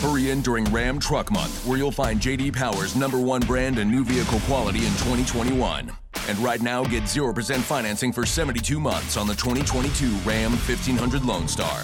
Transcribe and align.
Hurry 0.00 0.30
in 0.30 0.40
during 0.40 0.64
Ram 0.64 0.98
Truck 0.98 1.30
Month, 1.30 1.66
where 1.66 1.76
you'll 1.76 1.92
find 1.92 2.18
JD 2.18 2.54
Power's 2.54 2.96
number 2.96 3.18
one 3.18 3.42
brand 3.42 3.78
and 3.78 3.90
new 3.90 4.02
vehicle 4.02 4.40
quality 4.40 4.78
in 4.78 4.92
2021. 4.92 5.92
And 6.26 6.38
right 6.38 6.62
now, 6.62 6.84
get 6.84 7.02
0% 7.02 7.60
financing 7.60 8.10
for 8.10 8.24
72 8.24 8.80
months 8.80 9.18
on 9.18 9.26
the 9.26 9.34
2022 9.34 10.06
Ram 10.26 10.52
1500 10.52 11.22
Lone 11.26 11.46
Star. 11.46 11.80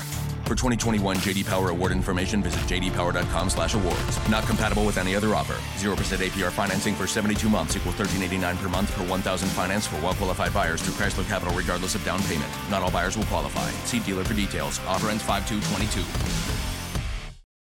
For 0.47 0.55
2021 0.55 1.19
JD 1.19 1.45
Power 1.45 1.69
award 1.69 1.93
information, 1.93 2.43
visit 2.43 2.61
jdpower.com/awards. 2.63 4.30
Not 4.30 4.46
compatible 4.46 4.87
with 4.87 4.96
any 4.96 5.14
other 5.14 5.35
offer. 5.35 5.56
0% 5.76 6.22
APR 6.22 6.51
financing 6.51 6.94
for 6.94 7.06
72 7.06 7.51
months 7.51 7.76
equals 7.76 7.96
13.89 7.96 8.56
per 8.56 8.71
month 8.71 8.94
per 8.94 9.04
1,000 9.04 9.48
finance 9.51 9.87
for 9.87 9.96
well-qualified 9.96 10.54
buyers 10.54 10.80
through 10.80 10.94
Chrysler 10.94 11.28
Capital, 11.28 11.54
regardless 11.54 11.94
of 11.94 12.03
down 12.03 12.22
payment. 12.22 12.51
Not 12.71 12.80
all 12.80 12.90
buyers 12.90 13.19
will 13.19 13.26
qualify. 13.26 13.71
See 13.85 13.98
dealer 13.98 14.24
for 14.24 14.33
details. 14.33 14.80
Offer 14.87 15.10
ends 15.10 15.22
5/2/22. 15.22 16.76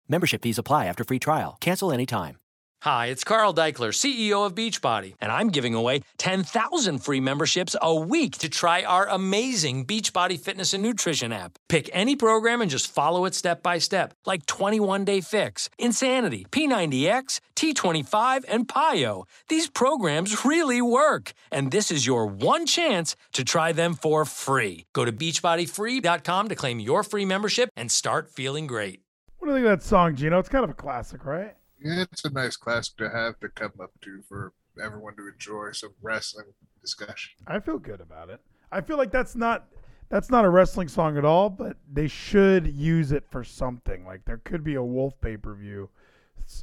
Membership 0.09 0.43
fees 0.43 0.59
apply 0.59 0.87
after 0.87 1.05
free 1.05 1.19
trial. 1.19 1.57
Cancel 1.61 1.93
anytime. 1.93 2.37
Hi, 2.83 3.07
it's 3.07 3.25
Carl 3.25 3.53
Daikeler, 3.53 3.91
CEO 3.91 4.47
of 4.47 4.55
Beachbody, 4.55 5.15
and 5.21 5.33
I'm 5.33 5.49
giving 5.49 5.75
away 5.75 6.03
10,000 6.19 7.01
free 7.01 7.19
memberships 7.19 7.75
a 7.83 7.93
week 7.93 8.39
to 8.39 8.49
try 8.49 8.85
our 8.85 9.09
amazing 9.09 9.85
Beachbody 9.85 10.39
fitness 10.39 10.73
and 10.75 10.83
nutrition 10.85 11.33
app. 11.33 11.59
Pick 11.69 11.91
any 11.93 12.15
program 12.15 12.63
and 12.63 12.71
just 12.71 12.87
follow 12.87 13.25
it 13.25 13.35
step 13.35 13.65
by 13.65 13.79
step, 13.79 14.15
like 14.27 14.47
21 14.47 15.05
Day 15.05 15.21
Fix, 15.21 15.69
Insanity, 15.77 16.47
P90X, 16.53 17.41
T25, 17.57 18.45
and 18.47 18.69
PiYo. 18.69 19.25
These 19.49 19.69
programs 19.71 20.45
really 20.45 20.81
work, 20.81 21.33
and 21.51 21.73
this 21.73 21.91
is 21.91 22.07
your 22.07 22.27
one 22.27 22.65
chance 22.65 23.17
to 23.33 23.43
try 23.43 23.73
them 23.73 23.95
for 23.95 24.25
free. 24.25 24.87
Go 24.93 25.05
to 25.05 25.11
beachbodyfree.com 25.11 26.49
to 26.49 26.55
claim 26.55 26.79
your 26.79 27.03
free 27.03 27.25
membership 27.25 27.71
and 27.77 27.91
start 27.91 28.31
feeling 28.31 28.69
great. 28.69 29.01
What 29.39 29.47
do 29.47 29.53
you 29.53 29.59
think 29.59 29.73
of 29.73 29.79
that 29.79 29.87
song, 29.87 30.17
Geno? 30.17 30.39
It's 30.39 30.49
kind 30.49 30.65
of 30.65 30.71
a 30.71 30.75
classic, 30.75 31.25
right? 31.25 31.55
Yeah, 31.81 32.05
it's 32.11 32.25
a 32.25 32.31
nice 32.31 32.57
classic 32.57 32.97
to 32.97 33.09
have 33.11 33.39
to 33.41 33.49
come 33.49 33.73
up 33.81 33.93
to 34.03 34.23
for 34.29 34.53
everyone 34.83 35.15
to 35.17 35.29
enjoy 35.29 35.71
some 35.73 35.95
wrestling 36.03 36.47
discussion. 36.81 37.35
I 37.47 37.61
feel 37.61 37.79
good 37.79 38.01
about 38.01 38.31
it. 38.31 38.41
I 38.73 38.81
feel 38.81 38.97
like 38.97 39.13
that's 39.13 39.37
not 39.37 39.69
that's 40.09 40.31
not 40.31 40.45
a 40.45 40.49
wrestling 40.49 40.89
song 40.89 41.17
at 41.19 41.25
all, 41.25 41.51
but 41.51 41.77
they 41.91 42.09
should 42.09 42.67
use 42.67 43.13
it 43.13 43.25
for 43.31 43.45
something. 43.45 44.05
Like 44.05 44.25
there 44.25 44.39
could 44.39 44.65
be 44.65 44.75
a 44.75 44.83
Wolfe 44.83 45.21
pay 45.21 45.37
per 45.37 45.55
view. 45.55 45.89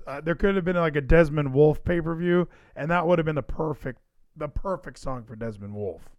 Uh, 0.06 0.20
there 0.20 0.36
could 0.36 0.56
have 0.56 0.66
been 0.66 0.76
like 0.76 0.96
a 0.96 1.02
Desmond 1.02 1.54
Wolfe 1.54 1.84
pay 1.84 2.02
per 2.02 2.16
view, 2.16 2.50
and 2.76 2.92
that 2.92 3.08
would 3.08 3.20
have 3.20 3.26
been 3.26 3.36
the 3.36 3.44
perfect 3.44 4.00
the 4.36 4.50
perfect 4.50 5.00
song 5.00 5.24
for 5.24 5.36
Desmond 5.38 5.74
Wolfe. 5.74 6.10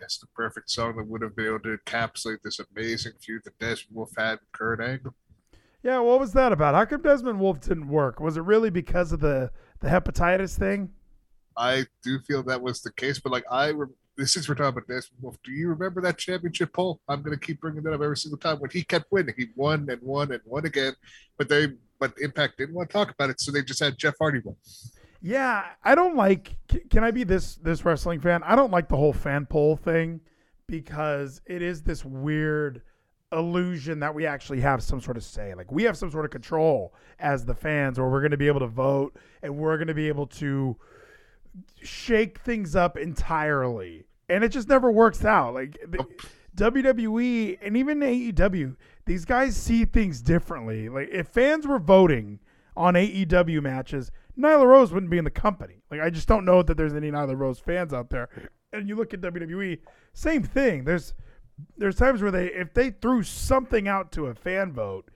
Yes, 0.00 0.18
the 0.18 0.26
perfect 0.36 0.70
song 0.70 0.96
that 0.96 1.08
would 1.08 1.22
have 1.22 1.34
been 1.34 1.46
able 1.46 1.60
to 1.60 1.78
encapsulate 1.78 2.42
this 2.44 2.60
amazing 2.60 3.14
feud 3.20 3.42
that 3.44 3.58
Desmond 3.58 3.96
Wolfe 3.96 4.14
had 4.16 4.38
with 4.40 4.52
Kurt 4.52 4.80
Angle. 4.80 5.14
Yeah, 5.86 6.00
what 6.00 6.18
was 6.18 6.32
that 6.32 6.50
about? 6.50 6.74
How 6.74 6.84
come 6.84 7.00
Desmond 7.00 7.38
Wolfe 7.38 7.60
didn't 7.60 7.86
work? 7.86 8.18
Was 8.18 8.36
it 8.36 8.40
really 8.40 8.70
because 8.70 9.12
of 9.12 9.20
the 9.20 9.52
the 9.78 9.86
hepatitis 9.86 10.58
thing? 10.58 10.90
I 11.56 11.86
do 12.02 12.18
feel 12.18 12.42
that 12.42 12.60
was 12.60 12.82
the 12.82 12.90
case, 12.90 13.20
but 13.20 13.30
like 13.30 13.44
I, 13.48 13.68
re- 13.68 13.86
this 14.16 14.36
is 14.36 14.48
we're 14.48 14.56
talking 14.56 14.70
about 14.70 14.88
Desmond 14.88 15.22
Wolfe. 15.22 15.38
Do 15.44 15.52
you 15.52 15.68
remember 15.68 16.00
that 16.00 16.18
championship 16.18 16.72
poll? 16.72 17.00
I'm 17.08 17.22
going 17.22 17.38
to 17.38 17.46
keep 17.46 17.60
bringing 17.60 17.84
that 17.84 17.92
up 17.92 18.00
every 18.00 18.16
single 18.16 18.36
time 18.36 18.58
when 18.58 18.70
he 18.70 18.82
kept 18.82 19.12
winning. 19.12 19.36
He 19.38 19.46
won 19.54 19.88
and 19.88 20.02
won 20.02 20.32
and 20.32 20.40
won 20.44 20.66
again, 20.66 20.94
but 21.38 21.48
they 21.48 21.68
but 22.00 22.14
Impact 22.20 22.58
didn't 22.58 22.74
want 22.74 22.90
to 22.90 22.92
talk 22.92 23.12
about 23.12 23.30
it, 23.30 23.40
so 23.40 23.52
they 23.52 23.62
just 23.62 23.78
had 23.78 23.96
Jeff 23.96 24.14
Hardy 24.18 24.40
win. 24.44 24.56
Yeah, 25.22 25.66
I 25.84 25.94
don't 25.94 26.16
like. 26.16 26.56
Can 26.90 27.04
I 27.04 27.12
be 27.12 27.22
this 27.22 27.58
this 27.58 27.84
wrestling 27.84 28.18
fan? 28.18 28.42
I 28.42 28.56
don't 28.56 28.72
like 28.72 28.88
the 28.88 28.96
whole 28.96 29.12
fan 29.12 29.46
poll 29.46 29.76
thing 29.76 30.20
because 30.66 31.40
it 31.46 31.62
is 31.62 31.82
this 31.82 32.04
weird 32.04 32.82
illusion 33.32 34.00
that 34.00 34.14
we 34.14 34.26
actually 34.26 34.60
have 34.60 34.82
some 34.82 35.00
sort 35.00 35.16
of 35.16 35.24
say. 35.24 35.54
Like 35.54 35.70
we 35.72 35.82
have 35.84 35.96
some 35.96 36.10
sort 36.10 36.24
of 36.24 36.30
control 36.30 36.94
as 37.18 37.44
the 37.44 37.54
fans, 37.54 37.98
or 37.98 38.10
we're 38.10 38.20
going 38.20 38.30
to 38.30 38.36
be 38.36 38.46
able 38.46 38.60
to 38.60 38.66
vote 38.66 39.16
and 39.42 39.56
we're 39.56 39.76
going 39.76 39.88
to 39.88 39.94
be 39.94 40.08
able 40.08 40.26
to 40.26 40.76
shake 41.82 42.38
things 42.40 42.76
up 42.76 42.96
entirely. 42.96 44.04
And 44.28 44.44
it 44.44 44.48
just 44.48 44.68
never 44.68 44.90
works 44.90 45.24
out. 45.24 45.54
Like 45.54 45.78
the, 45.86 46.04
WWE 46.56 47.58
and 47.60 47.76
even 47.76 48.00
AEW, 48.00 48.76
these 49.04 49.24
guys 49.24 49.56
see 49.56 49.84
things 49.84 50.22
differently. 50.22 50.88
Like 50.88 51.08
if 51.12 51.28
fans 51.28 51.66
were 51.66 51.78
voting 51.78 52.40
on 52.76 52.94
AEW 52.94 53.62
matches, 53.62 54.10
Nyla 54.38 54.66
Rose 54.66 54.92
wouldn't 54.92 55.10
be 55.10 55.18
in 55.18 55.24
the 55.24 55.30
company. 55.30 55.82
Like 55.90 56.00
I 56.00 56.10
just 56.10 56.28
don't 56.28 56.44
know 56.44 56.62
that 56.62 56.76
there's 56.76 56.94
any 56.94 57.10
Nyla 57.10 57.36
Rose 57.38 57.58
fans 57.58 57.92
out 57.92 58.10
there. 58.10 58.28
And 58.72 58.88
you 58.88 58.96
look 58.96 59.14
at 59.14 59.20
WWE, 59.20 59.78
same 60.12 60.42
thing. 60.42 60.84
There's 60.84 61.14
there's 61.76 61.96
times 61.96 62.22
where 62.22 62.30
they 62.30 62.46
if 62.46 62.74
they 62.74 62.90
threw 62.90 63.22
something 63.22 63.88
out 63.88 64.12
to 64.12 64.26
a 64.26 64.34
fan 64.34 64.72
vote, 64.72 65.10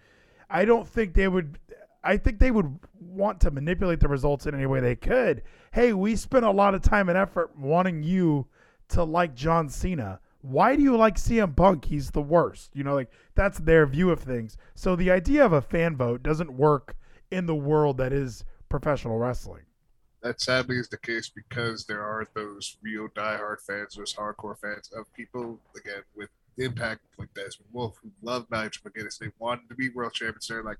I 0.49 0.65
don't 0.65 0.89
think 0.89 1.15
they 1.15 1.29
would 1.29 1.59
I 2.03 2.17
think 2.17 2.39
they 2.39 2.51
would 2.51 2.79
want 2.99 3.41
to 3.41 3.51
manipulate 3.51 4.01
the 4.01 4.09
results 4.09 4.47
in 4.47 4.55
any 4.55 4.67
way 4.67 4.81
they 4.81 4.97
could. 4.97 5.43
Hey, 5.73 5.93
we 5.93 6.17
spent 6.17 6.45
a 6.45 6.51
lot 6.51 6.75
of 6.75 6.83
time 6.83 7.09
and 7.09 7.19
effort 7.19 7.57
wanting 7.57 8.03
you 8.03 8.47
to 8.89 9.05
like 9.05 9.35
John 9.35 9.69
Cena. 9.69 10.21
Why 10.43 10.75
do 10.75 10.83
you 10.83 10.97
like 10.97 11.17
CM 11.17 11.55
Punk? 11.55 11.85
He's 11.85 12.11
the 12.11 12.23
worst. 12.23 12.71
You 12.75 12.85
know, 12.85 12.95
like 12.95 13.11
that's 13.35 13.59
their 13.59 13.87
view 13.87 14.11
of 14.11 14.21
things. 14.21 14.57
So 14.75 14.97
the 14.97 15.11
idea 15.11 15.45
of 15.45 15.53
a 15.53 15.61
fan 15.61 15.97
vote 15.97 16.23
doesn't 16.23 16.53
work 16.53 16.97
in 17.31 17.47
the 17.47 17.55
world 17.55 17.99
that 17.99 18.13
is 18.13 18.45
professional 18.69 19.19
wrestling. 19.19 19.63
That 20.23 20.41
sadly 20.41 20.77
is 20.77 20.89
the 20.89 20.99
case 20.99 21.31
because 21.35 21.87
there 21.87 22.03
are 22.03 22.27
those 22.35 22.77
real 22.83 23.09
diehard 23.09 23.61
fans, 23.67 23.95
those 23.97 24.15
hardcore 24.15 24.59
fans 24.59 24.91
of 24.97 25.11
people 25.15 25.59
again 25.79 26.03
with 26.15 26.29
impact 26.59 27.01
like 27.19 27.33
Desmond 27.35 27.71
Wolfe 27.73 27.97
who 28.03 28.11
love 28.23 28.47
Nigel 28.51 28.83
McGuinness. 28.87 29.19
They 29.19 29.31
wanted 29.39 29.69
to 29.71 29.75
be 29.75 29.89
world 29.89 30.13
champions. 30.13 30.47
They're 30.47 30.63
like, 30.63 30.77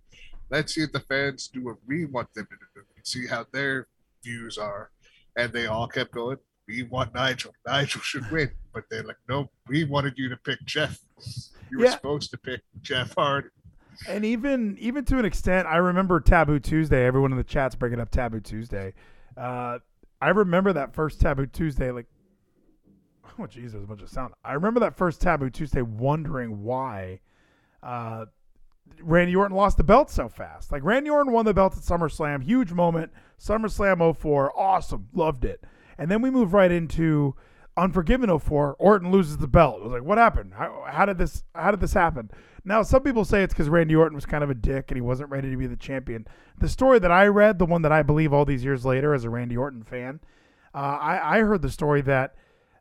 let's 0.51 0.75
see 0.75 0.83
if 0.83 0.93
the 0.93 1.01
fans 1.01 1.49
do 1.49 1.65
what 1.65 1.77
we 1.87 2.05
want 2.05 2.33
them 2.35 2.47
to 2.51 2.57
do. 2.81 2.83
See 3.03 3.27
how 3.27 3.47
their 3.51 3.87
views 4.23 4.59
are. 4.59 4.91
And 5.37 5.53
they 5.53 5.67
all 5.67 5.87
kept 5.87 6.13
going, 6.13 6.37
we 6.69 6.83
want 6.83 7.15
Nigel. 7.15 7.53
Nigel 7.67 8.03
should 8.03 8.31
win. 8.31 8.51
But 8.75 8.85
they're 8.91 9.03
like, 9.05 9.17
no, 9.29 9.49
we 9.69 9.85
wanted 9.85 10.15
you 10.19 10.29
to 10.29 10.37
pick 10.37 10.63
Jeff. 10.67 11.01
You 11.71 11.79
were 11.79 11.85
Yeah. 11.87 11.93
supposed 11.93 12.31
to 12.33 12.37
pick 12.39 12.61
Jeff 12.83 13.15
Hardy. 13.15 13.49
And 14.09 14.25
even 14.25 14.77
even 14.79 15.05
to 15.07 15.19
an 15.19 15.25
extent, 15.25 15.67
I 15.67 15.77
remember 15.77 16.21
Taboo 16.21 16.59
Tuesday. 16.59 17.07
Everyone 17.07 17.33
in 17.33 17.39
the 17.39 17.45
chat's 17.45 17.75
bringing 17.75 18.01
up 18.01 18.11
Taboo 18.11 18.41
Tuesday. 18.41 18.93
Uh, 19.37 19.79
I 20.21 20.29
remember 20.31 20.73
that 20.73 20.95
first 20.95 21.21
Taboo 21.21 21.47
Tuesday. 21.47 21.91
Like, 21.91 22.07
oh 23.39 23.47
Jesus, 23.47 23.73
there's 23.73 23.85
a 23.85 23.89
bunch 23.89 24.03
of 24.03 24.09
sound. 24.09 24.35
I 24.45 24.53
remember 24.53 24.81
that 24.81 24.97
first 24.97 25.21
Taboo 25.21 25.51
Tuesday, 25.51 25.83
wondering 25.83 26.63
why 26.63 27.21
uh, 27.83 28.27
Randy 29.03 29.35
Orton 29.35 29.57
lost 29.57 29.77
the 29.77 29.85
belt 29.85 30.11
so 30.11 30.29
fast. 30.29 30.73
Like 30.73 30.85
Randy 30.85 31.11
Orton 31.11 31.33
won 31.33 31.45
the 31.45 31.55
belt 31.55 31.77
at 31.77 31.83
SummerSlam, 31.83 32.43
huge 32.43 32.73
moment. 32.73 33.13
SummerSlam 33.39 34.17
04, 34.17 34.59
awesome, 34.59 35.09
loved 35.15 35.45
it. 35.45 35.65
And 35.99 36.11
then 36.11 36.23
we 36.23 36.31
move 36.31 36.53
right 36.53 36.71
into 36.71 37.35
Unforgiven 37.77 38.37
04. 38.39 38.77
Orton 38.79 39.11
loses 39.11 39.39
the 39.39 39.49
belt. 39.49 39.79
It 39.79 39.85
was 39.85 39.93
like, 39.93 40.03
what 40.03 40.19
happened? 40.19 40.55
How, 40.55 40.85
how 40.87 41.07
did 41.07 41.19
this? 41.19 41.45
How 41.55 41.71
did 41.71 41.81
this 41.81 41.95
happen? 41.95 42.31
Now, 42.65 42.83
some 42.83 43.03
people 43.03 43.25
say 43.25 43.43
it's 43.43 43.55
because 43.55 43.69
Randy 43.69 43.97
Orton 43.97 44.15
was 44.15 44.27
kind 44.27 44.45
of 44.45 44.51
a 44.51 44.55
dick 44.55 44.91
and 44.91 44.97
he 44.97 45.01
wasn't 45.01 45.31
ready 45.31 45.51
to 45.51 45.57
be 45.57 45.67
the 45.67 45.77
champion. 45.77 46.27
The 46.59 46.69
story 46.69 46.99
that 46.99 47.11
I 47.11 47.27
read, 47.27 47.59
the 47.59 47.67
one 47.67 47.83
that 47.83 47.93
I 47.93 48.03
believe 48.03 48.33
all 48.33 48.45
these 48.45 48.65
years 48.65 48.85
later 48.85 49.15
as 49.15 49.25
a 49.25 49.31
Randy 49.31 49.57
Orton 49.57 49.83
fan, 49.83 50.21
uh, 50.75 50.99
I, 51.01 51.39
I 51.39 51.41
heard 51.41 51.63
the 51.63 51.71
story 51.71 52.01
that 52.03 52.35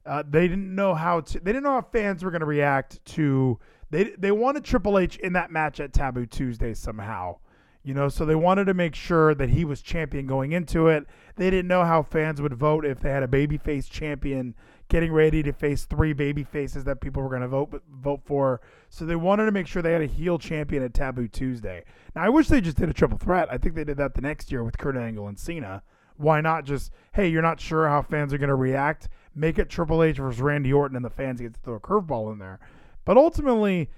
uh, 0.05 0.23
they 0.27 0.47
didn't 0.47 0.73
know 0.73 0.95
how 0.95 1.21
to. 1.21 1.39
They 1.39 1.51
didn't 1.51 1.63
know 1.63 1.73
how 1.73 1.81
fans 1.81 2.23
were 2.23 2.31
going 2.31 2.41
to 2.41 2.45
react 2.45 3.03
to. 3.05 3.59
They 3.89 4.15
they 4.17 4.31
wanted 4.31 4.63
Triple 4.63 4.97
H 4.97 5.17
in 5.17 5.33
that 5.33 5.51
match 5.51 5.79
at 5.79 5.93
Taboo 5.93 6.25
Tuesday 6.25 6.73
somehow, 6.73 7.37
you 7.83 7.93
know. 7.93 8.09
So 8.09 8.25
they 8.25 8.35
wanted 8.35 8.65
to 8.65 8.73
make 8.73 8.95
sure 8.95 9.35
that 9.35 9.49
he 9.49 9.65
was 9.65 9.81
champion 9.81 10.25
going 10.25 10.51
into 10.51 10.87
it. 10.87 11.05
They 11.35 11.49
didn't 11.49 11.67
know 11.67 11.83
how 11.83 12.03
fans 12.03 12.41
would 12.41 12.53
vote 12.53 12.85
if 12.85 12.99
they 12.99 13.09
had 13.09 13.23
a 13.23 13.27
babyface 13.27 13.89
champion 13.89 14.55
getting 14.89 15.13
ready 15.13 15.41
to 15.43 15.53
face 15.53 15.85
three 15.85 16.13
baby 16.13 16.43
faces 16.43 16.83
that 16.83 16.99
people 16.99 17.21
were 17.21 17.29
going 17.29 17.41
to 17.41 17.47
vote 17.47 17.81
vote 17.89 18.21
for. 18.25 18.59
So 18.89 19.05
they 19.05 19.15
wanted 19.15 19.45
to 19.45 19.51
make 19.51 19.67
sure 19.67 19.81
they 19.81 19.93
had 19.93 20.01
a 20.01 20.07
heel 20.07 20.37
champion 20.37 20.83
at 20.83 20.93
Taboo 20.93 21.27
Tuesday. 21.27 21.85
Now 22.15 22.23
I 22.23 22.29
wish 22.29 22.47
they 22.47 22.59
just 22.59 22.77
did 22.77 22.89
a 22.89 22.93
triple 22.93 23.17
threat. 23.17 23.47
I 23.51 23.57
think 23.57 23.75
they 23.75 23.83
did 23.83 23.97
that 23.97 24.15
the 24.15 24.21
next 24.21 24.51
year 24.51 24.63
with 24.63 24.77
Kurt 24.77 24.97
Angle 24.97 25.27
and 25.27 25.39
Cena. 25.39 25.83
Why 26.17 26.41
not 26.41 26.65
just 26.65 26.91
hey, 27.13 27.29
you're 27.29 27.41
not 27.41 27.61
sure 27.61 27.87
how 27.87 28.01
fans 28.01 28.33
are 28.33 28.37
going 28.37 28.49
to 28.49 28.55
react? 28.55 29.07
Make 29.35 29.57
it 29.57 29.69
Triple 29.69 30.03
H 30.03 30.17
versus 30.17 30.41
Randy 30.41 30.73
Orton, 30.73 30.97
and 30.97 31.05
the 31.05 31.09
fans 31.09 31.39
get 31.39 31.53
to 31.53 31.59
throw 31.61 31.75
a 31.75 31.79
curveball 31.79 32.33
in 32.33 32.39
there. 32.39 32.59
But 33.05 33.15
ultimately, 33.15 33.89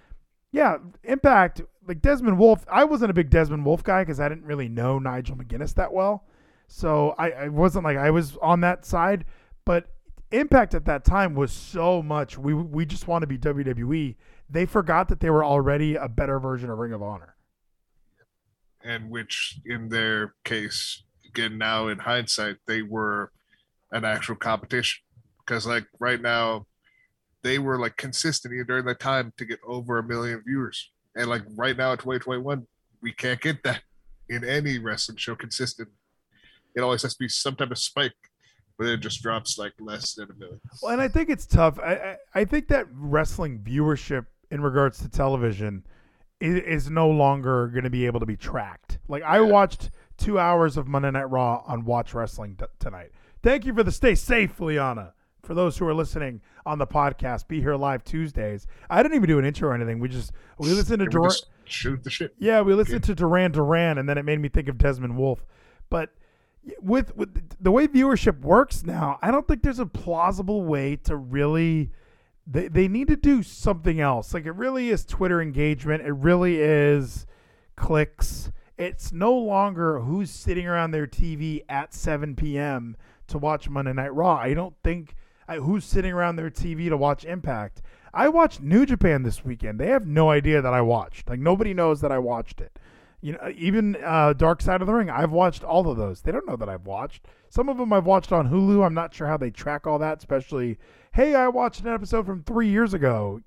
yeah, 0.52 0.78
Impact 1.04 1.62
like 1.88 2.02
Desmond 2.02 2.38
Wolfe. 2.38 2.66
I 2.72 2.84
wasn't 2.84 3.10
a 3.10 3.14
big 3.14 3.30
Desmond 3.30 3.66
Wolfe 3.66 3.84
guy 3.84 4.04
because 4.04 4.20
I 4.20 4.30
didn't 4.30 4.46
really 4.46 4.70
know 4.70 5.00
Nigel 5.00 5.36
McGuinness 5.36 5.74
that 5.76 5.94
well, 5.94 6.26
so 6.68 7.16
I, 7.18 7.32
I 7.32 7.48
wasn't 7.48 7.86
like 7.86 7.98
I 7.98 8.12
was 8.12 8.38
on 8.42 8.62
that 8.62 8.86
side. 8.86 9.26
But 9.66 9.90
Impact 10.32 10.74
at 10.74 10.86
that 10.86 11.04
time 11.04 11.36
was 11.36 11.52
so 11.52 12.02
much. 12.02 12.38
We 12.38 12.54
we 12.54 12.86
just 12.86 13.08
want 13.08 13.24
to 13.24 13.28
be 13.28 13.38
WWE. 13.38 14.16
They 14.50 14.66
forgot 14.66 15.10
that 15.10 15.20
they 15.20 15.30
were 15.30 15.44
already 15.44 15.96
a 15.96 16.08
better 16.08 16.40
version 16.40 16.70
of 16.70 16.78
Ring 16.78 16.94
of 16.94 17.02
Honor. 17.02 17.36
and 18.84 19.10
which 19.10 19.60
in 19.66 19.90
their 19.90 20.34
case 20.44 21.04
again 21.28 21.58
now 21.58 21.88
in 21.88 22.00
hindsight 22.00 22.58
they 22.66 22.82
were 22.82 23.32
an 23.92 24.04
actual 24.04 24.36
competition 24.36 25.02
because 25.40 25.68
like 25.68 25.86
right 26.00 26.22
now 26.22 26.66
they 27.44 27.60
were 27.60 27.80
like 27.80 27.96
consistent 27.98 28.54
during 28.68 28.86
that 28.86 29.00
time 29.00 29.32
to 29.38 29.46
get 29.46 29.60
over 29.68 30.00
a 30.00 30.04
million 30.04 30.42
viewers 30.46 30.92
and 31.16 31.28
like 31.30 31.44
right 31.56 31.78
now 31.78 31.92
in 31.92 31.98
2021 31.98 32.66
we 33.02 33.12
can't 33.12 33.40
get 33.42 33.62
that 33.64 33.82
in 34.30 34.44
any 34.44 34.80
wrestling 34.80 35.18
show 35.18 35.36
consistent. 35.36 35.90
It 36.76 36.82
always 36.82 37.02
has 37.02 37.14
to 37.14 37.20
be 37.20 37.28
some 37.28 37.56
type 37.56 37.72
of 37.72 37.78
spike, 37.78 38.14
but 38.78 38.88
it 38.88 38.98
just 38.98 39.22
drops 39.22 39.58
like 39.58 39.74
less 39.80 40.14
than 40.14 40.30
a 40.30 40.34
million. 40.34 40.60
Well, 40.82 40.94
and 40.94 41.02
I 41.02 41.08
think 41.08 41.30
it's 41.30 41.46
tough. 41.46 41.80
I, 41.80 41.94
I, 41.94 42.18
I 42.42 42.46
think 42.46 42.68
that 42.70 42.88
wrestling 42.92 43.60
viewership 43.60 44.26
in 44.50 44.62
regards 44.62 45.00
to 45.00 45.10
television 45.10 45.86
is, 46.40 46.62
is 46.64 46.90
no 46.90 47.10
longer 47.10 47.68
going 47.68 47.84
to 47.84 47.90
be 47.90 48.06
able 48.06 48.20
to 48.20 48.26
be 48.26 48.38
tracked. 48.38 49.00
Like 49.08 49.24
I 49.24 49.42
watched 49.42 49.92
two 50.18 50.38
hours 50.40 50.78
of 50.78 50.88
Monday 50.88 51.12
Night 51.12 51.30
Raw 51.30 51.64
on 51.66 51.86
Watch 51.86 52.14
Wrestling 52.14 52.56
t- 52.58 52.66
tonight. 52.80 53.12
Thank 53.44 53.66
you 53.66 53.74
for 53.74 53.84
the 53.84 53.92
stay 53.92 54.16
safe, 54.16 54.60
Liana. 54.60 55.14
For 55.44 55.56
those 55.56 55.78
who 55.78 55.88
are 55.88 55.94
listening 55.94 56.42
on 56.68 56.78
the 56.78 56.86
podcast, 56.86 57.48
be 57.48 57.62
here 57.62 57.76
live 57.76 58.04
Tuesdays. 58.04 58.68
I 58.92 59.02
didn't 59.02 59.16
even 59.16 59.28
do 59.28 59.40
an 59.40 59.46
intro 59.46 59.70
or 59.70 59.74
anything. 59.74 60.00
We 60.00 60.08
just 60.08 60.32
we 60.60 60.70
listened 60.70 61.00
to 61.00 61.08
Duran. 61.08 61.32
shoot 61.66 62.04
the 62.04 62.12
shit. 62.12 62.36
Yeah, 62.38 62.62
we 62.62 62.76
listened 62.76 63.04
to 63.06 63.16
Duran 63.16 63.52
Duran, 63.52 63.98
and 63.98 64.08
then 64.08 64.20
it 64.20 64.24
made 64.24 64.40
me 64.40 64.50
think 64.50 64.68
of 64.68 64.78
Desmond 64.78 65.18
Wolfe. 65.18 65.44
But 65.90 66.12
with 66.82 67.16
with 67.16 67.56
the 67.60 67.72
way 67.72 67.88
viewership 67.88 68.42
works 68.42 68.84
now, 68.84 69.20
I 69.22 69.32
don't 69.32 69.48
think 69.48 69.64
there's 69.64 69.80
a 69.80 69.86
plausible 69.86 70.64
way 70.64 70.96
to 71.04 71.16
really. 71.16 71.92
They 72.48 72.68
they 72.68 72.88
need 72.88 73.08
to 73.08 73.16
do 73.16 73.44
something 73.44 74.00
else. 74.00 74.34
Like 74.34 74.46
it 74.46 74.54
really 74.54 74.90
is 74.90 75.06
Twitter 75.06 75.42
engagement. 75.42 76.04
It 76.04 76.14
really 76.14 76.60
is 76.60 77.26
clicks. 77.76 78.52
It's 78.78 79.12
no 79.12 79.34
longer 79.34 80.00
who's 80.00 80.32
sitting 80.32 80.66
around 80.66 80.92
their 80.92 81.06
TV 81.06 81.64
at 81.70 81.94
7 81.94 82.36
p.m. 82.36 82.98
to 83.28 83.38
watch 83.38 83.70
Monday 83.70 83.94
Night 83.94 84.14
Raw. 84.14 84.36
I 84.36 84.56
don't 84.56 84.76
think 84.84 85.16
I, 85.48 85.58
who's 85.58 85.86
sitting 85.86 86.12
around 86.12 86.36
their 86.36 86.50
TV 86.50 86.90
to 86.90 86.98
watch 86.98 87.24
Impact. 87.24 87.84
I 88.14 88.28
watched 88.30 88.62
New 88.62 88.86
Japan 88.86 89.24
this 89.24 89.46
weekend. 89.46 89.80
They 89.80 89.88
have 89.88 90.08
no 90.08 90.32
idea 90.32 90.62
that 90.62 90.74
I 90.74 90.82
watched. 90.82 91.30
Like 91.30 91.40
nobody 91.40 91.74
knows 91.74 92.02
that 92.02 92.12
I 92.12 92.18
watched 92.18 92.60
it. 92.60 92.78
You 93.22 93.34
know, 93.34 93.52
even 93.56 93.98
uh, 94.04 94.34
Dark 94.34 94.62
Side 94.62 94.82
of 94.82 94.88
the 94.88 94.94
Ring. 94.94 95.10
I've 95.10 95.32
watched 95.32 95.64
all 95.64 95.90
of 95.90 95.98
those. 95.98 96.22
They 96.22 96.32
don't 96.32 96.48
know 96.48 96.56
that 96.56 96.70
I've 96.70 96.86
watched. 96.86 97.28
Some 97.50 97.70
of 97.70 97.78
them 97.78 97.94
I've 97.94 98.06
watched 98.06 98.32
on 98.32 98.50
Hulu. 98.50 98.84
I'm 98.84 98.94
not 98.94 99.14
sure 99.14 99.28
how 99.28 99.38
they 99.38 99.52
track 99.52 99.86
all 99.86 100.00
that. 100.00 100.18
Especially, 100.18 100.80
hey, 101.14 101.36
I 101.36 101.48
watched 101.48 101.82
an 101.82 101.88
episode 101.88 102.26
from 102.26 102.44
three 102.44 102.68
years 102.68 102.94
ago. 102.94 103.42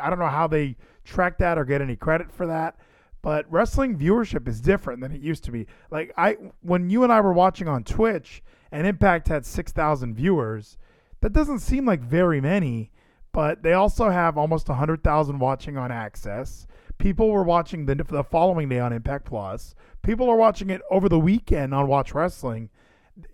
I 0.00 0.08
don't 0.08 0.18
know 0.18 0.26
how 0.26 0.46
they 0.46 0.76
track 1.04 1.38
that 1.38 1.58
or 1.58 1.64
get 1.64 1.82
any 1.82 1.96
credit 1.96 2.32
for 2.32 2.46
that. 2.46 2.76
But 3.20 3.50
wrestling 3.52 3.98
viewership 3.98 4.48
is 4.48 4.60
different 4.60 5.00
than 5.00 5.12
it 5.12 5.20
used 5.20 5.44
to 5.44 5.50
be. 5.50 5.66
Like 5.90 6.12
I, 6.16 6.36
when 6.62 6.88
you 6.88 7.02
and 7.02 7.12
I 7.12 7.20
were 7.20 7.32
watching 7.32 7.68
on 7.68 7.84
Twitch, 7.84 8.42
and 8.70 8.86
Impact 8.86 9.28
had 9.28 9.46
six 9.46 9.72
thousand 9.72 10.14
viewers. 10.14 10.76
That 11.20 11.32
doesn't 11.32 11.60
seem 11.60 11.84
like 11.84 12.00
very 12.00 12.40
many, 12.40 12.92
but 13.32 13.62
they 13.62 13.72
also 13.72 14.10
have 14.10 14.38
almost 14.38 14.68
100,000 14.68 15.38
watching 15.38 15.76
on 15.76 15.90
Access. 15.90 16.66
People 16.98 17.30
were 17.30 17.44
watching 17.44 17.86
the, 17.86 17.94
the 17.94 18.24
following 18.24 18.68
day 18.68 18.80
on 18.80 18.92
Impact 18.92 19.24
Plus. 19.26 19.74
People 20.02 20.28
are 20.28 20.36
watching 20.36 20.70
it 20.70 20.82
over 20.90 21.08
the 21.08 21.18
weekend 21.18 21.72
on 21.74 21.86
Watch 21.86 22.12
Wrestling. 22.12 22.70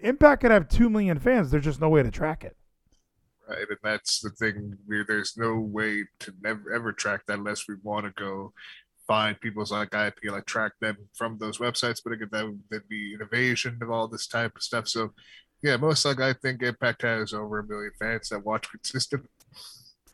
Impact 0.01 0.43
could 0.43 0.51
have 0.51 0.69
2 0.69 0.91
million 0.91 1.19
fans. 1.19 1.51
There's 1.51 1.65
just 1.65 1.81
no 1.81 1.89
way 1.89 2.03
to 2.03 2.11
track 2.11 2.45
it. 2.45 2.57
right? 3.49 3.59
And 3.69 3.79
that's 3.83 4.21
the 4.21 4.31
thing. 4.31 4.77
There's 5.07 5.35
no 5.37 5.59
way 5.59 6.05
to 6.21 6.33
never 6.43 6.73
ever 6.73 6.93
track 6.93 7.23
that 7.27 7.39
unless 7.39 7.67
we 7.69 7.77
want 7.83 8.05
to 8.07 8.13
go 8.23 8.53
find 9.07 9.39
people's 9.41 9.71
like 9.73 9.95
IP, 9.95 10.15
like 10.31 10.47
track 10.47 10.73
them 10.81 10.97
from 11.15 11.39
those 11.39 11.59
websites. 11.59 12.01
But 12.03 12.15
again, 12.15 12.29
that 12.33 12.45
would 12.47 12.63
there'd 12.71 12.89
be 12.89 13.15
an 13.15 13.23
invasion 13.23 13.79
of 13.83 13.91
all 13.91 14.09
this 14.09 14.27
type 14.27 14.53
of 14.57 14.63
stuff. 14.63 14.89
So, 14.89 15.13
yeah, 15.63 15.77
most 15.77 16.05
like 16.05 16.21
I 16.21 16.33
think 16.35 16.63
Impact 16.63 17.03
has 17.03 17.33
over 17.35 17.59
a 17.61 17.67
million 17.67 17.93
fans 17.99 18.29
that 18.31 18.45
watch 18.45 18.69
consistent, 18.71 19.27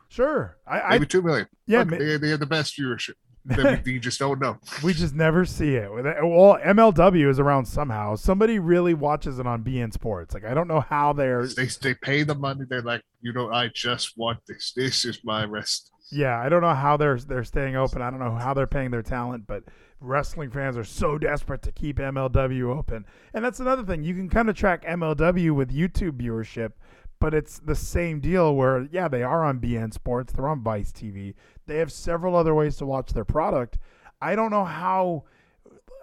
Sure. 0.09 0.57
I, 0.67 0.81
I 0.81 0.89
maybe 0.91 1.05
two 1.05 1.21
million. 1.21 1.47
yeah, 1.67 1.79
Look, 1.79 1.91
ma- 1.91 1.97
they, 1.97 2.17
they 2.17 2.29
have 2.29 2.41
the 2.41 2.45
best 2.45 2.77
viewership. 2.77 3.13
That 3.45 3.85
we, 3.85 3.93
we 3.93 3.99
just 3.99 4.19
don't 4.19 4.39
know. 4.39 4.57
we 4.83 4.93
just 4.93 5.15
never 5.15 5.45
see 5.45 5.75
it. 5.75 5.91
Well, 5.91 6.57
MLW 6.63 7.27
is 7.29 7.39
around 7.39 7.65
somehow. 7.65 8.15
Somebody 8.15 8.59
really 8.59 8.93
watches 8.93 9.39
it 9.39 9.47
on 9.47 9.63
beIN 9.63 9.91
Sports. 9.93 10.33
Like 10.33 10.45
I 10.45 10.53
don't 10.53 10.67
know 10.67 10.81
how 10.81 11.13
they're 11.13 11.47
They 11.47 11.65
they 11.81 11.93
pay 11.95 12.23
the 12.23 12.35
money. 12.35 12.65
They're 12.69 12.81
like, 12.81 13.01
you 13.21 13.33
know, 13.33 13.51
I 13.51 13.69
just 13.73 14.17
want 14.17 14.39
this. 14.47 14.73
This 14.75 15.05
is 15.05 15.19
my 15.23 15.45
rest. 15.45 15.91
Yeah, 16.11 16.39
I 16.39 16.49
don't 16.49 16.61
know 16.61 16.73
how 16.73 16.97
they're 16.97 17.17
they're 17.17 17.43
staying 17.43 17.75
open. 17.75 18.01
I 18.01 18.09
don't 18.09 18.19
know 18.19 18.35
how 18.35 18.53
they're 18.53 18.67
paying 18.67 18.91
their 18.91 19.01
talent, 19.01 19.47
but 19.47 19.63
wrestling 20.01 20.49
fans 20.49 20.77
are 20.77 20.83
so 20.83 21.17
desperate 21.17 21.61
to 21.61 21.71
keep 21.71 21.97
MLW 21.97 22.75
open. 22.75 23.05
And 23.33 23.45
that's 23.45 23.59
another 23.59 23.83
thing. 23.83 24.03
You 24.03 24.15
can 24.15 24.29
kind 24.29 24.49
of 24.49 24.55
track 24.55 24.83
MLW 24.83 25.51
with 25.51 25.73
YouTube 25.73 26.19
viewership, 26.19 26.71
but 27.21 27.35
it's 27.35 27.59
the 27.59 27.75
same 27.75 28.19
deal 28.19 28.55
where 28.55 28.87
yeah, 28.91 29.07
they 29.07 29.21
are 29.21 29.45
on 29.45 29.59
beIN 29.59 29.93
Sports, 29.93 30.33
they're 30.33 30.49
on 30.49 30.63
Vice 30.63 30.91
TV. 30.91 31.35
They 31.67 31.77
have 31.77 31.91
several 31.91 32.35
other 32.35 32.53
ways 32.55 32.75
to 32.77 32.85
watch 32.85 33.13
their 33.13 33.23
product. 33.23 33.77
I 34.19 34.35
don't 34.35 34.49
know 34.49 34.65
how 34.65 35.23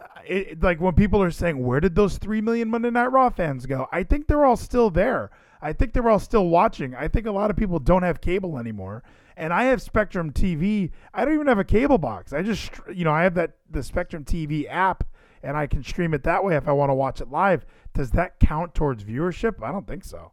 uh, 0.01 0.21
it, 0.25 0.63
like 0.63 0.81
when 0.81 0.95
people 0.95 1.21
are 1.21 1.33
saying 1.33 1.63
where 1.63 1.81
did 1.81 1.97
those 1.97 2.19
3 2.19 2.41
million 2.41 2.71
Monday 2.71 2.91
Night 2.91 3.09
Raw 3.09 3.31
fans 3.31 3.67
go? 3.67 3.89
I 3.91 4.05
think 4.05 4.29
they're 4.29 4.47
all 4.47 4.57
still 4.57 4.91
there. 4.91 5.31
I 5.61 5.73
think 5.73 5.93
they're 5.93 6.09
all 6.09 6.21
still 6.21 6.49
watching. 6.49 6.95
I 6.95 7.09
think 7.09 7.27
a 7.27 7.33
lot 7.33 7.51
of 7.51 7.57
people 7.57 7.81
don't 7.81 8.05
have 8.05 8.21
cable 8.21 8.57
anymore. 8.57 9.03
And 9.37 9.53
I 9.53 9.65
have 9.65 9.83
Spectrum 9.83 10.33
TV. 10.33 10.93
I 11.13 11.25
don't 11.25 11.35
even 11.35 11.49
have 11.49 11.59
a 11.59 11.65
cable 11.65 11.99
box. 11.99 12.33
I 12.33 12.43
just 12.43 12.71
you 12.95 13.05
know, 13.05 13.13
I 13.13 13.25
have 13.25 13.35
that 13.35 13.57
the 13.69 13.83
Spectrum 13.83 14.25
TV 14.25 14.67
app 14.71 15.03
and 15.43 15.57
I 15.57 15.67
can 15.67 15.83
stream 15.83 16.15
it 16.15 16.23
that 16.23 16.45
way 16.45 16.57
if 16.57 16.69
I 16.69 16.73
want 16.73 16.91
to 16.91 16.95
watch 16.95 17.21
it 17.21 17.29
live. 17.29 17.67
Does 17.93 18.13
that 18.13 18.39
count 18.39 18.75
towards 18.75 19.03
viewership? 19.03 19.61
I 19.63 19.73
don't 19.73 19.87
think 19.87 20.05
so. 20.05 20.31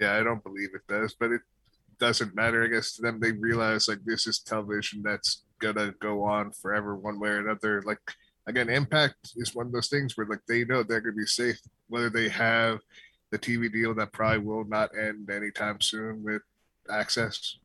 Yeah, 0.00 0.16
I 0.16 0.22
don't 0.22 0.42
believe 0.42 0.70
it 0.74 0.86
does, 0.88 1.14
but 1.18 1.30
it 1.30 1.42
doesn't 1.98 2.34
matter. 2.34 2.64
I 2.64 2.68
guess 2.68 2.96
to 2.96 3.02
them, 3.02 3.20
they 3.20 3.32
realize 3.32 3.86
like 3.86 4.02
this 4.04 4.26
is 4.26 4.38
television 4.40 5.02
that's 5.02 5.44
gonna 5.60 5.92
go 6.00 6.24
on 6.24 6.52
forever, 6.52 6.96
one 6.96 7.20
way 7.20 7.28
or 7.28 7.38
another. 7.40 7.82
Like 7.84 8.00
again, 8.46 8.70
Impact 8.70 9.14
is 9.36 9.54
one 9.54 9.66
of 9.66 9.72
those 9.72 9.88
things 9.88 10.16
where 10.16 10.26
like 10.26 10.40
they 10.48 10.64
know 10.64 10.82
they're 10.82 11.00
gonna 11.00 11.14
be 11.14 11.26
safe, 11.26 11.60
whether 11.88 12.10
they 12.10 12.28
have 12.28 12.80
the 13.30 13.38
TV 13.38 13.72
deal 13.72 13.94
that 13.94 14.12
probably 14.12 14.38
will 14.38 14.64
not 14.64 14.90
end 14.98 15.30
anytime 15.30 15.80
soon 15.80 16.22
with 16.22 16.42
Access. 16.90 17.56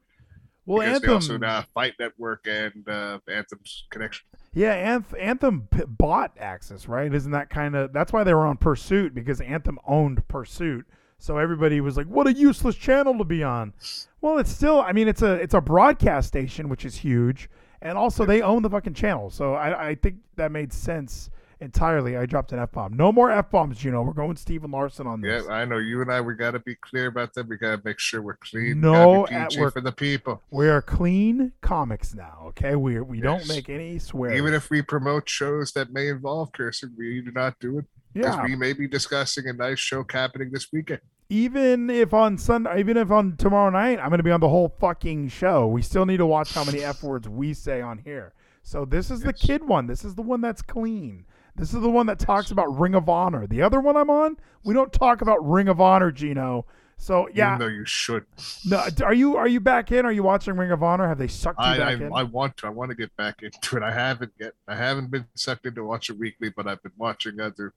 Well, 0.65 0.79
because 0.79 0.95
Anthem 0.95 1.07
they 1.09 1.13
also 1.13 1.37
now 1.37 1.65
Fight 1.73 1.93
Network 1.99 2.45
and 2.47 2.87
uh, 2.87 3.19
Anthem's 3.29 3.85
connection. 3.89 4.25
Yeah, 4.53 4.97
Anth- 4.97 5.19
Anthem 5.19 5.67
p- 5.71 5.83
bought 5.87 6.33
Access, 6.39 6.87
right? 6.87 7.13
Isn't 7.13 7.31
that 7.31 7.49
kind 7.49 7.75
of 7.75 7.93
that's 7.93 8.11
why 8.11 8.23
they 8.23 8.33
were 8.33 8.45
on 8.45 8.57
Pursuit 8.57 9.13
because 9.13 9.41
Anthem 9.41 9.79
owned 9.87 10.27
Pursuit. 10.27 10.85
So 11.17 11.37
everybody 11.37 11.81
was 11.81 11.97
like, 11.97 12.07
"What 12.07 12.27
a 12.27 12.33
useless 12.33 12.75
channel 12.75 13.17
to 13.17 13.23
be 13.23 13.43
on." 13.43 13.73
Well, 14.21 14.37
it's 14.37 14.51
still, 14.51 14.81
I 14.81 14.91
mean, 14.91 15.07
it's 15.07 15.21
a 15.21 15.33
it's 15.33 15.53
a 15.53 15.61
broadcast 15.61 16.27
station, 16.27 16.69
which 16.69 16.85
is 16.85 16.97
huge, 16.97 17.49
and 17.81 17.97
also 17.97 18.25
they 18.25 18.41
own 18.41 18.61
the 18.61 18.69
fucking 18.69 18.93
channel. 18.93 19.29
So 19.29 19.53
I 19.53 19.89
I 19.89 19.95
think 19.95 20.17
that 20.35 20.51
made 20.51 20.73
sense 20.73 21.29
entirely. 21.61 22.17
I 22.17 22.25
dropped 22.25 22.51
an 22.51 22.59
f 22.59 22.71
bomb. 22.73 22.95
No 22.95 23.11
more 23.11 23.31
f 23.31 23.49
bombs, 23.49 23.83
you 23.83 23.91
know. 23.91 24.01
We're 24.01 24.13
going 24.13 24.35
Steven 24.35 24.69
Larson 24.71 25.07
on 25.07 25.21
this. 25.21 25.45
Yeah. 25.47 25.53
I 25.53 25.65
know 25.65 25.77
you 25.77 26.01
and 26.01 26.11
I. 26.11 26.21
We 26.21 26.35
got 26.35 26.51
to 26.51 26.59
be 26.59 26.75
clear 26.75 27.07
about 27.07 27.33
that. 27.35 27.47
We 27.47 27.57
got 27.57 27.77
to 27.77 27.81
make 27.85 27.99
sure 27.99 28.21
we're 28.21 28.37
clean. 28.37 28.81
No 28.81 29.21
Gotta 29.23 29.33
at 29.33 29.55
work. 29.55 29.73
for 29.73 29.81
the 29.81 29.91
people. 29.91 30.41
We 30.51 30.67
are 30.69 30.81
clean 30.81 31.53
comics 31.61 32.13
now. 32.13 32.43
Okay, 32.47 32.75
we 32.75 32.99
we 32.99 33.21
don't 33.21 33.47
make 33.47 33.69
any 33.69 33.99
swear. 33.99 34.33
Even 34.35 34.53
if 34.53 34.69
we 34.69 34.81
promote 34.81 35.29
shows 35.29 35.71
that 35.71 35.91
may 35.91 36.09
involve 36.09 36.51
cursing, 36.51 36.91
we 36.97 37.21
do 37.21 37.31
not 37.31 37.59
do 37.59 37.79
it 37.79 37.85
yeah, 38.15 38.43
we 38.43 38.55
may 38.55 38.73
be 38.73 38.87
discussing 38.87 39.47
a 39.47 39.53
nice 39.53 39.79
show 39.79 40.05
happening 40.09 40.49
this 40.51 40.71
weekend. 40.71 41.01
even 41.29 41.89
if 41.89 42.13
on 42.13 42.37
Sunday, 42.37 42.79
even 42.79 42.97
if 42.97 43.11
on 43.11 43.35
tomorrow 43.37 43.69
night, 43.69 43.99
I'm 43.99 44.09
going 44.09 44.19
to 44.19 44.23
be 44.23 44.31
on 44.31 44.39
the 44.39 44.49
whole 44.49 44.69
fucking 44.79 45.27
show. 45.29 45.67
We 45.67 45.81
still 45.81 46.05
need 46.05 46.17
to 46.17 46.25
watch 46.25 46.53
how 46.53 46.63
many 46.63 46.83
f 46.83 47.03
words 47.03 47.27
we 47.27 47.53
say 47.53 47.81
on 47.81 47.97
here. 47.99 48.33
So 48.63 48.85
this 48.85 49.11
is 49.11 49.21
the 49.21 49.33
kid 49.33 49.63
one. 49.67 49.85
This 49.87 50.03
is 50.03 50.15
the 50.15 50.21
one 50.23 50.41
that's 50.41 50.61
clean. 50.61 51.25
This 51.55 51.73
is 51.73 51.81
the 51.81 51.89
one 51.89 52.05
that 52.07 52.19
talks 52.19 52.51
about 52.51 52.67
Ring 52.79 52.95
of 52.95 53.07
Honor. 53.07 53.47
The 53.47 53.61
other 53.61 53.79
one 53.79 53.95
I'm 53.95 54.09
on, 54.09 54.37
we 54.63 54.73
don't 54.73 54.91
talk 54.91 55.21
about 55.21 55.37
Ring 55.47 55.67
of 55.67 55.79
Honor, 55.79 56.11
Geno. 56.11 56.65
So 56.97 57.27
yeah, 57.33 57.55
Even 57.55 57.59
though 57.59 57.73
you 57.73 57.85
should. 57.85 58.25
no, 58.65 58.83
are 59.03 59.13
you 59.13 59.35
are 59.35 59.47
you 59.47 59.59
back 59.59 59.91
in? 59.91 60.05
Are 60.05 60.11
you 60.11 60.23
watching 60.23 60.55
Ring 60.55 60.71
of 60.71 60.81
Honor? 60.83 61.07
Have 61.07 61.17
they 61.17 61.27
sucked 61.27 61.59
you 61.59 61.65
I, 61.65 61.77
back 61.77 62.01
I, 62.01 62.05
in? 62.05 62.11
I 62.13 62.23
want 62.23 62.55
to. 62.57 62.67
I 62.67 62.69
want 62.69 62.89
to 62.91 62.95
get 62.95 63.15
back 63.17 63.41
into 63.43 63.77
it. 63.77 63.83
I 63.83 63.91
haven't 63.91 64.31
yet. 64.39 64.53
I 64.67 64.75
haven't 64.75 65.11
been 65.11 65.25
sucked 65.35 65.65
into 65.65 65.83
watch 65.83 66.09
it 66.09 66.17
weekly, 66.17 66.49
but 66.55 66.67
I've 66.67 66.81
been 66.83 66.93
watching 66.97 67.39
other 67.39 67.73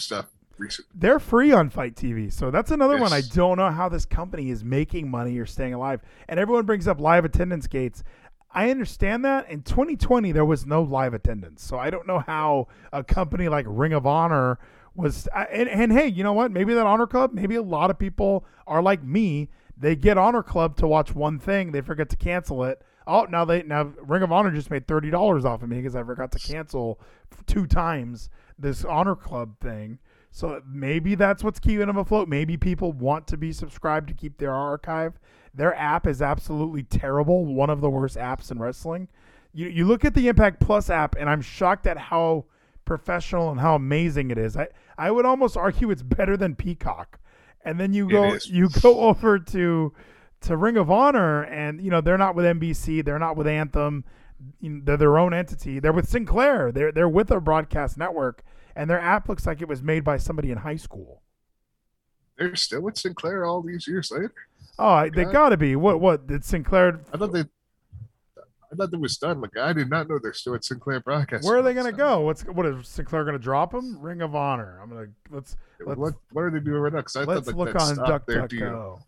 stuff 0.00 0.26
recently. 0.58 0.90
They're 0.94 1.18
free 1.18 1.52
on 1.52 1.70
Fight 1.70 1.96
TV. 1.96 2.32
So 2.32 2.50
that's 2.50 2.70
another 2.70 2.98
one. 2.98 3.12
I 3.12 3.22
don't 3.22 3.56
know 3.56 3.70
how 3.70 3.88
this 3.88 4.04
company 4.04 4.50
is 4.50 4.64
making 4.64 5.10
money 5.10 5.38
or 5.38 5.46
staying 5.46 5.74
alive. 5.74 6.00
And 6.28 6.38
everyone 6.38 6.66
brings 6.66 6.86
up 6.86 7.00
live 7.00 7.24
attendance 7.24 7.66
gates. 7.66 8.04
I 8.52 8.70
understand 8.70 9.24
that. 9.24 9.50
In 9.50 9.62
2020, 9.62 10.32
there 10.32 10.44
was 10.44 10.66
no 10.66 10.82
live 10.82 11.14
attendance. 11.14 11.62
So 11.62 11.78
I 11.78 11.90
don't 11.90 12.06
know 12.06 12.18
how 12.18 12.68
a 12.92 13.02
company 13.02 13.48
like 13.48 13.64
Ring 13.68 13.92
of 13.92 14.06
Honor 14.06 14.58
was. 14.94 15.28
And, 15.34 15.68
and 15.68 15.92
hey, 15.92 16.08
you 16.08 16.22
know 16.22 16.32
what? 16.32 16.50
Maybe 16.50 16.74
that 16.74 16.86
Honor 16.86 17.06
Club, 17.06 17.32
maybe 17.32 17.54
a 17.54 17.62
lot 17.62 17.90
of 17.90 17.98
people 17.98 18.44
are 18.66 18.82
like 18.82 19.02
me. 19.02 19.48
They 19.76 19.96
get 19.96 20.18
Honor 20.18 20.42
Club 20.42 20.76
to 20.76 20.86
watch 20.86 21.14
one 21.14 21.38
thing, 21.38 21.72
they 21.72 21.80
forget 21.80 22.10
to 22.10 22.16
cancel 22.16 22.64
it. 22.64 22.82
Oh, 23.06 23.24
now 23.24 23.44
they 23.44 23.62
now 23.62 23.92
Ring 24.02 24.22
of 24.22 24.30
Honor 24.30 24.50
just 24.50 24.70
made 24.70 24.86
thirty 24.86 25.10
dollars 25.10 25.44
off 25.44 25.62
of 25.62 25.68
me 25.68 25.76
because 25.76 25.96
I 25.96 26.02
forgot 26.02 26.30
to 26.32 26.38
cancel 26.38 27.00
two 27.46 27.66
times 27.66 28.28
this 28.60 28.84
Honor 28.84 29.14
Club 29.14 29.58
thing. 29.60 29.98
So 30.30 30.62
maybe 30.68 31.14
that's 31.14 31.42
what's 31.42 31.58
keeping 31.58 31.86
them 31.86 31.96
afloat. 31.96 32.28
Maybe 32.28 32.56
people 32.56 32.92
want 32.92 33.26
to 33.28 33.36
be 33.36 33.52
subscribed 33.52 34.08
to 34.08 34.14
keep 34.14 34.38
their 34.38 34.54
archive. 34.54 35.18
Their 35.52 35.74
app 35.74 36.06
is 36.06 36.22
absolutely 36.22 36.84
terrible. 36.84 37.44
One 37.44 37.70
of 37.70 37.80
the 37.80 37.90
worst 37.90 38.16
apps 38.16 38.50
in 38.50 38.58
wrestling. 38.58 39.08
You 39.52 39.68
you 39.68 39.84
look 39.84 40.04
at 40.04 40.14
the 40.14 40.28
Impact 40.28 40.60
Plus 40.60 40.88
app, 40.88 41.16
and 41.18 41.28
I'm 41.28 41.42
shocked 41.42 41.86
at 41.86 41.98
how 41.98 42.44
professional 42.84 43.50
and 43.50 43.60
how 43.60 43.74
amazing 43.74 44.30
it 44.30 44.38
is. 44.38 44.56
I 44.56 44.68
I 44.96 45.10
would 45.10 45.26
almost 45.26 45.56
argue 45.56 45.90
it's 45.90 46.02
better 46.02 46.36
than 46.36 46.54
Peacock. 46.54 47.18
And 47.64 47.78
then 47.78 47.92
you 47.92 48.08
go 48.08 48.36
you 48.46 48.68
go 48.80 49.00
over 49.00 49.38
to 49.38 49.92
to 50.42 50.56
Ring 50.56 50.76
of 50.76 50.90
Honor 50.90 51.42
and 51.42 51.80
you 51.80 51.90
know 51.90 52.00
they're 52.00 52.18
not 52.18 52.34
with 52.34 52.44
NBC, 52.44 53.04
they're 53.04 53.18
not 53.18 53.36
with 53.36 53.46
Anthem, 53.46 54.04
they're 54.60 54.96
their 54.96 55.18
own 55.18 55.34
entity. 55.34 55.78
They're 55.78 55.92
with 55.92 56.08
Sinclair. 56.08 56.72
They're 56.72 56.92
they're 56.92 57.08
with 57.08 57.30
a 57.30 57.40
broadcast 57.40 57.96
network 57.98 58.42
and 58.76 58.88
their 58.88 59.00
app 59.00 59.28
looks 59.28 59.46
like 59.46 59.60
it 59.60 59.68
was 59.68 59.82
made 59.82 60.04
by 60.04 60.16
somebody 60.16 60.50
in 60.50 60.58
high 60.58 60.76
school. 60.76 61.22
They're 62.38 62.56
still 62.56 62.82
with 62.82 62.96
Sinclair 62.96 63.44
all 63.44 63.62
these 63.62 63.86
years 63.86 64.10
later. 64.10 64.32
Oh, 64.78 64.88
I- 64.88 65.10
they 65.10 65.24
got 65.24 65.50
to 65.50 65.56
be. 65.56 65.76
What 65.76 66.00
what 66.00 66.26
did 66.26 66.44
Sinclair 66.44 67.00
I 67.12 67.18
thought 67.18 67.32
they. 67.32 67.44
I 68.72 68.76
thought 68.76 68.92
that 68.92 69.00
was 69.00 69.18
done. 69.18 69.40
Like 69.40 69.56
I 69.56 69.72
did 69.72 69.90
not 69.90 70.08
know 70.08 70.18
they're 70.22 70.32
still 70.32 70.54
at 70.54 70.64
Sinclair 70.64 71.00
Broadcast. 71.00 71.44
Where 71.44 71.58
are 71.58 71.62
they 71.62 71.74
going 71.74 71.86
to 71.90 71.92
go? 71.92 72.20
What's 72.20 72.42
what 72.42 72.64
is 72.66 72.86
Sinclair 72.86 73.24
going 73.24 73.36
to 73.36 73.42
drop 73.42 73.72
them? 73.72 74.00
Ring 74.00 74.22
of 74.22 74.34
Honor. 74.34 74.78
I'm 74.80 74.90
going 74.90 75.06
to 75.06 75.12
let's 75.34 75.56
let's 75.84 75.98
What 75.98 76.14
What 76.32 76.42
are 76.42 76.50
they 76.50 76.60
doing 76.60 76.80
right 76.80 76.92
now? 76.92 77.00
Because 77.00 77.16
I 77.16 77.24
let's 77.24 77.46
thought 77.46 77.56
like, 77.56 77.56
look 77.56 77.72
that 77.72 77.82
on 77.82 77.94
stopped 77.96 78.26
their 78.28 78.46
deal. 78.46 78.60
DuckDuckGo. 78.70 79.02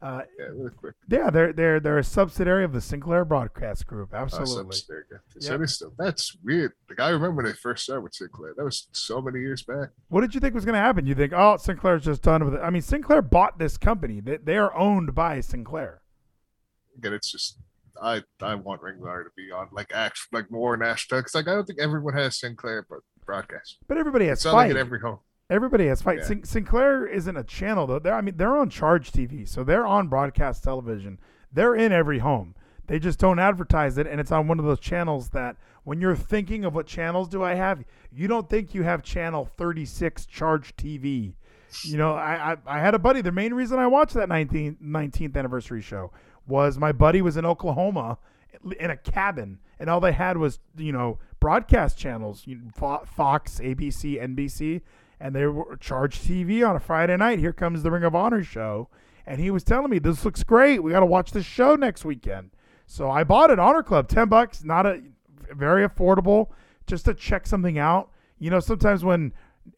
Uh, 0.00 0.22
Yeah, 0.38 0.46
really 0.46 0.70
quick. 0.70 0.94
yeah, 1.08 1.28
they're 1.28 1.52
they're 1.52 1.80
they're 1.80 1.98
a 1.98 2.04
subsidiary 2.04 2.64
of 2.64 2.72
the 2.72 2.80
Sinclair 2.80 3.24
Broadcast 3.24 3.86
Group. 3.86 4.10
Oh, 4.12 4.16
Absolutely. 4.18 4.76
so 4.76 4.84
there. 4.88 5.22
So 5.40 5.50
Yep. 5.52 5.60
they 5.60 5.66
still, 5.66 5.92
that's 5.98 6.36
weird. 6.44 6.72
Like 6.88 7.00
I 7.00 7.08
remember 7.10 7.42
when 7.42 7.46
they 7.46 7.52
first 7.52 7.82
started 7.84 8.02
with 8.02 8.14
Sinclair. 8.14 8.54
That 8.56 8.64
was 8.64 8.86
so 8.92 9.20
many 9.20 9.40
years 9.40 9.62
back. 9.64 9.88
What 10.08 10.20
did 10.20 10.34
you 10.34 10.40
think 10.40 10.54
was 10.54 10.64
going 10.64 10.74
to 10.74 10.80
happen? 10.80 11.04
You 11.06 11.14
think, 11.16 11.32
oh, 11.34 11.56
Sinclair's 11.56 12.04
just 12.04 12.22
done 12.22 12.44
with 12.44 12.54
it? 12.54 12.60
I 12.62 12.70
mean, 12.70 12.82
Sinclair 12.82 13.22
bought 13.22 13.58
this 13.58 13.76
company. 13.76 14.20
They, 14.20 14.36
they 14.36 14.56
are 14.56 14.72
owned 14.76 15.14
by 15.16 15.40
Sinclair. 15.40 16.02
Again, 16.96 17.12
it's 17.12 17.30
just 17.32 17.58
I 18.00 18.22
I 18.40 18.54
want 18.54 18.82
Ring 18.82 18.96
of 19.00 19.02
Honor 19.02 19.24
to 19.24 19.30
be 19.36 19.50
on 19.50 19.68
like 19.72 19.90
act 19.92 20.20
like 20.30 20.48
more 20.50 20.76
national 20.76 21.20
because 21.20 21.34
like 21.34 21.48
I 21.48 21.54
don't 21.54 21.66
think 21.66 21.80
everyone 21.80 22.14
has 22.14 22.38
Sinclair 22.38 22.86
but 22.88 23.00
broadcast. 23.26 23.78
But 23.88 23.98
everybody 23.98 24.26
has 24.28 24.38
It's 24.38 24.44
not 24.44 24.54
like 24.54 24.70
at 24.70 24.76
every 24.76 25.00
home. 25.00 25.18
Everybody 25.50 25.86
has 25.86 26.02
fight. 26.02 26.18
Yeah. 26.18 26.24
Sin- 26.24 26.44
Sinclair 26.44 27.06
isn't 27.06 27.36
a 27.36 27.44
channel 27.44 27.86
though. 27.86 27.98
They're 27.98 28.14
I 28.14 28.20
mean 28.20 28.36
they're 28.36 28.56
on 28.56 28.68
Charge 28.68 29.10
TV, 29.12 29.48
so 29.48 29.64
they're 29.64 29.86
on 29.86 30.08
broadcast 30.08 30.62
television. 30.62 31.18
They're 31.52 31.74
in 31.74 31.90
every 31.92 32.18
home. 32.18 32.54
They 32.86 32.98
just 32.98 33.18
don't 33.18 33.38
advertise 33.38 33.98
it, 33.98 34.06
and 34.06 34.20
it's 34.20 34.32
on 34.32 34.48
one 34.48 34.58
of 34.58 34.64
those 34.64 34.80
channels 34.80 35.30
that 35.30 35.56
when 35.84 36.00
you're 36.00 36.16
thinking 36.16 36.64
of 36.64 36.74
what 36.74 36.86
channels 36.86 37.28
do 37.28 37.42
I 37.42 37.54
have, 37.54 37.84
you 38.12 38.28
don't 38.28 38.48
think 38.48 38.74
you 38.74 38.82
have 38.82 39.02
channel 39.02 39.46
36 39.56 40.26
Charge 40.26 40.74
TV. 40.76 41.34
You 41.84 41.96
know, 41.98 42.14
I, 42.14 42.52
I 42.52 42.76
I 42.76 42.78
had 42.80 42.94
a 42.94 42.98
buddy. 42.98 43.20
The 43.22 43.32
main 43.32 43.54
reason 43.54 43.78
I 43.78 43.86
watched 43.86 44.14
that 44.14 44.28
19th 44.28 44.76
19th 44.82 45.36
anniversary 45.36 45.80
show 45.82 46.10
was 46.46 46.78
my 46.78 46.92
buddy 46.92 47.22
was 47.22 47.36
in 47.38 47.46
Oklahoma 47.46 48.18
in 48.78 48.90
a 48.90 48.96
cabin, 48.96 49.58
and 49.78 49.88
all 49.88 50.00
they 50.00 50.12
had 50.12 50.36
was 50.36 50.58
you 50.76 50.92
know 50.92 51.18
broadcast 51.40 51.96
channels, 51.96 52.42
you 52.46 52.56
know, 52.56 52.70
Fo- 52.74 53.04
Fox, 53.06 53.60
ABC, 53.60 54.20
NBC, 54.22 54.80
and 55.20 55.34
they 55.34 55.46
were 55.46 55.76
charged 55.76 56.22
TV 56.22 56.66
on 56.68 56.76
a 56.76 56.80
Friday 56.80 57.16
night. 57.16 57.38
Here 57.38 57.52
comes 57.52 57.82
the 57.82 57.90
Ring 57.90 58.04
of 58.04 58.14
Honor 58.14 58.42
show, 58.44 58.88
and 59.26 59.40
he 59.40 59.50
was 59.50 59.64
telling 59.64 59.90
me 59.90 59.98
this 59.98 60.24
looks 60.24 60.42
great. 60.42 60.82
We 60.82 60.92
got 60.92 61.00
to 61.00 61.06
watch 61.06 61.32
this 61.32 61.46
show 61.46 61.74
next 61.74 62.04
weekend. 62.04 62.50
So 62.86 63.10
I 63.10 63.24
bought 63.24 63.50
it. 63.50 63.58
Honor 63.58 63.82
Club, 63.82 64.08
ten 64.08 64.28
bucks, 64.28 64.64
not 64.64 64.86
a 64.86 65.02
very 65.52 65.86
affordable, 65.86 66.48
just 66.86 67.04
to 67.04 67.14
check 67.14 67.46
something 67.46 67.78
out. 67.78 68.10
You 68.38 68.50
know, 68.50 68.60
sometimes 68.60 69.04
when 69.04 69.32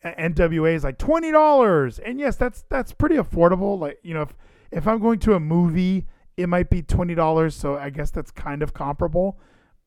NWA 0.04 0.74
is 0.74 0.84
like 0.84 0.98
twenty 0.98 1.32
dollars, 1.32 1.98
and 1.98 2.20
yes, 2.20 2.36
that's 2.36 2.64
that's 2.68 2.92
pretty 2.92 3.16
affordable. 3.16 3.78
Like 3.78 3.98
you 4.02 4.14
know, 4.14 4.22
if 4.22 4.34
if 4.70 4.86
I'm 4.86 5.00
going 5.00 5.18
to 5.20 5.34
a 5.34 5.40
movie, 5.40 6.06
it 6.36 6.48
might 6.48 6.70
be 6.70 6.82
twenty 6.82 7.14
dollars. 7.14 7.54
So 7.54 7.76
I 7.76 7.90
guess 7.90 8.10
that's 8.10 8.30
kind 8.30 8.62
of 8.62 8.72
comparable. 8.74 9.38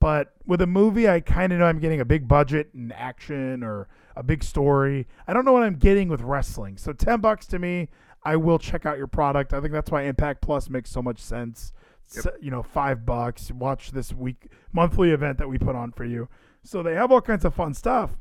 But 0.03 0.33
with 0.45 0.61
a 0.61 0.67
movie, 0.67 1.07
I 1.07 1.21
kind 1.21 1.53
of 1.53 1.59
know 1.59 1.65
I'm 1.65 1.79
getting 1.79 2.01
a 2.01 2.05
big 2.05 2.27
budget 2.27 2.73
and 2.73 2.91
action 2.91 3.63
or 3.63 3.87
a 4.17 4.21
big 4.21 4.43
story. 4.43 5.07
I 5.29 5.31
don't 5.31 5.45
know 5.45 5.53
what 5.53 5.63
I'm 5.63 5.75
getting 5.77 6.09
with 6.09 6.19
wrestling. 6.19 6.75
So 6.75 6.91
ten 6.91 7.21
bucks 7.21 7.47
to 7.47 7.57
me, 7.57 7.87
I 8.21 8.35
will 8.35 8.59
check 8.59 8.85
out 8.85 8.97
your 8.97 9.07
product. 9.07 9.53
I 9.53 9.61
think 9.61 9.71
that's 9.71 9.89
why 9.89 10.01
Impact 10.01 10.41
Plus 10.41 10.69
makes 10.69 10.91
so 10.91 11.01
much 11.01 11.21
sense. 11.21 11.71
S- 12.17 12.27
you 12.41 12.51
know, 12.51 12.61
five 12.61 13.05
bucks. 13.05 13.49
Watch 13.49 13.91
this 13.91 14.11
week 14.11 14.47
monthly 14.73 15.11
event 15.11 15.37
that 15.37 15.47
we 15.47 15.57
put 15.57 15.73
on 15.73 15.93
for 15.93 16.03
you. 16.03 16.27
So 16.63 16.83
they 16.83 16.95
have 16.95 17.09
all 17.09 17.21
kinds 17.21 17.45
of 17.45 17.53
fun 17.53 17.73
stuff. 17.73 18.17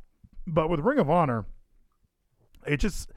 But 0.46 0.70
with 0.70 0.78
Ring 0.78 1.00
of 1.00 1.10
Honor, 1.10 1.46
it 2.64 2.76
just 2.76 3.10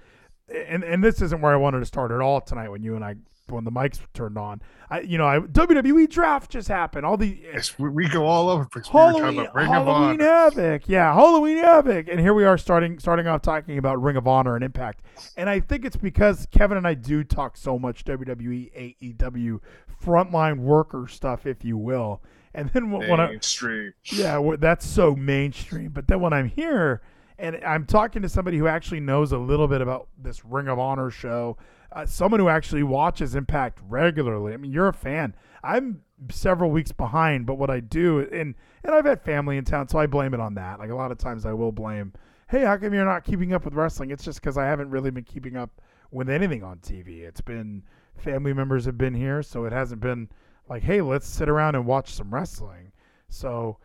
and 0.50 0.84
and 0.84 1.04
this 1.04 1.22
isn't 1.22 1.40
where 1.40 1.54
I 1.54 1.58
wanted 1.58 1.82
to 1.82 1.86
start 1.86 2.10
at 2.10 2.20
all 2.20 2.42
tonight 2.42 2.70
when 2.70 2.82
you 2.82 2.96
and 2.96 3.06
I 3.06 3.18
when 3.48 3.64
the 3.64 3.72
mics 3.72 4.00
turned 4.14 4.38
on. 4.38 4.62
I 4.90 5.02
you 5.02 5.18
know 5.18 5.25
I 5.25 5.40
WWE 5.40 6.10
draft 6.10 6.52
just 6.52 6.68
happened. 6.68 7.06
All 7.06 7.18
the 7.18 7.40
Yes, 7.42 7.78
we, 7.78 7.90
we 7.90 8.10
go 8.10 8.25
all 8.25 8.50
over 8.50 8.66
place. 8.66 8.86
We 8.86 9.00
Halloween, 9.00 9.40
about 9.40 9.66
Halloween 9.66 9.75
of 9.75 9.88
Honor. 9.88 10.24
Havoc, 10.24 10.90
yeah, 10.90 11.14
Halloween 11.14 11.58
Havoc, 11.58 12.08
and 12.08 12.20
here 12.20 12.34
we 12.34 12.44
are 12.44 12.58
starting 12.58 13.00
starting 13.00 13.28
off 13.28 13.42
talking 13.42 13.78
about 13.78 14.02
Ring 14.02 14.16
of 14.16 14.28
Honor 14.28 14.56
and 14.56 14.64
Impact, 14.64 15.02
and 15.38 15.50
I 15.50 15.60
think 15.60 15.86
it's 15.86 15.98
because 15.98 16.48
Kevin 16.52 16.78
and 16.78 16.88
I 16.88 16.94
do 16.94 17.24
talk 17.24 17.58
so 17.58 17.80
much 17.80 18.06
WWE, 18.06 18.98
AEW, 19.18 19.60
frontline 20.04 20.60
worker 20.60 21.08
stuff, 21.08 21.46
if 21.46 21.64
you 21.64 21.78
will, 21.78 22.22
and 22.54 22.70
then 22.70 22.92
when, 22.92 23.10
when 23.10 23.20
I 23.20 23.28
Mainstream. 23.28 23.94
yeah, 24.06 24.38
well, 24.38 24.58
that's 24.58 24.86
so 24.86 25.16
mainstream. 25.16 25.90
But 25.90 26.08
then 26.08 26.22
when 26.22 26.34
I'm 26.34 26.50
here 26.50 27.02
and 27.38 27.58
I'm 27.66 27.86
talking 27.86 28.22
to 28.22 28.30
somebody 28.30 28.58
who 28.58 28.68
actually 28.68 29.02
knows 29.02 29.32
a 29.32 29.38
little 29.38 29.68
bit 29.68 29.82
about 29.82 30.08
this 30.18 30.46
Ring 30.46 30.68
of 30.68 30.80
Honor 30.80 31.10
show, 31.10 31.58
uh, 31.92 32.06
someone 32.06 32.39
who 32.39 32.50
actually 32.50 32.84
watches 32.84 33.36
Impact 33.36 33.80
regularly. 33.88 34.54
I 34.54 34.58
mean, 34.58 34.72
you're 34.72 34.88
a 34.88 34.94
fan. 34.94 35.36
I'm 35.63 36.01
several 36.30 36.72
weeks 36.72 36.92
behind, 36.92 37.46
but 37.46 37.56
what 37.56 37.70
I 37.70 37.80
do, 37.80 38.20
and 38.20 38.56
and 38.84 38.94
I've 38.94 39.06
had 39.06 39.22
family 39.22 39.58
in 39.58 39.65
town, 39.65 39.88
so 39.88 40.00
I 40.00 40.06
blame 40.06 40.34
it 40.34 40.39
on 40.39 40.56
that. 40.56 40.80
Like 40.80 40.89
a 40.89 40.96
lot 40.96 41.12
of 41.12 41.18
times, 41.18 41.46
I 41.46 41.54
will 41.54 41.72
blame, 41.72 42.13
hey, 42.48 42.62
how 42.62 42.77
come 42.77 42.94
you're 42.94 43.06
not 43.06 43.24
keeping 43.24 43.54
up 43.54 43.65
with 43.65 43.74
wrestling? 43.74 44.12
It's 44.12 44.24
just 44.24 44.42
because 44.42 44.58
I 44.58 44.65
haven't 44.65 44.92
really 44.92 45.12
been 45.12 45.24
keeping 45.24 45.56
up 45.58 45.82
with 46.12 46.30
anything 46.30 46.63
on 46.63 46.77
TV. 46.77 47.22
It's 47.22 47.42
been 47.42 47.84
family 48.15 48.54
members 48.54 48.86
have 48.86 48.98
been 48.98 49.13
here, 49.13 49.42
so 49.44 49.65
it 49.65 49.74
hasn't 49.74 50.01
been 50.01 50.30
like, 50.70 50.84
hey, 50.84 51.01
let's 51.01 51.27
sit 51.27 51.50
around 51.50 51.75
and 51.75 51.86
watch 51.86 52.13
some 52.13 52.34
wrestling. 52.34 52.92
So, 53.27 53.77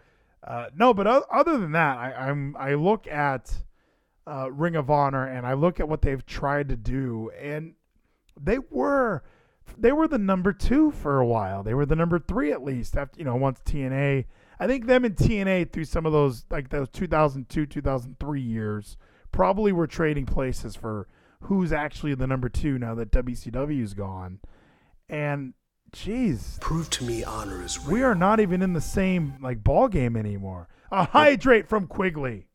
uh, 0.47 0.67
no, 0.75 0.95
but 0.95 1.07
other 1.07 1.59
than 1.59 1.73
that, 1.73 1.99
I, 1.99 2.29
I'm 2.29 2.57
I 2.59 2.75
look 2.75 3.07
at 3.07 3.53
uh, 4.27 4.51
Ring 4.51 4.77
of 4.77 4.91
Honor 4.91 5.27
and 5.27 5.47
I 5.47 5.55
look 5.55 5.81
at 5.81 5.89
what 5.89 6.03
they've 6.03 6.25
tried 6.25 6.69
to 6.69 6.77
do, 6.77 7.31
and 7.41 7.75
they 8.39 8.59
were 8.71 9.23
they 9.79 9.93
were 9.93 10.09
the 10.09 10.19
number 10.19 10.53
two 10.53 10.91
for 10.91 11.19
a 11.19 11.27
while. 11.27 11.63
They 11.63 11.75
were 11.75 11.87
the 11.87 11.97
number 11.97 12.19
three 12.19 12.53
at 12.53 12.63
least 12.65 12.97
after 12.97 13.19
you 13.19 13.25
know 13.25 13.37
once 13.37 13.61
TNA. 13.65 14.27
I 14.59 14.67
think 14.67 14.87
them 14.87 15.05
and 15.05 15.17
TNA 15.17 15.73
through 15.73 15.87
some 15.87 16.05
of 16.05 16.13
those 16.13 16.45
like 16.51 16.69
those 16.71 16.89
2002 16.91 17.67
2003 17.67 18.41
years 18.41 18.97
probably 19.33 19.73
were 19.73 19.87
trading 19.87 20.27
places 20.27 20.77
for 20.77 21.09
who's 21.45 21.73
actually 21.73 22.15
the 22.15 22.27
number 22.27 22.49
two 22.49 22.79
now 22.79 22.95
that 22.97 23.11
WCW's 23.11 23.95
gone. 23.95 24.41
And 25.09 25.55
jeez, 25.93 26.61
Prove 26.61 26.91
to 26.91 27.05
me 27.05 27.25
honor 27.25 27.65
is 27.65 27.79
real. 27.79 27.93
we 27.95 28.03
are 28.03 28.15
not 28.15 28.41
even 28.41 28.61
in 28.63 28.75
the 28.75 28.81
same 28.81 29.35
like 29.41 29.65
ball 29.65 29.89
game 29.89 30.17
anymore. 30.17 30.69
A 30.93 31.05
hydrate 31.07 31.69
from 31.69 31.87
Quigley. 31.87 32.49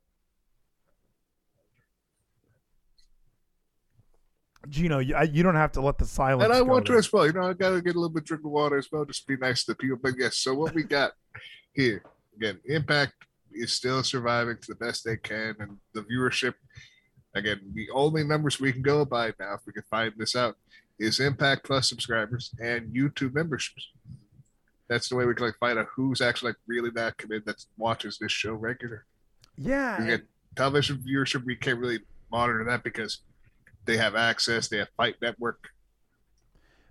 Geno, 4.69 4.99
you, 4.99 5.15
I, 5.15 5.23
you 5.23 5.43
don't 5.43 5.55
have 5.55 5.71
to 5.73 5.81
let 5.81 5.97
the 5.97 6.05
silence. 6.05 6.43
And 6.43 6.53
I 6.53 6.61
want 6.61 6.85
to 6.87 6.93
there. 6.93 6.99
as 6.99 7.11
well. 7.11 7.25
You 7.25 7.33
know, 7.33 7.49
I 7.49 7.53
gotta 7.53 7.81
get 7.81 7.95
a 7.95 7.99
little 7.99 8.13
bit 8.13 8.25
drink 8.25 8.43
of 8.43 8.51
water 8.51 8.77
as 8.77 8.91
well, 8.91 9.05
just 9.05 9.27
be 9.27 9.37
nice 9.37 9.63
to 9.65 9.75
people. 9.75 9.97
But 10.01 10.13
yes, 10.17 10.37
so 10.37 10.53
what 10.53 10.73
we 10.73 10.83
got 10.83 11.11
here 11.73 12.03
again, 12.35 12.59
Impact 12.65 13.13
is 13.53 13.73
still 13.73 14.03
surviving 14.03 14.57
to 14.61 14.67
the 14.67 14.75
best 14.75 15.05
they 15.05 15.17
can, 15.17 15.55
and 15.59 15.77
the 15.93 16.01
viewership. 16.01 16.53
Again, 17.35 17.59
the 17.73 17.89
only 17.91 18.23
numbers 18.23 18.59
we 18.59 18.71
can 18.71 18.81
go 18.81 19.03
by 19.03 19.33
now, 19.39 19.55
if 19.55 19.61
we 19.65 19.73
can 19.73 19.83
find 19.89 20.13
this 20.17 20.35
out, 20.35 20.55
is 20.99 21.19
Impact 21.19 21.65
Plus 21.65 21.89
subscribers 21.89 22.51
and 22.59 22.93
YouTube 22.93 23.33
memberships. 23.33 23.89
That's 24.87 25.09
the 25.09 25.15
way 25.15 25.25
we 25.25 25.33
can 25.33 25.45
like 25.45 25.57
find 25.59 25.79
out 25.79 25.87
who's 25.93 26.21
actually 26.21 26.51
like 26.51 26.57
really 26.67 26.91
that 26.91 27.17
committed 27.17 27.45
that 27.45 27.65
watches 27.77 28.17
this 28.19 28.31
show 28.31 28.53
regular. 28.53 29.05
Yeah, 29.57 30.05
get 30.05 30.21
television 30.55 30.97
viewership, 30.97 31.43
we 31.45 31.55
can't 31.55 31.79
really 31.79 31.99
monitor 32.31 32.63
that 32.65 32.83
because 32.83 33.19
they 33.85 33.97
have 33.97 34.15
access, 34.15 34.67
they 34.67 34.77
have 34.77 34.89
Fight 34.97 35.15
Network. 35.21 35.69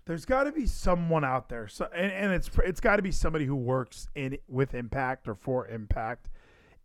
there's 0.06 0.24
got 0.24 0.44
to 0.44 0.52
be 0.52 0.66
someone 0.66 1.24
out 1.24 1.48
there. 1.48 1.66
So, 1.68 1.88
and, 1.94 2.12
and 2.12 2.32
it's 2.32 2.50
it's 2.64 2.80
got 2.80 2.96
to 2.96 3.02
be 3.02 3.10
somebody 3.10 3.46
who 3.46 3.56
works 3.56 4.08
in 4.14 4.38
with 4.48 4.74
Impact 4.74 5.28
or 5.28 5.34
for 5.34 5.66
Impact. 5.68 6.28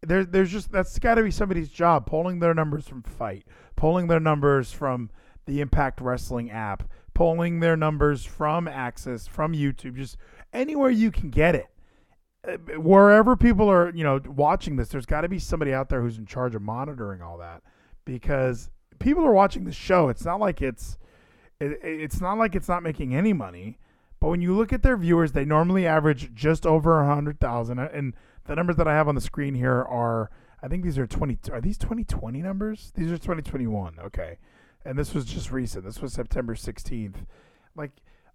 There, 0.02 0.24
there's 0.24 0.52
just 0.52 0.72
that's 0.72 0.98
got 1.00 1.16
to 1.16 1.24
be 1.24 1.32
somebody's 1.32 1.70
job 1.70 2.06
pulling 2.06 2.40
their 2.40 2.54
numbers 2.54 2.88
from 2.88 3.04
Fight, 3.04 3.46
pulling 3.76 4.08
their 4.08 4.20
numbers 4.22 4.72
from 4.72 5.10
the 5.46 5.60
Impact 5.62 6.00
Wrestling 6.00 6.50
app, 6.52 6.90
pulling 7.14 7.60
their 7.60 7.76
numbers 7.76 8.24
from 8.24 8.68
Access, 8.68 9.28
from 9.28 9.54
YouTube, 9.54 9.96
just 9.96 10.16
anywhere 10.54 10.90
you 10.90 11.12
can 11.12 11.30
get 11.30 11.56
it. 11.56 11.68
Uh, 12.48 12.80
Wherever 12.80 13.36
people 13.36 13.70
are, 13.70 13.92
you 13.94 14.06
know, 14.06 14.22
watching 14.26 14.78
this, 14.78 14.88
there's 14.88 15.06
got 15.06 15.22
to 15.22 15.30
be 15.30 15.40
somebody 15.40 15.74
out 15.74 15.90
there 15.90 16.02
who's 16.02 16.18
in 16.18 16.26
charge 16.26 16.56
of 16.56 16.62
monitoring 16.62 17.22
all 17.22 17.38
that 17.40 17.62
because 18.06 18.70
people 19.00 19.26
are 19.26 19.34
watching 19.34 19.64
the 19.64 19.72
show. 19.72 20.10
It's 20.10 20.26
not 20.26 20.40
like 20.40 20.62
it's 20.62 20.98
it, 21.60 21.80
it's 21.84 22.22
not 22.22 22.38
like 22.38 22.56
it's 22.56 22.68
not 22.68 22.84
making 22.84 23.16
any 23.16 23.34
money. 23.34 23.78
But 24.20 24.30
when 24.30 24.42
you 24.42 24.56
look 24.56 24.74
at 24.74 24.84
their 24.84 24.98
viewers, 24.98 25.32
they 25.32 25.46
normally 25.46 25.88
average 25.88 26.34
just 26.34 26.66
over 26.66 27.00
a 27.00 27.08
hundred 27.08 27.40
thousand, 27.40 27.80
uh, 27.80 27.90
and 27.94 28.14
the 28.46 28.56
numbers 28.56 28.76
that 28.76 28.88
I 28.88 28.94
have 28.94 29.08
on 29.08 29.16
the 29.16 29.22
screen 29.22 29.56
here 29.56 29.82
are 29.82 30.30
I 30.62 30.68
think 30.68 30.84
these 30.84 30.98
are 30.98 31.08
20. 31.08 31.38
Are 31.52 31.62
these 31.62 31.78
2020 31.78 32.42
numbers? 32.42 32.92
These 32.96 33.12
are 33.12 33.18
2021. 33.18 33.96
Okay, 34.06 34.38
and 34.84 34.98
this 34.98 35.14
was 35.14 35.26
just 35.26 35.52
recent. 35.52 35.86
This 35.86 36.02
was 36.02 36.14
September 36.14 36.56
16th. 36.56 37.26
Like 37.76 37.92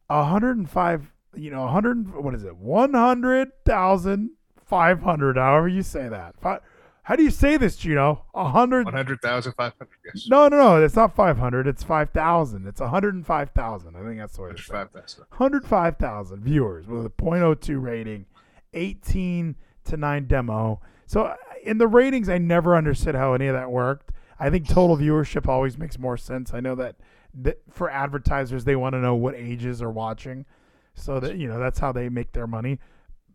105. 0.06 1.10
You 1.36 1.50
know, 1.50 1.64
100. 1.64 2.14
What 2.14 2.32
is 2.34 2.44
it? 2.44 2.56
100,500. 2.56 5.36
However 5.36 5.68
you 5.68 5.82
say 5.82 6.08
that. 6.08 6.40
Fi- 6.40 6.60
How 7.04 7.16
do 7.16 7.22
you 7.22 7.30
say 7.30 7.58
this, 7.58 7.76
Geno? 7.76 8.24
A 8.34 8.48
hundred. 8.48 8.86
100,500, 8.86 9.88
yes. 10.06 10.26
No, 10.28 10.48
no, 10.48 10.56
no. 10.56 10.82
It's 10.82 10.96
not 10.96 11.14
500. 11.14 11.66
It's 11.66 11.82
5,000. 11.82 12.66
It's 12.66 12.80
105,000. 12.80 13.96
I 13.96 14.02
think 14.02 14.18
that's 14.18 14.38
what 14.38 14.52
it's. 14.52 14.68
105,000. 14.68 15.26
105,000 15.28 16.42
viewers 16.42 16.86
with 16.86 17.04
a 17.04 17.10
.02 17.10 17.82
rating, 17.82 18.24
18 18.72 19.54
to 19.84 19.96
9 19.98 20.26
demo. 20.26 20.80
So 21.06 21.24
uh, 21.24 21.36
in 21.62 21.76
the 21.76 21.86
ratings, 21.86 22.30
I 22.30 22.38
never 22.38 22.74
understood 22.74 23.14
how 23.14 23.34
any 23.34 23.48
of 23.48 23.54
that 23.54 23.70
worked. 23.70 24.10
I 24.40 24.48
think 24.48 24.66
total 24.66 24.96
viewership 24.96 25.46
always 25.46 25.76
makes 25.76 25.98
more 25.98 26.16
sense. 26.16 26.54
I 26.54 26.60
know 26.60 26.74
that, 26.76 26.96
that 27.34 27.60
for 27.70 27.90
advertisers, 27.90 28.64
they 28.64 28.76
want 28.76 28.94
to 28.94 28.98
know 28.98 29.14
what 29.14 29.34
ages 29.34 29.82
are 29.82 29.90
watching, 29.90 30.46
so 30.94 31.20
that 31.20 31.36
you 31.36 31.48
know 31.48 31.58
that's 31.58 31.78
how 31.78 31.92
they 31.92 32.08
make 32.08 32.32
their 32.32 32.46
money. 32.46 32.78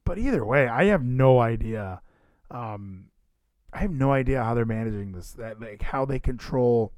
But 0.06 0.18
either 0.18 0.44
way, 0.44 0.68
I 0.68 0.86
have 0.86 1.04
no 1.04 1.40
idea. 1.40 2.02
Um, 2.52 3.09
I 3.74 3.80
have 3.80 3.92
no 3.92 4.12
idea 4.12 4.44
how 4.44 4.54
they're 4.54 4.66
managing 4.66 5.12
this. 5.12 5.34
That 5.34 5.60
like 5.60 5.82
how 5.82 6.06
they 6.06 6.20
control 6.20 6.94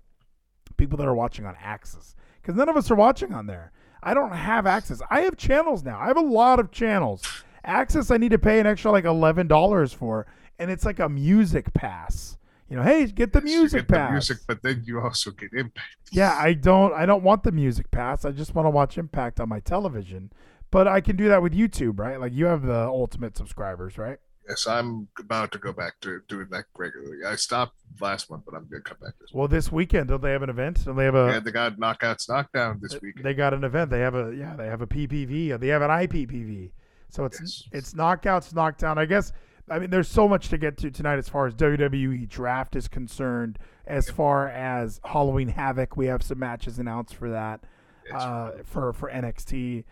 people 0.77 0.97
that 0.97 1.07
are 1.07 1.15
watching 1.15 1.45
on 1.45 1.55
AXS 1.55 2.15
because 2.41 2.55
none 2.55 2.69
of 2.69 2.77
us 2.77 2.89
are 2.89 2.95
watching 2.95 3.33
on 3.33 3.47
there. 3.47 3.71
I 4.03 4.13
don't 4.13 4.33
have 4.33 4.65
access. 4.65 5.01
I 5.09 5.21
have 5.21 5.37
channels 5.37 5.83
now. 5.83 5.99
I 5.99 6.07
have 6.07 6.17
a 6.17 6.21
lot 6.21 6.59
of 6.59 6.71
channels. 6.71 7.23
Access 7.63 8.09
I 8.09 8.17
need 8.17 8.31
to 8.31 8.39
pay 8.39 8.59
an 8.59 8.65
extra 8.65 8.91
like 8.91 9.05
eleven 9.05 9.47
dollars 9.47 9.93
for, 9.93 10.25
and 10.57 10.71
it's 10.71 10.85
like 10.85 10.99
a 10.99 11.09
music 11.09 11.73
pass. 11.73 12.37
You 12.67 12.77
know, 12.77 12.83
hey, 12.83 13.05
get 13.05 13.33
the 13.33 13.41
music 13.41 13.87
get 13.87 13.95
pass. 13.95 14.07
The 14.07 14.13
music, 14.13 14.37
but 14.47 14.63
then 14.63 14.81
you 14.85 15.01
also 15.01 15.31
get 15.31 15.51
impact. 15.53 15.87
Yeah, 16.11 16.33
I 16.39 16.53
don't 16.53 16.93
I 16.93 17.05
don't 17.05 17.21
want 17.21 17.43
the 17.43 17.51
music 17.51 17.91
pass. 17.91 18.25
I 18.25 18.31
just 18.31 18.55
want 18.55 18.65
to 18.65 18.69
watch 18.69 18.97
Impact 18.97 19.39
on 19.39 19.49
my 19.49 19.59
television. 19.59 20.31
But 20.71 20.87
I 20.87 21.01
can 21.01 21.17
do 21.17 21.27
that 21.27 21.41
with 21.41 21.53
YouTube, 21.53 21.99
right? 21.99 22.19
Like 22.19 22.33
you 22.33 22.45
have 22.45 22.63
the 22.63 22.87
ultimate 22.87 23.37
subscribers, 23.37 23.97
right? 23.97 24.19
Yes, 24.51 24.67
I'm 24.67 25.07
about 25.17 25.53
to 25.53 25.57
go 25.59 25.71
back 25.71 25.93
to 26.01 26.19
doing 26.27 26.47
that 26.51 26.65
regularly. 26.77 27.23
I 27.25 27.35
stopped 27.35 27.75
last 28.01 28.29
month, 28.29 28.43
but 28.45 28.53
I'm 28.53 28.67
going 28.69 28.83
to 28.83 28.89
come 28.89 28.97
back 29.01 29.13
this 29.21 29.29
Well, 29.33 29.47
this 29.47 29.71
weekend 29.71 30.09
don't 30.09 30.21
they 30.21 30.33
have 30.33 30.43
an 30.43 30.49
event? 30.49 30.83
Don't 30.83 30.97
they 30.97 31.05
have 31.05 31.15
a. 31.15 31.29
Yeah, 31.31 31.39
they 31.39 31.51
got 31.51 31.77
knockouts 31.77 32.27
knockdown 32.27 32.79
this 32.81 32.99
weekend. 33.01 33.23
They 33.25 33.33
got 33.33 33.53
an 33.53 33.63
event. 33.63 33.89
They 33.91 34.01
have 34.01 34.13
a 34.13 34.35
yeah. 34.37 34.57
They 34.57 34.67
have 34.67 34.81
a 34.81 34.87
PPV. 34.87 35.57
They 35.57 35.67
have 35.67 35.81
an 35.81 35.89
IPPV. 35.89 36.71
So 37.07 37.23
it's 37.23 37.39
Yes. 37.39 37.63
it's 37.71 37.93
knockouts, 37.93 38.53
knockdown. 38.53 38.97
I 38.97 39.05
guess. 39.05 39.31
I 39.69 39.79
mean, 39.79 39.89
there's 39.89 40.09
so 40.09 40.27
much 40.27 40.49
to 40.49 40.57
get 40.57 40.77
to 40.79 40.91
tonight 40.91 41.17
as 41.17 41.29
far 41.29 41.47
as 41.47 41.53
WWE 41.55 42.27
draft 42.27 42.75
is 42.75 42.89
concerned. 42.89 43.57
As 43.87 44.09
far 44.09 44.49
as 44.49 44.99
Halloween 45.05 45.47
Havoc, 45.47 45.95
we 45.95 46.07
have 46.07 46.23
some 46.23 46.39
matches 46.39 46.77
announced 46.77 47.15
for 47.15 47.29
that. 47.29 47.61
Yes. 48.05 48.21
Uh, 48.21 48.51
for 48.65 48.91
for 48.91 49.09
NXT, 49.09 49.85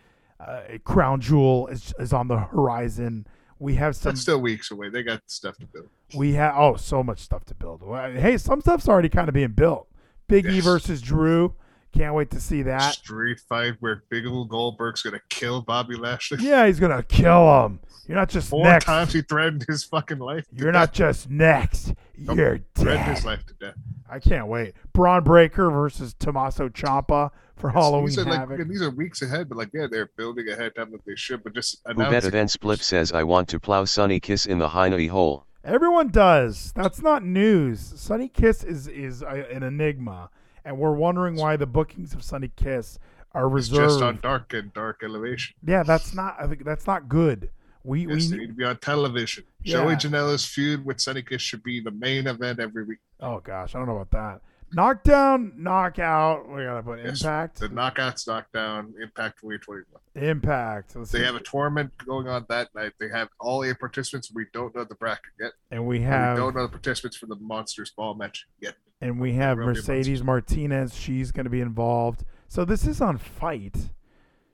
uh, 0.46 0.62
Crown 0.84 1.22
Jewel 1.22 1.68
is 1.68 1.94
is 1.98 2.12
on 2.12 2.28
the 2.28 2.40
horizon. 2.40 3.26
We 3.60 3.76
have 3.76 3.96
some. 3.96 4.12
That's 4.12 4.22
still 4.22 4.40
weeks 4.40 4.72
away. 4.72 4.90
They 4.90 5.04
got 5.04 5.22
stuff 5.28 5.58
to 5.58 5.66
build. 5.68 5.90
We 6.16 6.34
have 6.34 6.56
oh, 6.58 6.76
so 6.78 7.04
much 7.04 7.20
stuff 7.20 7.46
to 7.46 7.56
build. 7.56 7.84
Hey, 8.16 8.38
some 8.38 8.62
stuff's 8.62 8.88
already 8.88 9.10
kind 9.10 9.28
of 9.28 9.34
being 9.34 9.52
built. 9.52 9.88
Big 10.28 10.46
E 10.46 10.60
versus 10.62 11.02
Drew. 11.02 11.54
Can't 11.92 12.14
wait 12.14 12.30
to 12.32 12.40
see 12.40 12.62
that. 12.64 12.94
Street 12.94 13.40
fight 13.50 13.74
where 13.80 14.04
Big 14.10 14.26
Ol' 14.28 14.46
Goldberg's 14.46 15.02
going 15.02 15.16
to 15.16 15.22
kill 15.30 15.62
Bobby 15.62 15.96
Lashley. 15.96 16.38
Yeah, 16.42 16.66
he's 16.68 16.80
gonna 16.80 17.04
kill 17.04 17.66
him. 17.66 17.80
You're 18.08 18.18
not 18.18 18.30
just 18.30 18.50
Four 18.50 18.64
next. 18.64 18.86
times 18.86 19.14
he 19.14 19.22
threatened 19.22 19.66
his 19.68 19.84
fucking 19.84 20.18
life. 20.20 20.46
to 20.50 20.56
You're 20.56 20.72
not 20.72 20.94
just 20.94 21.30
next. 21.30 21.94
Nope. 22.18 22.38
You're 22.38 22.58
dead. 22.58 22.66
threatened 22.76 23.16
his 23.16 23.26
life 23.26 23.46
to 23.48 23.54
death. 23.56 23.76
I 24.10 24.20
can't 24.20 24.48
wait. 24.48 24.74
Bron 24.94 25.24
Breakker 25.24 25.70
versus 25.70 26.16
Tommaso 26.18 26.70
Ciampa 26.70 27.30
for 27.56 27.70
Halloween 27.70 28.08
these 28.08 28.18
are 28.20 28.26
Havoc. 28.26 28.58
like 28.60 28.68
these 28.68 28.82
are 28.82 28.90
weeks 28.90 29.22
ahead, 29.22 29.50
but 29.50 29.58
like 29.58 29.70
yeah, 29.74 29.86
they're 29.92 30.10
building 30.18 30.48
ahead 30.50 30.76
time 30.76 30.92
that 30.92 31.06
they 31.06 31.16
should, 31.16 31.44
but 31.44 31.54
just 31.54 31.80
Who 31.86 31.94
bet 31.96 32.08
announcing. 32.08 32.28
event 32.30 32.50
Splip 32.52 32.82
says 32.82 33.12
I 33.12 33.24
want 33.24 33.48
to 33.50 33.60
plow 33.60 33.86
Sonny 33.86 34.20
Kiss 34.20 34.46
in 34.46 34.58
the 34.60 34.70
Hiney 34.70 35.10
hole. 35.10 35.46
Everyone 35.64 36.08
does. 36.08 36.72
That's 36.76 37.02
not 37.02 37.24
news. 37.24 37.80
Sonny 37.98 38.30
Kiss 38.30 38.64
is 38.64 38.88
is 38.88 39.22
a, 39.22 39.46
an 39.54 39.62
enigma, 39.62 40.30
and 40.70 40.78
we're 40.78 40.94
wondering 40.94 41.36
why 41.36 41.58
the 41.58 41.66
bookings 41.66 42.14
of 42.14 42.24
Sonny 42.24 42.52
Kiss 42.56 43.00
are 43.32 43.50
reserved 43.50 43.86
It's 43.86 43.94
just 43.96 44.04
on 44.04 44.20
dark 44.22 44.54
and 44.54 44.72
dark 44.72 45.02
elevation. 45.04 45.56
yeah, 45.66 45.82
that's 45.82 46.14
not. 46.14 46.36
I 46.40 46.46
think 46.46 46.64
that's 46.64 46.86
not 46.86 47.10
good. 47.10 47.50
We 47.84 48.06
Yes, 48.06 48.28
they 48.30 48.36
we 48.36 48.42
need 48.44 48.48
to 48.50 48.54
be 48.54 48.64
on 48.66 48.78
television. 48.78 49.46
Yeah. 49.64 49.78
Joey 49.78 49.96
Janela's 49.96 50.46
feud 50.46 50.86
with 50.86 51.02
Sonny 51.02 51.24
Kiss 51.24 51.42
should 51.42 51.64
be 51.64 51.80
the 51.82 51.90
main 51.92 52.28
event 52.28 52.60
every 52.60 52.84
week. 52.84 53.00
oh 53.20 53.40
gosh, 53.40 53.74
I 53.74 53.80
don't 53.80 53.88
know 53.88 53.98
about 53.98 54.12
that. 54.12 54.42
Knockdown, 54.74 55.54
knockout. 55.58 56.48
We 56.50 56.64
gotta 56.64 56.84
put 56.84 57.00
Yes, 57.04 57.22
impact. 57.22 57.60
The 57.60 57.70
knockouts, 57.70 58.28
knockdown, 58.28 58.94
Impact 59.02 59.40
2021. 59.40 59.86
Impact. 60.16 60.96
Let's 60.96 61.12
They 61.12 61.20
see. 61.20 61.26
have 61.26 61.36
a 61.36 61.40
tournament 61.40 61.92
going 62.06 62.28
on 62.28 62.46
that 62.50 62.74
night. 62.76 62.94
They 63.00 63.10
have 63.10 63.30
all 63.40 63.64
eight 63.64 63.80
participants. 63.80 64.32
We 64.34 64.46
don't 64.54 64.76
know 64.76 64.84
the 64.84 64.96
bracket 64.96 65.32
yet. 65.40 65.54
and 65.72 65.86
we 65.88 65.98
And 65.98 66.06
have 66.06 66.38
we 66.38 66.42
don't 66.44 66.56
know 66.56 66.64
the 66.64 66.70
participants 66.72 67.18
for 67.18 67.26
the 67.26 67.36
Monsters 67.38 67.92
Ball 67.92 68.14
match 68.16 68.46
yet. 68.62 68.76
and 69.02 69.20
we 69.20 69.34
have 69.34 69.58
Mercedes 69.58 70.24
Martinez. 70.24 70.96
She's 70.96 71.32
going 71.32 71.46
to 71.46 71.50
be 71.50 71.62
involved. 71.62 72.24
So 72.48 72.66
this 72.66 72.86
is 72.86 73.02
on 73.02 73.18
Fight. 73.18 73.90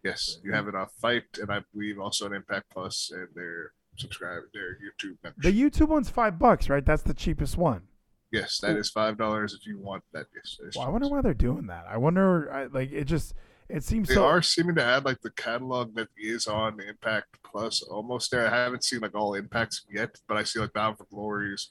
Yes, 0.04 0.38
you 0.43 0.51
have 0.54 0.67
it 0.67 0.75
on 0.75 0.88
Fight, 1.01 1.23
and 1.41 1.51
I 1.51 1.62
believe 1.73 1.99
also 1.99 2.25
on 2.25 2.34
Impact 2.34 2.69
Plus 2.71 3.12
and 3.13 3.28
their 3.34 3.71
subscribe 3.97 4.43
their 4.54 4.73
YouTube 4.75 5.17
membership. 5.23 5.41
The 5.54 5.62
YouTube 5.86 5.88
one's 5.88 6.10
five 6.10 6.38
bucks, 6.38 6.69
right? 6.69 6.86
That's 6.86 7.01
the 7.04 7.13
cheapest 7.13 7.58
one. 7.58 7.84
Yes, 8.31 8.59
that 8.59 8.75
is 8.77 8.89
five 8.89 9.17
dollars 9.17 9.53
if 9.53 9.65
you 9.67 9.77
want 9.79 10.03
that. 10.13 10.25
Yes, 10.35 10.57
Well, 10.75 10.85
I 10.85 10.89
wonder 10.89 11.07
why 11.07 11.21
they're 11.21 11.33
doing 11.33 11.67
that. 11.67 11.85
I 11.89 11.97
wonder, 11.97 12.51
I, 12.51 12.65
like, 12.65 12.91
it 12.91 13.05
just 13.05 13.33
it 13.69 13.83
seems 13.83 14.07
They 14.09 14.15
so. 14.15 14.25
are 14.25 14.41
seeming 14.41 14.75
to 14.75 14.83
add 14.83 15.05
like 15.05 15.21
the 15.21 15.31
catalog 15.31 15.95
that 15.95 16.09
is 16.17 16.45
on 16.47 16.79
Impact 16.79 17.39
Plus 17.43 17.81
almost 17.81 18.29
there. 18.31 18.45
I 18.47 18.55
haven't 18.55 18.83
seen 18.83 18.99
like 18.99 19.15
all 19.15 19.33
impacts 19.33 19.85
yet, 19.91 20.15
but 20.27 20.38
I 20.38 20.43
see 20.43 20.59
like 20.59 20.73
Bound 20.73 20.97
for 20.97 21.05
Glories 21.05 21.69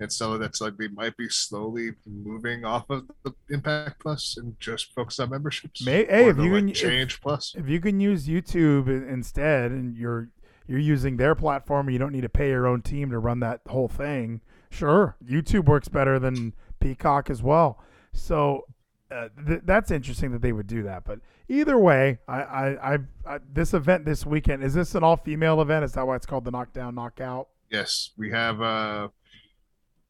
and 0.00 0.12
stuff 0.12 0.30
like 0.30 0.40
that's 0.40 0.60
like 0.60 0.76
they 0.76 0.86
might 0.88 1.16
be 1.16 1.28
slowly 1.28 1.90
moving 2.06 2.64
off 2.64 2.88
of 2.90 3.08
the 3.24 3.32
Impact 3.50 4.00
Plus 4.00 4.36
and 4.36 4.58
just 4.60 4.92
focus 4.94 5.18
on 5.20 5.30
memberships. 5.30 5.84
May- 5.84 6.06
hey, 6.06 6.28
if 6.28 6.36
you 6.38 6.52
like, 6.52 6.60
can- 6.60 6.68
if- 6.70 6.74
change 6.76 7.20
Plus. 7.20 7.54
If 7.56 7.68
you 7.68 7.80
can 7.80 8.00
use 8.00 8.26
YouTube 8.26 8.88
instead, 9.08 9.70
and 9.70 9.96
you're 9.96 10.30
you're 10.66 10.78
using 10.78 11.16
their 11.16 11.34
platform, 11.34 11.88
you 11.88 11.98
don't 11.98 12.12
need 12.12 12.20
to 12.22 12.28
pay 12.28 12.48
your 12.48 12.66
own 12.66 12.82
team 12.82 13.10
to 13.10 13.18
run 13.18 13.40
that 13.40 13.60
whole 13.68 13.88
thing. 13.88 14.40
Sure, 14.70 15.16
YouTube 15.24 15.64
works 15.66 15.88
better 15.88 16.18
than 16.18 16.54
Peacock 16.80 17.30
as 17.30 17.42
well. 17.42 17.82
So 18.12 18.66
uh, 19.10 19.28
th- 19.46 19.62
that's 19.64 19.90
interesting 19.90 20.32
that 20.32 20.42
they 20.42 20.52
would 20.52 20.66
do 20.66 20.82
that. 20.82 21.04
But 21.04 21.20
either 21.48 21.78
way, 21.78 22.18
I, 22.28 22.42
I, 22.42 22.94
I, 22.94 22.98
I 23.26 23.38
this 23.52 23.72
event 23.74 24.04
this 24.04 24.26
weekend 24.26 24.62
is 24.62 24.74
this 24.74 24.94
an 24.94 25.02
all 25.02 25.16
female 25.16 25.60
event? 25.62 25.84
Is 25.84 25.92
that 25.92 26.06
why 26.06 26.16
it's 26.16 26.26
called 26.26 26.44
the 26.44 26.50
Knockdown 26.50 26.94
Knockout? 26.94 27.48
Yes, 27.70 28.10
we 28.16 28.30
have 28.30 28.60
uh, 28.60 29.08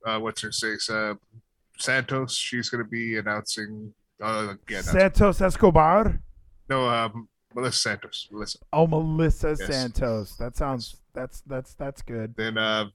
uh 0.07 0.18
what's 0.18 0.42
her 0.42 0.53
face 0.53 0.90
uh 0.90 1.14
Santos. 1.79 2.37
She's 2.37 2.68
going 2.68 2.85
to 2.85 2.90
be 2.90 3.16
announcing. 3.18 3.94
Uh, 4.21 4.55
again, 4.66 4.83
Santos 4.83 5.40
Escobar. 5.40 6.21
no, 6.68 6.88
um, 6.88 7.29
Melissa 7.55 7.79
Santos. 7.79 8.29
Melissa. 8.33 8.59
Oh, 8.73 8.87
Melissa 8.88 9.57
Yes. 9.59 9.66
Santos. 9.68 10.37
That 10.37 10.57
sounds 10.57 10.97
that's 11.14 11.40
that's 11.42 11.75
that's 11.75 12.03
good. 12.03 12.35
Then 12.37 12.59
uh, 12.59 12.87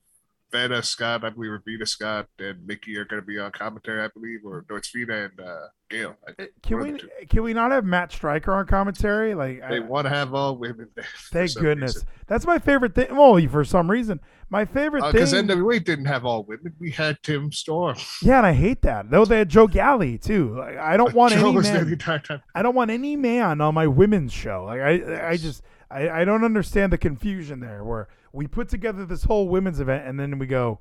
Vanna 0.53 0.83
Scott, 0.83 1.25
I 1.25 1.31
believe, 1.31 1.51
or 1.51 1.63
Veda 1.65 1.85
Scott, 1.85 2.27
and 2.37 2.65
Mickie 2.65 2.95
are 2.97 3.05
going 3.05 3.21
to 3.21 3.25
be 3.25 3.39
on 3.39 3.51
commentary, 3.51 4.03
I 4.03 4.07
believe, 4.13 4.41
or 4.45 4.63
no, 4.69 4.75
it's 4.75 4.91
Veda 4.95 5.23
and 5.25 5.39
uh, 5.39 5.59
Gail. 5.89 6.15
I. 6.27 6.47
Can 6.61 6.79
we 6.79 7.01
can 7.27 7.41
we 7.43 7.53
not 7.53 7.71
have 7.71 7.83
Matt 7.83 8.11
Striker 8.11 8.53
on 8.53 8.67
commentary? 8.67 9.33
Like 9.33 9.59
They 9.67 9.77
I, 9.77 9.79
want 9.79 10.05
to 10.05 10.09
have 10.09 10.33
all 10.35 10.55
women 10.57 10.89
there. 10.95 11.05
Thank 11.31 11.55
goodness. 11.55 11.95
reason. 11.95 12.07
That's 12.27 12.45
my 12.45 12.59
favorite 12.59 12.93
thing. 12.93 13.15
Well, 13.15 13.39
for 13.49 13.65
some 13.65 13.89
reason, 13.89 14.19
my 14.49 14.63
favorite 14.63 15.11
Because 15.11 15.31
thing. 15.31 15.47
Because 15.47 15.57
NWA 15.63 15.83
didn't 15.83 16.05
have 16.05 16.23
all 16.23 16.43
women. 16.43 16.73
We 16.79 16.91
had 16.91 17.17
Tim 17.23 17.51
Storm. 17.51 17.97
yeah, 18.21 18.37
and 18.37 18.45
I 18.45 18.53
hate 18.53 18.83
that. 18.83 19.09
Though 19.09 19.25
they 19.25 19.39
had 19.39 19.49
Joe 19.49 19.65
Galli 19.67 20.19
too. 20.19 20.55
Like, 20.55 20.77
I 20.77 20.97
don't 20.97 21.13
want 21.15 21.33
Joe 21.33 21.47
any 21.47 21.55
was 21.55 21.65
there 21.65 21.79
the 21.79 21.85
man. 21.85 21.93
entire 21.93 22.19
time. 22.19 22.41
I 22.53 22.61
don't 22.61 22.75
want 22.75 22.91
any 22.91 23.15
man 23.15 23.59
on 23.59 23.73
my 23.73 23.87
women's 23.87 24.31
show. 24.33 24.65
Like 24.65 24.81
I, 24.81 25.29
I 25.31 25.37
just, 25.37 25.63
I, 25.89 26.09
I 26.21 26.25
don't 26.25 26.43
understand 26.43 26.93
the 26.93 26.99
confusion 26.99 27.59
there. 27.59 27.83
Where 27.83 28.07
we 28.33 28.47
put 28.47 28.67
together 28.67 29.05
this 29.05 29.23
whole 29.23 29.47
women's 29.47 29.79
event 29.79 30.05
and 30.07 30.19
then 30.19 30.39
we 30.39 30.47
go, 30.47 30.79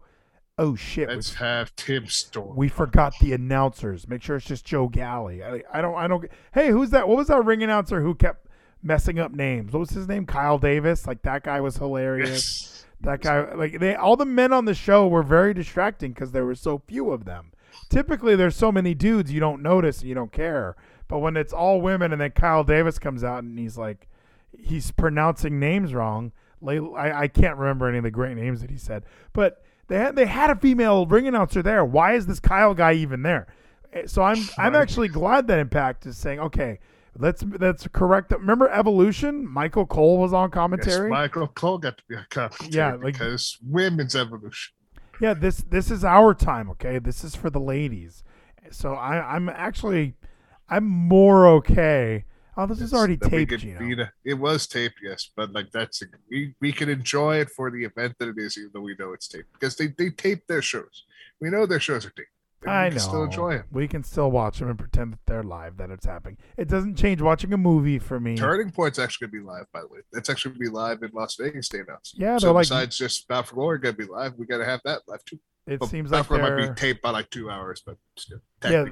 oh 0.59 0.75
shit, 0.75 1.09
we, 1.09 1.15
Let's 1.15 1.35
have 1.35 1.75
Tim 1.77 2.07
Storm. 2.07 2.57
we 2.57 2.69
forgot 2.69 3.13
the 3.21 3.33
announcers. 3.33 4.09
Make 4.09 4.23
sure 4.23 4.37
it's 4.37 4.47
just 4.47 4.65
Joe 4.65 4.89
Galli. 4.89 5.45
I, 5.45 5.63
I 5.73 5.81
don't, 5.83 5.95
I 5.95 6.09
don't. 6.09 6.27
Hey, 6.53 6.71
who's 6.71 6.91
that? 6.91 7.07
What 7.07 7.19
was 7.19 7.29
that 7.29 7.45
ring 7.45 7.63
announcer 7.63 8.01
who 8.01 8.15
kept 8.15 8.49
messing 8.83 9.19
up 9.19 9.33
names? 9.33 9.73
What 9.73 9.81
was 9.81 9.91
his 9.91 10.09
name? 10.09 10.27
Kyle 10.27 10.59
Davis. 10.59 11.07
Like 11.07 11.23
that 11.23 11.45
guy 11.45 11.61
was 11.61 11.77
hilarious. 11.77 12.29
Yes. 12.31 12.87
That 13.03 13.21
guy, 13.21 13.53
like 13.55 13.81
they, 13.81 13.95
all 13.97 14.17
the 14.17 14.25
men 14.25 14.53
on 14.53 14.65
the 14.65 14.75
show 14.75 15.09
were 15.09 15.25
very 15.25 15.53
distracting 15.53 16.13
because 16.13 16.33
there 16.33 16.45
were 16.45 16.55
so 16.55 16.83
few 16.87 17.11
of 17.11 17.25
them. 17.25 17.53
Typically, 17.89 18.37
there's 18.37 18.57
so 18.57 18.71
many 18.71 18.95
dudes 18.95 19.33
you 19.33 19.41
don't 19.41 19.61
notice 19.61 20.01
and 20.01 20.09
you 20.09 20.15
don't 20.15 20.33
care. 20.33 20.77
But 21.09 21.19
when 21.19 21.37
it's 21.37 21.53
all 21.53 21.81
women 21.81 22.13
and 22.13 22.21
then 22.21 22.31
Kyle 22.31 22.65
Davis 22.65 22.99
comes 22.99 23.25
out 23.25 23.43
and 23.43 23.59
he's 23.59 23.77
like, 23.77 24.09
he's 24.57 24.93
pronouncing 24.93 25.59
names 25.59 25.93
wrong. 25.95 26.33
Like, 26.63 26.81
I, 26.97 27.23
I 27.23 27.29
can't 27.29 27.59
remember 27.59 27.89
any 27.89 27.99
of 27.99 28.05
the 28.05 28.11
great 28.11 28.37
names 28.37 28.61
that 28.63 28.71
he 28.71 28.77
said, 28.79 29.05
but 29.33 29.63
They 29.89 29.99
had 29.99 30.17
they 30.17 30.27
had 30.27 30.49
a 30.49 30.57
female 30.57 31.05
ring 31.07 31.27
announcer 31.27 31.63
there. 31.63 31.85
Why 31.85 32.15
is 32.15 32.27
this 32.27 32.41
Kyle 32.41 32.73
guy 32.75 32.93
even 32.95 33.23
there? 33.23 33.47
Eh, 33.93 34.07
So 34.07 34.23
I'm 34.23 34.39
I'm 34.57 34.75
actually 34.75 35.09
glad 35.09 35.47
that 35.49 35.59
Impact 35.59 36.07
is 36.07 36.17
saying, 36.17 36.39
okay, 36.41 36.79
let's 37.19 37.43
let's 37.59 37.87
correct. 37.93 38.31
Remember 38.33 38.69
Evolution? 38.71 39.47
Michael 39.47 39.85
Cole 39.87 40.19
was 40.19 40.33
on 40.33 40.49
Yes, 40.49 40.55
commentary. 40.55 41.11
Michael 41.11 41.49
Cole 41.49 41.79
got 41.79 41.99
to 41.99 42.05
be 42.09 42.15
on 42.17 42.27
commentary 42.31 42.71
Yeah, 42.71 42.95
like- 42.95 43.13
because 43.15 43.59
women's 43.69 44.15
evolution. 44.15 44.73
yeah, 45.21 45.35
this 45.35 45.59
this 45.69 45.91
is 45.91 46.05
our 46.05 46.33
time. 46.33 46.71
Okay, 46.71 46.99
this 46.99 47.23
is 47.25 47.35
for 47.37 47.51
the 47.51 47.61
ladies. 47.61 48.23
So 48.71 48.95
I 48.95 49.35
I'm 49.35 49.49
actually 49.51 50.15
I'm 50.71 50.85
more 50.87 51.47
okay. 51.59 52.25
Oh, 52.57 52.67
this 52.67 52.81
is 52.83 52.93
already 52.93 53.17
taped, 53.17 53.59
Geno. 53.59 54.03
a- 54.03 54.13
it 54.25 54.35
was 54.35 54.67
taped, 54.67 54.97
yes, 55.03 55.31
but 55.35 55.53
like 55.53 55.71
that's 55.73 56.03
we 56.31 56.55
we 56.61 56.71
can 56.73 56.89
enjoy 56.89 57.37
it 57.37 57.51
for 57.51 57.71
the 57.71 57.85
event 57.85 58.15
that 58.19 58.29
it 58.29 58.37
is, 58.39 58.59
even 58.59 58.71
though 58.75 58.81
we 58.83 58.95
know 58.99 59.13
it's 59.13 59.29
taped 59.29 59.53
because 59.53 59.77
they 59.77 59.87
they 59.99 60.11
tape 60.11 60.47
their 60.47 60.63
shows. 60.63 61.05
We 61.41 61.49
know 61.51 61.65
their 61.67 61.81
shows 61.81 62.05
are 62.05 62.11
taped. 62.11 62.29
I 62.65 62.85
we 62.85 62.85
know. 62.85 62.91
can 62.91 63.01
still 63.01 63.23
enjoy 63.25 63.55
them. 63.57 63.65
We 63.73 63.89
can 63.89 64.05
still 64.05 64.31
watch 64.31 64.59
them 64.61 64.69
and 64.69 64.79
pretend 64.79 65.15
that 65.15 65.19
they're 65.27 65.43
live, 65.43 65.79
that 65.79 65.91
it's 65.91 66.07
happening. 66.07 66.37
It 66.57 66.69
doesn't 66.69 66.95
change 66.97 67.21
watching 67.21 67.53
a 67.53 67.57
movie 67.57 67.99
for 67.99 68.21
me. 68.21 68.37
Turning 68.37 68.71
Point's 68.71 68.99
actually 69.01 69.27
gonna 69.29 69.41
be 69.43 69.47
live, 69.47 69.65
by 69.73 69.81
the 69.81 69.89
way. 69.89 70.01
It's 70.13 70.31
actually 70.31 70.53
gonna 70.53 70.61
be 70.61 70.69
live 70.69 71.03
in 71.03 71.11
Las 71.13 71.35
Vegas. 71.41 71.69
They 71.71 71.81
announced. 71.81 72.19
Yeah, 72.19 72.39
so 72.39 72.53
like- 72.53 72.63
besides 72.65 72.97
just 72.97 73.27
Bound 73.29 73.47
for 73.47 73.55
Glory 73.57 73.79
gonna 73.79 73.95
be 73.95 74.05
live, 74.05 74.35
we 74.37 74.47
gotta 74.47 74.65
have 74.65 74.81
that 74.85 75.01
live 75.09 75.25
too. 75.25 75.41
It 75.67 75.81
Well, 75.81 75.89
seems 75.89 76.11
Bound 76.11 76.29
like 76.31 76.41
might 76.43 76.69
be 76.69 76.75
taped 76.75 77.03
by 77.03 77.11
like 77.11 77.31
two 77.31 77.49
hours, 77.51 77.83
but 77.85 77.97
still, 78.17 78.41
Yeah. 78.63 78.85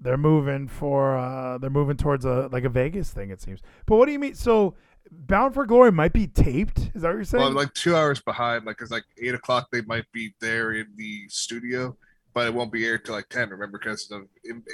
They're 0.00 0.16
moving 0.16 0.68
for 0.68 1.16
uh 1.16 1.58
they're 1.58 1.70
moving 1.70 1.96
towards 1.96 2.24
a 2.24 2.48
like 2.52 2.64
a 2.64 2.68
Vegas 2.68 3.10
thing. 3.10 3.30
It 3.30 3.40
seems. 3.40 3.60
But 3.86 3.96
what 3.96 4.06
do 4.06 4.12
you 4.12 4.18
mean? 4.18 4.34
So 4.34 4.74
Bound 5.10 5.54
for 5.54 5.66
Glory 5.66 5.92
might 5.92 6.12
be 6.12 6.26
taped. 6.26 6.90
Is 6.94 7.02
that 7.02 7.08
what 7.08 7.14
you're 7.14 7.24
saying? 7.24 7.42
Well, 7.42 7.52
like 7.52 7.72
two 7.74 7.96
hours 7.96 8.20
behind, 8.20 8.66
like 8.66 8.80
it's 8.80 8.90
like 8.90 9.04
eight 9.22 9.34
o'clock. 9.34 9.68
They 9.72 9.80
might 9.82 10.10
be 10.12 10.34
there 10.40 10.72
in 10.72 10.86
the 10.96 11.22
studio, 11.28 11.96
but 12.34 12.46
it 12.46 12.54
won't 12.54 12.70
be 12.70 12.84
aired 12.84 13.04
till 13.04 13.14
like 13.14 13.28
ten. 13.28 13.48
Remember, 13.48 13.78
because 13.78 14.10
of 14.10 14.22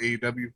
AEW 0.03 0.51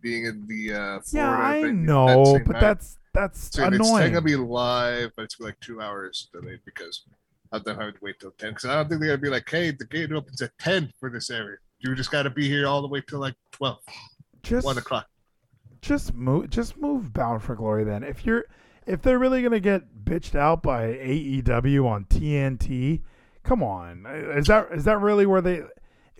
being 0.00 0.24
in 0.24 0.46
the 0.46 0.72
uh, 0.72 1.00
Florida. 1.00 1.02
yeah, 1.12 1.38
I 1.38 1.62
venue 1.62 1.86
that 1.86 1.92
know, 1.92 2.24
same 2.24 2.44
but 2.44 2.52
night. 2.52 2.60
that's 2.60 2.98
that's 3.12 3.50
so 3.52 3.66
it's 3.66 3.76
annoying. 3.76 4.12
gonna 4.12 4.22
be 4.22 4.36
live, 4.36 5.12
but 5.16 5.24
it's 5.24 5.38
like 5.38 5.58
two 5.60 5.80
hours 5.80 6.28
delayed 6.32 6.60
because 6.64 7.04
of 7.52 7.64
them 7.64 7.78
having 7.78 7.94
to 7.94 8.00
wait 8.00 8.18
till 8.20 8.30
ten. 8.32 8.50
Because 8.50 8.66
I 8.70 8.74
don't 8.76 8.88
think 8.88 9.00
they're 9.00 9.10
gonna 9.10 9.22
be 9.22 9.28
like, 9.28 9.48
"Hey, 9.50 9.70
the 9.70 9.84
gate 9.86 10.12
opens 10.12 10.40
at 10.40 10.56
ten 10.58 10.92
for 10.98 11.10
this 11.10 11.30
area. 11.30 11.58
You 11.80 11.94
just 11.94 12.10
got 12.10 12.22
to 12.22 12.30
be 12.30 12.48
here 12.48 12.66
all 12.66 12.82
the 12.82 12.88
way 12.88 13.02
till 13.06 13.20
like 13.20 13.34
twelve, 13.52 13.78
just 14.42 14.64
one 14.64 14.78
o'clock." 14.78 15.06
just 15.80 16.14
move 16.14 16.50
just 16.50 16.76
move 16.76 17.12
Bound 17.12 17.42
for 17.42 17.54
Glory 17.54 17.84
then. 17.84 18.02
If 18.02 18.24
you're 18.24 18.44
if 18.86 19.02
they're 19.02 19.18
really 19.18 19.42
gonna 19.42 19.60
get 19.60 20.04
bitched 20.04 20.34
out 20.34 20.62
by 20.62 20.88
AEW 20.88 21.86
on 21.86 22.04
TNT, 22.04 23.02
come 23.42 23.62
on. 23.62 24.06
Is 24.06 24.46
that 24.46 24.68
is 24.72 24.84
that 24.84 25.00
really 25.00 25.26
where 25.26 25.40
they 25.40 25.62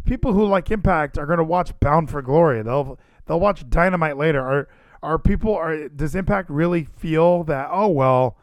people 0.05 0.33
who 0.33 0.47
like 0.47 0.71
Impact 0.71 1.19
are 1.19 1.27
gonna 1.27 1.45
watch 1.45 1.79
Bound 1.81 2.11
for 2.11 2.23
Glory? 2.23 2.63
They'll 2.63 2.99
they'll 3.27 3.41
watch 3.41 3.69
Dynamite 3.69 4.17
later. 4.17 4.41
Are 4.41 4.69
are 5.03 5.19
people 5.19 5.55
are 5.55 5.89
does 5.89 6.15
Impact 6.15 6.51
really 6.51 6.85
feel 6.85 7.45
that 7.45 7.69
oh 7.71 7.89
well 7.89 8.37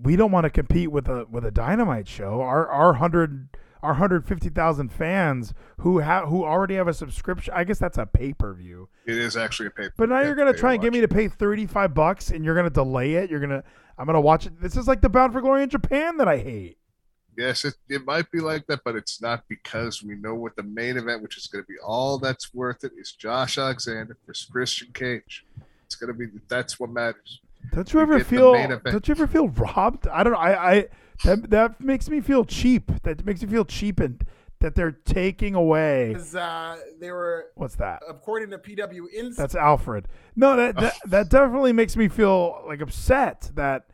we 0.00 0.16
don't 0.16 0.32
want 0.32 0.44
to 0.44 0.50
compete 0.50 0.90
with 0.90 1.08
a 1.08 1.26
with 1.30 1.44
a 1.44 1.50
Dynamite 1.50 2.08
show. 2.08 2.40
Our 2.40 2.66
our 2.68 2.94
hundred 2.94 3.48
our 3.82 3.94
hundred 3.94 4.26
fifty 4.26 4.48
thousand 4.48 4.92
fans 4.92 5.52
who 5.78 5.98
have 5.98 6.28
who 6.28 6.44
already 6.44 6.74
have 6.76 6.88
a 6.88 6.94
subscription. 6.94 7.52
I 7.54 7.64
guess 7.64 7.78
that's 7.78 7.98
a 7.98 8.06
pay 8.06 8.32
per 8.32 8.52
view. 8.54 8.88
It 9.06 9.18
is 9.18 9.36
actually 9.36 9.66
a 9.66 9.70
paper. 9.70 9.94
But 9.96 10.08
now 10.08 10.20
you're 10.20 10.34
gonna 10.34 10.52
try 10.52 10.74
and 10.74 10.82
get 10.82 10.92
me 10.92 11.00
to 11.00 11.08
pay 11.08 11.28
thirty 11.28 11.66
five 11.66 11.94
bucks, 11.94 12.30
and 12.30 12.44
you're 12.44 12.54
gonna 12.54 12.70
delay 12.70 13.14
it. 13.14 13.30
You're 13.30 13.40
gonna 13.40 13.64
I'm 13.98 14.06
gonna 14.06 14.20
watch 14.20 14.46
it. 14.46 14.60
This 14.60 14.76
is 14.76 14.88
like 14.88 15.00
the 15.00 15.08
Bound 15.08 15.32
for 15.32 15.40
Glory 15.40 15.62
in 15.62 15.68
Japan 15.68 16.16
that 16.18 16.28
I 16.28 16.38
hate. 16.38 16.78
Yes, 17.36 17.64
it, 17.64 17.74
it 17.88 18.04
might 18.04 18.30
be 18.30 18.40
like 18.40 18.66
that, 18.66 18.80
but 18.84 18.94
it's 18.94 19.22
not 19.22 19.44
because 19.48 20.02
we 20.02 20.16
know 20.16 20.34
what 20.34 20.54
the 20.54 20.62
main 20.62 20.98
event, 20.98 21.22
which 21.22 21.38
is 21.38 21.46
going 21.46 21.64
to 21.64 21.66
be 21.66 21.78
all 21.82 22.18
that's 22.18 22.52
worth 22.52 22.84
it, 22.84 22.92
is 22.98 23.12
Josh 23.12 23.56
Alexander 23.56 24.18
versus 24.26 24.46
Christian 24.50 24.88
Cage. 24.92 25.46
It's 25.86 25.94
going 25.94 26.08
to 26.08 26.14
be 26.14 26.26
that's 26.48 26.78
what 26.78 26.90
matters. 26.90 27.40
Don't 27.72 27.90
you 27.92 28.00
ever 28.00 28.22
feel? 28.22 28.52
Don't 28.54 29.08
you 29.08 29.12
ever 29.12 29.26
feel 29.26 29.48
robbed? 29.48 30.06
I 30.08 30.22
don't 30.22 30.34
know. 30.34 30.38
I, 30.38 30.72
I 30.72 30.88
that 31.24 31.50
that 31.50 31.80
makes 31.80 32.08
me 32.08 32.20
feel 32.20 32.44
cheap. 32.44 32.90
That 33.02 33.24
makes 33.24 33.42
me 33.42 33.48
feel 33.48 33.64
cheapened. 33.64 34.24
That 34.60 34.76
they're 34.76 34.92
taking 34.92 35.56
away. 35.56 36.10
Because 36.10 36.36
uh, 36.36 36.78
they 37.00 37.10
were, 37.10 37.46
What's 37.56 37.74
that? 37.76 38.00
according 38.08 38.50
to 38.50 38.58
PWInsider, 38.58 39.34
That's 39.34 39.56
Alfred. 39.56 40.06
No, 40.36 40.54
that 40.56 40.76
that, 40.76 40.94
that 41.06 41.28
definitely 41.30 41.72
makes 41.72 41.96
me 41.96 42.06
feel 42.06 42.62
like 42.66 42.80
upset 42.80 43.50
that 43.54 43.86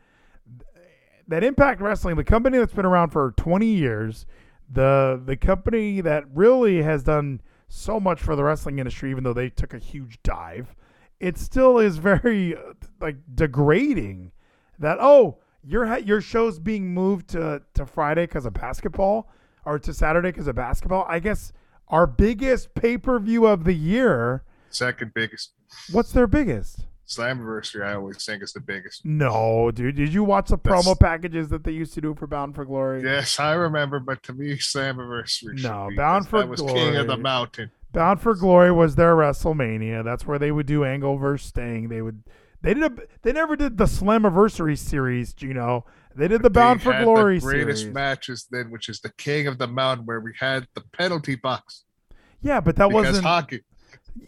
that 1.27 1.43
Impact 1.43 1.81
Wrestling, 1.81 2.17
the 2.17 2.23
company 2.23 2.57
that's 2.57 2.73
been 2.73 2.85
around 2.85 3.09
for 3.09 3.33
20 3.37 3.65
years, 3.65 4.25
the 4.71 5.21
the 5.23 5.37
company 5.37 6.01
that 6.01 6.25
really 6.33 6.81
has 6.83 7.03
done 7.03 7.41
so 7.67 7.99
much 7.99 8.19
for 8.19 8.35
the 8.35 8.43
wrestling 8.43 8.79
industry, 8.79 9.11
even 9.11 9.23
though 9.23 9.33
they 9.33 9.49
took 9.49 9.73
a 9.73 9.79
huge 9.79 10.21
dive, 10.23 10.75
it 11.19 11.37
still 11.37 11.77
is 11.77 11.97
very 11.97 12.55
like 12.99 13.17
degrading. 13.33 14.31
That 14.77 14.97
oh, 14.99 15.39
your 15.63 15.97
your 15.99 16.21
show's 16.21 16.59
being 16.59 16.93
moved 16.93 17.29
to 17.29 17.61
to 17.75 17.85
Friday 17.85 18.23
because 18.23 18.45
of 18.45 18.53
basketball, 18.53 19.29
or 19.65 19.79
to 19.79 19.93
Saturday 19.93 20.29
because 20.29 20.47
of 20.47 20.55
basketball. 20.55 21.05
I 21.07 21.19
guess 21.19 21.51
our 21.87 22.05
biggest 22.07 22.73
pay 22.75 22.97
per 22.97 23.19
view 23.19 23.45
of 23.45 23.63
the 23.63 23.73
year. 23.73 24.43
Second 24.69 25.13
biggest 25.13 25.51
What's 25.91 26.11
their 26.11 26.27
biggest? 26.27 26.85
Slammiversary, 27.07 27.83
I 27.85 27.95
always 27.95 28.23
think 28.23 28.43
is 28.43 28.53
the 28.53 28.59
biggest. 28.59 29.03
No, 29.03 29.71
dude. 29.71 29.95
Did 29.95 30.13
you 30.13 30.23
watch 30.23 30.49
the 30.49 30.57
That's- 30.57 30.85
promo 30.85 30.99
packages 30.99 31.49
that 31.49 31.63
they 31.63 31.71
used 31.71 31.93
to 31.95 32.01
do 32.01 32.13
for 32.13 32.27
Bound 32.27 32.53
for 32.53 32.65
Glory? 32.65 33.01
Yes, 33.03 33.39
I 33.39 33.53
remember, 33.53 33.99
but 33.99 34.21
to 34.23 34.33
me, 34.33 34.55
Slammiversary. 34.57 35.61
No, 35.63 35.89
Bound 35.95 36.27
for 36.27 36.39
that 36.39 36.47
was 36.49 36.61
King 36.61 36.95
of 36.97 37.07
the 37.07 37.17
Mountain. 37.17 37.71
Bound 37.93 38.21
for 38.21 38.35
Glory 38.35 38.71
was 38.71 38.93
their 38.95 39.15
WrestleMania. 39.15 40.03
That's 40.03 40.27
where 40.27 40.37
they 40.37 40.51
would 40.51 40.67
do 40.67 40.83
Angle 40.85 41.17
versus 41.17 41.47
Sting. 41.49 41.89
They 41.89 42.03
would. 42.03 42.21
They 42.61 42.73
did. 42.73 42.83
A, 42.83 42.95
they 43.21 43.31
never 43.31 43.55
did 43.55 43.77
the 43.77 43.85
Slammiversary 43.85 44.77
series. 44.77 45.35
You 45.39 45.53
know. 45.53 45.85
They 46.15 46.27
did 46.27 46.41
the 46.41 46.49
Bound 46.49 46.81
for 46.81 46.91
Glory 47.01 47.39
the 47.39 47.45
greatest 47.45 47.81
series. 47.81 47.93
matches 47.93 48.47
then, 48.51 48.71
which 48.71 48.89
is 48.89 48.99
the 48.99 49.11
King 49.13 49.47
of 49.47 49.57
the 49.57 49.67
Mountain, 49.67 50.05
where 50.05 50.19
we 50.19 50.33
had 50.37 50.67
the 50.73 50.81
penalty 50.91 51.35
box 51.35 51.85
yeah, 52.41 52.59
but 52.59 52.75
that 52.77 52.89
because 52.89 53.05
wasn't. 53.05 53.25
hockey. 53.25 53.61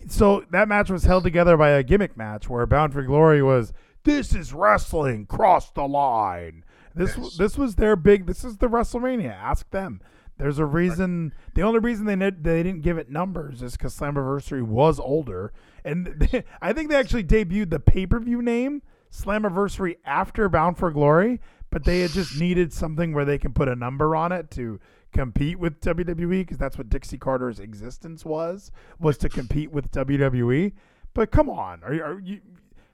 so 0.08 0.46
that 0.52 0.68
match 0.68 0.90
was 0.90 1.04
held 1.04 1.24
together 1.24 1.58
by 1.58 1.70
a 1.70 1.84
gimmick 1.84 2.18
match 2.18 2.50
where 2.50 2.66
Bound 2.66 2.94
for 2.94 3.04
Glory 3.04 3.42
was 3.42 3.74
this 4.04 4.34
is 4.34 4.54
wrestling 4.54 5.26
cross 5.26 5.72
the 5.72 5.88
line. 5.88 6.64
This 6.94 7.16
Yes. 7.18 7.38
this 7.38 7.58
was 7.58 7.76
their 7.76 7.96
big. 7.96 8.26
This 8.26 8.44
is 8.44 8.58
the 8.58 8.68
WrestleMania. 8.68 9.34
Ask 9.34 9.70
them. 9.72 10.02
There's 10.42 10.58
a 10.58 10.66
reason. 10.66 11.34
The 11.54 11.62
only 11.62 11.78
reason 11.78 12.06
they 12.08 12.16
they 12.16 12.64
didn't 12.64 12.82
give 12.82 12.98
it 12.98 13.12
numbers 13.12 13.62
is 13.62 13.74
because 13.74 13.96
Slammiversary 13.96 14.64
was 14.64 15.00
older, 15.00 15.54
and 15.86 16.08
they, 16.18 16.44
I 16.60 16.74
think 16.74 16.90
they 16.90 16.96
actually 16.96 17.26
debuted 17.26 17.70
the 17.70 17.80
pay 17.80 18.08
per 18.08 18.20
view 18.20 18.42
name 18.42 18.82
Slammiversary 19.12 19.98
after 20.04 20.50
Bound 20.50 20.80
for 20.80 20.90
Glory, 20.90 21.42
but 21.70 21.84
they 21.84 22.00
had 22.00 22.10
just 22.10 22.40
needed 22.40 22.74
something 22.74 23.14
where 23.14 23.24
they 23.24 23.38
can 23.38 23.54
put 23.54 23.68
a 23.68 23.76
number 23.76 24.16
on 24.16 24.32
it 24.32 24.50
to 24.52 24.80
compete 25.14 25.60
with 25.60 25.80
WWE 25.80 26.40
because 26.40 26.58
that's 26.58 26.76
what 26.76 26.90
Dixie 26.90 27.20
Carter's 27.20 27.60
existence 27.60 28.26
was 28.26 28.72
was 29.00 29.20
to 29.20 29.30
compete 29.30 29.72
with 29.72 29.92
WWE. 29.92 30.72
But 31.14 31.30
come 31.30 31.52
on, 31.52 31.84
are 31.84 31.94
you, 31.94 32.04
are 32.04 32.20
you 32.20 32.42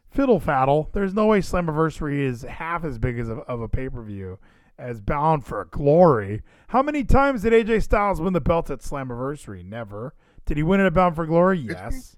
fiddle 0.10 0.42
faddle? 0.42 0.92
There's 0.92 1.14
no 1.14 1.28
way 1.28 1.40
Slammiversary 1.40 2.20
is 2.20 2.42
half 2.42 2.84
as 2.84 2.98
big 2.98 3.18
as 3.18 3.30
a, 3.30 3.36
of 3.36 3.62
a 3.62 3.70
pay 3.70 3.88
per 3.88 4.02
view 4.02 4.38
as 4.78 5.00
Bound 5.02 5.46
for 5.46 5.66
Glory. 5.66 6.42
How 6.70 6.82
many 6.82 7.04
times 7.04 7.42
did 7.42 7.54
AJ 7.54 7.84
Styles 7.84 8.22
win 8.22 8.34
the 8.34 8.42
belt 8.42 8.70
at 8.70 8.80
Slammiversary? 8.80 9.66
Never. 9.66 10.14
Did 10.46 10.58
he 10.58 10.64
win 10.64 10.80
it 10.80 10.86
at 10.86 10.94
Bound 10.94 11.16
for 11.16 11.26
Glory? 11.26 11.60
he? 11.60 11.68
Yes. 11.68 12.16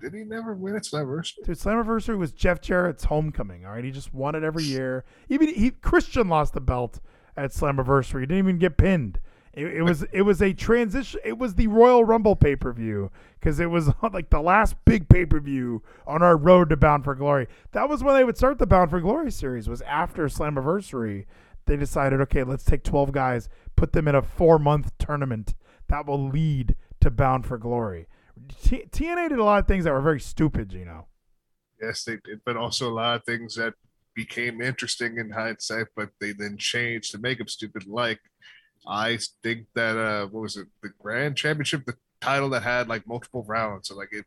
Did 0.00 0.14
he 0.14 0.22
never 0.22 0.54
win 0.54 0.76
at 0.76 0.82
Slammiversary? 0.82 1.44
Dude, 1.44 1.58
Slammiversary 1.58 2.16
was 2.16 2.32
Jeff 2.32 2.60
Jarrett's 2.60 3.04
homecoming. 3.04 3.66
All 3.66 3.72
right, 3.72 3.84
he 3.84 3.90
just 3.90 4.14
won 4.14 4.34
it 4.34 4.44
every 4.44 4.62
year. 4.62 5.04
Even 5.28 5.48
he 5.48 5.70
Christian 5.70 6.28
lost 6.28 6.54
the 6.54 6.60
belt 6.60 7.00
at 7.36 7.50
Slammiversary. 7.50 8.20
He 8.20 8.26
didn't 8.26 8.38
even 8.38 8.58
get 8.58 8.76
pinned. 8.76 9.18
It, 9.54 9.66
it 9.66 9.82
was 9.82 10.04
it 10.12 10.22
was 10.22 10.40
a 10.40 10.52
transition. 10.52 11.20
It 11.24 11.36
was 11.36 11.56
the 11.56 11.66
Royal 11.66 12.04
Rumble 12.04 12.36
pay 12.36 12.54
per 12.54 12.72
view 12.72 13.10
because 13.40 13.58
it 13.58 13.70
was 13.70 13.90
like 14.12 14.30
the 14.30 14.40
last 14.40 14.76
big 14.84 15.08
pay 15.08 15.26
per 15.26 15.40
view 15.40 15.82
on 16.06 16.22
our 16.22 16.36
road 16.36 16.68
to 16.70 16.76
Bound 16.76 17.02
for 17.02 17.16
Glory. 17.16 17.48
That 17.72 17.88
was 17.88 18.04
when 18.04 18.14
they 18.14 18.24
would 18.24 18.36
start 18.36 18.58
the 18.58 18.66
Bound 18.66 18.90
for 18.90 19.00
Glory 19.00 19.32
series. 19.32 19.68
Was 19.68 19.82
after 19.82 20.26
Slammiversary. 20.26 21.26
They 21.68 21.76
decided, 21.76 22.20
okay, 22.22 22.44
let's 22.44 22.64
take 22.64 22.82
twelve 22.82 23.12
guys, 23.12 23.50
put 23.76 23.92
them 23.92 24.08
in 24.08 24.14
a 24.14 24.22
four 24.22 24.58
month 24.58 24.90
tournament 24.98 25.54
that 25.88 26.06
will 26.06 26.28
lead 26.28 26.76
to 27.00 27.10
Bound 27.10 27.46
for 27.46 27.58
Glory. 27.58 28.08
T- 28.62 28.86
TNA 28.90 29.28
did 29.28 29.38
a 29.38 29.44
lot 29.44 29.60
of 29.60 29.68
things 29.68 29.84
that 29.84 29.92
were 29.92 30.00
very 30.00 30.18
stupid, 30.18 30.72
you 30.72 30.86
know. 30.86 31.08
Yes, 31.80 32.04
they 32.04 32.16
did, 32.24 32.40
but 32.46 32.56
also 32.56 32.88
a 32.88 32.94
lot 32.94 33.16
of 33.16 33.24
things 33.24 33.54
that 33.56 33.74
became 34.14 34.62
interesting 34.62 35.18
in 35.18 35.30
hindsight, 35.30 35.88
but 35.94 36.08
they 36.20 36.32
then 36.32 36.56
changed 36.56 37.12
to 37.12 37.18
make 37.18 37.36
them 37.36 37.48
stupid. 37.48 37.86
Like, 37.86 38.20
I 38.86 39.18
think 39.42 39.66
that 39.74 39.98
uh, 39.98 40.26
what 40.28 40.40
was 40.40 40.56
it, 40.56 40.68
the 40.82 40.90
Grand 40.98 41.36
Championship, 41.36 41.84
the 41.84 41.96
title 42.22 42.48
that 42.50 42.62
had 42.62 42.88
like 42.88 43.06
multiple 43.06 43.44
rounds, 43.46 43.88
so 43.88 43.94
like 43.94 44.12
it, 44.12 44.24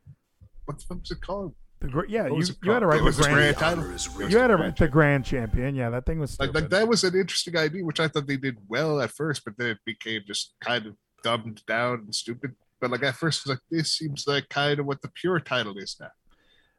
what 0.66 0.78
the 0.78 0.86
fuck 0.86 1.00
it 1.10 1.22
called? 1.22 1.56
The 1.82 2.06
yeah, 2.08 2.28
you, 2.28 2.36
you 2.36 2.44
had 2.44 2.54
to 2.54 2.62
called? 2.62 2.84
write 2.84 3.04
the 3.04 3.22
grand. 3.24 3.34
grand 3.34 3.58
title. 3.58 4.30
You 4.30 4.38
had 4.38 4.48
to 4.48 4.56
write 4.56 4.78
the 4.78 4.88
grand 4.88 5.26
champion. 5.26 5.74
Yeah, 5.74 5.90
that 5.90 6.06
thing 6.06 6.20
was 6.20 6.40
Like, 6.40 6.54
like 6.54 6.70
that 6.70 6.88
was 6.88 7.04
an 7.04 7.16
interesting 7.16 7.58
idea, 7.58 7.84
which 7.84 8.00
I 8.00 8.08
thought 8.08 8.28
they 8.28 8.38
did 8.38 8.58
well 8.68 9.02
at 9.02 9.10
first, 9.10 9.44
but 9.44 9.58
then 9.58 9.70
it 9.70 9.80
became 9.84 10.22
just 10.28 10.54
kind 10.62 10.86
of 10.86 10.96
dumbed 11.24 11.66
down 11.66 11.96
and 12.06 12.14
stupid. 12.14 12.56
But 12.80 12.92
like 12.92 13.04
at 13.04 13.16
first, 13.16 13.48
like 13.48 13.60
this 13.72 13.92
seems 13.94 14.26
like 14.28 14.48
kind 14.50 14.80
of 14.80 14.86
what 14.86 15.02
the 15.02 15.10
pure 15.10 15.40
title 15.40 15.76
is 15.78 15.98
now, 16.00 16.10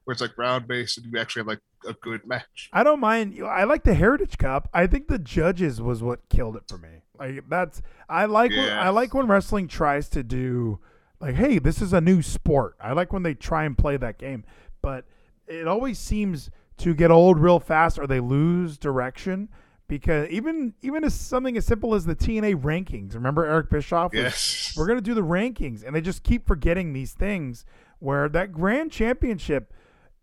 where 0.04 0.12
it's 0.12 0.20
like 0.20 0.38
round 0.38 0.68
based 0.68 0.98
and 0.98 1.06
you 1.12 1.18
actually 1.18 1.40
have 1.40 1.48
like 1.48 1.60
a 1.86 1.94
good 1.94 2.24
match. 2.26 2.70
I 2.72 2.84
don't 2.84 3.00
mind. 3.00 3.40
I 3.44 3.64
like 3.64 3.82
the 3.82 3.94
Heritage 3.94 4.38
Cup. 4.38 4.68
I 4.72 4.86
think 4.86 5.08
the 5.08 5.18
judges 5.18 5.82
was 5.82 6.00
what 6.00 6.28
killed 6.28 6.54
it 6.56 6.62
for 6.68 6.78
me. 6.78 7.02
Like 7.18 7.48
that's 7.48 7.82
I 8.08 8.26
like 8.26 8.52
when, 8.52 8.70
I 8.72 8.90
like 8.90 9.14
when 9.14 9.26
wrestling 9.26 9.66
tries 9.66 10.08
to 10.10 10.22
do 10.22 10.78
like, 11.20 11.36
hey, 11.36 11.58
this 11.58 11.80
is 11.80 11.92
a 11.92 12.00
new 12.00 12.20
sport. 12.20 12.76
I 12.80 12.92
like 12.92 13.12
when 13.12 13.22
they 13.22 13.34
try 13.34 13.64
and 13.64 13.78
play 13.78 13.96
that 13.96 14.18
game, 14.18 14.44
but 14.82 15.04
it 15.46 15.66
always 15.66 15.98
seems 15.98 16.50
to 16.78 16.94
get 16.94 17.10
old 17.10 17.38
real 17.38 17.60
fast 17.60 17.98
or 17.98 18.06
they 18.06 18.20
lose 18.20 18.76
direction 18.78 19.48
because 19.88 20.28
even 20.30 20.74
even 20.82 21.04
as 21.04 21.14
something 21.14 21.56
as 21.56 21.66
simple 21.66 21.94
as 21.94 22.04
the 22.04 22.14
TNA 22.16 22.56
rankings. 22.62 23.14
Remember 23.14 23.44
Eric 23.44 23.70
Bischoff? 23.70 24.12
was- 24.12 24.22
Yes. 24.22 24.74
we're 24.76 24.86
going 24.86 24.98
to 24.98 25.02
do 25.02 25.14
the 25.14 25.22
rankings 25.22 25.84
and 25.86 25.94
they 25.94 26.00
just 26.00 26.22
keep 26.22 26.46
forgetting 26.46 26.92
these 26.92 27.12
things 27.12 27.64
where 27.98 28.28
that 28.30 28.52
grand 28.52 28.90
championship 28.90 29.72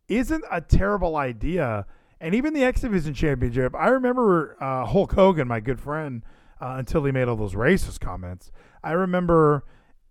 isn't 0.07 0.43
a 0.51 0.59
terrible 0.61 1.15
idea 1.15 1.85
and 2.19 2.35
even 2.35 2.53
the 2.53 2.63
X 2.63 2.81
Division 2.81 3.13
championship 3.13 3.73
I 3.75 3.87
remember 3.89 4.57
uh, 4.59 4.85
Hulk 4.85 5.13
Hogan 5.13 5.47
my 5.47 5.59
good 5.59 5.79
friend 5.79 6.23
uh, 6.59 6.75
until 6.77 7.05
he 7.05 7.11
made 7.11 7.27
all 7.27 7.35
those 7.35 7.53
racist 7.53 7.99
comments 7.99 8.51
I 8.83 8.91
remember 8.91 9.63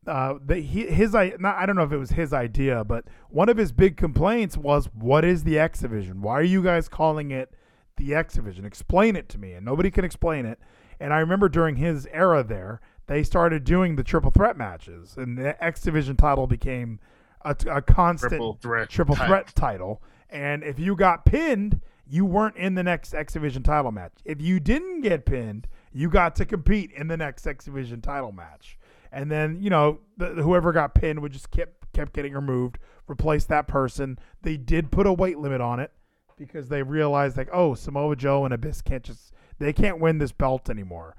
uh, 0.09 0.35
that 0.47 0.59
he, 0.59 0.87
his 0.87 1.15
I 1.15 1.35
not, 1.39 1.57
I 1.57 1.67
don't 1.67 1.77
know 1.77 1.85
if 1.85 1.93
it 1.93 1.99
was 1.99 2.11
his 2.11 2.33
idea 2.33 2.85
but 2.85 3.05
one 3.31 3.49
of 3.49 3.57
his 3.57 3.73
big 3.73 3.97
complaints 3.97 4.57
was 4.57 4.87
what 4.95 5.25
is 5.25 5.45
the 5.45 5.59
X 5.59 5.81
Division 5.81 6.23
why 6.23 6.35
are 6.35 6.43
you 6.43 6.63
guys 6.63 6.89
calling 6.89 7.31
it 7.31 7.55
the 7.97 8.15
X 8.15 8.35
Division 8.35 8.65
explain 8.65 9.15
it 9.17 9.29
to 9.29 9.39
me 9.39 9.53
and 9.53 9.65
nobody 9.65 9.91
can 9.91 10.05
explain 10.05 10.47
it 10.47 10.59
and 11.01 11.13
I 11.13 11.19
remember 11.19 11.49
during 11.49 11.77
his 11.77 12.07
era 12.13 12.43
there, 12.43 12.81
they 13.07 13.23
started 13.23 13.65
doing 13.65 13.97
the 13.97 14.03
triple 14.03 14.31
threat 14.31 14.57
matches, 14.57 15.17
and 15.17 15.39
the 15.39 15.63
X 15.63 15.81
Division 15.81 16.17
title 16.17 16.47
became 16.47 17.01
a, 17.43 17.57
a 17.69 17.83
constant 17.83 18.33
Triple 18.33 18.59
threat 18.61 18.89
triple 18.89 19.15
threat 19.15 19.53
title. 19.55 20.03
And 20.31 20.63
if 20.63 20.79
you 20.79 20.95
got 20.97 21.25
pinned, 21.25 21.81
you 22.07 22.25
weren't 22.25 22.57
in 22.57 22.75
the 22.75 22.83
next 22.83 23.15
X 23.15 23.33
Division 23.33 23.63
title 23.63 23.93
match. 23.93 24.13
If 24.25 24.43
you 24.43 24.61
didn't 24.61 25.03
get 25.03 25.25
pinned, 25.25 25.69
you 25.93 26.11
got 26.11 26.37
to 26.37 26.45
compete 26.45 26.91
in 26.93 27.09
the 27.09 27.17
next 27.17 27.47
X 27.47 27.65
Division 27.65 28.01
title 28.01 28.33
match. 28.33 28.78
And 29.13 29.31
then 29.31 29.59
you 29.61 29.71
know 29.71 30.01
the, 30.17 30.27
whoever 30.29 30.73
got 30.73 30.95
pinned 30.95 31.21
would 31.21 31.33
just 31.33 31.51
kept 31.51 31.93
kept 31.93 32.13
getting 32.13 32.35
removed, 32.35 32.79
replace 33.09 33.45
that 33.47 33.67
person. 33.67 34.19
They 34.43 34.57
did 34.57 34.91
put 34.91 35.07
a 35.07 35.13
weight 35.13 35.39
limit 35.39 35.61
on 35.61 35.81
it 35.81 35.93
because 36.37 36.69
they 36.69 36.83
realized 36.83 37.37
like, 37.37 37.49
oh, 37.53 37.75
Samoa 37.75 38.17
Joe 38.17 38.45
and 38.45 38.55
Abyss 38.55 38.83
can't 38.83 39.03
just 39.03 39.33
they 39.59 39.73
can't 39.73 40.01
win 40.01 40.19
this 40.19 40.33
belt 40.33 40.71
anymore. 40.71 41.17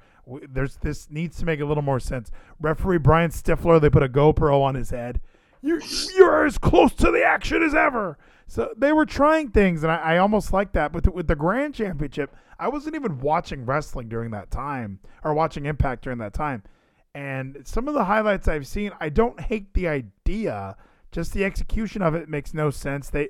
There's 0.48 0.78
this 0.78 1.10
needs 1.10 1.38
to 1.38 1.46
make 1.46 1.60
a 1.60 1.66
little 1.66 1.84
more 1.84 2.00
sense. 2.00 2.32
Referee 2.60 3.00
Brian 3.00 3.32
Stiffler, 3.32 3.80
they 3.80 3.90
put 3.90 4.04
a 4.04 4.10
GoPro 4.10 4.62
on 4.62 4.76
his 4.76 4.92
head. 4.92 5.22
You 5.62 5.82
you're 6.16 6.46
as 6.46 6.58
close 6.58 6.94
to 6.96 7.12
the 7.12 7.24
action 7.24 7.64
as 7.64 7.76
ever. 7.76 8.18
So 8.48 8.74
they 8.76 8.94
were 8.94 9.06
trying 9.06 9.50
things, 9.50 9.84
and 9.84 9.92
I, 9.92 9.98
I 9.98 10.18
almost 10.18 10.54
like 10.54 10.72
that. 10.72 10.92
But 10.92 11.14
with 11.14 11.28
the 11.28 11.36
Grand 11.36 11.76
Championship, 11.76 12.36
I 12.58 12.68
wasn't 12.68 12.96
even 12.96 13.20
watching 13.20 13.66
wrestling 13.66 14.10
during 14.10 14.32
that 14.32 14.50
time 14.50 15.00
or 15.24 15.34
watching 15.34 15.66
Impact 15.66 16.04
during 16.04 16.18
that 16.20 16.34
time. 16.34 16.64
And 17.16 17.66
some 17.66 17.88
of 17.88 17.94
the 17.94 18.06
highlights 18.06 18.48
I've 18.48 18.68
seen, 18.68 18.92
I 19.00 19.10
don't 19.10 19.40
hate 19.40 19.74
the 19.74 19.88
idea. 19.88 20.76
Just 21.12 21.34
the 21.34 21.44
execution 21.44 22.02
of 22.02 22.14
it 22.14 22.30
makes 22.30 22.54
no 22.54 22.70
sense. 22.70 23.10
They 23.10 23.30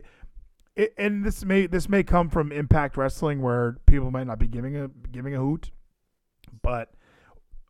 it, 0.76 0.94
and 0.98 1.26
this 1.26 1.44
may 1.44 1.68
this 1.68 1.90
may 1.90 2.04
come 2.04 2.30
from 2.30 2.52
Impact 2.52 2.98
Wrestling 2.98 3.42
where 3.42 3.78
people 3.86 4.12
might 4.12 4.28
not 4.28 4.40
be 4.40 4.48
giving 4.48 4.78
a 4.78 4.90
giving 5.12 5.36
a 5.36 5.40
hoot, 5.40 5.72
but 6.62 6.94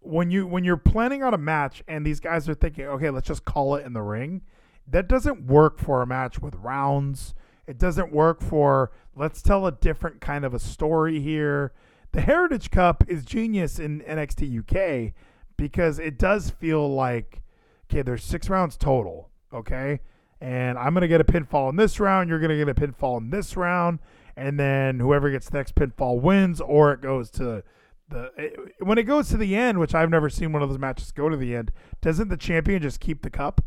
when 0.02 0.32
you 0.32 0.48
when 0.48 0.64
you're 0.64 0.78
planning 0.78 1.22
out 1.22 1.34
a 1.34 1.38
match 1.38 1.84
and 1.88 2.06
these 2.06 2.20
guys 2.20 2.48
are 2.48 2.54
thinking, 2.54 2.86
okay, 2.86 3.10
let's 3.10 3.28
just 3.28 3.46
call 3.46 3.76
it 3.76 3.86
in 3.86 3.94
the 3.94 4.02
ring, 4.02 4.42
that 4.88 5.08
doesn't 5.08 5.46
work 5.46 5.80
for 5.80 6.02
a 6.02 6.08
match 6.08 6.40
with 6.40 6.56
rounds. 6.56 7.34
It 7.68 7.78
doesn't 7.78 8.12
work 8.12 8.42
for 8.42 8.92
let's 9.16 9.42
tell 9.42 9.66
a 9.66 9.72
different 9.72 10.22
kind 10.22 10.46
of 10.46 10.54
a 10.54 10.60
story 10.60 11.20
here. 11.20 11.74
The 12.12 12.22
Heritage 12.22 12.72
Cup 12.72 13.04
is 13.08 13.26
genius 13.26 13.78
in 13.78 14.02
NXT 14.02 14.60
UK 14.60 15.14
because 15.60 16.00
it 16.00 16.18
does 16.18 16.50
feel 16.50 16.90
like 16.90 17.42
okay, 17.90 18.02
there's 18.02 18.24
six 18.24 18.50
rounds 18.50 18.78
total, 18.78 19.30
okay? 19.54 20.00
And 20.40 20.78
I'm 20.78 20.94
to 20.96 21.08
get 21.08 21.20
a 21.20 21.26
pinfall 21.26 21.70
in 21.70 21.76
this 21.76 22.00
round, 22.00 22.30
you're 22.30 22.40
to 22.40 22.56
get 22.56 22.70
a 22.70 22.74
pinfall 22.74 23.18
in 23.18 23.30
this 23.30 23.58
round, 23.58 24.00
and 24.38 24.60
then 24.60 25.00
whoever 25.00 25.30
gets 25.30 25.50
the 25.50 25.58
next 25.58 25.76
pinfall 25.76 26.22
wins 26.22 26.62
or 26.62 26.94
it 26.94 27.02
goes 27.02 27.30
to 27.32 27.64
the 28.08 28.32
it, 28.38 28.58
when 28.80 28.98
it 28.98 29.04
goes 29.04 29.30
to 29.30 29.38
the 29.38 29.56
end, 29.56 29.80
which 29.80 29.94
I've 29.94 30.10
never 30.10 30.30
seen 30.30 30.54
one 30.54 30.64
of 30.64 30.70
those 30.70 30.80
matches 30.80 31.12
go 31.12 31.30
to 31.30 31.36
the 31.36 31.56
end, 31.56 31.72
doesn't 32.02 32.30
the 32.30 32.38
champion 32.38 32.82
just 32.82 33.00
keep 33.00 33.22
the 33.22 33.30
cup? 33.30 33.62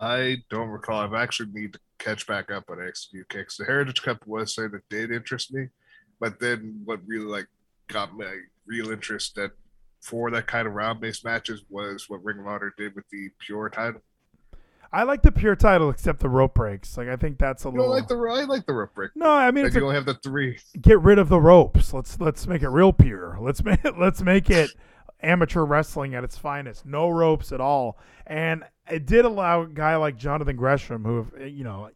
I 0.00 0.38
don't 0.50 0.68
recall. 0.68 0.98
I've 0.98 1.14
actually 1.14 1.50
need 1.52 1.74
to 1.74 1.80
catch 1.98 2.26
back 2.26 2.50
up 2.50 2.64
on 2.70 2.78
XQ 2.78 3.28
kicks. 3.28 3.56
The 3.56 3.64
Heritage 3.64 4.02
Cup 4.02 4.26
was 4.26 4.54
something 4.54 4.72
that 4.72 4.88
did 4.88 5.12
interest 5.12 5.52
me, 5.52 5.68
but 6.18 6.40
then 6.40 6.80
what 6.84 7.00
really 7.06 7.26
like 7.26 7.46
got 7.88 8.16
my 8.16 8.38
real 8.66 8.90
interest 8.90 9.36
that 9.36 9.52
for 10.02 10.30
that 10.32 10.46
kind 10.46 10.66
of 10.66 10.74
round 10.74 11.00
based 11.00 11.24
matches 11.24 11.62
was 11.70 12.10
what 12.10 12.22
Ring 12.24 12.38
of 12.40 12.46
Honor 12.46 12.74
did 12.76 12.94
with 12.94 13.08
the 13.10 13.30
pure 13.38 13.70
title. 13.70 14.02
I 14.92 15.04
like 15.04 15.22
the 15.22 15.32
pure 15.32 15.56
title 15.56 15.88
except 15.88 16.20
the 16.20 16.28
rope 16.28 16.54
breaks. 16.54 16.98
Like 16.98 17.08
I 17.08 17.16
think 17.16 17.38
that's 17.38 17.64
a 17.64 17.68
You 17.68 17.76
little 17.76 17.90
like 17.90 18.08
the 18.08 18.16
I 18.16 18.44
like 18.44 18.66
the 18.66 18.74
rope 18.74 18.94
break. 18.94 19.12
No, 19.14 19.30
I 19.30 19.50
mean 19.50 19.64
it's 19.64 19.74
you 19.74 19.80
a, 19.80 19.84
only 19.84 19.94
have 19.94 20.04
the 20.04 20.14
three. 20.14 20.58
get 20.80 21.00
rid 21.00 21.18
of 21.18 21.30
the 21.30 21.40
ropes. 21.40 21.94
Let's 21.94 22.20
let's 22.20 22.46
make 22.46 22.62
it 22.62 22.68
real 22.68 22.92
pure. 22.92 23.38
Let's 23.40 23.64
make 23.64 23.80
let's 23.98 24.20
make 24.20 24.50
it 24.50 24.70
amateur 25.22 25.64
wrestling 25.64 26.14
at 26.14 26.24
its 26.24 26.36
finest. 26.36 26.84
No 26.84 27.08
ropes 27.08 27.52
at 27.52 27.60
all. 27.60 27.98
And 28.26 28.64
it 28.90 29.06
did 29.06 29.24
allow 29.24 29.62
a 29.62 29.68
guy 29.68 29.96
like 29.96 30.18
Jonathan 30.18 30.56
Gresham, 30.56 31.04
who 31.04 31.26
you 31.42 31.64
know, 31.64 31.88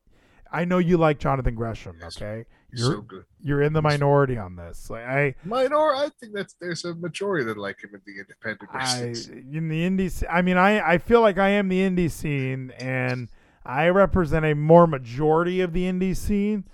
I 0.51 0.65
know 0.65 0.79
you 0.79 0.97
like 0.97 1.19
Jonathan 1.19 1.55
Gresham. 1.55 1.99
Yes. 2.01 2.17
Okay, 2.17 2.47
you're 2.77 2.93
so 2.93 3.01
good. 3.01 3.25
you're 3.41 3.63
in 3.63 3.73
the 3.73 3.83
minority 3.83 4.37
on 4.39 4.57
this. 4.57 4.91
Like 4.91 5.05
I. 5.05 5.35
Minor, 5.45 5.95
I 5.95 6.11
think 6.21 6.33
that's 6.35 6.55
there's 6.61 6.85
a 6.85 6.95
majority 6.95 7.45
that 7.45 7.57
like 7.57 7.83
him 7.83 7.91
in 7.95 8.01
the 8.07 8.21
independent 8.21 8.71
I 8.73 9.15
in 9.57 9.69
the 9.69 9.89
indie. 9.89 10.25
I 10.31 10.43
mean, 10.43 10.57
I 10.57 10.81
I 10.95 10.99
feel 10.99 11.21
like 11.21 11.39
I 11.39 11.49
am 11.51 11.69
the 11.69 11.81
indie 11.81 12.11
scene, 12.11 12.73
and 12.79 13.29
I 13.65 13.89
represent 13.89 14.45
a 14.45 14.55
more 14.55 14.87
majority 14.87 15.61
of 15.61 15.73
the 15.73 15.85
indie 15.85 16.17
scene. 16.17 16.65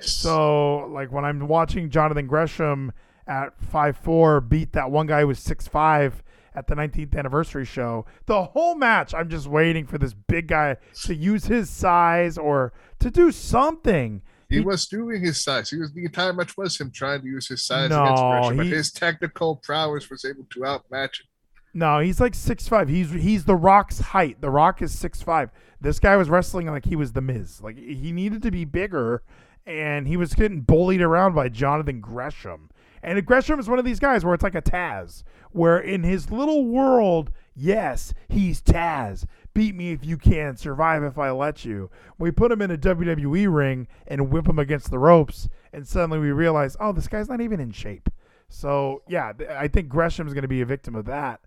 So, 0.00 0.86
like 0.92 1.10
when 1.10 1.24
I'm 1.24 1.48
watching 1.48 1.90
Jonathan 1.90 2.26
Gresham 2.26 2.92
at 3.26 3.58
five 3.62 3.96
four 3.96 4.40
beat 4.40 4.72
that 4.72 4.90
one 4.90 5.06
guy 5.06 5.20
who 5.20 5.28
was 5.28 5.38
six 5.38 5.66
five 5.66 6.22
at 6.54 6.66
the 6.66 6.74
19th 6.74 7.16
anniversary 7.16 7.64
show, 7.64 8.04
the 8.26 8.44
whole 8.44 8.74
match 8.74 9.14
I'm 9.14 9.28
just 9.28 9.46
waiting 9.46 9.86
for 9.86 9.96
this 9.96 10.12
big 10.12 10.48
guy 10.48 10.76
to 11.04 11.14
use 11.14 11.44
his 11.44 11.70
size 11.70 12.36
or 12.36 12.72
to 12.98 13.10
do 13.10 13.30
something. 13.30 14.22
He 14.48 14.60
was 14.60 14.86
doing 14.86 15.20
his 15.20 15.42
size. 15.42 15.68
He 15.70 15.76
was 15.76 15.92
the 15.92 16.04
entire 16.04 16.32
match 16.32 16.56
was 16.56 16.80
him 16.80 16.90
trying 16.90 17.20
to 17.20 17.26
use 17.26 17.48
his 17.48 17.64
size 17.64 17.90
No, 17.90 18.02
against 18.02 18.22
Gresham, 18.22 18.56
but 18.56 18.66
he- 18.66 18.72
his 18.72 18.90
technical 18.92 19.56
prowess 19.56 20.08
was 20.08 20.24
able 20.24 20.46
to 20.50 20.64
outmatch 20.64 21.20
it. 21.20 21.26
No, 21.74 21.98
he's 22.00 22.18
like 22.18 22.34
six 22.34 22.66
five. 22.66 22.88
He's 22.88 23.10
he's 23.10 23.44
the 23.44 23.54
Rock's 23.54 24.00
height. 24.00 24.40
The 24.40 24.50
Rock 24.50 24.80
is 24.80 24.98
six 24.98 25.20
five. 25.20 25.50
This 25.80 26.00
guy 26.00 26.16
was 26.16 26.30
wrestling 26.30 26.66
like 26.66 26.86
he 26.86 26.96
was 26.96 27.12
the 27.12 27.20
Miz. 27.20 27.60
Like 27.60 27.76
he 27.78 28.10
needed 28.10 28.42
to 28.42 28.50
be 28.50 28.64
bigger, 28.64 29.22
and 29.66 30.08
he 30.08 30.16
was 30.16 30.32
getting 30.34 30.62
bullied 30.62 31.02
around 31.02 31.34
by 31.34 31.50
Jonathan 31.50 32.00
Gresham. 32.00 32.70
And 33.02 33.24
Gresham 33.24 33.60
is 33.60 33.68
one 33.68 33.78
of 33.78 33.84
these 33.84 34.00
guys 34.00 34.24
where 34.24 34.34
it's 34.34 34.42
like 34.42 34.54
a 34.56 34.62
Taz, 34.62 35.22
where 35.52 35.78
in 35.78 36.02
his 36.02 36.30
little 36.32 36.64
world, 36.66 37.30
yes, 37.54 38.12
he's 38.28 38.60
Taz. 38.62 39.24
Beat 39.54 39.74
me 39.74 39.92
if 39.92 40.04
you 40.04 40.16
can, 40.16 40.56
survive 40.56 41.02
if 41.02 41.18
I 41.18 41.30
let 41.30 41.64
you. 41.64 41.90
We 42.18 42.30
put 42.30 42.52
him 42.52 42.62
in 42.62 42.70
a 42.70 42.78
WWE 42.78 43.52
ring 43.52 43.88
and 44.06 44.30
whip 44.30 44.48
him 44.48 44.58
against 44.58 44.90
the 44.90 44.98
ropes, 44.98 45.48
and 45.72 45.86
suddenly 45.86 46.18
we 46.18 46.30
realize, 46.30 46.76
oh, 46.78 46.92
this 46.92 47.08
guy's 47.08 47.28
not 47.28 47.40
even 47.40 47.58
in 47.58 47.72
shape. 47.72 48.08
So 48.48 49.02
yeah, 49.08 49.32
I 49.50 49.68
think 49.68 49.88
Gresham's 49.88 50.32
going 50.32 50.42
to 50.42 50.48
be 50.48 50.60
a 50.60 50.66
victim 50.66 50.94
of 50.94 51.06
that. 51.06 51.40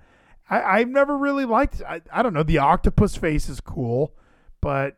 I, 0.49 0.79
I've 0.79 0.89
never 0.89 1.17
really 1.17 1.45
liked. 1.45 1.81
I, 1.87 2.01
I 2.11 2.21
don't 2.21 2.33
know. 2.33 2.43
The 2.43 2.57
octopus 2.57 3.15
face 3.15 3.49
is 3.49 3.61
cool, 3.61 4.13
but 4.59 4.97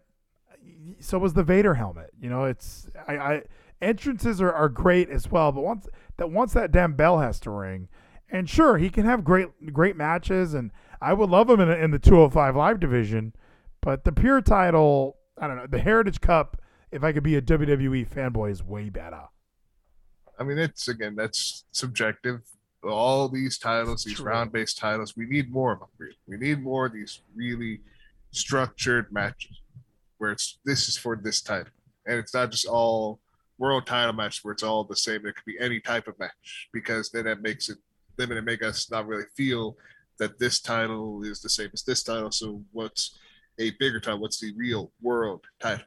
so 0.99 1.17
was 1.17 1.33
the 1.33 1.43
Vader 1.43 1.75
helmet. 1.75 2.11
You 2.19 2.29
know, 2.29 2.45
it's 2.45 2.87
I, 3.07 3.17
I 3.17 3.43
entrances 3.81 4.41
are, 4.41 4.51
are 4.51 4.69
great 4.69 5.09
as 5.09 5.29
well, 5.29 5.51
but 5.51 5.61
once 5.61 5.87
that 6.17 6.29
once 6.29 6.53
that 6.53 6.71
damn 6.71 6.93
bell 6.93 7.19
has 7.19 7.39
to 7.41 7.51
ring, 7.51 7.87
and 8.29 8.49
sure 8.49 8.77
he 8.77 8.89
can 8.89 9.05
have 9.05 9.23
great 9.23 9.71
great 9.71 9.95
matches, 9.95 10.53
and 10.53 10.71
I 11.03 11.11
would 11.11 11.29
love 11.29 11.49
him 11.49 11.59
in, 11.59 11.69
in 11.69 11.91
the 11.91 11.99
205 11.99 12.55
live 12.55 12.79
division, 12.79 13.33
but 13.81 14.05
the 14.05 14.13
pure 14.13 14.41
title, 14.41 15.17
I 15.37 15.47
don't 15.47 15.57
know, 15.57 15.67
the 15.67 15.79
Heritage 15.79 16.21
Cup. 16.21 16.57
If 16.91 17.03
I 17.03 17.11
could 17.11 17.23
be 17.23 17.35
a 17.35 17.41
WWE 17.41 18.07
fanboy, 18.07 18.51
is 18.51 18.63
way 18.63 18.89
better. 18.89 19.23
I 20.39 20.43
mean, 20.43 20.57
it's 20.57 20.87
again, 20.87 21.15
that's 21.15 21.65
subjective. 21.71 22.41
All 22.83 23.27
these 23.27 23.57
titles, 23.57 24.03
these 24.03 24.19
round 24.19 24.51
based 24.53 24.77
titles, 24.77 25.17
we 25.17 25.25
need 25.25 25.51
more 25.51 25.73
of 25.73 25.79
them. 25.79 25.89
really. 25.97 26.15
We 26.27 26.37
need 26.37 26.61
more 26.61 26.85
of 26.85 26.93
these 26.93 27.21
really 27.35 27.81
structured 28.31 29.11
matches 29.11 29.59
where 30.19 30.31
it's 30.31 30.59
this 30.63 30.87
is 30.87 30.97
for 30.97 31.15
this 31.15 31.41
title. 31.41 31.73
And 32.05 32.17
it's 32.17 32.33
not 32.33 32.51
just 32.51 32.65
all 32.65 33.19
world 33.57 33.85
title 33.85 34.13
match 34.13 34.43
where 34.43 34.53
it's 34.53 34.63
all 34.63 34.83
the 34.83 34.95
same. 34.95 35.25
It 35.25 35.35
could 35.35 35.45
be 35.45 35.59
any 35.59 35.79
type 35.79 36.07
of 36.07 36.17
match 36.19 36.69
because 36.71 37.09
then 37.09 37.25
that 37.25 37.41
makes 37.41 37.69
it 37.69 37.77
then 38.17 38.31
it 38.31 38.43
make 38.43 38.63
us 38.63 38.91
not 38.91 39.07
really 39.07 39.25
feel 39.35 39.75
that 40.19 40.39
this 40.39 40.59
title 40.59 41.23
is 41.23 41.41
the 41.41 41.49
same 41.49 41.69
as 41.73 41.83
this 41.83 42.03
title. 42.03 42.31
So 42.31 42.63
what's 42.71 43.17
a 43.59 43.71
bigger 43.79 43.99
title? 43.99 44.19
What's 44.19 44.39
the 44.39 44.53
real 44.55 44.91
world 45.01 45.45
title? 45.59 45.85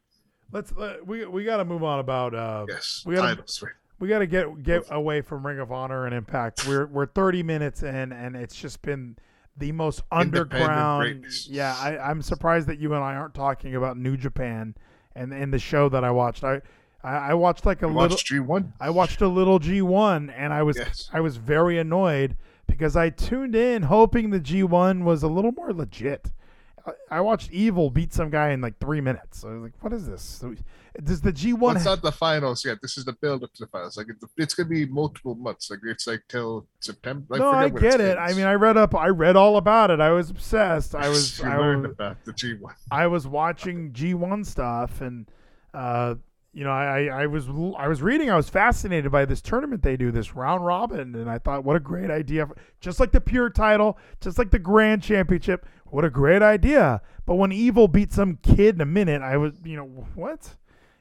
Let's 0.52 0.72
uh, 0.72 0.96
we 1.04 1.24
we 1.26 1.44
got 1.44 1.56
to 1.58 1.64
move 1.64 1.82
on 1.82 1.98
about 1.98 2.34
uh 2.34 2.66
Yes, 2.68 3.02
we 3.06 3.14
gotta- 3.16 3.34
titles. 3.34 3.62
Right. 3.62 3.72
we 3.98 4.08
got 4.08 4.20
to 4.20 4.26
get 4.26 4.62
get 4.62 4.84
away 4.90 5.20
from 5.22 5.46
Ring 5.46 5.58
of 5.58 5.72
Honor 5.72 6.06
and 6.06 6.14
Impact. 6.14 6.66
We're 6.68 6.86
we're 6.86 7.06
30 7.06 7.42
minutes 7.42 7.82
in, 7.82 8.12
and 8.12 8.36
it's 8.36 8.54
just 8.54 8.82
been 8.82 9.16
the 9.56 9.72
most 9.72 10.02
underground. 10.12 11.24
Yeah, 11.48 11.74
I, 11.80 11.98
I'm 11.98 12.22
surprised 12.22 12.68
that 12.68 12.78
you 12.78 12.94
and 12.94 13.02
I 13.02 13.14
aren't 13.14 13.34
talking 13.34 13.74
about 13.74 13.96
New 13.96 14.16
Japan 14.16 14.74
and 15.14 15.32
in 15.32 15.50
the 15.50 15.58
show 15.58 15.88
that 15.88 16.04
I 16.04 16.10
watched. 16.10 16.44
I 16.44 16.60
I, 17.02 17.34
watched 17.34 17.64
like 17.64 17.82
a 17.82 17.86
You 17.86 17.92
little. 17.98 18.16
G 18.16 18.38
one. 18.40 18.72
I 18.80 18.90
watched 18.90 19.20
a 19.20 19.28
little 19.28 19.60
G1, 19.60 20.32
and 20.36 20.52
I 20.52 20.62
was 20.64 20.76
Yes. 20.76 21.08
I 21.12 21.20
was 21.20 21.36
very 21.36 21.78
annoyed 21.78 22.36
because 22.66 22.96
I 22.96 23.11
tuned 23.11 23.55
in 23.55 23.83
hoping 23.83 24.31
the 24.31 24.40
G1 24.40 25.05
was 25.05 25.22
a 25.22 25.29
little 25.29 25.52
more 25.52 25.72
legit. 25.72 26.31
I- 27.11 27.20
watched 27.20 27.50
Evil 27.50 27.90
beat 27.90 28.12
some 28.12 28.31
guy 28.31 28.50
in 28.50 28.61
like 28.61 28.79
three 28.79 29.00
minutes. 29.00 29.44
I 29.44 29.48
was 29.48 29.62
like, 29.62 29.72
"What 29.81 29.92
is 29.92 30.07
this?" 30.07 30.22
So, 30.22 30.55
Does 31.02 31.20
the 31.20 31.33
G1 31.33 31.59
Well, 31.59 31.76
it's 31.76 31.85
not 31.85 32.00
the 32.00 32.12
finals 32.12 32.64
yet. 32.64 32.79
This 32.81 32.96
is 32.96 33.05
the 33.05 33.12
build 33.12 33.42
up 33.42 33.52
to 33.55 33.64
the 33.64 33.66
finals. 33.66 33.96
Like 33.96 34.07
it's, 34.09 34.24
it's 34.37 34.55
gonna 34.55 34.68
be 34.68 34.87
multiple 34.87 35.35
months. 35.35 35.70
Like 35.70 35.81
it's 35.85 36.07
like 36.07 36.22
till 36.29 36.66
September. 36.81 37.26
Like, 37.29 37.40
no, 37.40 37.50
I 37.50 37.68
get 37.68 38.00
it. 38.00 38.16
I 38.18 38.33
mean, 38.35 38.46
I 38.46 38.55
read 38.55 38.76
up, 38.76 38.94
I 38.94 39.09
read 39.09 39.37
all 39.37 39.57
about 39.57 39.90
it. 39.90 40.00
I 40.00 40.11
was 40.11 40.31
obsessed. 40.31 40.94
I 40.94 41.09
was, 41.11 41.38
you 41.38 41.46
I 41.46 41.57
learned 41.57 41.83
was, 41.83 41.92
about 41.92 42.24
the 42.24 42.33
G 42.33 42.55
one. 42.55 42.74
I 42.90 43.09
was 43.09 43.26
watching 43.26 43.92
G1 43.92 44.46
stuff, 44.46 45.00
and 45.00 45.29
uh, 45.74 46.14
you 46.57 46.64
know, 46.64 46.71
I, 46.71 47.05
I 47.05 47.27
was, 47.27 47.49
I 47.77 47.87
was 47.87 48.01
reading. 48.01 48.31
I 48.31 48.37
was 48.37 48.49
fascinated 48.49 49.12
by 49.12 49.27
this 49.27 49.42
tournament 49.42 49.83
they 49.83 49.99
do, 49.99 50.11
this 50.11 50.35
round 50.35 50.64
robin, 50.64 51.14
and 51.14 51.29
I 51.29 51.37
thought, 51.37 51.64
what 51.64 51.77
a 51.77 51.81
great 51.81 52.11
idea! 52.11 52.49
Just 52.81 52.99
like 52.99 53.12
the 53.12 53.21
pure 53.21 53.51
title, 53.51 53.99
just 54.23 54.38
like 54.38 54.51
the 54.51 54.59
grand 54.59 55.03
championship, 55.03 55.66
what 55.85 56.03
a 56.07 56.09
great 56.09 56.40
idea! 56.40 57.03
But 57.27 57.35
when 57.35 57.53
Evil 57.53 57.88
beat 57.88 58.11
some 58.11 58.38
kid 58.42 58.77
in 58.77 58.81
a 58.81 58.87
minute, 58.87 59.21
I 59.21 59.37
was, 59.37 59.53
you 59.64 59.77
know, 59.77 60.07
what? 60.14 60.57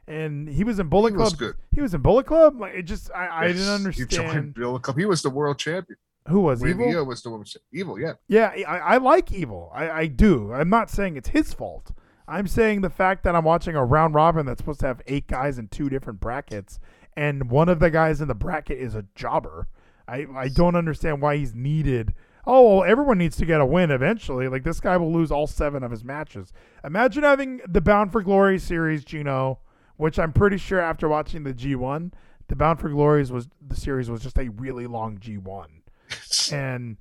And 0.08 0.50
he 0.50 0.66
was 0.66 0.78
in 0.78 0.90
Bullet 0.90 1.14
He 1.14 1.18
was 1.18 1.30
Club. 1.30 1.40
good. 1.40 1.56
He 1.74 1.80
was 1.82 1.94
in 1.94 2.02
Bullet 2.02 2.26
Club. 2.26 2.60
Like 2.60 2.74
it 2.74 2.84
just, 2.84 3.10
I, 3.16 3.46
I 3.46 3.48
didn't 3.48 3.70
understand 3.70 4.56
Bullet 4.56 4.84
Club. 4.84 4.98
He 4.98 5.06
was 5.06 5.22
the 5.22 5.30
world 5.30 5.58
champion. 5.58 5.98
who 6.28 6.42
was 6.42 6.66
Evil. 6.66 7.06
Was 7.06 7.24
the 7.24 7.30
woman. 7.30 7.48
Evil, 7.72 7.98
yeah. 7.98 8.14
Yeah, 8.28 8.52
I, 8.68 8.78
I 8.80 8.98
like 8.98 9.32
Evil. 9.32 9.72
I, 9.74 9.90
I 9.90 10.08
do. 10.08 10.52
I'm 10.52 10.70
not 10.70 10.90
saying 10.90 11.16
it's 11.16 11.30
his 11.30 11.54
fault. 11.54 11.92
I'm 12.28 12.48
saying 12.48 12.82
the 12.82 12.90
fact 12.90 13.24
that 13.24 13.36
I'm 13.36 13.44
watching 13.44 13.76
a 13.76 13.86
round 13.86 14.16
robin 14.16 14.46
that's 14.46 14.60
supposed 14.60 14.80
to 14.82 14.88
have 14.88 15.02
eight 15.08 15.28
guys 15.28 15.58
in 15.58 15.68
two 15.68 15.90
different 15.90 16.20
brackets, 16.20 16.80
and 17.16 17.50
one 17.50 17.70
of 17.70 17.80
the 17.80 17.92
guys 17.92 18.22
in 18.22 18.28
the 18.28 18.36
bracket 18.36 18.80
is 18.80 18.96
a 18.96 19.06
jobber. 19.16 19.68
I, 20.08 20.26
I 20.36 20.48
don't 20.50 20.76
understand 20.76 21.22
why 21.22 21.38
he's 21.38 21.54
needed. 21.54 22.14
Oh, 22.48 22.78
well, 22.78 22.84
everyone 22.84 23.18
needs 23.18 23.38
to 23.38 23.46
get 23.46 23.62
a 23.62 23.66
win 23.66 23.90
eventually. 23.90 24.48
Like 24.48 24.64
this 24.64 24.80
guy 24.80 24.98
will 24.98 25.12
lose 25.12 25.32
all 25.32 25.48
seven 25.48 25.84
of 25.84 25.92
his 25.92 26.04
matches. 26.04 26.54
Imagine 26.84 27.24
having 27.24 27.62
the 27.68 27.82
Bound 27.82 28.12
for 28.12 28.22
Glory 28.22 28.60
series, 28.60 29.04
Geno, 29.04 29.60
which 29.98 30.20
I'm 30.20 30.34
pretty 30.34 30.58
sure 30.58 30.80
after 30.80 31.08
watching 31.08 31.44
the 31.44 31.54
G1, 31.54 32.12
the 32.48 32.56
Bound 32.56 32.80
for 32.80 32.90
Glories 32.90 33.32
was 33.32 33.48
the 33.66 33.76
series 33.76 34.10
was 34.10 34.22
just 34.22 34.38
a 34.38 34.50
really 34.50 34.86
long 34.86 35.18
G1 35.18 35.68
and 36.52 36.98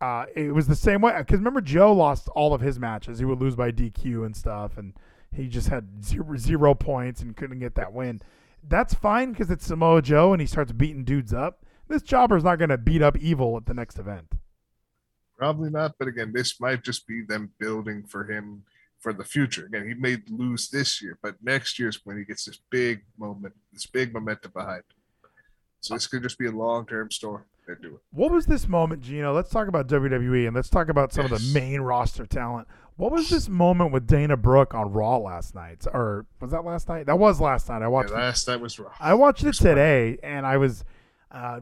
uh, 0.00 0.26
it 0.34 0.54
was 0.54 0.66
the 0.66 0.76
same 0.76 1.00
way. 1.00 1.14
Because 1.18 1.38
remember, 1.38 1.60
Joe 1.60 1.92
lost 1.92 2.28
all 2.28 2.54
of 2.54 2.60
his 2.60 2.78
matches. 2.78 3.18
He 3.18 3.24
would 3.24 3.40
lose 3.40 3.56
by 3.56 3.72
DQ 3.72 4.24
and 4.24 4.36
stuff, 4.36 4.78
and 4.78 4.94
he 5.32 5.48
just 5.48 5.68
had 5.68 6.04
zero, 6.04 6.36
zero 6.36 6.74
points 6.74 7.20
and 7.20 7.36
couldn't 7.36 7.58
get 7.58 7.74
that 7.74 7.92
win. 7.92 8.22
That's 8.66 8.94
fine 8.94 9.32
because 9.32 9.50
it's 9.50 9.66
Samoa 9.66 10.02
Joe 10.02 10.32
and 10.32 10.40
he 10.40 10.46
starts 10.46 10.72
beating 10.72 11.04
dudes 11.04 11.32
up. 11.32 11.64
This 11.88 12.02
jobber's 12.02 12.44
not 12.44 12.58
going 12.58 12.70
to 12.70 12.78
beat 12.78 13.02
up 13.02 13.16
Evil 13.16 13.56
at 13.56 13.66
the 13.66 13.74
next 13.74 13.98
event. 13.98 14.32
Probably 15.36 15.70
not, 15.70 15.94
but 15.98 16.08
again, 16.08 16.32
this 16.34 16.60
might 16.60 16.82
just 16.82 17.06
be 17.06 17.22
them 17.22 17.52
building 17.58 18.02
for 18.02 18.24
him 18.24 18.64
for 18.98 19.12
the 19.12 19.24
future. 19.24 19.66
Again, 19.66 19.86
he 19.86 19.94
may 19.94 20.18
lose 20.28 20.68
this 20.68 21.00
year, 21.00 21.16
but 21.22 21.36
next 21.42 21.78
year's 21.78 22.00
when 22.04 22.18
he 22.18 22.24
gets 22.24 22.44
this 22.44 22.58
big 22.70 23.02
moment, 23.16 23.54
this 23.72 23.86
big 23.86 24.12
momentum 24.12 24.50
behind. 24.52 24.82
So 25.80 25.94
this 25.94 26.08
could 26.08 26.24
just 26.24 26.38
be 26.38 26.46
a 26.46 26.52
long 26.52 26.86
term 26.86 27.10
They're 27.68 27.76
doing. 27.76 27.98
What 28.12 28.32
was 28.32 28.46
this 28.46 28.66
moment, 28.66 29.02
Geno? 29.02 29.34
Let's 29.34 29.50
talk 29.50 29.68
about 29.68 29.88
WWE 29.88 30.46
and 30.46 30.56
let's 30.56 30.70
talk 30.70 30.88
about 30.88 31.12
some 31.12 31.26
of 31.26 31.30
the 31.30 31.50
main 31.52 31.82
roster 31.82 32.24
talent. 32.24 32.66
What 32.96 33.12
was 33.12 33.28
this 33.28 33.46
moment 33.46 33.92
with 33.92 34.06
Dana 34.06 34.38
Brooke 34.38 34.72
on 34.72 34.90
Raw 34.90 35.18
last 35.18 35.54
night? 35.54 35.84
Or 35.92 36.24
was 36.40 36.50
that 36.52 36.64
last 36.64 36.88
night? 36.88 37.04
That 37.04 37.18
was 37.18 37.42
last 37.42 37.68
night. 37.68 37.82
I 37.82 37.88
watched. 37.88 38.08
Yeah, 38.08 38.16
last 38.16 38.46
that 38.46 38.58
was 38.58 38.78
rough. 38.78 38.96
I 38.98 39.12
watched 39.12 39.44
it 39.44 39.52
today, 39.52 40.16
and 40.22 40.46
I 40.46 40.56
was, 40.56 40.82
uh, 41.30 41.60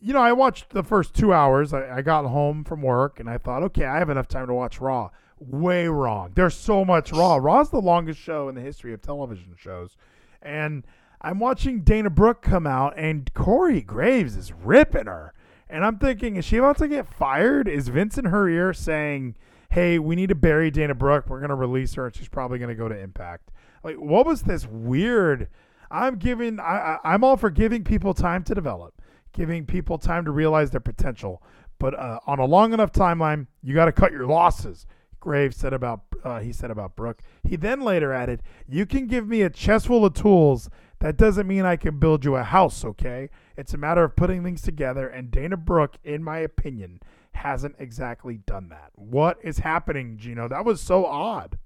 you 0.00 0.12
know, 0.12 0.20
I 0.20 0.30
watched 0.30 0.70
the 0.70 0.84
first 0.84 1.12
two 1.12 1.32
hours. 1.32 1.74
I, 1.74 1.96
I 1.96 2.02
got 2.02 2.24
home 2.24 2.62
from 2.62 2.80
work, 2.80 3.18
and 3.18 3.28
I 3.28 3.38
thought, 3.38 3.64
okay, 3.64 3.84
I 3.84 3.98
have 3.98 4.10
enough 4.10 4.28
time 4.28 4.46
to 4.46 4.54
watch 4.54 4.80
Raw. 4.80 5.10
Way 5.40 5.88
wrong. 5.88 6.30
There's 6.36 6.54
so 6.54 6.84
much 6.84 7.10
Raw. 7.10 7.34
Raw's 7.34 7.70
the 7.70 7.80
longest 7.80 8.20
show 8.20 8.48
in 8.48 8.54
the 8.54 8.60
history 8.60 8.94
of 8.94 9.02
television 9.02 9.56
shows, 9.58 9.96
and 10.40 10.86
I'm 11.20 11.40
watching 11.40 11.80
Dana 11.80 12.10
Brooke 12.10 12.42
come 12.42 12.66
out, 12.66 12.94
and 12.96 13.34
Corey 13.34 13.80
Graves 13.80 14.36
is 14.36 14.52
ripping 14.52 15.06
her, 15.06 15.34
and 15.68 15.84
I'm 15.84 15.98
thinking, 15.98 16.36
is 16.36 16.44
she 16.44 16.56
about 16.56 16.78
to 16.78 16.88
get 16.88 17.06
fired? 17.06 17.68
Is 17.68 17.88
Vince 17.88 18.18
in 18.18 18.26
her 18.26 18.48
ear 18.48 18.72
saying? 18.72 19.36
Hey, 19.70 19.98
we 19.98 20.16
need 20.16 20.30
to 20.30 20.34
bury 20.34 20.70
Dana 20.70 20.94
Brooke. 20.94 21.28
We're 21.28 21.40
gonna 21.40 21.54
release 21.54 21.94
her, 21.94 22.06
and 22.06 22.16
she's 22.16 22.28
probably 22.28 22.58
gonna 22.58 22.74
go 22.74 22.88
to 22.88 22.98
Impact. 22.98 23.50
Like, 23.84 23.96
what 23.96 24.26
was 24.26 24.42
this 24.42 24.66
weird? 24.66 25.48
I'm 25.90 26.16
giving. 26.16 26.58
I, 26.60 26.98
I 27.04 27.14
I'm 27.14 27.24
all 27.24 27.36
for 27.36 27.50
giving 27.50 27.84
people 27.84 28.14
time 28.14 28.44
to 28.44 28.54
develop, 28.54 29.00
giving 29.32 29.66
people 29.66 29.98
time 29.98 30.24
to 30.24 30.30
realize 30.30 30.70
their 30.70 30.80
potential. 30.80 31.42
But 31.78 31.98
uh, 31.98 32.20
on 32.26 32.38
a 32.38 32.44
long 32.44 32.72
enough 32.72 32.92
timeline, 32.92 33.46
you 33.62 33.74
got 33.74 33.86
to 33.86 33.92
cut 33.92 34.12
your 34.12 34.26
losses. 34.26 34.86
Graves 35.20 35.56
said 35.56 35.72
about 35.72 36.02
uh, 36.24 36.40
he 36.40 36.52
said 36.52 36.70
about 36.70 36.96
Brooke. 36.96 37.22
He 37.44 37.56
then 37.56 37.80
later 37.80 38.12
added, 38.12 38.42
"You 38.68 38.86
can 38.86 39.06
give 39.06 39.26
me 39.26 39.42
a 39.42 39.50
chest 39.50 39.86
full 39.86 40.04
of 40.04 40.14
tools. 40.14 40.68
That 41.00 41.16
doesn't 41.16 41.46
mean 41.46 41.64
I 41.64 41.76
can 41.76 41.98
build 41.98 42.24
you 42.24 42.36
a 42.36 42.42
house. 42.44 42.84
Okay? 42.84 43.30
It's 43.56 43.74
a 43.74 43.78
matter 43.78 44.04
of 44.04 44.16
putting 44.16 44.42
things 44.44 44.62
together." 44.62 45.08
And 45.08 45.30
Dana 45.30 45.56
Brooke, 45.56 45.98
in 46.04 46.22
my 46.24 46.38
opinion, 46.38 47.00
hasn't 47.32 47.76
exactly 47.78 48.38
done 48.46 48.68
that. 48.70 48.90
What 48.96 49.38
is 49.42 49.58
happening, 49.60 50.16
Geno? 50.18 50.48
That 50.48 50.64
was 50.64 50.80
so 50.80 51.06
odd. 51.06 51.58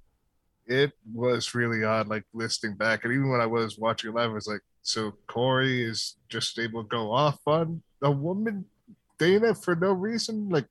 it 0.66 0.92
was 1.12 1.55
really 1.55 1.85
odd, 1.85 2.09
like 2.09 2.25
listening 2.33 2.77
back. 2.77 3.05
And 3.05 3.12
even 3.12 3.31
when 3.31 3.40
I 3.40 3.47
was 3.47 3.79
watching 3.79 4.12
live, 4.12 4.31
I 4.31 4.35
was 4.35 4.47
like, 4.47 4.62
so 4.83 5.12
Corey 5.27 5.85
is 5.85 6.16
just 6.29 6.59
able 6.59 6.83
to 6.83 6.88
go 6.88 7.12
off 7.12 7.38
on 7.47 7.83
a 8.03 8.11
woman, 8.11 8.64
Dana, 9.18 9.55
for 9.55 9.75
no 9.77 9.92
reason. 9.92 10.49
Like 10.49 10.66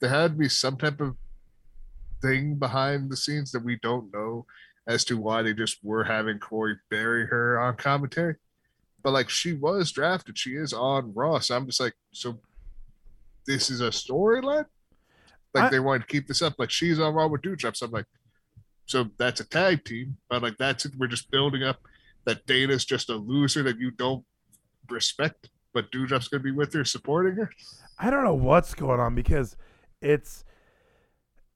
there 0.00 0.10
had 0.10 0.32
to 0.32 0.38
be 0.38 0.48
some 0.48 0.76
type 0.76 1.00
of 1.00 1.16
thing 2.22 2.56
behind 2.56 3.10
the 3.10 3.16
scenes 3.16 3.50
that 3.52 3.64
we 3.64 3.78
don't 3.82 4.12
know 4.12 4.46
as 4.86 5.04
to 5.04 5.16
why 5.16 5.42
they 5.42 5.52
just 5.54 5.78
were 5.82 6.04
having 6.04 6.38
Corey 6.38 6.76
bury 6.90 7.26
her 7.26 7.60
on 7.60 7.76
commentary. 7.76 8.36
But 9.02 9.12
like 9.12 9.30
she 9.30 9.52
was 9.54 9.92
drafted, 9.92 10.36
she 10.38 10.50
is 10.56 10.72
on 10.72 11.12
Raw. 11.14 11.38
So 11.38 11.56
I'm 11.56 11.66
just 11.66 11.80
like, 11.80 11.94
so 12.12 12.38
this 13.46 13.70
is 13.70 13.80
a 13.80 13.88
storyline? 13.90 14.66
Like 15.54 15.64
I- 15.64 15.68
they 15.70 15.80
wanted 15.80 16.00
to 16.02 16.06
keep 16.08 16.26
this 16.28 16.42
up. 16.42 16.54
Like 16.58 16.70
she's 16.70 16.98
on 17.00 17.14
Raw 17.14 17.26
with 17.28 17.42
Doudrop. 17.42 17.76
So 17.76 17.86
I'm 17.86 17.92
like, 17.92 18.06
so 18.86 19.08
that's 19.18 19.40
a 19.40 19.44
tag 19.48 19.84
team, 19.84 20.16
but 20.28 20.42
like 20.42 20.56
that's 20.58 20.84
it. 20.84 20.92
We're 20.98 21.06
just 21.06 21.30
building 21.30 21.62
up 21.62 21.80
that 22.24 22.44
Dana's 22.46 22.84
just 22.84 23.08
a 23.08 23.14
loser 23.16 23.62
that 23.62 23.78
you 23.78 23.90
don't 23.92 24.24
respect, 24.88 25.48
but 25.72 25.90
Doudrop's 25.92 26.28
gonna 26.28 26.42
be 26.42 26.50
with 26.50 26.72
her, 26.74 26.84
supporting 26.84 27.36
her. 27.36 27.50
I 27.98 28.10
don't 28.10 28.24
know 28.24 28.34
what's 28.34 28.74
going 28.74 28.98
on 29.00 29.14
because 29.14 29.56
it's 30.02 30.40
it- 30.40 30.44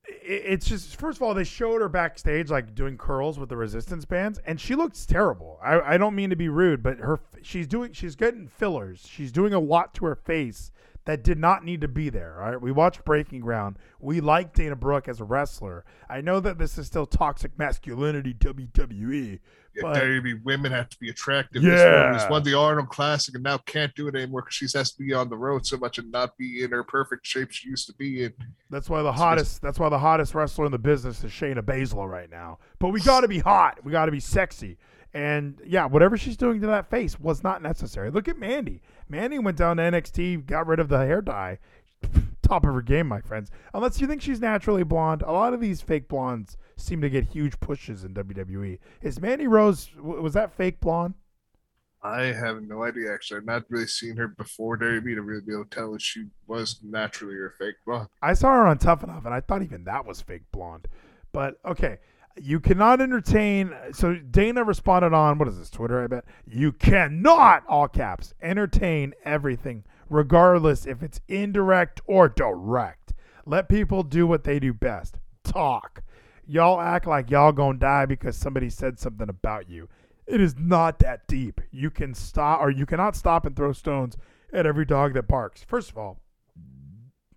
it's 0.07 0.67
just 0.67 0.97
first 0.97 1.19
of 1.19 1.23
all 1.23 1.35
they 1.35 1.45
showed 1.45 1.81
her 1.81 1.89
backstage 1.89 2.51
like 2.51 2.75
doing 2.75 2.97
curls 2.97 3.39
with 3.39 3.49
the 3.49 3.57
resistance 3.57 4.05
bands 4.05 4.39
and 4.47 4.61
she 4.61 4.75
looks 4.75 5.07
terrible. 5.07 5.59
I, 5.63 5.95
I 5.95 5.99
don't 5.99 6.15
mean 6.15 6.31
to 6.31 6.37
be 6.37 6.49
rude, 6.49 6.83
but 6.83 6.99
her 6.99 7.21
she's 7.43 7.67
doing 7.67 7.93
she's 7.93 8.17
getting 8.17 8.49
fillers. 8.49 9.07
She's 9.09 9.33
doing 9.33 9.55
a 9.55 9.59
lot 9.59 9.95
to 9.95 10.07
her 10.07 10.15
face 10.15 10.73
that 11.07 11.23
did 11.23 11.39
not 11.39 11.65
need 11.65 11.81
to 11.83 11.89
be 11.89 12.09
there. 12.09 12.43
All 12.43 12.51
right, 12.51 12.61
we 12.61 12.73
watched 12.73 13.05
Breaking 13.05 13.41
Ground. 13.41 13.79
We 14.01 14.21
like 14.21 14.55
Dana 14.55 14.77
Brooke 14.77 15.07
as 15.09 15.21
a 15.21 15.25
wrestler. 15.25 15.85
I 16.09 16.21
know 16.21 16.41
that 16.41 16.59
this 16.59 16.79
is 16.79 16.87
still 16.87 17.05
toxic 17.07 17.59
masculinity 17.59 18.33
WWE, 18.35 19.39
Yeah, 19.75 19.83
but 19.83 19.97
WWE 19.97 20.43
women 20.45 20.73
have 20.73 20.89
to 20.89 20.99
be 20.99 21.11
attractive. 21.11 21.63
This 21.63 21.71
woman 21.83 21.93
Yeah. 21.93 22.13
has 22.21 22.31
won 22.31 22.43
the 22.43 22.55
Arnold 22.55 22.89
Classic 22.89 23.35
and 23.35 23.45
now 23.45 23.59
can't 23.59 23.95
do 23.95 24.09
it 24.09 24.15
anymore 24.15 24.43
because 24.43 24.55
she 24.55 24.67
has 24.79 24.93
to 24.93 24.99
be 25.03 25.13
on 25.13 25.29
the 25.29 25.37
road 25.37 25.67
so 25.67 25.77
much 25.77 25.99
and 25.99 26.11
not 26.11 26.37
be 26.39 26.63
in 26.63 26.71
her 26.71 26.85
perfect 26.85 27.27
shape 27.27 27.51
she 27.51 27.69
used 27.69 27.87
to 27.89 27.95
be 27.95 28.25
in. 28.25 28.33
That's 28.71 28.89
why 28.89 29.03
the 29.03 29.13
hottest. 29.13 29.61
That's 29.63 29.79
why 29.79 29.89
the 29.89 29.99
hottest 29.99 30.35
wrestler 30.35 30.67
in 30.67 30.73
the 30.73 30.79
business 30.79 31.23
is 31.25 31.31
Shayna 31.33 31.61
Baszler 31.63 32.09
right 32.09 32.31
now. 32.31 32.59
But 32.79 32.89
we 32.91 33.01
got 33.01 33.21
to 33.23 33.29
be 33.29 33.41
hot. 33.41 33.85
We 33.85 33.93
got 33.93 34.07
to 34.07 34.13
be 34.13 34.21
sexy. 34.21 34.79
And 35.13 35.61
yeah, 35.65 35.87
whatever 35.87 36.17
she's 36.17 36.37
doing 36.37 36.61
to 36.61 36.67
that 36.69 36.91
face 36.91 37.21
was 37.21 37.45
not 37.45 37.63
necessary. 37.63 38.11
Look 38.11 38.27
at 38.27 38.37
Mandy. 38.39 38.81
Mandy 39.09 39.39
went 39.39 39.57
down 39.57 39.77
to 39.77 39.83
NXT, 39.83 40.47
got 40.47 40.67
rid 40.67 40.81
of 40.81 40.89
the 40.89 40.99
hair 40.99 41.21
dye. 41.21 41.59
Top 42.43 42.65
of 42.65 42.75
her 42.75 42.83
game, 42.83 43.07
my 43.07 43.21
friends. 43.21 43.51
Unless 43.73 44.01
you 44.01 44.07
think 44.07 44.23
she's 44.23 44.41
naturally 44.41 44.83
blonde, 44.83 45.23
a 45.23 45.33
lot 45.33 45.55
of 45.55 45.61
these 45.61 45.81
fake 45.81 46.09
blondes 46.09 46.57
seem 46.77 47.01
to 47.01 47.09
get 47.09 47.25
huge 47.25 47.59
pushes 47.61 48.05
in 48.05 48.15
WWE. 48.15 48.79
Is 49.03 49.21
Mandy 49.21 49.47
Rose 49.47 49.91
was 49.97 50.35
that 50.35 50.53
fake 50.53 50.81
blonde? 50.81 51.15
I 52.03 52.25
have 52.25 52.63
no 52.63 52.83
idea. 52.83 53.13
Actually, 53.15 53.39
I've 53.39 53.47
not 53.47 53.63
really 53.71 53.87
seen 53.87 54.17
her 54.19 54.29
before 54.29 54.77
WWE 54.77 55.15
to 55.15 55.23
really 55.23 55.41
be 55.41 55.53
able 55.53 55.65
to 55.65 55.71
tell 55.71 55.95
if 55.95 56.03
she 56.03 56.27
was 56.47 56.81
naturally 56.83 57.35
or 57.35 57.55
fake 57.59 57.77
blonde. 57.87 58.09
I 58.21 58.35
saw 58.35 58.53
her 58.53 58.67
on 58.67 58.77
Tough 58.77 59.03
Enough, 59.03 59.25
and 59.25 59.35
I 59.35 59.41
thought 59.41 59.63
even 59.63 59.85
that 59.85 60.05
was 60.05 60.21
fake 60.21 60.43
blonde. 60.53 60.87
But 61.33 61.59
okay, 61.65 61.99
you 62.41 62.61
cannot 62.61 63.01
entertain. 63.01 63.75
So 63.93 64.15
Dana 64.15 64.65
responded 64.65 65.13
on 65.13 65.39
what 65.39 65.49
is 65.49 65.59
this 65.59 65.71
Twitter? 65.71 66.03
I 66.03 66.07
bet 66.07 66.25
you 66.47 66.73
cannot 66.73 67.65
all 67.69 67.89
caps 67.89 68.35
entertain 68.43 69.15
everything, 69.25 69.85
regardless 70.11 70.87
if 70.87 71.03
it's 71.03 71.21
indirect 71.29 72.01
or 72.07 72.29
direct. 72.29 73.13
Let 73.47 73.69
people 73.69 74.03
do 74.03 74.27
what 74.27 74.45
they 74.45 74.59
do 74.59 74.73
best. 74.73 75.19
Talk. 75.45 76.03
Y'all 76.47 76.81
act 76.81 77.07
like 77.07 77.31
y'all 77.31 77.53
gonna 77.53 77.79
die 77.79 78.07
because 78.07 78.37
somebody 78.37 78.69
said 78.69 78.99
something 78.99 79.29
about 79.29 79.69
you. 79.69 79.89
It 80.27 80.41
is 80.41 80.57
not 80.59 80.99
that 81.01 81.27
deep. 81.29 81.61
You 81.71 81.91
can 81.91 82.15
stop 82.15 82.61
or 82.61 82.71
you 82.71 82.87
cannot 82.87 83.17
stop 83.17 83.45
and 83.47 83.55
throw 83.55 83.73
stones 83.73 84.17
at 84.53 84.67
every 84.67 84.85
dog 84.85 85.15
that 85.15 85.29
barks. 85.29 85.63
First 85.63 85.91
of 85.91 85.99
all, 85.99 86.21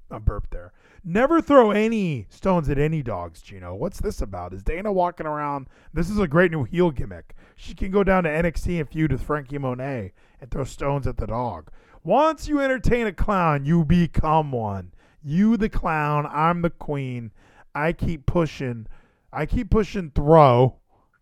I 0.10 0.20
burped 0.20 0.52
there. 0.52 0.72
Never 1.10 1.42
throw 1.42 1.72
any 1.72 2.28
stones 2.30 2.70
at 2.70 2.78
any 2.78 3.02
dogs, 3.02 3.42
Geno. 3.42 3.74
What's 3.74 4.02
this 4.02 4.22
about? 4.22 4.54
Is 4.54 4.62
Dana 4.62 4.92
walking 4.92 5.26
around? 5.26 5.68
This 5.94 6.10
is 6.10 6.20
a 6.20 6.28
great 6.28 6.52
new 6.52 6.66
heel 6.66 6.92
gimmick. 6.92 7.34
She 7.56 7.74
can 7.74 7.92
go 7.92 8.04
down 8.04 8.26
to 8.26 8.30
NXT 8.30 8.82
and 8.82 8.90
feud 8.90 9.14
with 9.14 9.24
Frankie 9.24 9.58
Monet 9.58 10.12
and 10.42 10.52
throw 10.52 10.66
stones 10.66 11.08
at 11.08 11.16
the 11.16 11.28
dog. 11.28 11.72
Once 12.04 12.50
you 12.50 12.60
entertain 12.60 13.08
a 13.08 13.14
clown, 13.14 13.64
you 13.64 13.86
become 13.86 14.52
one. 14.52 14.94
You 15.24 15.56
the 15.56 15.70
clown, 15.70 16.28
I'm 16.30 16.62
the 16.62 16.72
queen. 16.72 17.32
I 17.74 17.94
keep 17.94 18.26
pushing. 18.26 18.86
I 19.32 19.46
keep 19.46 19.70
pushing 19.70 20.12
throw. 20.14 20.76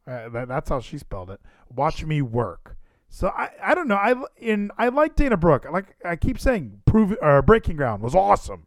Uh, 0.07 0.29
that, 0.29 0.47
that's 0.47 0.69
how 0.69 0.79
she 0.79 0.97
spelled 0.97 1.29
it. 1.29 1.39
Watch 1.69 2.03
me 2.03 2.23
work. 2.23 2.75
So 3.07 3.27
I, 3.27 3.49
I 3.63 3.75
don't 3.75 3.87
know. 3.87 3.97
I 3.97 4.15
in 4.37 4.71
I 4.79 4.87
like 4.87 5.15
Dana 5.15 5.37
Brooke. 5.37 5.67
I 5.67 5.69
like 5.69 5.95
I 6.03 6.15
keep 6.15 6.39
saying 6.39 6.81
prove 6.85 7.15
uh, 7.21 7.43
Breaking 7.43 7.75
Ground 7.75 8.01
was 8.01 8.15
awesome, 8.15 8.65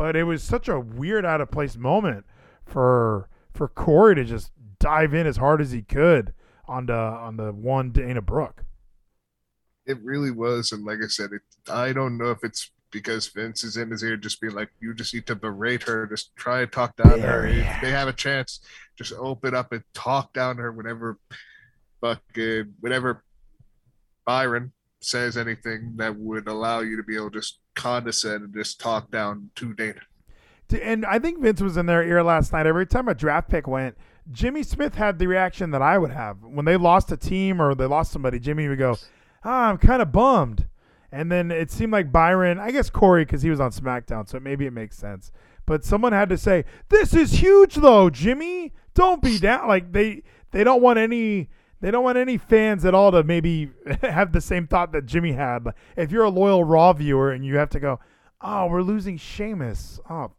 but 0.00 0.16
it 0.16 0.24
was 0.24 0.42
such 0.42 0.66
a 0.66 0.80
weird 0.80 1.26
out 1.26 1.42
of 1.42 1.50
place 1.50 1.76
moment 1.76 2.24
for 2.64 3.28
for 3.52 3.68
Corey 3.68 4.14
to 4.14 4.24
just 4.24 4.50
dive 4.78 5.12
in 5.12 5.26
as 5.26 5.36
hard 5.36 5.60
as 5.60 5.72
he 5.72 5.82
could 5.82 6.32
on 6.66 6.86
the 6.86 6.94
on 6.94 7.36
the 7.36 7.52
one 7.52 7.90
Dana 7.90 8.22
Brooke. 8.22 8.64
It 9.84 10.02
really 10.02 10.30
was, 10.30 10.72
and 10.72 10.86
like 10.86 11.00
I 11.04 11.08
said, 11.08 11.32
it, 11.32 11.42
I 11.70 11.92
don't 11.92 12.16
know 12.16 12.30
if 12.30 12.42
it's 12.44 12.70
because 12.90 13.28
Vince 13.28 13.62
is 13.62 13.76
in 13.76 13.90
his 13.90 14.02
ear, 14.02 14.16
just 14.16 14.40
being 14.40 14.54
like, 14.54 14.70
"You 14.80 14.94
just 14.94 15.12
need 15.12 15.26
to 15.26 15.36
berate 15.36 15.82
her, 15.82 16.06
just 16.06 16.34
try 16.34 16.62
and 16.62 16.72
talk 16.72 16.96
down 16.96 17.20
her. 17.20 17.46
If 17.46 17.82
they 17.82 17.90
have 17.90 18.08
a 18.08 18.14
chance, 18.14 18.60
just 18.96 19.12
open 19.12 19.54
up 19.54 19.70
and 19.72 19.84
talk 19.92 20.32
down 20.32 20.56
her 20.56 20.72
whenever, 20.72 21.18
fucking, 22.00 22.72
whenever 22.80 23.22
Byron 24.24 24.72
says 25.02 25.36
anything 25.36 25.96
that 25.96 26.16
would 26.16 26.48
allow 26.48 26.80
you 26.80 26.96
to 26.96 27.02
be 27.02 27.16
able 27.16 27.30
to 27.32 27.38
just 27.38 27.59
condescend 27.74 28.44
and 28.44 28.54
just 28.54 28.80
talk 28.80 29.10
down 29.10 29.50
to 29.56 29.72
Dana." 29.74 30.00
And 30.82 31.04
I 31.04 31.18
think 31.18 31.40
Vince 31.40 31.60
was 31.60 31.76
in 31.76 31.86
their 31.86 32.02
ear 32.02 32.22
last 32.22 32.52
night. 32.52 32.66
Every 32.66 32.86
time 32.86 33.08
a 33.08 33.14
draft 33.14 33.48
pick 33.48 33.66
went, 33.66 33.96
Jimmy 34.30 34.62
Smith 34.62 34.94
had 34.94 35.18
the 35.18 35.26
reaction 35.26 35.72
that 35.72 35.82
I 35.82 35.98
would 35.98 36.12
have 36.12 36.42
when 36.42 36.64
they 36.64 36.76
lost 36.76 37.10
a 37.10 37.16
team 37.16 37.60
or 37.60 37.74
they 37.74 37.86
lost 37.86 38.12
somebody. 38.12 38.38
Jimmy 38.38 38.68
would 38.68 38.78
go, 38.78 38.96
ah, 39.44 39.70
"I'm 39.70 39.78
kind 39.78 40.00
of 40.00 40.12
bummed," 40.12 40.68
and 41.10 41.32
then 41.32 41.50
it 41.50 41.70
seemed 41.70 41.92
like 41.92 42.12
Byron, 42.12 42.58
I 42.58 42.70
guess 42.70 42.90
Corey, 42.90 43.24
because 43.24 43.42
he 43.42 43.50
was 43.50 43.58
on 43.58 43.72
SmackDown, 43.72 44.28
so 44.28 44.38
maybe 44.38 44.66
it 44.66 44.72
makes 44.72 44.96
sense. 44.96 45.32
But 45.66 45.84
someone 45.84 46.12
had 46.12 46.28
to 46.28 46.38
say, 46.38 46.64
"This 46.88 47.14
is 47.14 47.40
huge, 47.40 47.76
though, 47.76 48.10
Jimmy. 48.10 48.72
Don't 48.94 49.22
be 49.22 49.38
down." 49.38 49.66
Like 49.66 49.92
they 49.92 50.22
they 50.52 50.62
don't 50.62 50.82
want 50.82 50.98
any 50.98 51.48
they 51.80 51.90
don't 51.90 52.04
want 52.04 52.18
any 52.18 52.38
fans 52.38 52.84
at 52.84 52.94
all 52.94 53.10
to 53.12 53.22
maybe 53.22 53.70
have 54.02 54.32
the 54.32 54.40
same 54.40 54.66
thought 54.66 54.92
that 54.92 55.06
Jimmy 55.06 55.32
had. 55.32 55.64
Like, 55.66 55.74
If 55.96 56.10
you're 56.10 56.24
a 56.24 56.30
loyal 56.30 56.64
Raw 56.64 56.92
viewer 56.92 57.30
and 57.32 57.44
you 57.44 57.56
have 57.56 57.70
to 57.70 57.80
go, 57.80 58.00
"Oh, 58.40 58.66
we're 58.66 58.82
losing 58.82 59.16
Sheamus," 59.16 60.00
oh 60.08 60.32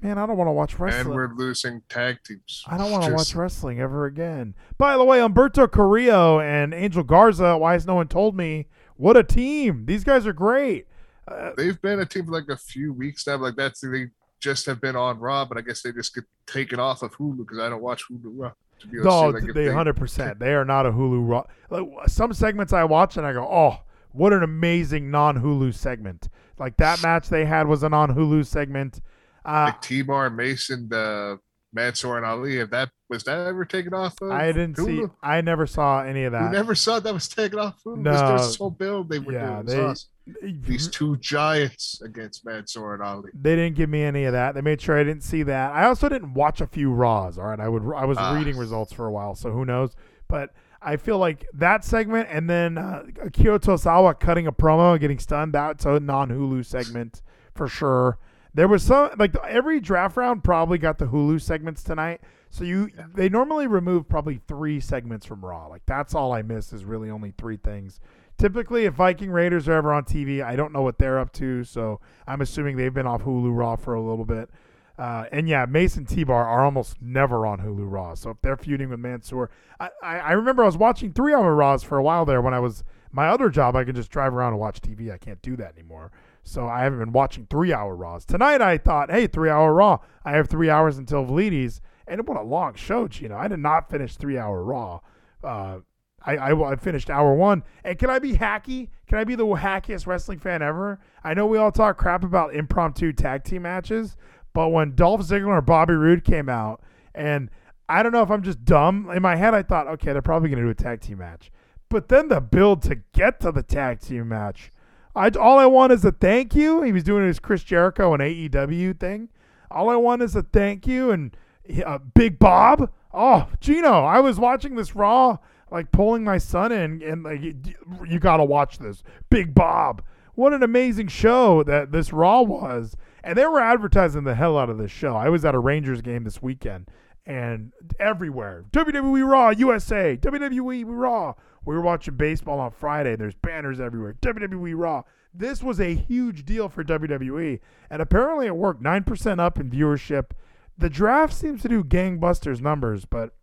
man, 0.00 0.18
I 0.18 0.26
don't 0.26 0.36
want 0.36 0.48
to 0.48 0.52
watch 0.52 0.78
wrestling. 0.78 1.06
And 1.06 1.14
we're 1.14 1.32
losing 1.34 1.82
tag 1.88 2.18
teams. 2.24 2.64
I 2.66 2.76
don't 2.76 2.90
want 2.90 3.04
to 3.04 3.12
watch 3.12 3.34
wrestling 3.34 3.80
ever 3.80 4.06
again. 4.06 4.54
By 4.78 4.96
the 4.96 5.04
way, 5.04 5.18
Humberto 5.18 5.70
Carrillo 5.70 6.40
and 6.40 6.74
Angel 6.74 7.04
Garza, 7.04 7.56
why 7.56 7.74
has 7.74 7.86
no 7.86 7.94
one 7.94 8.08
told 8.08 8.36
me? 8.36 8.66
What 8.96 9.16
a 9.16 9.22
team. 9.22 9.86
These 9.86 10.04
guys 10.04 10.26
are 10.26 10.32
great. 10.32 10.86
Uh, 11.28 11.52
They've 11.56 11.80
been 11.80 12.00
a 12.00 12.06
team 12.06 12.26
for 12.26 12.32
like 12.32 12.48
a 12.48 12.56
few 12.56 12.92
weeks 12.92 13.26
now. 13.26 13.36
Like 13.36 13.54
that's 13.56 13.80
they 13.80 14.08
just 14.40 14.66
have 14.66 14.80
been 14.80 14.96
on 14.96 15.20
Raw, 15.20 15.44
but 15.44 15.56
I 15.56 15.60
guess 15.60 15.82
they 15.82 15.92
just 15.92 16.14
get 16.14 16.24
taken 16.46 16.80
off 16.80 17.02
of 17.02 17.12
Hulu 17.16 17.38
because 17.38 17.60
I 17.60 17.68
don't 17.68 17.80
watch 17.82 18.02
Hulu 18.10 18.52
Raw. 18.90 18.90
To 18.90 18.90
be 18.90 18.98
able 18.98 19.04
to 19.04 19.10
no, 19.10 19.30
like, 19.30 19.54
they 19.54 19.66
100%. 19.66 20.38
They 20.38 20.54
are 20.54 20.64
not 20.64 20.86
a 20.86 20.92
Hulu 20.92 21.28
Raw. 21.28 21.44
Like, 21.70 22.08
some 22.08 22.32
segments 22.32 22.72
I 22.72 22.84
watch 22.84 23.16
and 23.16 23.26
I 23.26 23.32
go, 23.32 23.46
oh, 23.50 23.80
what 24.12 24.32
an 24.32 24.42
amazing 24.42 25.10
non 25.10 25.42
Hulu 25.42 25.74
segment. 25.74 26.28
Like 26.58 26.76
that 26.76 27.02
match 27.02 27.28
they 27.28 27.44
had 27.44 27.66
was 27.66 27.82
a 27.82 27.88
non 27.88 28.14
Hulu 28.14 28.46
segment. 28.46 29.00
Uh, 29.44 29.64
like 29.66 29.82
T-Bar, 29.82 30.30
Mason, 30.30 30.88
the 30.88 31.40
Mansoor 31.72 32.16
and 32.18 32.26
Ali. 32.26 32.58
If 32.58 32.70
that 32.70 32.90
was 33.08 33.24
that 33.24 33.46
ever 33.46 33.64
taken 33.64 33.94
off 33.94 34.14
of 34.20 34.30
I 34.30 34.46
didn't 34.52 34.76
see, 34.76 35.02
I 35.22 35.40
never 35.40 35.66
saw 35.66 36.02
any 36.02 36.24
of 36.24 36.32
that. 36.32 36.44
You 36.44 36.50
never 36.50 36.74
saw 36.74 37.00
that 37.00 37.12
was 37.12 37.28
taken 37.28 37.58
off 37.58 37.80
Hulu. 37.84 37.98
No. 37.98 38.12
No, 38.12 38.36
this 38.36 38.56
whole 38.56 38.70
build 38.70 39.08
they 39.08 39.18
were 39.18 39.32
Yeah, 39.32 39.62
doing. 39.62 39.66
They- 39.66 39.84
awesome. 39.84 40.08
These 40.52 40.88
two 40.88 41.16
giants 41.16 42.00
against 42.02 42.44
Mansoor 42.46 42.94
and 42.94 43.02
Ali. 43.02 43.30
They 43.34 43.56
didn't 43.56 43.74
give 43.76 43.90
me 43.90 44.02
any 44.02 44.24
of 44.24 44.32
that. 44.32 44.54
They 44.54 44.60
made 44.60 44.80
sure 44.80 44.96
I 44.98 45.02
didn't 45.04 45.24
see 45.24 45.42
that. 45.42 45.72
I 45.72 45.84
also 45.86 46.08
didn't 46.08 46.34
watch 46.34 46.60
a 46.60 46.66
few 46.66 46.92
Raws. 46.92 47.38
All 47.38 47.46
right, 47.46 47.58
I 47.58 47.68
would. 47.68 47.82
I 47.94 48.04
was 48.04 48.18
Ah. 48.18 48.34
reading 48.36 48.56
results 48.56 48.92
for 48.92 49.06
a 49.06 49.12
while, 49.12 49.34
so 49.34 49.50
who 49.50 49.64
knows? 49.64 49.96
But 50.28 50.50
I 50.80 50.96
feel 50.96 51.18
like 51.18 51.46
that 51.54 51.84
segment, 51.84 52.28
and 52.30 52.48
then 52.48 52.78
uh, 52.78 53.04
Akira 53.22 53.58
Tozawa 53.58 54.18
cutting 54.18 54.46
a 54.46 54.52
promo 54.52 54.92
and 54.92 55.00
getting 55.00 55.18
stunned. 55.18 55.54
That's 55.54 55.84
a 55.84 55.98
non 55.98 56.28
Hulu 56.30 56.64
segment 56.64 57.22
for 57.54 57.66
sure. 57.66 58.18
There 58.54 58.68
was 58.68 58.82
some 58.82 59.10
like 59.18 59.34
every 59.44 59.80
draft 59.80 60.16
round 60.16 60.44
probably 60.44 60.78
got 60.78 60.98
the 60.98 61.06
Hulu 61.06 61.40
segments 61.40 61.82
tonight. 61.82 62.20
So 62.50 62.64
you 62.64 62.90
they 63.14 63.28
normally 63.28 63.66
remove 63.66 64.08
probably 64.08 64.40
three 64.46 64.78
segments 64.78 65.24
from 65.26 65.44
Raw. 65.44 65.66
Like 65.68 65.82
that's 65.86 66.14
all 66.14 66.32
I 66.32 66.42
miss 66.42 66.72
is 66.72 66.84
really 66.84 67.10
only 67.10 67.32
three 67.38 67.56
things. 67.56 67.98
Typically, 68.42 68.86
if 68.86 68.94
Viking 68.94 69.30
Raiders 69.30 69.68
are 69.68 69.74
ever 69.74 69.92
on 69.92 70.02
TV, 70.02 70.42
I 70.42 70.56
don't 70.56 70.72
know 70.72 70.82
what 70.82 70.98
they're 70.98 71.20
up 71.20 71.32
to, 71.34 71.62
so 71.62 72.00
I'm 72.26 72.40
assuming 72.40 72.76
they've 72.76 72.92
been 72.92 73.06
off 73.06 73.22
Hulu 73.22 73.56
Raw 73.56 73.76
for 73.76 73.94
a 73.94 74.02
little 74.02 74.24
bit. 74.24 74.50
Uh, 74.98 75.26
and 75.30 75.48
yeah, 75.48 75.64
Mason 75.64 76.04
T 76.04 76.24
Bar 76.24 76.44
are 76.44 76.64
almost 76.64 77.00
never 77.00 77.46
on 77.46 77.60
Hulu 77.60 77.88
Raw. 77.88 78.14
So 78.14 78.30
if 78.30 78.38
they're 78.42 78.56
feuding 78.56 78.88
with 78.88 78.98
Mansoor, 78.98 79.48
I, 79.78 79.90
I, 80.02 80.18
I 80.18 80.32
remember 80.32 80.64
I 80.64 80.66
was 80.66 80.76
watching 80.76 81.12
three 81.12 81.32
hour 81.32 81.54
Raws 81.54 81.84
for 81.84 81.98
a 81.98 82.02
while 82.02 82.24
there 82.24 82.42
when 82.42 82.52
I 82.52 82.58
was 82.58 82.82
my 83.12 83.28
other 83.28 83.48
job. 83.48 83.76
I 83.76 83.84
could 83.84 83.94
just 83.94 84.10
drive 84.10 84.34
around 84.34 84.54
and 84.54 84.60
watch 84.60 84.80
TV. 84.80 85.12
I 85.12 85.18
can't 85.18 85.40
do 85.40 85.54
that 85.58 85.74
anymore. 85.78 86.10
So 86.42 86.66
I 86.66 86.80
haven't 86.80 86.98
been 86.98 87.12
watching 87.12 87.46
three 87.48 87.72
hour 87.72 87.94
Raws. 87.94 88.24
Tonight 88.24 88.60
I 88.60 88.76
thought, 88.76 89.08
hey, 89.08 89.28
three 89.28 89.50
hour 89.50 89.72
Raw. 89.72 89.98
I 90.24 90.32
have 90.32 90.48
three 90.48 90.68
hours 90.68 90.98
until 90.98 91.24
Vleeties. 91.24 91.78
And 92.08 92.26
what 92.26 92.36
a 92.36 92.42
long 92.42 92.74
show, 92.74 93.06
Geno. 93.06 93.36
I 93.36 93.46
did 93.46 93.60
not 93.60 93.88
finish 93.88 94.16
three 94.16 94.36
hour 94.36 94.64
Raw. 94.64 94.98
Uh, 95.44 95.78
I, 96.24 96.36
I, 96.36 96.72
I 96.72 96.76
finished 96.76 97.10
hour 97.10 97.34
one. 97.34 97.62
And 97.84 97.98
can 97.98 98.10
I 98.10 98.18
be 98.18 98.34
hacky? 98.34 98.88
Can 99.06 99.18
I 99.18 99.24
be 99.24 99.34
the 99.34 99.44
hackiest 99.44 100.06
wrestling 100.06 100.38
fan 100.38 100.62
ever? 100.62 101.00
I 101.24 101.34
know 101.34 101.46
we 101.46 101.58
all 101.58 101.72
talk 101.72 101.98
crap 101.98 102.24
about 102.24 102.54
impromptu 102.54 103.12
tag 103.12 103.44
team 103.44 103.62
matches, 103.62 104.16
but 104.52 104.68
when 104.68 104.94
Dolph 104.94 105.22
Ziggler 105.22 105.58
or 105.58 105.60
Bobby 105.60 105.94
Roode 105.94 106.24
came 106.24 106.48
out, 106.48 106.82
and 107.14 107.50
I 107.88 108.02
don't 108.02 108.12
know 108.12 108.22
if 108.22 108.30
I'm 108.30 108.42
just 108.42 108.64
dumb. 108.64 109.10
In 109.10 109.22
my 109.22 109.36
head, 109.36 109.54
I 109.54 109.62
thought, 109.62 109.86
okay, 109.86 110.12
they're 110.12 110.22
probably 110.22 110.48
going 110.48 110.60
to 110.60 110.64
do 110.64 110.70
a 110.70 110.74
tag 110.74 111.00
team 111.00 111.18
match. 111.18 111.50
But 111.88 112.08
then 112.08 112.28
the 112.28 112.40
build 112.40 112.82
to 112.82 112.96
get 113.12 113.40
to 113.40 113.52
the 113.52 113.62
tag 113.62 114.00
team 114.00 114.28
match, 114.28 114.70
I, 115.14 115.28
all 115.28 115.58
I 115.58 115.66
want 115.66 115.92
is 115.92 116.04
a 116.04 116.12
thank 116.12 116.54
you. 116.54 116.82
He 116.82 116.92
was 116.92 117.04
doing 117.04 117.26
his 117.26 117.38
Chris 117.38 117.62
Jericho 117.62 118.14
and 118.14 118.22
AEW 118.22 118.98
thing. 118.98 119.28
All 119.70 119.90
I 119.90 119.96
want 119.96 120.22
is 120.22 120.34
a 120.34 120.42
thank 120.42 120.86
you 120.86 121.10
and 121.10 121.36
uh, 121.84 121.98
Big 121.98 122.38
Bob. 122.38 122.90
Oh, 123.12 123.48
Geno, 123.60 124.04
I 124.04 124.20
was 124.20 124.38
watching 124.38 124.74
this 124.74 124.96
Raw, 124.96 125.36
like 125.72 125.90
pulling 125.90 126.22
my 126.22 126.38
son 126.38 126.70
in, 126.70 127.02
and 127.02 127.22
like 127.22 127.40
you, 127.40 128.18
got 128.20 128.36
to 128.36 128.44
watch 128.44 128.78
this. 128.78 129.02
Big 129.30 129.54
Bob. 129.54 130.02
What 130.34 130.52
an 130.52 130.62
amazing 130.62 131.08
show 131.08 131.62
that 131.64 131.92
this 131.92 132.12
Raw 132.12 132.42
was. 132.42 132.96
And 133.24 133.36
they 133.38 133.46
were 133.46 133.60
advertising 133.60 134.24
the 134.24 134.34
hell 134.34 134.58
out 134.58 134.70
of 134.70 134.78
this 134.78 134.90
show. 134.90 135.14
I 135.14 135.28
was 135.28 135.44
at 135.44 135.54
a 135.54 135.58
Rangers 135.58 136.02
game 136.02 136.24
this 136.24 136.42
weekend 136.42 136.90
and 137.24 137.72
everywhere 138.00 138.64
WWE 138.72 139.28
Raw 139.28 139.50
USA, 139.50 140.16
WWE 140.16 140.84
Raw. 140.86 141.34
We 141.64 141.74
were 141.74 141.80
watching 141.80 142.16
baseball 142.16 142.58
on 142.58 142.72
Friday. 142.72 143.14
There's 143.16 143.34
banners 143.34 143.80
everywhere. 143.80 144.14
WWE 144.20 144.74
Raw. 144.76 145.02
This 145.32 145.62
was 145.62 145.80
a 145.80 145.94
huge 145.94 146.44
deal 146.44 146.68
for 146.68 146.84
WWE, 146.84 147.60
and 147.88 148.02
apparently 148.02 148.46
it 148.46 148.56
worked. 148.56 148.82
Nine 148.82 149.04
percent 149.04 149.40
up 149.40 149.58
in 149.58 149.70
viewership. 149.70 150.32
The 150.76 150.90
draft 150.90 151.32
seems 151.32 151.62
to 151.62 151.68
do 151.68 151.84
gangbusters 151.84 152.60
numbers, 152.60 153.04
but 153.04 153.34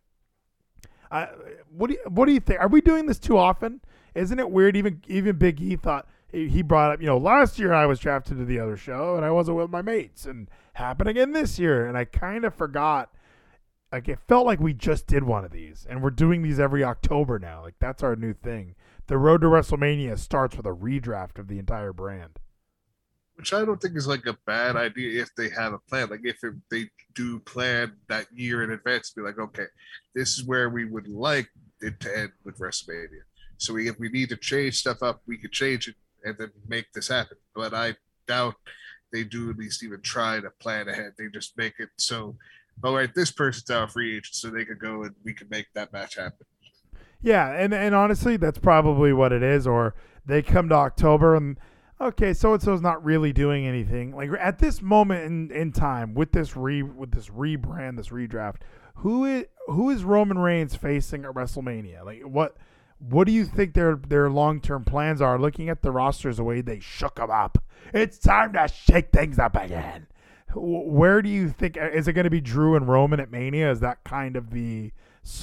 What 1.10 1.88
do 1.88 1.94
you, 1.94 2.00
what 2.08 2.26
do 2.26 2.32
you 2.32 2.40
think? 2.40 2.60
Are 2.60 2.68
we 2.68 2.80
doing 2.80 3.06
this 3.06 3.18
too 3.18 3.36
often? 3.36 3.80
Isn't 4.14 4.38
it 4.38 4.50
weird? 4.50 4.76
Even 4.76 5.02
even 5.08 5.36
Big 5.36 5.60
E 5.60 5.76
thought 5.76 6.08
he 6.32 6.62
brought 6.62 6.92
up. 6.92 7.00
You 7.00 7.06
know, 7.06 7.18
last 7.18 7.58
year 7.58 7.72
I 7.72 7.86
was 7.86 7.98
drafted 7.98 8.38
to 8.38 8.44
the 8.44 8.60
other 8.60 8.76
show 8.76 9.16
and 9.16 9.24
I 9.24 9.30
wasn't 9.30 9.56
with 9.56 9.70
my 9.70 9.82
mates, 9.82 10.26
and 10.26 10.48
happened 10.74 11.08
again 11.08 11.32
this 11.32 11.58
year, 11.58 11.86
and 11.86 11.98
I 11.98 12.04
kind 12.04 12.44
of 12.44 12.54
forgot 12.54 13.10
like 13.92 14.08
it 14.08 14.20
felt 14.28 14.46
like 14.46 14.60
we 14.60 14.72
just 14.72 15.06
did 15.06 15.24
one 15.24 15.44
of 15.44 15.50
these, 15.50 15.86
and 15.88 16.02
we're 16.02 16.10
doing 16.10 16.42
these 16.42 16.60
every 16.60 16.84
October 16.84 17.38
now. 17.38 17.62
Like 17.62 17.74
that's 17.80 18.02
our 18.02 18.16
new 18.16 18.32
thing. 18.32 18.74
The 19.08 19.18
road 19.18 19.40
to 19.40 19.48
WrestleMania 19.48 20.18
starts 20.18 20.56
with 20.56 20.66
a 20.66 20.70
redraft 20.70 21.38
of 21.38 21.48
the 21.48 21.58
entire 21.58 21.92
brand. 21.92 22.38
Which 23.40 23.54
I 23.54 23.64
don't 23.64 23.80
think 23.80 23.96
is 23.96 24.06
like 24.06 24.26
a 24.26 24.36
bad 24.44 24.76
idea 24.76 25.22
if 25.22 25.34
they 25.34 25.48
have 25.48 25.72
a 25.72 25.78
plan. 25.78 26.10
Like 26.10 26.20
if 26.24 26.44
it, 26.44 26.52
they 26.70 26.90
do 27.14 27.38
plan 27.40 27.94
that 28.10 28.26
year 28.34 28.62
in 28.62 28.72
advance, 28.72 29.12
be 29.16 29.22
like, 29.22 29.38
okay, 29.38 29.64
this 30.14 30.36
is 30.36 30.44
where 30.44 30.68
we 30.68 30.84
would 30.84 31.08
like 31.08 31.48
it 31.80 31.98
to 32.00 32.18
end 32.18 32.32
with 32.44 32.58
WrestleMania. 32.58 33.22
So 33.56 33.72
we, 33.72 33.88
if 33.88 33.98
we 33.98 34.10
need 34.10 34.28
to 34.28 34.36
change 34.36 34.76
stuff 34.76 35.02
up, 35.02 35.22
we 35.26 35.38
could 35.38 35.52
change 35.52 35.88
it 35.88 35.94
and 36.22 36.36
then 36.36 36.50
make 36.68 36.92
this 36.92 37.08
happen. 37.08 37.38
But 37.54 37.72
I 37.72 37.94
doubt 38.28 38.56
they 39.10 39.24
do 39.24 39.48
at 39.48 39.56
least 39.56 39.82
even 39.82 40.02
try 40.02 40.38
to 40.38 40.50
plan 40.60 40.90
ahead. 40.90 41.14
They 41.16 41.28
just 41.32 41.56
make 41.56 41.72
it 41.78 41.88
so, 41.96 42.36
all 42.84 42.94
right, 42.94 43.14
this 43.14 43.30
person's 43.30 43.70
out 43.70 43.90
free 43.90 44.18
agent, 44.18 44.34
so 44.34 44.50
they 44.50 44.66
could 44.66 44.80
go 44.80 45.04
and 45.04 45.14
we 45.24 45.32
could 45.32 45.50
make 45.50 45.68
that 45.74 45.94
match 45.94 46.16
happen. 46.16 46.46
Yeah, 47.22 47.50
and 47.52 47.72
and 47.72 47.94
honestly, 47.94 48.36
that's 48.36 48.58
probably 48.58 49.14
what 49.14 49.32
it 49.32 49.42
is. 49.42 49.66
Or 49.66 49.94
they 50.26 50.42
come 50.42 50.68
to 50.68 50.74
October 50.74 51.34
and 51.34 51.56
okay, 52.00 52.32
so 52.32 52.54
and 52.54 52.62
so's 52.62 52.80
not 52.80 53.04
really 53.04 53.32
doing 53.32 53.66
anything. 53.66 54.14
Like 54.14 54.30
at 54.38 54.58
this 54.58 54.80
moment 54.80 55.24
in, 55.24 55.50
in 55.50 55.72
time 55.72 56.14
with 56.14 56.32
this 56.32 56.56
re 56.56 56.82
with 56.82 57.12
this 57.12 57.28
rebrand, 57.28 57.96
this 57.96 58.08
redraft, 58.08 58.56
who 58.96 59.24
is 59.24 59.46
who 59.66 59.90
is 59.90 60.04
Roman 60.04 60.38
Reigns 60.38 60.74
facing 60.76 61.24
at 61.24 61.32
WrestleMania? 61.32 62.04
Like 62.04 62.22
what 62.22 62.56
what 62.98 63.26
do 63.26 63.32
you 63.32 63.44
think 63.44 63.74
their 63.74 63.96
their 63.96 64.30
long 64.30 64.60
term 64.60 64.84
plans 64.84 65.22
are? 65.22 65.38
Looking 65.38 65.68
at 65.68 65.82
the 65.82 65.90
rosters, 65.90 66.36
the 66.36 66.44
way 66.44 66.60
they 66.60 66.80
shook 66.80 67.16
them 67.16 67.30
up, 67.30 67.58
it's 67.92 68.18
time 68.18 68.52
to 68.54 68.68
shake 68.68 69.10
things 69.10 69.38
up 69.38 69.56
again. 69.56 70.06
Where 70.54 71.22
do 71.22 71.28
you 71.28 71.48
think 71.48 71.78
uh, 71.78 71.90
is 71.90 72.08
it 72.08 72.12
going 72.14 72.24
to 72.24 72.30
be 72.30 72.40
Drew 72.40 72.76
and 72.76 72.88
Roman 72.88 73.20
at 73.20 73.30
Mania? 73.30 73.70
Is 73.70 73.80
that 73.80 74.04
kind 74.04 74.36
of 74.36 74.50
the 74.50 74.92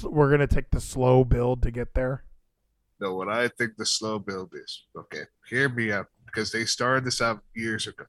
we're 0.04 0.28
going 0.28 0.42
to 0.42 0.48
take 0.48 0.72
the 0.72 0.82
slow 0.82 1.24
build 1.24 1.64
to 1.64 1.72
get 1.72 1.94
there? 1.94 2.24
No, 3.00 3.14
what 3.14 3.30
I 3.30 3.48
think 3.48 3.78
the 3.78 3.86
slow 3.86 4.18
build 4.18 4.54
is, 4.56 4.86
okay, 4.98 5.22
hear 5.48 5.70
me 5.70 5.92
out, 5.92 6.08
because 6.28 6.52
they 6.52 6.66
started 6.66 7.04
this 7.04 7.22
out 7.22 7.42
years 7.56 7.88
ago. 7.88 8.06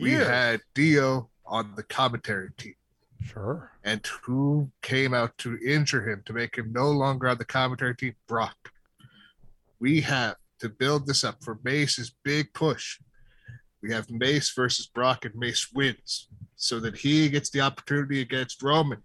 We 0.00 0.12
had 0.12 0.60
Dio 0.74 1.30
on 1.46 1.74
the 1.76 1.82
commentary 1.82 2.50
team. 2.56 2.74
sure. 3.22 3.70
and 3.84 4.04
who 4.22 4.70
came 4.82 5.14
out 5.14 5.36
to 5.38 5.58
injure 5.64 6.08
him 6.10 6.22
to 6.26 6.32
make 6.32 6.56
him 6.56 6.72
no 6.72 6.90
longer 6.90 7.28
on 7.28 7.38
the 7.38 7.44
commentary 7.44 7.94
team? 7.94 8.14
Brock. 8.26 8.56
We 9.78 10.00
have 10.00 10.36
to 10.60 10.68
build 10.68 11.06
this 11.06 11.24
up 11.24 11.44
for 11.44 11.58
Mace's 11.62 12.14
big 12.24 12.52
push. 12.54 12.98
We 13.82 13.92
have 13.92 14.10
Mace 14.10 14.50
versus 14.54 14.86
Brock, 14.86 15.26
and 15.26 15.34
Mace 15.34 15.70
wins 15.72 16.28
so 16.56 16.80
that 16.80 16.96
he 16.96 17.28
gets 17.28 17.50
the 17.50 17.60
opportunity 17.60 18.22
against 18.22 18.62
Roman, 18.62 19.02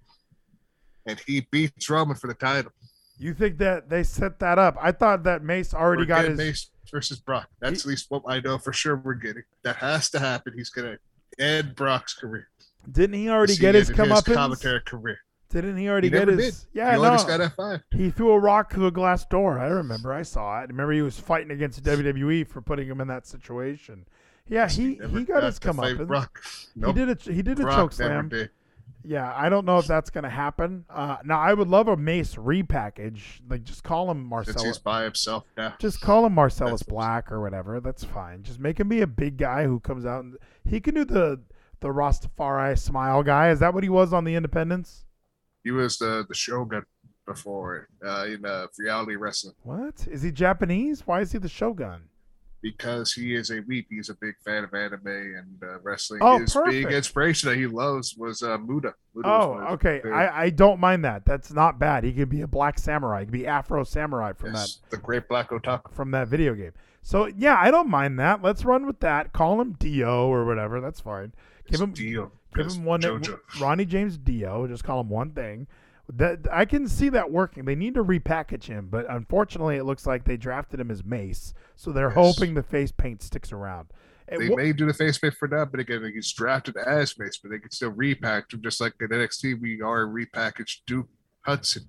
and 1.06 1.22
he 1.28 1.48
beats 1.52 1.90
Roman 1.90 2.16
for 2.16 2.28
the 2.28 2.34
title. 2.34 2.72
You 3.20 3.34
think 3.34 3.58
that 3.60 3.90
they 3.90 4.04
set 4.04 4.40
that 4.40 4.58
up? 4.58 4.78
I 4.82 4.92
thought 4.92 5.24
that 5.24 5.44
Mace 5.44 5.74
already 5.74 6.04
We're 6.04 6.08
got 6.08 6.26
his. 6.26 6.38
Mace 6.38 6.70
versus 6.90 7.20
Brock. 7.20 7.50
That's 7.60 7.82
at 7.82 7.86
least 7.86 8.06
what 8.10 8.24
I 8.28 8.40
know 8.40 8.58
for 8.58 8.72
sure 8.74 8.96
we're 8.96 9.14
getting. 9.16 9.44
That 9.64 9.76
has 9.76 10.10
to 10.12 10.20
happen. 10.20 10.54
He's 10.56 10.70
gonna 10.70 10.98
end 11.38 11.76
Brock's 11.76 12.14
career. 12.14 12.48
Didn't 12.90 13.16
he 13.20 13.30
already 13.30 13.58
get 13.58 13.76
his 13.76 13.90
it 13.90 13.92
in 13.94 13.98
come 13.98 14.12
up? 14.14 14.26
commentary 14.26 14.82
career. 14.82 15.20
Didn't 15.50 15.78
he 15.78 15.90
already 15.90 16.08
He 16.08 16.12
get 16.12 16.28
his? 16.28 16.38
did. 16.38 16.56
Yeah, 16.74 16.96
he 16.96 17.02
no. 17.02 17.18
got 17.18 17.42
F 17.42 17.56
five. 17.56 17.82
He 17.92 18.10
threw 18.12 18.32
a 18.32 18.40
rock 18.40 18.72
through 18.72 18.88
a 18.88 18.92
glass 18.92 19.26
door. 19.26 19.60
I 19.60 19.66
remember. 19.68 20.14
I 20.14 20.22
saw 20.22 20.62
it. 20.62 20.70
Remember, 20.70 20.94
he 20.94 21.02
was 21.02 21.20
fighting 21.20 21.52
against 21.52 21.84
WWE 21.84 22.48
for 22.48 22.62
putting 22.62 22.88
him 22.88 23.02
in 23.02 23.08
that 23.10 23.26
situation. 23.28 24.06
Yeah, 24.48 24.70
he 24.70 24.96
he 25.12 25.24
got 25.26 25.44
his 25.44 25.60
come 25.60 25.80
up. 25.80 25.98
Brock. 26.08 26.42
He 26.74 26.94
did 26.94 27.10
a 27.10 27.32
he 27.34 27.42
did 27.42 27.60
a 27.60 27.64
Brock 27.64 27.76
choke 27.76 27.94
slam. 27.94 28.30
did. 28.30 28.50
Yeah, 29.04 29.34
I 29.36 29.50
don't 29.50 29.66
know 29.66 29.78
if 29.78 29.88
that's 29.88 30.10
gonna 30.10 30.30
happen. 30.30 30.86
Uh, 30.90 31.18
now 31.24 31.40
I 31.40 31.54
would 31.54 31.68
love 31.68 31.88
a 31.88 31.96
Mace 31.96 32.36
repackage. 32.36 33.40
Like 33.48 33.64
just 33.64 33.84
call 33.84 34.12
him 34.12 34.26
Marcellus. 34.26 34.64
he's 34.64 34.78
by 34.78 35.04
himself 35.04 35.46
now. 35.56 35.76
Just 35.80 36.02
call 36.02 36.26
him 36.26 36.34
Marcellus 36.34 36.82
That's- 36.82 36.94
Black 36.94 37.32
or 37.32 37.42
whatever. 37.42 37.80
That's 37.80 38.04
fine. 38.04 38.44
Just 38.44 38.60
make 38.60 38.80
him 38.80 38.90
be 38.90 39.02
a 39.02 39.08
big 39.08 39.38
guy 39.38 39.64
who 39.64 39.80
comes 39.80 40.06
out 40.06 40.24
and 40.24 40.38
he 40.66 40.80
can 40.80 40.96
do 40.96 41.06
the 41.06 41.42
the 41.80 41.88
Rastafari 41.88 42.78
smile 42.78 43.24
guy. 43.24 43.52
Is 43.52 43.60
that 43.60 43.74
what 43.74 43.84
he 43.84 43.90
was 43.90 44.12
on 44.12 44.26
the 44.26 44.36
Independence? 44.36 45.06
He 45.64 45.72
was 45.72 45.98
the 45.98 46.26
the 46.28 46.36
Shogun 46.36 46.86
before 47.26 47.88
uh, 48.06 48.26
in 48.26 48.44
uh, 48.44 48.68
reality 48.80 49.16
wrestling 49.16 49.54
What 49.64 50.08
is 50.10 50.24
he 50.24 50.32
Japanese? 50.32 51.06
Why 51.08 51.22
is 51.22 51.32
he 51.32 51.38
the 51.38 51.48
Shogun? 51.48 52.09
Because 52.62 53.14
he 53.14 53.36
is 53.36 53.52
a 53.52 53.62
weep. 53.68 53.88
He's 53.90 54.10
a 54.10 54.16
big 54.16 54.36
fan 54.44 54.66
of 54.66 54.74
anime 54.74 55.08
and 55.08 55.64
uh, 55.64 55.80
wrestling. 55.82 56.20
Oh, 56.22 56.40
His 56.40 56.58
big 56.66 56.88
inspiration 56.92 57.50
that 57.50 57.56
he 57.58 57.68
loves 57.68 58.16
was 58.18 58.44
uh, 58.44 58.58
Muta. 58.58 58.94
Muta 59.16 59.30
Oh, 59.30 59.48
was 59.54 59.74
okay. 59.76 60.02
I, 60.10 60.44
I 60.44 60.50
don't 60.50 60.80
mind 60.80 61.06
that. 61.06 61.24
That's 61.26 61.54
not 61.54 61.80
bad. 61.80 62.04
He 62.04 62.12
could 62.12 62.30
be 62.30 62.42
a 62.42 62.48
black 62.48 62.78
samurai. 62.78 63.22
He 63.22 63.26
could 63.28 63.32
be 63.34 63.48
Afro 63.48 63.84
samurai 63.86 64.34
from 64.34 64.54
that 64.54 64.70
the 64.90 64.98
great 64.98 65.30
black 65.30 65.52
otaku. 65.52 65.94
from 65.94 66.12
that 66.12 66.28
video 66.28 66.54
game. 66.54 66.74
So 67.02 67.28
yeah, 67.28 67.56
I 67.58 67.72
don't 67.72 67.90
mind 67.90 68.20
that. 68.20 68.42
Let's 68.44 68.66
run 68.66 68.86
with 68.86 69.00
that. 69.00 69.32
Call 69.32 69.62
him 69.62 69.78
Dio 69.80 70.28
or 70.28 70.44
whatever. 70.46 70.82
That's 70.82 71.00
fine. 71.00 71.32
Give 71.72 71.80
him 71.80 71.94
Dio. 71.94 72.32
give 72.56 72.68
him 72.68 72.84
one 72.84 73.02
JoJo. 73.02 73.40
Ronnie 73.62 73.86
James 73.86 74.18
Dio. 74.18 74.68
Just 74.68 74.84
call 74.84 75.00
him 75.00 75.10
one 75.10 75.32
thing. 75.32 75.68
That 76.12 76.48
I 76.52 76.66
can 76.66 76.88
see 76.88 77.10
that 77.10 77.32
working. 77.32 77.66
They 77.66 77.76
need 77.76 77.94
to 77.94 78.04
repackage 78.04 78.64
him, 78.64 78.88
but 78.90 79.06
unfortunately, 79.10 79.76
it 79.78 79.84
looks 79.84 80.08
like 80.08 80.24
they 80.26 80.38
drafted 80.38 80.80
him 80.80 80.90
as 80.90 81.04
Mace, 81.04 81.54
so 81.76 81.92
they're 81.92 82.08
Yes. 82.08 82.16
hoping 82.16 82.56
the 82.56 82.64
face 82.64 82.92
paint 82.92 83.22
sticks 83.22 83.52
around. 83.52 83.90
They 84.28 84.50
may 84.50 84.74
do 84.74 84.86
the 84.88 84.94
face 84.94 85.18
paint 85.20 85.36
for 85.36 85.48
now, 85.48 85.66
but 85.66 85.80
again, 85.80 86.04
he's 86.14 86.32
drafted 86.34 86.78
as 86.78 87.18
Mace, 87.20 87.38
but 87.38 87.52
they 87.52 87.60
can 87.60 87.70
still 87.72 87.92
repackage 87.94 88.54
him 88.56 88.62
just 88.64 88.82
like 88.82 88.94
in 89.00 89.08
NXT. 89.10 89.60
We 89.62 89.82
are 89.82 90.06
repackaged 90.08 90.78
Duke 90.88 91.10
Hudson. 91.42 91.84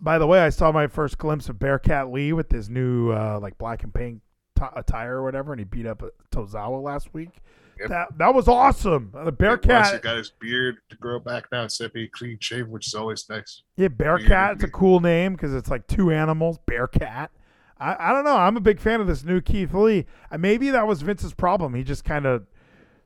By 0.00 0.18
the 0.18 0.26
way, 0.26 0.40
I 0.40 0.50
saw 0.50 0.70
my 0.70 0.86
first 0.86 1.16
glimpse 1.18 1.48
of 1.48 1.58
Bearcat 1.58 2.10
Lee 2.12 2.32
with 2.34 2.52
his 2.52 2.68
new 2.68 3.10
uh, 3.10 3.38
like 3.40 3.56
black 3.58 3.82
and 3.82 3.92
pink 3.92 4.20
t- 4.58 4.64
attire 4.76 5.16
or 5.16 5.22
whatever, 5.24 5.52
and 5.52 5.60
he 5.60 5.64
beat 5.64 5.86
up 5.86 6.02
Tozawa 6.30 6.82
last 6.82 7.12
week. 7.14 7.40
Yep. 7.80 7.88
That 7.88 8.18
that 8.18 8.34
was 8.34 8.48
awesome. 8.48 9.10
The 9.12 9.32
Plus, 9.32 9.60
he 9.62 9.66
Bearcat, 9.66 10.02
got 10.02 10.16
his 10.16 10.30
beard 10.30 10.76
to 10.90 10.96
grow 10.96 11.18
back 11.18 11.46
now 11.50 11.62
instead 11.64 11.86
of 11.86 11.92
being 11.92 12.08
clean 12.12 12.38
shaven, 12.40 12.70
which 12.70 12.86
is 12.86 12.94
always 12.94 13.28
nice. 13.28 13.62
yeah, 13.76 13.88
Bearcat. 13.88 14.54
It's 14.54 14.64
a 14.64 14.68
cool 14.68 15.00
name 15.00 15.32
because 15.32 15.54
it's 15.54 15.70
like 15.70 15.86
two 15.86 16.10
animals. 16.10 16.58
Bearcat. 16.66 17.30
I, 17.78 17.96
I 17.98 18.12
don't 18.12 18.24
know. 18.24 18.36
I'm 18.36 18.56
a 18.56 18.60
big 18.60 18.78
fan 18.80 19.00
of 19.00 19.06
this 19.06 19.24
new 19.24 19.40
Keith 19.40 19.74
Lee. 19.74 20.06
Uh, 20.30 20.38
maybe 20.38 20.70
that 20.70 20.86
was 20.86 21.02
Vince's 21.02 21.34
problem. 21.34 21.74
He 21.74 21.82
just 21.82 22.04
kind 22.04 22.24
of 22.26 22.46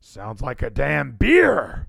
sounds 0.01 0.43
like 0.43 0.63
a 0.63 0.71
damn 0.71 1.13
beer. 1.13 1.89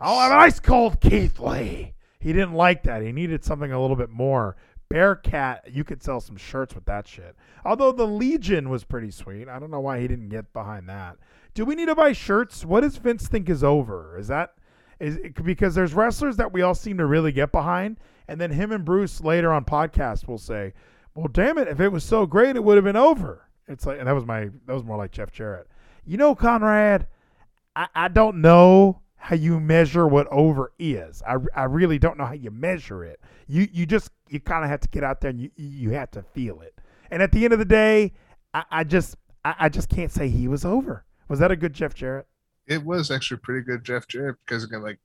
I'll 0.00 0.20
have 0.20 0.32
an 0.32 0.38
ice 0.38 0.60
cold 0.60 1.00
Keith 1.00 1.40
Lee. 1.40 1.94
He 2.20 2.32
didn't 2.32 2.54
like 2.54 2.82
that. 2.82 3.02
He 3.02 3.12
needed 3.12 3.44
something 3.44 3.72
a 3.72 3.80
little 3.80 3.96
bit 3.96 4.10
more. 4.10 4.56
Bearcat, 4.90 5.68
you 5.70 5.84
could 5.84 6.02
sell 6.02 6.20
some 6.20 6.36
shirts 6.36 6.74
with 6.74 6.86
that 6.86 7.06
shit. 7.06 7.36
Although 7.64 7.92
the 7.92 8.06
Legion 8.06 8.70
was 8.70 8.84
pretty 8.84 9.10
sweet. 9.10 9.48
I 9.48 9.58
don't 9.58 9.70
know 9.70 9.80
why 9.80 10.00
he 10.00 10.08
didn't 10.08 10.30
get 10.30 10.52
behind 10.52 10.88
that. 10.88 11.16
Do 11.54 11.64
we 11.64 11.74
need 11.74 11.86
to 11.86 11.94
buy 11.94 12.12
shirts? 12.12 12.64
What 12.64 12.80
does 12.80 12.96
Vince 12.96 13.28
think 13.28 13.50
is 13.50 13.62
over? 13.62 14.16
Is 14.18 14.28
that 14.28 14.54
is 15.00 15.16
it, 15.16 15.42
because 15.44 15.74
there's 15.74 15.94
wrestlers 15.94 16.36
that 16.36 16.52
we 16.52 16.62
all 16.62 16.74
seem 16.74 16.98
to 16.98 17.06
really 17.06 17.32
get 17.32 17.52
behind, 17.52 17.98
and 18.26 18.40
then 18.40 18.50
him 18.50 18.72
and 18.72 18.84
Bruce 18.84 19.20
later 19.20 19.52
on 19.52 19.64
podcast 19.64 20.26
will 20.26 20.38
say, 20.38 20.72
"Well, 21.14 21.28
damn 21.28 21.58
it, 21.58 21.68
if 21.68 21.80
it 21.80 21.90
was 21.90 22.02
so 22.02 22.26
great, 22.26 22.56
it 22.56 22.64
would 22.64 22.76
have 22.76 22.84
been 22.84 22.96
over." 22.96 23.48
It's 23.68 23.86
like, 23.86 23.98
and 23.98 24.08
that 24.08 24.12
was 24.12 24.26
my 24.26 24.48
that 24.66 24.74
was 24.74 24.84
more 24.84 24.96
like 24.96 25.12
Jeff 25.12 25.30
Jarrett. 25.30 25.68
You 26.04 26.16
know, 26.16 26.34
Conrad, 26.34 27.06
I, 27.76 27.86
I 27.94 28.08
don't 28.08 28.40
know 28.40 29.02
how 29.18 29.34
you 29.36 29.60
measure 29.60 30.06
what 30.06 30.26
over 30.28 30.72
is. 30.78 31.22
I, 31.26 31.36
I 31.54 31.64
really 31.64 31.98
don't 31.98 32.16
know 32.16 32.24
how 32.24 32.32
you 32.32 32.50
measure 32.50 33.04
it. 33.04 33.20
You 33.46 33.68
you 33.72 33.84
just 33.84 34.10
you 34.28 34.40
kind 34.40 34.64
of 34.64 34.70
have 34.70 34.80
to 34.80 34.88
get 34.88 35.04
out 35.04 35.20
there 35.20 35.30
and 35.30 35.40
you 35.40 35.50
you 35.56 35.90
have 35.90 36.10
to 36.12 36.22
feel 36.22 36.60
it. 36.60 36.74
And 37.10 37.22
at 37.22 37.32
the 37.32 37.44
end 37.44 37.52
of 37.52 37.58
the 37.58 37.64
day, 37.64 38.12
I, 38.54 38.64
I 38.70 38.84
just 38.84 39.16
I, 39.44 39.54
I 39.58 39.68
just 39.68 39.88
can't 39.88 40.12
say 40.12 40.28
he 40.28 40.48
was 40.48 40.64
over. 40.64 41.04
Was 41.28 41.40
that 41.40 41.50
a 41.50 41.56
good 41.56 41.74
Jeff 41.74 41.94
Jarrett? 41.94 42.26
It 42.66 42.84
was 42.84 43.10
actually 43.10 43.38
pretty 43.38 43.64
good, 43.64 43.84
Jeff 43.84 44.06
Jarrett, 44.08 44.36
because 44.44 44.64
again, 44.64 44.82
like 44.82 44.98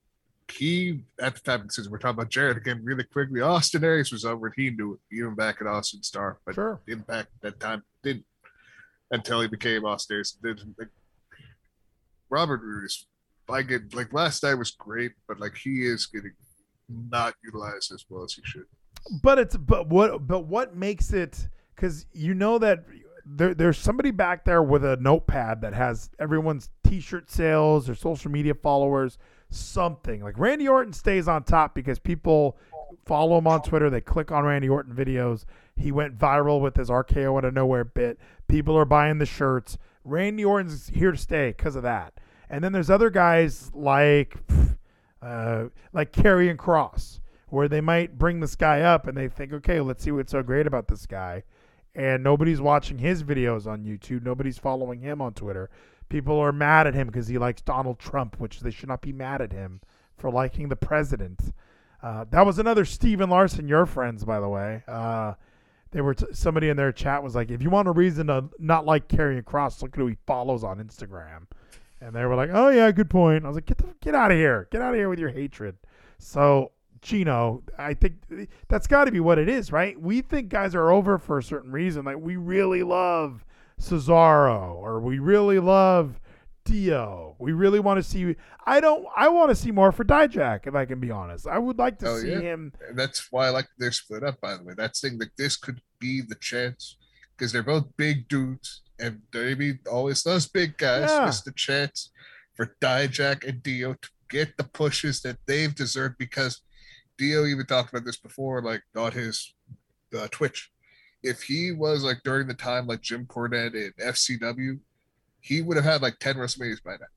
he 0.52 1.04
at 1.20 1.36
the 1.36 1.42
time, 1.42 1.70
since 1.70 1.90
we're 1.90 1.98
talking 1.98 2.20
about 2.20 2.30
Jarrett 2.30 2.58
again, 2.58 2.82
really 2.84 3.04
quickly, 3.06 3.42
Austin 3.42 3.84
Aries 3.84 4.12
was 4.12 4.26
over 4.26 4.48
and 4.48 4.56
he 4.56 4.70
knew 4.70 4.94
it, 4.94 5.16
even 5.16 5.34
back 5.34 5.58
at 5.62 5.68
Austin 5.68 6.04
Starr, 6.04 6.38
but 6.46 6.56
Sure. 6.56 6.82
Impact 6.88 7.30
that 7.42 7.60
time 7.60 7.84
didn't 8.04 8.26
until 9.12 9.42
he 9.42 9.48
became 9.48 9.86
Austin 9.86 10.18
Aries. 10.18 10.38
Robert 12.30 12.62
Roode 12.62 12.86
is 12.86 13.06
like 13.48 13.72
it 13.72 13.94
like 13.94 14.14
last 14.14 14.44
night 14.44 14.56
was 14.56 14.72
great, 14.72 15.12
but 15.28 15.40
like 15.40 15.56
he 15.56 15.86
is 15.86 16.06
getting 16.06 16.32
not 16.90 17.34
utilized 17.44 17.92
as 17.94 18.06
well 18.10 18.24
as 18.24 18.34
he 18.34 18.42
should. 18.46 18.66
But 19.22 19.40
it's 19.40 19.58
but 19.58 19.90
what 19.90 20.28
but 20.28 20.46
what 20.46 20.76
makes 20.76 21.14
it 21.14 21.48
because 21.76 22.06
you 22.14 22.34
know 22.34 22.58
that 22.60 22.86
there, 23.26 23.54
there's 23.54 23.78
somebody 23.78 24.12
back 24.12 24.46
there 24.46 24.62
with 24.62 24.84
a 24.84 24.98
notepad 24.98 25.62
that 25.62 25.74
has 25.74 26.10
everyone's 26.20 26.70
T-shirt 26.86 27.32
sales, 27.32 27.90
or 27.90 27.96
social 27.96 28.30
media 28.32 28.54
followers, 28.54 29.18
something 29.50 30.22
like 30.22 30.38
Randy 30.38 30.68
Orton 30.68 30.94
stays 30.94 31.28
on 31.28 31.44
top 31.44 31.74
because 31.74 32.00
people 32.00 32.58
follow 33.06 33.38
him 33.38 33.48
on 33.48 33.62
Twitter. 33.62 33.90
They 33.90 34.02
click 34.02 34.32
on 34.32 34.44
Randy 34.44 34.70
Orton 34.70 34.94
videos. 34.94 35.46
He 35.76 35.92
went 35.92 36.18
viral 36.18 36.62
with 36.62 36.76
his 36.76 36.90
RKO 36.90 37.38
out 37.38 37.46
of 37.46 37.54
nowhere 37.54 37.84
bit. 37.84 38.20
People 38.48 38.78
are 38.78 38.86
buying 38.86 39.18
the 39.18 39.26
shirts. 39.26 39.78
Randy 40.04 40.44
Orton's 40.44 40.90
here 40.90 41.12
to 41.12 41.18
stay 41.18 41.50
because 41.50 41.76
of 41.76 41.84
that. 41.84 42.14
And 42.54 42.64
then 42.64 42.72
there's 42.72 42.92
other 42.92 43.10
guys 43.10 43.72
like 43.74 44.38
uh, 45.24 45.66
like 45.92 46.12
Karrion 46.12 46.56
Kross, 46.56 47.20
where 47.48 47.68
they 47.68 47.82
might 47.82 48.20
bring 48.20 48.42
this 48.42 48.56
guy 48.56 48.82
up 48.82 49.08
and 49.08 49.18
they 49.18 49.28
think, 49.28 49.54
okay, 49.54 49.82
let's 49.82 50.04
see 50.04 50.12
what's 50.12 50.34
so 50.34 50.44
great 50.44 50.68
about 50.68 50.88
this 50.88 51.08
guy, 51.08 51.42
and 51.96 52.24
nobody's 52.24 52.62
watching 52.62 53.00
his 53.00 53.24
videos 53.24 53.66
on 53.66 53.84
YouTube, 53.84 54.22
nobody's 54.22 54.60
following 54.60 55.00
him 55.00 55.20
on 55.20 55.34
Twitter. 55.34 55.72
People 56.10 56.38
are 56.38 56.52
mad 56.52 56.86
at 56.86 56.94
him 56.94 57.08
because 57.08 57.28
he 57.28 57.40
likes 57.40 57.64
Donald 57.64 57.98
Trump, 57.98 58.40
which 58.40 58.60
they 58.60 58.70
should 58.70 58.90
not 58.90 59.02
be 59.02 59.12
mad 59.12 59.42
at 59.42 59.52
him 59.52 59.82
for 60.16 60.30
liking 60.30 60.70
the 60.70 60.76
president. 60.76 61.40
Uh, 62.04 62.26
that 62.30 62.46
was 62.46 62.60
another 62.60 62.86
Steven 62.86 63.32
Larson, 63.32 63.68
your 63.68 63.88
friends, 63.88 64.24
by 64.24 64.40
the 64.40 64.48
way. 64.48 64.84
Uh, 64.88 65.34
they 65.90 66.02
were 66.02 66.14
t- 66.14 66.28
somebody 66.34 66.70
in 66.70 66.78
their 66.78 66.92
chat 66.92 67.24
was 67.24 67.34
like, 67.34 67.50
if 67.50 67.64
you 67.64 67.72
want 67.72 67.88
a 67.88 67.92
reason 67.92 68.28
to 68.28 68.44
not 68.60 68.86
like 68.86 69.08
Karrion 69.08 69.44
Kross, 69.44 69.82
look 69.82 69.96
at 69.96 70.00
who 70.00 70.06
he 70.06 70.18
follows 70.28 70.64
on 70.64 70.78
Instagram. 70.78 71.48
And 72.04 72.14
they 72.16 72.26
were 72.26 72.36
like, 72.36 72.50
oh 72.52 72.70
yeah, 72.70 72.92
good 72.92 73.10
point. 73.10 73.46
I 73.46 73.48
was 73.48 73.56
like, 73.56 73.66
get 73.66 73.78
the, 73.78 73.94
get 74.02 74.14
out 74.16 74.32
of 74.32 74.38
here, 74.38 74.68
get 74.72 74.82
out 74.82 74.94
of 74.94 75.00
here 75.00 75.10
with 75.10 75.20
your 75.20 75.30
hatred. 75.30 75.78
So 76.20 76.72
Geno, 77.02 77.64
I 77.78 77.94
think 77.94 78.16
that's 78.68 78.88
got 78.88 79.06
to 79.06 79.12
be 79.12 79.20
what 79.20 79.38
it 79.38 79.48
is, 79.50 79.72
right? 79.72 80.00
We 80.00 80.22
think 80.22 80.50
guys 80.50 80.76
are 80.76 80.92
over 80.92 81.18
for 81.18 81.38
a 81.38 81.44
certain 81.44 81.72
reason. 81.72 82.06
Like 82.06 82.18
we 82.18 82.36
really 82.36 82.84
love 82.84 83.46
Cesaro, 83.80 84.76
or 84.76 85.00
we 85.02 85.20
really 85.20 85.60
love 85.60 86.20
Dio. 86.66 87.36
We 87.40 87.52
really 87.52 87.80
want 87.80 87.98
to 87.98 88.04
see. 88.04 88.36
I 88.66 88.80
don't. 88.80 89.06
I 89.16 89.28
want 89.30 89.50
to 89.50 89.56
see 89.56 89.72
more 89.72 89.92
for 89.92 90.06
Dijak, 90.06 90.66
if 90.68 90.76
I 90.76 90.86
can 90.86 91.00
be 91.00 91.12
honest. 91.12 91.48
I 91.48 91.58
would 91.60 91.78
like 91.78 92.00
to 92.00 92.08
Oh, 92.10 92.20
see 92.20 92.32
yeah. 92.32 92.40
him. 92.40 92.72
And 92.88 92.98
that's 92.98 93.28
why 93.32 93.48
I 93.48 93.50
like 93.50 93.68
they're 93.78 93.92
split 93.92 94.24
up. 94.24 94.40
By 94.40 94.56
the 94.56 94.64
way, 94.64 94.74
that's 94.76 95.02
saying 95.02 95.18
that 95.20 95.36
this 95.38 95.58
could 95.58 95.82
be 96.00 96.22
the 96.22 96.36
chance 96.36 96.98
because 97.36 97.52
they're 97.52 97.64
both 97.64 97.86
big 97.98 98.30
dudes, 98.30 98.83
and 99.00 99.22
Davey 99.32 99.80
always 99.90 100.26
loves 100.26 100.48
big 100.48 100.78
guys. 100.78 101.10
Yeah. 101.10 101.28
It's 101.28 101.42
the 101.42 101.52
chance 101.54 102.12
for 102.56 102.76
Dijak 102.82 103.48
and 103.48 103.62
Dio 103.64 103.94
to 103.94 104.10
get 104.30 104.58
the 104.58 104.64
pushes 104.64 105.22
that 105.22 105.38
they've 105.46 105.74
deserved 105.74 106.18
because 106.18 106.62
Dio 107.18 107.46
even 107.46 107.66
talked 107.66 107.90
about 107.90 108.06
this 108.06 108.18
before, 108.18 108.62
like 108.62 108.82
on 108.96 109.12
his 109.12 109.54
uh, 110.18 110.28
Twitch. 110.32 110.72
If 111.22 111.42
he 111.44 111.72
was 111.72 112.04
like 112.04 112.22
during 112.24 112.48
the 112.48 112.54
time 112.54 112.88
like 112.88 113.02
Jim 113.02 113.26
Cornette 113.26 113.76
in 113.76 113.94
FCW, 114.00 114.80
he 115.40 115.62
would 115.62 115.78
have 115.78 115.86
had 115.86 116.02
like 116.02 116.20
ten 116.20 116.36
WrestleManias 116.36 116.84
by 116.84 116.94
now. 116.94 117.08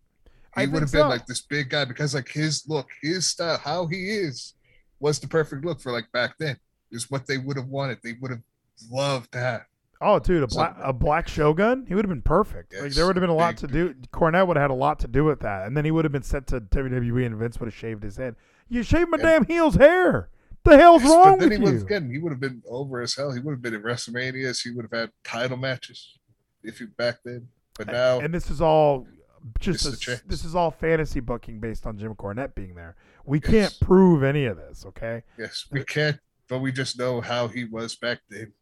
He 0.55 0.62
think 0.62 0.72
would 0.72 0.83
have 0.83 0.91
so. 0.91 1.01
been 1.01 1.09
like 1.09 1.27
this 1.27 1.43
big 1.43 1.70
guy 1.70 1.85
because 1.85 2.14
like 2.14 2.29
his 2.29 2.64
look, 2.68 2.89
his 3.03 3.27
style, 3.27 3.59
how 3.59 3.87
he 3.87 4.11
is, 4.11 4.55
was 5.01 5.18
the 5.18 5.29
perfect 5.29 5.64
look 5.64 5.81
for 5.81 5.93
like 5.93 6.11
back 6.12 6.37
then. 6.39 6.57
Is 6.93 7.11
what 7.11 7.27
they 7.27 7.39
would 7.39 7.57
have 7.57 7.66
wanted. 7.66 7.99
They 8.03 8.14
would 8.20 8.31
have 8.31 8.43
loved 8.91 9.33
to 9.33 9.39
have. 9.39 9.62
Oh, 10.01 10.19
dude, 10.19 10.43
a 10.43 10.47
black 10.47 10.77
a 10.81 10.93
black 10.93 11.27
Shogun, 11.29 11.87
he 11.89 11.95
would 11.95 12.05
have 12.05 12.11
been 12.11 12.23
perfect. 12.23 12.75
Like 12.79 12.93
there 12.93 13.07
would 13.07 13.17
have 13.17 13.21
been 13.23 13.31
a 13.31 13.35
lot 13.35 13.57
to 13.59 13.67
do. 13.67 13.95
Cornette 14.13 14.47
would 14.47 14.57
have 14.57 14.65
had 14.65 14.71
a 14.71 14.75
lot 14.75 14.99
to 15.01 15.09
do 15.09 15.25
with 15.25 15.41
that, 15.41 15.67
and 15.67 15.77
then 15.77 15.85
he 15.85 15.91
would 15.91 16.05
have 16.05 16.13
been 16.13 16.23
sent 16.23 16.47
to 16.49 16.61
WWE, 16.61 17.25
and 17.25 17.37
Vince 17.37 17.59
would 17.61 17.67
have 17.67 17.75
shaved 17.75 18.03
his 18.03 18.17
head. 18.17 18.37
You 18.69 18.83
shaved 18.83 19.11
my 19.11 19.17
And- 19.17 19.23
damn 19.23 19.45
heel's 19.47 19.77
hair. 19.77 20.29
The 20.65 20.77
hell's 20.77 21.03
Yes, 21.03 21.11
wrong 21.13 21.39
but 21.39 21.49
then 21.49 21.63
with 21.63 21.73
he 21.73 21.79
you? 21.79 21.85
again. 21.85 22.11
He 22.11 22.19
would 22.19 22.33
have 22.33 22.41
been 22.41 22.61
over 22.69 23.01
as 23.01 23.15
hell. 23.15 23.31
He 23.33 23.39
would 23.41 23.53
have 23.53 23.63
been 23.63 23.75
in 23.75 23.83
WrestleManias. 23.83 24.63
He 24.65 24.71
would 24.73 24.85
have 24.91 25.01
had 25.01 25.13
title 25.23 25.57
matches 25.57 26.19
if 26.65 26.79
he 26.79 26.87
back 26.87 27.19
then. 27.25 27.49
But 27.79 27.87
now, 27.87 28.19
and 28.19 28.35
this 28.35 28.51
is 28.51 28.61
all 28.61 29.07
just 29.61 29.85
This 29.85 29.93
is 29.95 30.09
a- 30.09 30.13
a 30.15 30.21
this 30.29 30.45
is 30.45 30.57
all 30.57 30.73
fantasy 30.73 31.21
booking 31.21 31.61
based 31.61 31.87
on 31.87 31.97
Jim 31.99 32.15
Cornette 32.17 32.55
being 32.57 32.75
there. 32.75 32.97
We 33.25 33.39
Yes. 33.41 33.51
can't 33.51 33.81
prove 33.81 34.25
any 34.25 34.45
of 34.47 34.57
this. 34.57 34.85
Okay. 34.87 35.23
yes, 35.39 35.67
we 35.71 35.85
can't. 35.85 36.19
But 36.49 36.59
we 36.59 36.73
just 36.73 36.99
know 36.99 37.21
how 37.21 37.47
he 37.49 37.65
was 37.65 37.95
back 37.97 38.21
then, 38.29 38.53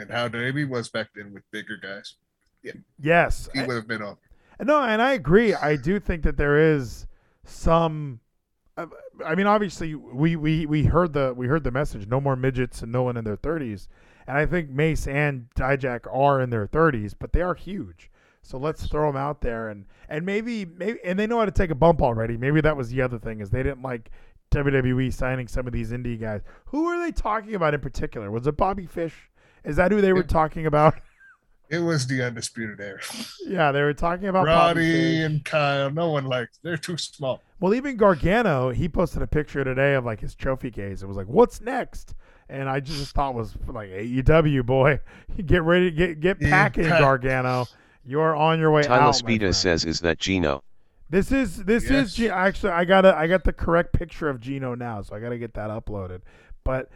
and 0.00 0.10
how 0.10 0.28
Davey 0.28 0.64
was 0.64 0.88
back 0.88 1.08
then 1.14 1.32
with 1.32 1.42
bigger 1.50 1.76
guys. 1.76 2.14
Yeah. 2.62 2.72
Yes. 3.00 3.48
He 3.54 3.60
would 3.62 3.76
have 3.76 3.88
been 3.88 4.02
on. 4.02 4.16
No, 4.60 4.82
and 4.82 5.00
I 5.00 5.12
agree. 5.12 5.54
I 5.54 5.76
do 5.76 5.98
think 6.00 6.22
that 6.24 6.36
there 6.36 6.58
is 6.74 7.06
some. 7.44 8.20
I- 8.76 8.86
I 9.24 9.34
mean, 9.34 9.46
obviously, 9.46 9.94
we, 9.94 10.36
we, 10.36 10.64
we 10.64 10.84
heard 10.84 11.12
the 11.12 11.34
we 11.36 11.46
heard 11.46 11.62
the 11.64 11.70
message: 11.70 12.06
no 12.06 12.20
more 12.20 12.36
midgets 12.36 12.80
and 12.82 12.90
no 12.90 13.02
one 13.02 13.16
in 13.18 13.24
their 13.24 13.36
thirties. 13.36 13.88
And 14.26 14.36
I 14.38 14.46
think 14.46 14.70
Mace 14.70 15.06
and 15.06 15.48
Dijak 15.56 16.06
are 16.10 16.40
in 16.40 16.50
their 16.50 16.66
thirties, 16.66 17.12
but 17.14 17.32
they 17.32 17.42
are 17.42 17.54
huge. 17.54 18.10
So 18.42 18.56
let's 18.58 18.86
throw 18.86 19.08
them 19.08 19.16
out 19.16 19.40
there, 19.42 19.68
and 19.68 19.84
and 20.08 20.24
maybe 20.24 20.64
maybe 20.64 20.98
and 21.04 21.18
they 21.18 21.26
know 21.26 21.38
how 21.38 21.44
to 21.44 21.50
take 21.50 21.70
a 21.70 21.74
bump 21.74 22.00
already. 22.00 22.36
Maybe 22.38 22.60
that 22.62 22.76
was 22.76 22.88
the 22.90 23.02
other 23.02 23.18
thing 23.18 23.40
is 23.40 23.50
they 23.50 23.62
didn't 23.62 23.82
like 23.82 24.10
WWE 24.52 25.12
signing 25.12 25.48
some 25.48 25.66
of 25.66 25.72
these 25.72 25.90
indie 25.92 26.18
guys. 26.20 26.40
Who 26.66 26.86
are 26.86 26.98
they 27.04 27.12
talking 27.12 27.54
about 27.54 27.74
in 27.74 27.80
particular? 27.80 28.30
Was 28.30 28.46
it 28.46 28.56
Bobby 28.56 28.86
Fish? 28.86 29.29
Is 29.64 29.76
that 29.76 29.92
who 29.92 30.00
they 30.00 30.12
were 30.12 30.20
Yeah. 30.20 30.26
talking 30.26 30.66
about? 30.66 30.94
It 31.72 31.78
was 31.78 32.04
the 32.08 32.20
undisputed 32.26 32.80
era. 32.80 32.98
yeah, 33.46 33.70
they 33.70 33.80
were 33.82 33.94
talking 33.94 34.26
about 34.26 34.44
Roddy 34.44 35.22
and 35.22 35.44
Kyle. 35.44 35.88
No 35.88 36.10
one 36.10 36.24
likes. 36.24 36.58
They're 36.64 36.76
too 36.76 36.96
small. 36.96 37.42
Well, 37.60 37.74
even 37.74 37.96
Gargano, 37.96 38.70
he 38.70 38.88
posted 38.88 39.22
a 39.22 39.28
picture 39.28 39.62
today 39.62 39.94
of 39.94 40.04
like 40.04 40.18
his 40.18 40.34
trophy 40.34 40.72
case. 40.72 41.00
It 41.02 41.06
was 41.06 41.16
like, 41.16 41.28
"What's 41.28 41.60
next?" 41.60 42.14
And 42.48 42.68
I 42.68 42.80
just 42.80 43.14
thought 43.14 43.34
was 43.36 43.54
like 43.68 43.88
AEW 43.88 44.66
boy, 44.66 44.98
get 45.46 45.62
ready, 45.62 45.92
get 45.92 46.18
get 46.18 46.38
Yeah, 46.40 46.48
packing, 46.50 46.86
pack. 46.86 46.98
Gargano. 47.02 47.66
You're 48.04 48.34
on 48.34 48.58
your 48.58 48.72
way 48.72 48.82
Tyler 48.82 49.02
out. 49.02 49.06
my 49.06 49.12
friend. 49.20 49.40
Spita 49.40 49.54
says 49.54 49.84
is 49.84 50.00
that 50.00 50.18
Geno. 50.18 50.64
This 51.08 51.30
is 51.30 51.62
this 51.66 51.84
is 51.84 51.90
Yes. 51.90 52.14
G- 52.14 52.30
actually 52.30 52.72
I 52.72 52.84
got 52.84 53.02
to 53.02 53.16
I 53.16 53.28
got 53.28 53.44
the 53.44 53.52
correct 53.52 53.92
picture 53.92 54.28
of 54.28 54.40
Geno 54.40 54.74
now, 54.74 55.02
so 55.02 55.14
I 55.14 55.20
got 55.20 55.28
to 55.28 55.38
get 55.38 55.54
that 55.54 55.70
uploaded. 55.70 56.22
But 56.64 56.88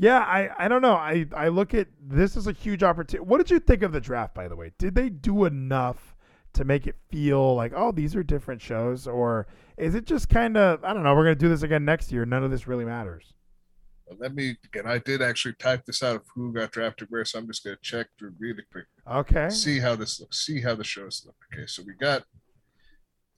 yeah, 0.00 0.20
I 0.20 0.48
I 0.58 0.68
don't 0.68 0.80
know. 0.80 0.94
I 0.94 1.26
I 1.36 1.48
look 1.48 1.74
at 1.74 1.88
this 2.00 2.34
is 2.34 2.46
a 2.46 2.52
huge 2.52 2.82
opportunity. 2.82 3.28
What 3.28 3.36
did 3.38 3.50
you 3.50 3.60
think 3.60 3.82
of 3.82 3.92
the 3.92 4.00
draft 4.00 4.34
by 4.34 4.48
the 4.48 4.56
way? 4.56 4.72
Did 4.78 4.94
they 4.94 5.10
do 5.10 5.44
enough 5.44 6.16
to 6.54 6.64
make 6.64 6.86
it 6.86 6.96
feel 7.10 7.54
like, 7.54 7.72
"Oh, 7.76 7.92
these 7.92 8.16
are 8.16 8.22
different 8.22 8.62
shows," 8.62 9.06
or 9.06 9.46
is 9.76 9.94
it 9.94 10.06
just 10.06 10.30
kind 10.30 10.56
of, 10.56 10.82
I 10.82 10.94
don't 10.94 11.02
know, 11.02 11.14
we're 11.14 11.24
going 11.24 11.36
to 11.36 11.40
do 11.40 11.50
this 11.50 11.62
again 11.62 11.84
next 11.84 12.10
year. 12.10 12.24
None 12.24 12.42
of 12.42 12.50
this 12.50 12.66
really 12.66 12.86
matters. 12.86 13.34
Let 14.18 14.34
me 14.34 14.56
and 14.74 14.88
I 14.88 14.98
did 14.98 15.22
actually 15.22 15.54
type 15.54 15.84
this 15.84 16.02
out 16.02 16.16
of 16.16 16.22
who 16.34 16.52
got 16.52 16.72
drafted 16.72 17.08
where, 17.10 17.24
so 17.24 17.38
I'm 17.38 17.46
just 17.46 17.62
gonna 17.62 17.76
check 17.82 18.08
through 18.18 18.34
really 18.38 18.64
quick. 18.72 18.86
Okay. 19.06 19.50
See 19.50 19.78
how 19.78 19.96
this 19.96 20.18
looks. 20.18 20.44
See 20.44 20.62
how 20.62 20.74
the 20.74 20.82
shows 20.82 21.22
look. 21.26 21.36
Okay, 21.52 21.66
so 21.66 21.82
we 21.86 21.92
got 21.92 22.24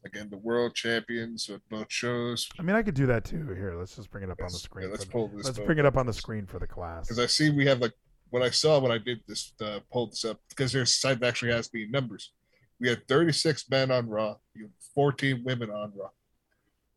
again 0.05 0.29
the 0.31 0.39
world 0.39 0.75
champions 0.75 1.49
of 1.49 1.61
both 1.69 1.87
shows. 1.91 2.49
I 2.59 2.63
mean, 2.63 2.77
I 2.77 2.83
could 2.83 2.95
do 2.95 3.07
that 3.07 3.25
too. 3.25 3.47
Here, 3.55 3.75
let's 3.79 3.97
just 3.97 4.11
bring 4.11 4.25
it 4.25 4.31
up 4.31 4.41
on 4.41 4.49
the 4.49 4.59
screen. 4.59 4.87
yeah, 4.87 4.91
let's 4.93 5.05
the- 5.05 5.11
pull 5.11 5.29
this 5.29 5.47
let's 5.47 5.59
bring 5.59 5.79
it 5.79 5.87
up 5.87 5.97
on 5.97 6.07
the 6.07 6.13
screen 6.13 6.47
for 6.47 6.59
the 6.59 6.67
class. 6.67 7.07
Because 7.07 7.19
I 7.19 7.27
see 7.27 7.51
we 7.51 7.67
have 7.67 7.81
like 7.81 7.93
what 8.31 8.43
I 8.43 8.51
saw 8.51 8.79
when 8.81 8.91
I 8.93 8.99
did 8.99 9.21
this 9.29 9.53
uh, 9.61 9.81
pulled 9.93 10.13
this 10.13 10.25
up 10.25 10.41
because 10.49 10.73
their 10.73 10.87
site 10.87 11.21
that 11.21 11.27
actually 11.29 11.53
has 11.53 11.69
the 11.69 11.87
numbers. 11.89 12.33
We 12.81 12.89
had 12.89 13.07
36 13.07 13.71
men 13.71 13.91
on 13.91 14.09
Raw, 14.09 14.37
you 14.55 14.71
14 14.95 15.43
women 15.45 15.71
on 15.71 15.93
Raw, 15.95 16.09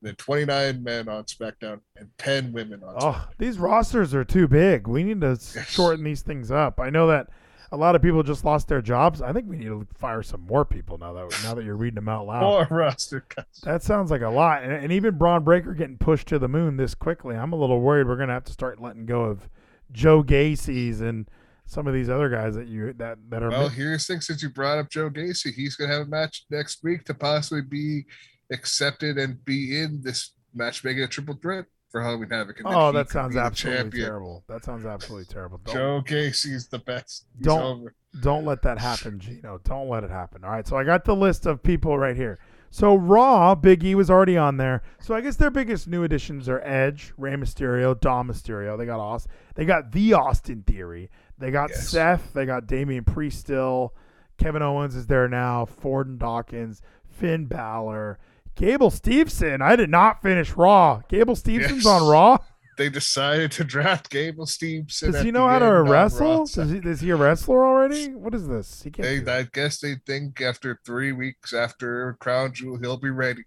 then 0.01 0.15
29 0.15 0.83
men 0.83 1.07
on 1.07 1.25
SmackDown, 1.25 1.81
and 1.95 2.09
10 2.17 2.53
women 2.53 2.81
on. 2.83 2.95
SmackDown. 2.95 2.99
Oh, 3.01 3.29
these 3.37 3.59
rosters 3.59 4.13
are 4.15 4.23
too 4.23 4.47
big. 4.47 4.87
We 4.87 5.03
need 5.03 5.21
to 5.21 5.37
Yes. 5.39 5.67
shorten 5.69 6.03
these 6.03 6.21
things 6.21 6.49
up. 6.51 6.79
I 6.79 6.89
know 6.89 7.05
that 7.07 7.27
a 7.71 7.77
lot 7.77 7.95
of 7.95 8.01
people 8.01 8.23
just 8.23 8.45
lost 8.45 8.67
their 8.67 8.81
jobs. 8.81 9.21
I 9.21 9.33
think 9.33 9.47
we 9.49 9.57
need 9.57 9.65
to 9.65 9.87
fire 9.95 10.23
some 10.23 10.41
more 10.41 10.65
people 10.65 10.97
now 10.97 11.13
that 11.13 11.39
now 11.43 11.53
that 11.53 11.63
you're 11.63 11.75
reading 11.75 11.95
them 11.95 12.09
out 12.09 12.27
loud. 12.27 12.41
More 12.41 12.67
roster 12.69 13.25
guys. 13.35 13.45
That 13.63 13.83
sounds 13.83 14.11
like 14.11 14.21
a 14.21 14.29
lot. 14.29 14.63
And, 14.63 14.71
and 14.71 14.91
even 14.91 15.17
Bron 15.17 15.43
Breakker 15.43 15.73
getting 15.73 15.97
pushed 15.97 16.27
to 16.27 16.39
the 16.39 16.47
moon 16.47 16.77
this 16.77 16.95
quickly. 16.95 17.35
I'm 17.35 17.53
a 17.53 17.55
little 17.55 17.81
worried 17.81 18.07
we're 18.07 18.17
going 18.17 18.29
to 18.29 18.33
have 18.33 18.45
to 18.45 18.53
start 18.53 18.81
letting 18.81 19.05
go 19.05 19.21
of 19.21 19.49
Joe 19.91 20.23
Gacy's 20.23 21.01
and 21.01 21.29
some 21.65 21.87
of 21.87 21.93
these 21.93 22.09
other 22.09 22.29
guys 22.29 22.55
that 22.55 22.67
you 22.67 22.93
that 22.93 23.17
that 23.29 23.43
are 23.43 23.49
Well, 23.49 23.69
here's 23.69 24.05
the 24.05 24.13
thing 24.13 24.21
since 24.21 24.43
you 24.43 24.49
brought 24.49 24.77
up 24.77 24.89
Joe 24.89 25.09
Gacy, 25.09 25.53
he's 25.53 25.75
going 25.75 25.89
to 25.89 25.97
have 25.97 26.07
a 26.07 26.09
match 26.09 26.45
next 26.49 26.83
week 26.83 27.03
to 27.05 27.13
possibly 27.13 27.61
be 27.61 28.05
accepted 28.51 29.17
and 29.17 29.43
be 29.45 29.81
in 29.81 30.01
this 30.03 30.31
match 30.53 30.83
making 30.83 31.03
a 31.03 31.07
triple 31.07 31.37
threat 31.41 31.65
for 31.95 32.01
Halloween 32.01 32.29
Havoc. 32.29 32.61
Oh, 32.65 32.91
that 32.91 33.09
sounds 33.09 33.37
absolutely 33.37 33.81
champion. 33.83 34.05
terrible. 34.05 34.43
That 34.49 34.65
sounds 34.65 34.85
absolutely 34.85 35.25
terrible. 35.33 35.59
Don't, 35.63 35.73
Joe 35.73 36.01
Gacy's 36.05 36.67
the 36.67 36.79
best. 36.79 37.25
He's 37.37 37.45
Don't- 37.45 37.61
over. 37.63 37.95
don't 38.21 38.43
let 38.43 38.61
that 38.63 38.79
happen, 38.79 39.17
Geno. 39.17 39.59
Don't 39.63 39.87
let 39.87 40.03
it 40.03 40.09
happen. 40.09 40.43
All 40.43 40.49
right, 40.51 40.67
so 40.67 40.75
I 40.75 40.83
got 40.83 41.05
the 41.05 41.15
list 41.15 41.45
of 41.45 41.63
people 41.63 41.97
right 41.97 42.15
here. 42.17 42.37
So 42.69 42.95
Raw, 42.95 43.55
Big 43.55 43.85
E 43.85 43.95
was 43.95 44.09
already 44.09 44.35
on 44.35 44.57
there. 44.57 44.81
So 44.99 45.15
I 45.15 45.21
guess 45.21 45.37
their 45.37 45.49
biggest 45.49 45.87
new 45.87 46.03
additions 46.03 46.49
are 46.49 46.59
Edge, 46.65 47.13
Rey 47.17 47.31
Mysterio, 47.35 47.97
Dom 47.97 48.27
Mysterio. 48.27 48.77
They 48.77 48.85
got 48.85 48.99
Austin. 48.99 49.31
They 49.55 49.63
got 49.63 49.93
the 49.93 50.11
Austin 50.13 50.63
Theory. 50.67 51.09
They 51.37 51.51
got 51.51 51.69
Yes. 51.69 51.87
Seth. 51.87 52.33
They 52.33 52.45
got 52.45 52.67
Damian 52.67 53.05
Priest 53.05 53.39
still. 53.39 53.93
Kevin 54.37 54.61
Owens 54.61 54.95
is 54.95 55.07
there 55.07 55.29
now. 55.29 55.63
Ford 55.63 56.07
and 56.07 56.19
Dawkins, 56.19 56.81
Finn 57.07 57.45
Balor, 57.45 58.19
Gable 58.55 58.89
Steveson. 58.91 59.61
I 59.61 59.75
did 59.75 59.89
not 59.89 60.21
finish 60.21 60.51
Raw. 60.53 61.01
Gable 61.09 61.35
Stevenson's 61.35 61.83
Yes. 61.85 62.01
on 62.01 62.07
Raw. 62.07 62.37
They 62.77 62.89
decided 62.89 63.51
to 63.53 63.63
draft 63.63 64.09
Gable 64.09 64.45
Stevenson. 64.45 65.11
Does 65.13 65.21
he 65.23 65.31
know 65.31 65.47
how 65.47 65.59
to 65.59 65.81
wrestle? 65.83 66.45
Does 66.45 66.71
he, 66.71 66.77
is 66.79 66.99
he 66.99 67.09
a 67.09 67.15
wrestler 67.15 67.65
already? 67.65 68.09
What 68.09 68.33
is 68.33 68.47
this? 68.49 68.83
He 68.83 68.91
can't. 68.91 69.25
They. 69.25 69.31
I 69.31 69.43
guess 69.43 69.79
they 69.79 69.95
think 70.05 70.41
after 70.41 70.79
three 70.85 71.13
weeks 71.13 71.53
after 71.53 72.17
Crown 72.19 72.53
Jewel, 72.53 72.77
he'll 72.77 72.97
be 72.97 73.09
ready. 73.11 73.43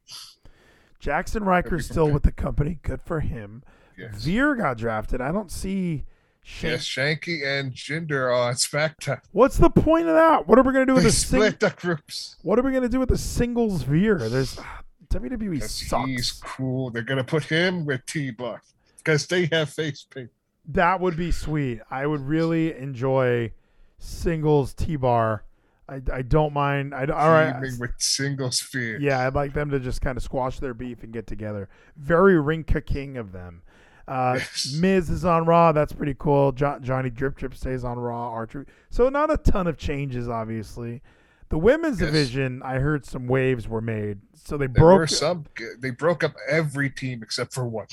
Jaxson 1.02 1.42
Ryker's 1.42 1.86
still 1.86 2.10
with 2.10 2.22
the 2.22 2.32
company. 2.32 2.78
Good 2.82 3.02
for 3.02 3.20
him. 3.20 3.62
Yes. 3.98 4.24
Veer 4.24 4.54
got 4.54 4.78
drafted. 4.78 5.20
I 5.20 5.30
don't 5.32 5.50
see. 5.52 6.04
Shank- 6.42 6.70
Yes, 6.72 6.84
Shanky 6.86 7.44
and 7.46 7.72
Jinder 7.74 8.12
are 8.12 8.32
on 8.32 8.54
SmackDown. 8.54 9.20
What's 9.32 9.58
the 9.58 9.68
point 9.68 10.08
of 10.08 10.14
that? 10.14 10.48
What 10.48 10.58
are 10.58 10.62
we 10.62 10.72
gonna 10.72 10.86
do 10.86 10.94
with 10.94 11.02
They 11.02 11.10
the 11.10 11.14
sing- 11.14 11.40
split 11.40 11.60
the 11.60 11.70
groups. 11.78 12.36
What 12.42 12.58
are 12.58 12.62
we 12.62 12.72
gonna 12.72 12.88
do 12.88 12.98
with 13.00 13.10
the 13.10 13.18
singles 13.18 13.82
Veer? 13.82 14.16
There's 14.16 14.58
WWE 15.10 15.54
Because 15.54 15.80
he's 16.06 16.32
cool. 16.32 16.90
They're 16.90 17.02
gonna 17.02 17.24
put 17.24 17.44
him 17.44 17.84
with 17.86 18.04
T 18.06 18.30
Bar 18.30 18.62
because 18.98 19.26
they 19.26 19.46
have 19.52 19.70
face 19.70 20.06
paint. 20.08 20.30
That 20.66 21.00
would 21.00 21.16
be 21.16 21.30
sweet. 21.32 21.80
I 21.90 22.06
would 22.06 22.20
really 22.20 22.76
enjoy 22.76 23.52
singles 23.98 24.74
T 24.74 24.96
bar. 24.96 25.44
I, 25.88 26.02
I 26.12 26.22
don't 26.22 26.52
mind. 26.52 26.94
I 26.94 27.06
all 27.06 27.30
right. 27.30 27.58
With 27.80 27.92
singles 27.96 28.58
sphere. 28.58 29.00
Yeah, 29.00 29.26
I'd 29.26 29.34
like 29.34 29.54
them 29.54 29.70
to 29.70 29.80
just 29.80 30.02
kind 30.02 30.18
of 30.18 30.22
squash 30.22 30.58
their 30.60 30.74
beef 30.74 31.02
and 31.02 31.12
get 31.12 31.26
together. 31.26 31.70
Very 31.96 32.34
Rinka 32.34 32.84
King 32.84 33.16
of 33.16 33.32
them. 33.32 33.62
Uh, 34.06 34.34
Yes. 34.38 34.74
Miz 34.78 35.10
is 35.10 35.24
on 35.24 35.46
Raw. 35.46 35.72
That's 35.72 35.92
pretty 35.92 36.14
cool. 36.18 36.52
Jo- 36.52 36.78
Johnny 36.80 37.08
Drip 37.10 37.36
Drip 37.36 37.54
stays 37.54 37.84
on 37.84 37.98
Raw. 37.98 38.30
Archer. 38.30 38.66
So 38.90 39.08
not 39.08 39.30
a 39.30 39.38
ton 39.38 39.66
of 39.66 39.78
changes, 39.78 40.28
obviously. 40.28 41.00
The 41.50 41.58
women's 41.58 41.98
Yes. 42.00 42.08
division, 42.10 42.62
I 42.62 42.78
heard 42.78 43.06
some 43.06 43.26
waves 43.26 43.66
were 43.66 43.80
made. 43.80 44.18
So 44.34 44.56
they 44.58 44.66
There 44.66 44.82
broke. 44.82 45.08
some. 45.08 45.46
They 45.78 45.90
broke 45.90 46.22
up 46.22 46.34
every 46.48 46.90
team 46.90 47.22
except 47.22 47.54
for 47.54 47.66
one. 47.66 47.86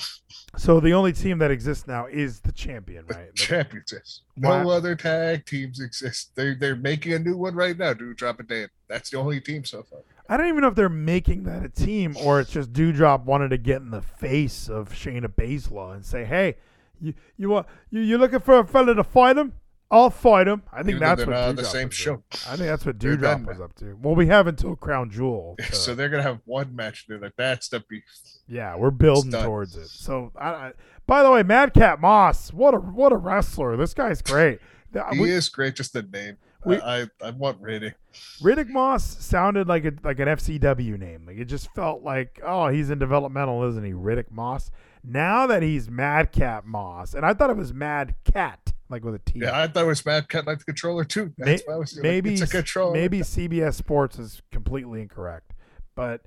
So 0.58 0.78
the 0.80 0.92
only 0.92 1.12
team 1.12 1.38
that 1.38 1.50
exists 1.50 1.86
now 1.86 2.06
is 2.06 2.40
the 2.40 2.52
champion, 2.52 3.06
The 3.06 3.14
right? 3.14 3.34
champions. 3.34 4.22
No 4.36 4.50
Wow. 4.64 4.68
other 4.70 4.94
tag 4.94 5.46
teams 5.46 5.80
exist. 5.80 6.34
They 6.34 6.54
they're 6.54 6.76
making 6.76 7.12
a 7.14 7.18
new 7.18 7.36
one 7.36 7.54
right 7.54 7.76
now. 7.76 7.94
Dude, 7.94 8.16
drop 8.16 8.46
down. 8.46 8.68
That's 8.88 9.10
the 9.10 9.18
only 9.18 9.40
team 9.40 9.64
so 9.64 9.82
far. 9.82 10.00
I 10.28 10.36
don't 10.36 10.48
even 10.48 10.60
know 10.62 10.68
if 10.68 10.74
they're 10.74 10.88
making 10.88 11.44
that 11.44 11.64
a 11.64 11.68
team 11.68 12.16
or 12.16 12.40
it's 12.40 12.50
just 12.50 12.72
Doudrop 12.72 13.24
wanted 13.24 13.50
to 13.50 13.58
get 13.58 13.80
in 13.80 13.90
the 13.90 14.02
face 14.02 14.68
of 14.68 14.90
Shayna 14.90 15.28
Baszler 15.28 15.94
and 15.94 16.04
say, 16.04 16.24
"Hey, 16.24 16.56
you 17.00 17.14
you 17.36 17.48
want 17.48 17.66
you 17.90 18.00
you 18.00 18.18
looking 18.18 18.40
for 18.40 18.58
a 18.58 18.66
fella 18.66 18.94
to 18.94 19.04
fight 19.04 19.36
him? 19.38 19.52
I'll 19.90 20.10
fight 20.10 20.48
him." 20.48 20.62
I 20.72 20.78
think 20.78 20.96
Even 20.96 21.00
that's 21.00 21.26
what 21.26 21.36
on 21.36 21.56
the 21.56 21.64
same 21.64 21.90
show. 21.90 22.12
doing. 22.12 22.22
I 22.46 22.56
think 22.56 22.60
that's 22.68 22.84
what 22.86 22.98
Doudrop 22.98 23.46
was 23.46 23.60
up 23.60 23.74
to. 23.76 23.96
Well, 24.00 24.14
we 24.14 24.26
have 24.26 24.46
until 24.46 24.76
Crown 24.76 25.10
Jewel. 25.10 25.56
to- 25.58 25.74
So 25.74 25.94
they're 25.94 26.08
gonna 26.08 26.22
have 26.22 26.40
one 26.44 26.74
match. 26.74 27.06
They're 27.08 27.18
like, 27.18 27.34
that's 27.36 27.68
the 27.68 27.80
beef. 27.88 28.02
yeah, 28.48 28.76
we're 28.76 28.90
building 28.90 29.30
done. 29.30 29.44
towards 29.44 29.76
it. 29.76 29.88
So, 29.88 30.32
I, 30.36 30.48
I, 30.48 30.72
by 31.06 31.22
the 31.22 31.30
way, 31.30 31.42
Madcap 31.42 32.00
Moss, 32.00 32.52
what 32.52 32.74
a 32.74 32.78
what 32.78 33.12
a 33.12 33.16
wrestler! 33.16 33.76
This 33.76 33.94
guy's 33.94 34.22
great. 34.22 34.60
Uh, 34.94 35.12
he 35.12 35.20
we- 35.20 35.30
is 35.30 35.48
great. 35.50 35.74
Just 35.74 35.92
the 35.92 36.00
name. 36.02 36.38
we- 36.64 36.80
I, 36.80 37.02
I 37.02 37.06
I 37.22 37.30
want 37.32 37.60
Riddick. 37.60 37.94
Riddick 38.40 38.68
Moss 38.68 39.04
sounded 39.04 39.68
like 39.68 39.84
a 39.84 39.92
like 40.02 40.18
an 40.20 40.28
FCW 40.28 40.98
name. 40.98 41.26
Like 41.26 41.36
it 41.36 41.46
just 41.46 41.74
felt 41.74 42.02
like, 42.02 42.40
oh, 42.42 42.68
he's 42.68 42.88
in 42.88 42.98
developmental, 42.98 43.62
isn't 43.68 43.84
he? 43.84 43.92
Riddick 43.92 44.30
Moss. 44.30 44.70
Now 45.04 45.46
that 45.48 45.62
he's 45.62 45.90
Madcap 45.90 46.64
Moss, 46.64 47.12
and 47.12 47.26
I 47.26 47.34
thought 47.34 47.50
it 47.50 47.56
was 47.58 47.74
Mad 47.74 48.14
Cat, 48.24 48.65
like 48.88 49.04
with 49.04 49.14
a 49.14 49.18
T. 49.18 49.40
Yeah, 49.40 49.58
I 49.58 49.66
thought 49.66 49.84
it 49.84 49.86
was 49.86 50.04
Mad 50.04 50.28
Cat 50.28 50.46
like 50.46 50.58
the 50.58 50.64
controller 50.64 51.04
too. 51.04 51.32
That's 51.38 51.62
why 51.66 51.74
I 51.74 51.76
was 51.78 51.94
like, 51.96 52.02
maybe 52.02 52.34
it's 52.34 52.42
a 52.42 52.46
controller. 52.46 52.92
maybe 52.92 53.20
CBS 53.20 53.74
Sports 53.74 54.18
is 54.18 54.42
completely 54.52 55.02
incorrect, 55.02 55.54
but 55.94 56.22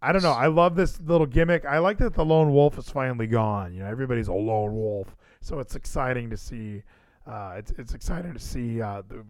I 0.00 0.12
don't 0.12 0.22
know. 0.22 0.32
I 0.32 0.48
love 0.48 0.74
this 0.74 1.00
little 1.00 1.26
gimmick. 1.26 1.64
I 1.64 1.78
like 1.78 1.98
that 1.98 2.14
the 2.14 2.24
lone 2.24 2.52
wolf 2.52 2.76
is 2.78 2.88
finally 2.88 3.26
gone. 3.26 3.72
You 3.72 3.80
know, 3.80 3.86
everybody's 3.86 4.28
a 4.28 4.32
lone 4.32 4.74
wolf, 4.74 5.16
so 5.40 5.58
it's 5.60 5.76
exciting 5.76 6.30
to 6.30 6.36
see. 6.36 6.82
Uh, 7.26 7.54
it's 7.56 7.70
it's 7.78 7.94
exciting 7.94 8.32
to 8.32 8.40
see 8.40 8.82
uh, 8.82 9.02
the 9.08 9.24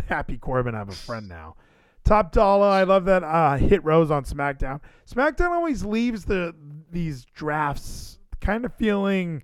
Happy 0.08 0.38
Corbin 0.38 0.74
have 0.74 0.88
a 0.88 0.92
friend 0.92 1.28
now. 1.28 1.56
Top 2.04 2.32
dollar. 2.32 2.66
I 2.66 2.82
love 2.82 3.04
that 3.04 3.22
uh, 3.22 3.56
hit 3.56 3.84
Rose 3.84 4.10
on 4.10 4.24
SmackDown. 4.24 4.80
SmackDown 5.08 5.50
always 5.50 5.84
leaves 5.84 6.24
the 6.24 6.54
these 6.90 7.24
drafts 7.24 8.18
kind 8.40 8.64
of 8.64 8.74
feeling 8.74 9.42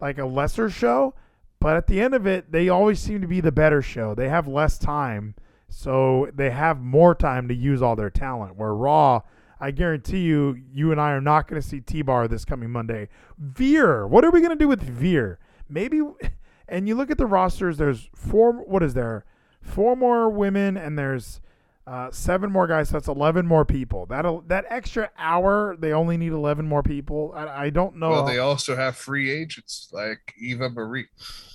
like 0.00 0.18
a 0.18 0.24
lesser 0.24 0.70
show, 0.70 1.14
but 1.60 1.76
at 1.76 1.86
the 1.86 2.00
end 2.00 2.14
of 2.14 2.26
it, 2.26 2.52
they 2.52 2.68
always 2.68 3.00
seem 3.00 3.20
to 3.20 3.26
be 3.26 3.40
the 3.40 3.52
better 3.52 3.82
show. 3.82 4.14
They 4.14 4.28
have 4.28 4.46
less 4.46 4.78
time, 4.78 5.34
so 5.68 6.30
they 6.34 6.50
have 6.50 6.80
more 6.80 7.14
time 7.14 7.48
to 7.48 7.54
use 7.54 7.82
all 7.82 7.96
their 7.96 8.10
talent. 8.10 8.56
Where 8.56 8.74
Raw, 8.74 9.22
I 9.60 9.72
guarantee 9.72 10.20
you, 10.20 10.60
you 10.72 10.92
and 10.92 11.00
I 11.00 11.10
are 11.12 11.20
not 11.20 11.48
going 11.48 11.60
to 11.60 11.66
see 11.66 11.80
T 11.80 12.02
Bar 12.02 12.28
this 12.28 12.44
coming 12.44 12.70
Monday. 12.70 13.08
Veer, 13.38 14.06
what 14.06 14.24
are 14.24 14.30
we 14.30 14.40
going 14.40 14.56
to 14.56 14.56
do 14.56 14.68
with 14.68 14.82
Veer? 14.82 15.38
Maybe, 15.68 16.00
and 16.68 16.86
you 16.86 16.94
look 16.94 17.10
at 17.10 17.18
the 17.18 17.26
rosters. 17.26 17.78
There's 17.78 18.08
four. 18.14 18.52
What 18.52 18.82
is 18.82 18.94
there? 18.94 19.24
Four 19.60 19.96
more 19.96 20.30
women, 20.30 20.76
and 20.76 20.98
there's 20.98 21.40
uh, 21.88 22.10
seven 22.10 22.52
more 22.52 22.66
guys. 22.66 22.88
So 22.88 22.92
that's 22.94 23.08
eleven 23.08 23.46
more 23.46 23.64
people. 23.64 24.04
That 24.06 24.24
that 24.48 24.66
extra 24.68 25.10
hour, 25.18 25.74
they 25.78 25.92
only 25.92 26.16
need 26.18 26.32
eleven 26.32 26.66
more 26.66 26.82
people. 26.82 27.32
I, 27.34 27.64
I 27.66 27.70
don't 27.70 27.96
know. 27.96 28.10
Well, 28.10 28.26
they 28.26 28.38
also 28.38 28.76
have 28.76 28.96
free 28.96 29.30
agents 29.30 29.88
like 29.92 30.34
Eva 30.38 30.68
Marie. 30.68 31.06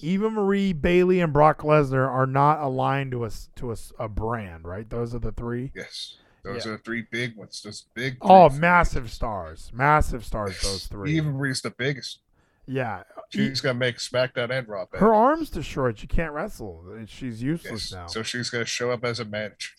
Eva 0.02 0.30
Marie, 0.30 0.74
Bayley, 0.74 1.20
and 1.20 1.32
Brock 1.32 1.60
Lesnar 1.62 2.08
are 2.10 2.26
not 2.26 2.60
aligned 2.62 3.12
to 3.12 3.24
us 3.24 3.50
to 3.58 3.72
a, 3.72 3.76
a 4.00 4.10
brand, 4.10 4.66
right? 4.66 4.90
Those 4.90 5.14
are 5.14 5.20
the 5.20 5.32
three. 5.32 5.72
Yes, 5.76 6.18
those 6.44 6.66
Yeah. 6.66 6.72
are 6.72 6.78
the 6.78 6.84
three 6.84 7.06
big 7.12 7.38
ones. 7.38 7.62
Those 7.64 7.86
big. 7.94 8.18
Oh, 8.22 8.50
massive 8.50 9.12
stars, 9.12 9.72
massive 9.74 10.26
stars. 10.26 10.60
Those 10.62 10.88
three. 10.88 11.16
Eva 11.18 11.30
Marie's 11.32 11.62
the 11.62 11.70
biggest. 11.70 12.20
yeah, 12.66 13.04
She's 13.30 13.62
gonna 13.62 13.74
make 13.78 13.98
SmackDown 13.98 14.50
and 14.52 14.68
Raw. 14.68 14.86
her 14.94 15.14
arms 15.14 15.50
too 15.50 15.62
short. 15.62 15.98
She 16.00 16.08
can't 16.08 16.32
wrestle. 16.34 16.84
She's 17.08 17.42
useless 17.44 17.92
Yes. 17.92 17.92
now. 17.92 18.08
So 18.08 18.24
she's 18.24 18.50
gonna 18.50 18.64
show 18.66 18.90
up 18.92 19.04
as 19.04 19.20
a 19.20 19.26
manager. 19.26 19.70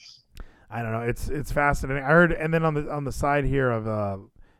I 0.71 0.83
don't 0.83 0.93
know. 0.93 1.03
It's 1.03 1.29
it's 1.29 1.53
fascinating. 1.53 2.03
I 2.03 2.09
heard, 2.09 2.33
and 2.33 2.53
then 2.53 2.65
on 2.65 2.75
the 2.75 2.91
on 2.91 3.05
the 3.05 3.13
side 3.13 3.45
here 3.45 3.71
of 3.71 3.87
uh, 3.87 4.19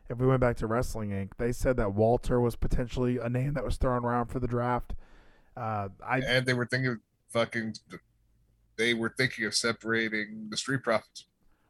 if 0.09 0.17
we 0.17 0.27
went 0.27 0.39
back 0.39 0.57
to 0.57 0.67
Wrestling 0.67 1.09
Inc., 1.09 1.31
they 1.37 1.51
said 1.51 1.77
that 1.77 1.93
Walter 1.93 2.39
was 2.39 2.55
potentially 2.55 3.17
a 3.17 3.29
name 3.29 3.53
that 3.53 3.65
was 3.65 3.77
thrown 3.77 4.05
around 4.05 4.27
for 4.27 4.39
the 4.39 4.47
draft. 4.47 4.93
Uh, 5.57 5.89
I 6.05 6.19
and 6.19 6.45
they 6.45 6.53
were 6.53 6.65
thinking 6.65 6.91
of 6.91 6.97
fucking. 7.29 7.75
They 8.77 8.93
were 8.93 9.13
thinking 9.17 9.45
of 9.45 9.55
separating 9.55 10.47
the 10.49 10.57
Street 10.57 10.83
Profits 10.83 11.25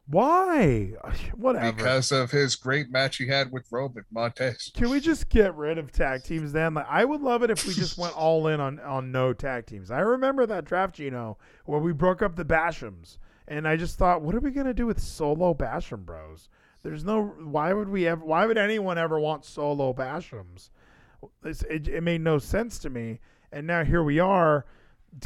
why? 0.08 0.92
Whatever. 1.34 1.72
because 1.72 2.12
of 2.12 2.30
his 2.30 2.56
great 2.56 2.90
match 2.90 3.16
he 3.16 3.26
had 3.26 3.50
with 3.50 3.66
Roman 3.70 4.04
Montez. 4.10 4.70
Can 4.74 4.90
we 4.90 5.00
just 5.00 5.28
get 5.28 5.54
rid 5.54 5.78
of 5.78 5.92
tag 5.92 6.22
teams 6.24 6.52
then? 6.52 6.74
Like, 6.74 6.86
I 6.88 7.04
would 7.04 7.20
love 7.20 7.42
it 7.42 7.50
if 7.50 7.66
we 7.66 7.74
just 7.74 7.98
went 7.98 8.16
all 8.16 8.46
in 8.46 8.60
on, 8.60 8.78
on 8.80 9.12
no 9.12 9.32
tag 9.32 9.66
teams. 9.66 9.90
I 9.90 10.00
remember 10.00 10.46
that 10.46 10.64
draft, 10.64 10.94
Geno, 10.94 11.38
where 11.64 11.80
we 11.80 11.92
broke 11.92 12.22
up 12.22 12.36
the 12.36 12.44
Bashams, 12.44 13.18
and 13.48 13.66
I 13.68 13.76
just 13.76 13.96
thought, 13.98 14.22
what 14.22 14.34
are 14.34 14.40
we 14.40 14.50
gonna 14.50 14.74
do 14.74 14.86
with 14.86 15.00
solo 15.00 15.54
Basham 15.54 16.04
Bros? 16.04 16.48
There's 16.82 17.04
no. 17.04 17.24
Why 17.24 17.72
would 17.72 17.88
we 17.88 18.06
ever? 18.06 18.24
Why 18.24 18.46
would 18.46 18.58
anyone 18.58 18.98
ever 18.98 19.18
want 19.18 19.44
solo 19.44 19.92
Bashams? 19.92 20.70
It, 21.44 21.88
it 21.88 22.02
made 22.02 22.20
no 22.20 22.38
sense 22.38 22.78
to 22.80 22.90
me. 22.90 23.20
And 23.50 23.66
now 23.66 23.84
here 23.84 24.02
we 24.02 24.18
are, 24.20 24.66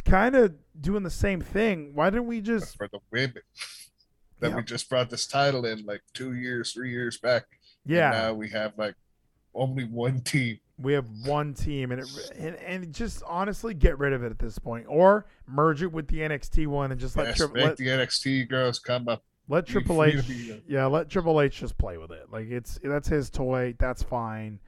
kind 0.05 0.35
of 0.35 0.55
doing 0.79 1.03
the 1.03 1.09
same 1.09 1.41
thing. 1.41 1.91
Why 1.93 2.09
didn't 2.09 2.27
we 2.27 2.41
just? 2.41 2.77
for 2.77 2.87
the 2.87 2.99
women 3.11 3.33
that 4.39 4.49
Yeah. 4.51 4.55
we 4.55 4.63
just 4.63 4.89
brought 4.89 5.09
this 5.09 5.27
title 5.27 5.65
in 5.65 5.85
like 5.85 6.01
two 6.13 6.33
years, 6.33 6.71
three 6.71 6.91
years 6.91 7.17
back. 7.19 7.45
And 7.85 7.95
Yeah. 7.95 8.09
now 8.11 8.33
we 8.33 8.49
have 8.49 8.73
like 8.77 8.95
only 9.53 9.83
one 9.83 10.21
team. 10.21 10.59
We 10.81 10.93
have 10.93 11.05
one 11.25 11.53
team, 11.53 11.91
and 11.91 12.01
it 12.01 12.31
and, 12.37 12.55
and 12.55 12.93
just 12.93 13.23
honestly 13.27 13.73
get 13.73 13.97
rid 13.99 14.13
of 14.13 14.23
it 14.23 14.31
at 14.31 14.39
this 14.39 14.57
point, 14.59 14.85
or 14.87 15.25
merge 15.47 15.81
it 15.83 15.91
with 15.91 16.07
the 16.07 16.19
NXT 16.19 16.67
one 16.67 16.91
and 16.91 16.99
just 16.99 17.15
let 17.17 17.27
Yes, 17.27 17.37
Tri- 17.37 17.47
make 17.53 17.63
let, 17.63 17.77
the 17.77 17.87
NXT 17.87 18.49
girls 18.49 18.79
come 18.79 19.07
up. 19.07 19.23
let 19.47 19.65
Triple 19.65 20.03
H, 20.03 20.15
uh, 20.15 20.55
yeah, 20.67 20.85
let 20.85 21.09
Triple 21.09 21.41
H 21.41 21.59
just 21.59 21.77
play 21.77 21.97
with 21.97 22.11
it. 22.11 22.27
Like 22.31 22.49
it's 22.49 22.79
that's 22.83 23.07
his 23.07 23.29
toy. 23.29 23.75
That's 23.77 24.03
fine. 24.03 24.59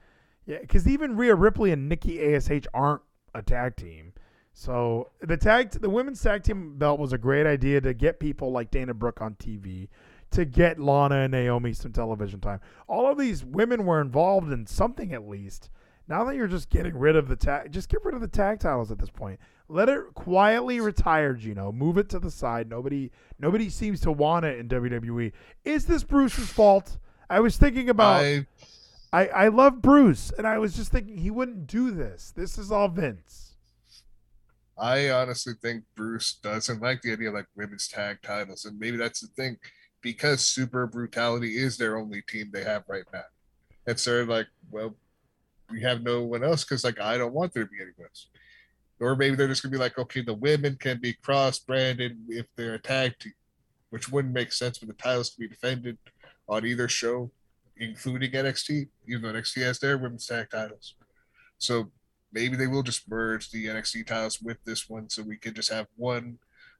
Yeah, 0.46 0.58
because 0.60 0.86
even 0.86 1.16
Rhea 1.16 1.34
Ripley 1.34 1.72
and 1.72 1.88
Nikki 1.88 2.34
Ash 2.34 2.48
aren't 2.74 3.02
a 3.34 3.42
tag 3.42 3.76
team. 3.76 4.12
So 4.52 5.10
the 5.20 5.36
tag, 5.36 5.70
the 5.70 5.90
women's 5.90 6.22
tag 6.22 6.44
team 6.44 6.76
belt 6.78 7.00
was 7.00 7.12
a 7.12 7.18
great 7.18 7.46
idea 7.46 7.80
to 7.80 7.92
get 7.92 8.20
people 8.20 8.52
like 8.52 8.70
Dana 8.70 8.94
Brooke 8.94 9.20
on 9.20 9.34
TV, 9.34 9.88
to 10.30 10.44
get 10.44 10.78
Lana 10.78 11.22
and 11.22 11.32
Naomi 11.32 11.72
some 11.72 11.92
television 11.92 12.40
time. 12.40 12.60
All 12.86 13.10
of 13.10 13.18
these 13.18 13.44
women 13.44 13.84
were 13.84 14.00
involved 14.00 14.52
in 14.52 14.66
something 14.66 15.12
at 15.12 15.26
least. 15.26 15.70
Now 16.06 16.24
that 16.24 16.36
you're 16.36 16.46
just 16.46 16.68
getting 16.68 16.96
rid 16.96 17.16
of 17.16 17.28
the 17.28 17.36
tag, 17.36 17.72
just 17.72 17.88
get 17.88 18.04
rid 18.04 18.14
of 18.14 18.20
the 18.20 18.28
tag 18.28 18.60
titles 18.60 18.90
at 18.90 18.98
this 18.98 19.10
point. 19.10 19.40
Let 19.68 19.88
it 19.88 20.14
quietly 20.14 20.80
retire, 20.80 21.32
Geno. 21.32 21.72
Move 21.72 21.96
it 21.96 22.10
to 22.10 22.18
the 22.18 22.30
side. 22.30 22.68
Nobody, 22.68 23.10
nobody 23.38 23.70
seems 23.70 24.00
to 24.02 24.12
want 24.12 24.44
it 24.44 24.58
in 24.58 24.68
WWE. 24.68 25.32
Is 25.64 25.86
this 25.86 26.04
Bruce's 26.04 26.50
fault? 26.50 26.98
I 27.30 27.40
was 27.40 27.56
thinking 27.56 27.88
about. 27.88 28.22
I 28.22 28.46
I, 29.14 29.26
I 29.28 29.48
love 29.48 29.80
Bruce, 29.80 30.32
and 30.36 30.44
I 30.44 30.58
was 30.58 30.74
just 30.74 30.90
thinking 30.90 31.18
he 31.18 31.30
wouldn't 31.30 31.68
do 31.68 31.92
this. 31.92 32.32
This 32.34 32.58
is 32.58 32.72
all 32.72 32.88
Vince. 32.88 33.54
I 34.76 35.10
honestly 35.10 35.52
think 35.62 35.84
Bruce 35.94 36.34
doesn't 36.42 36.82
like 36.82 37.00
the 37.00 37.12
idea 37.12 37.28
of 37.28 37.34
like 37.34 37.46
women's 37.54 37.86
tag 37.86 38.18
titles, 38.24 38.64
and 38.64 38.76
maybe 38.76 38.96
that's 38.96 39.20
the 39.20 39.28
thing 39.28 39.56
because 40.00 40.40
Super 40.40 40.88
Brutality 40.88 41.56
is 41.56 41.76
their 41.76 41.96
only 41.96 42.22
team 42.22 42.50
they 42.52 42.64
have 42.64 42.82
right 42.88 43.04
now. 43.12 43.22
And 43.86 44.00
so 44.00 44.14
they're 44.14 44.26
like, 44.26 44.48
well, 44.72 44.96
we 45.70 45.80
have 45.82 46.02
no 46.02 46.22
one 46.22 46.44
else 46.44 46.64
because 46.64 46.84
like 46.84 47.00
I 47.00 47.18
don't 47.18 47.34
want 47.34 47.52
there 47.52 47.64
to 47.64 47.70
be 47.70 47.76
anyone 47.76 48.08
else. 48.08 48.28
Or 49.00 49.16
maybe 49.16 49.36
they're 49.36 49.48
just 49.48 49.62
gonna 49.62 49.72
be 49.72 49.78
like, 49.78 49.98
okay, 49.98 50.22
the 50.22 50.34
women 50.34 50.76
can 50.76 51.00
be 51.00 51.14
cross 51.14 51.58
branded 51.58 52.16
if 52.28 52.46
they're 52.56 52.74
a 52.74 52.78
tag 52.78 53.18
team, 53.18 53.32
which 53.90 54.10
wouldn't 54.10 54.34
make 54.34 54.52
sense 54.52 54.78
for 54.78 54.86
the 54.86 54.92
titles 54.94 55.30
to 55.30 55.40
be 55.40 55.48
defended 55.48 55.98
on 56.48 56.64
either 56.64 56.88
show, 56.88 57.30
including 57.76 58.30
NXT, 58.30 58.88
even 59.08 59.22
though 59.22 59.32
NXT 59.32 59.62
has 59.62 59.78
their 59.78 59.98
women's 59.98 60.26
tag 60.26 60.50
titles. 60.50 60.94
So 61.58 61.90
maybe 62.32 62.56
they 62.56 62.66
will 62.66 62.82
just 62.82 63.08
merge 63.08 63.50
the 63.50 63.66
NXT 63.66 64.06
titles 64.06 64.40
with 64.40 64.58
this 64.64 64.88
one 64.88 65.08
so 65.08 65.22
we 65.22 65.36
can 65.36 65.54
just 65.54 65.72
have 65.72 65.86
one 65.96 66.38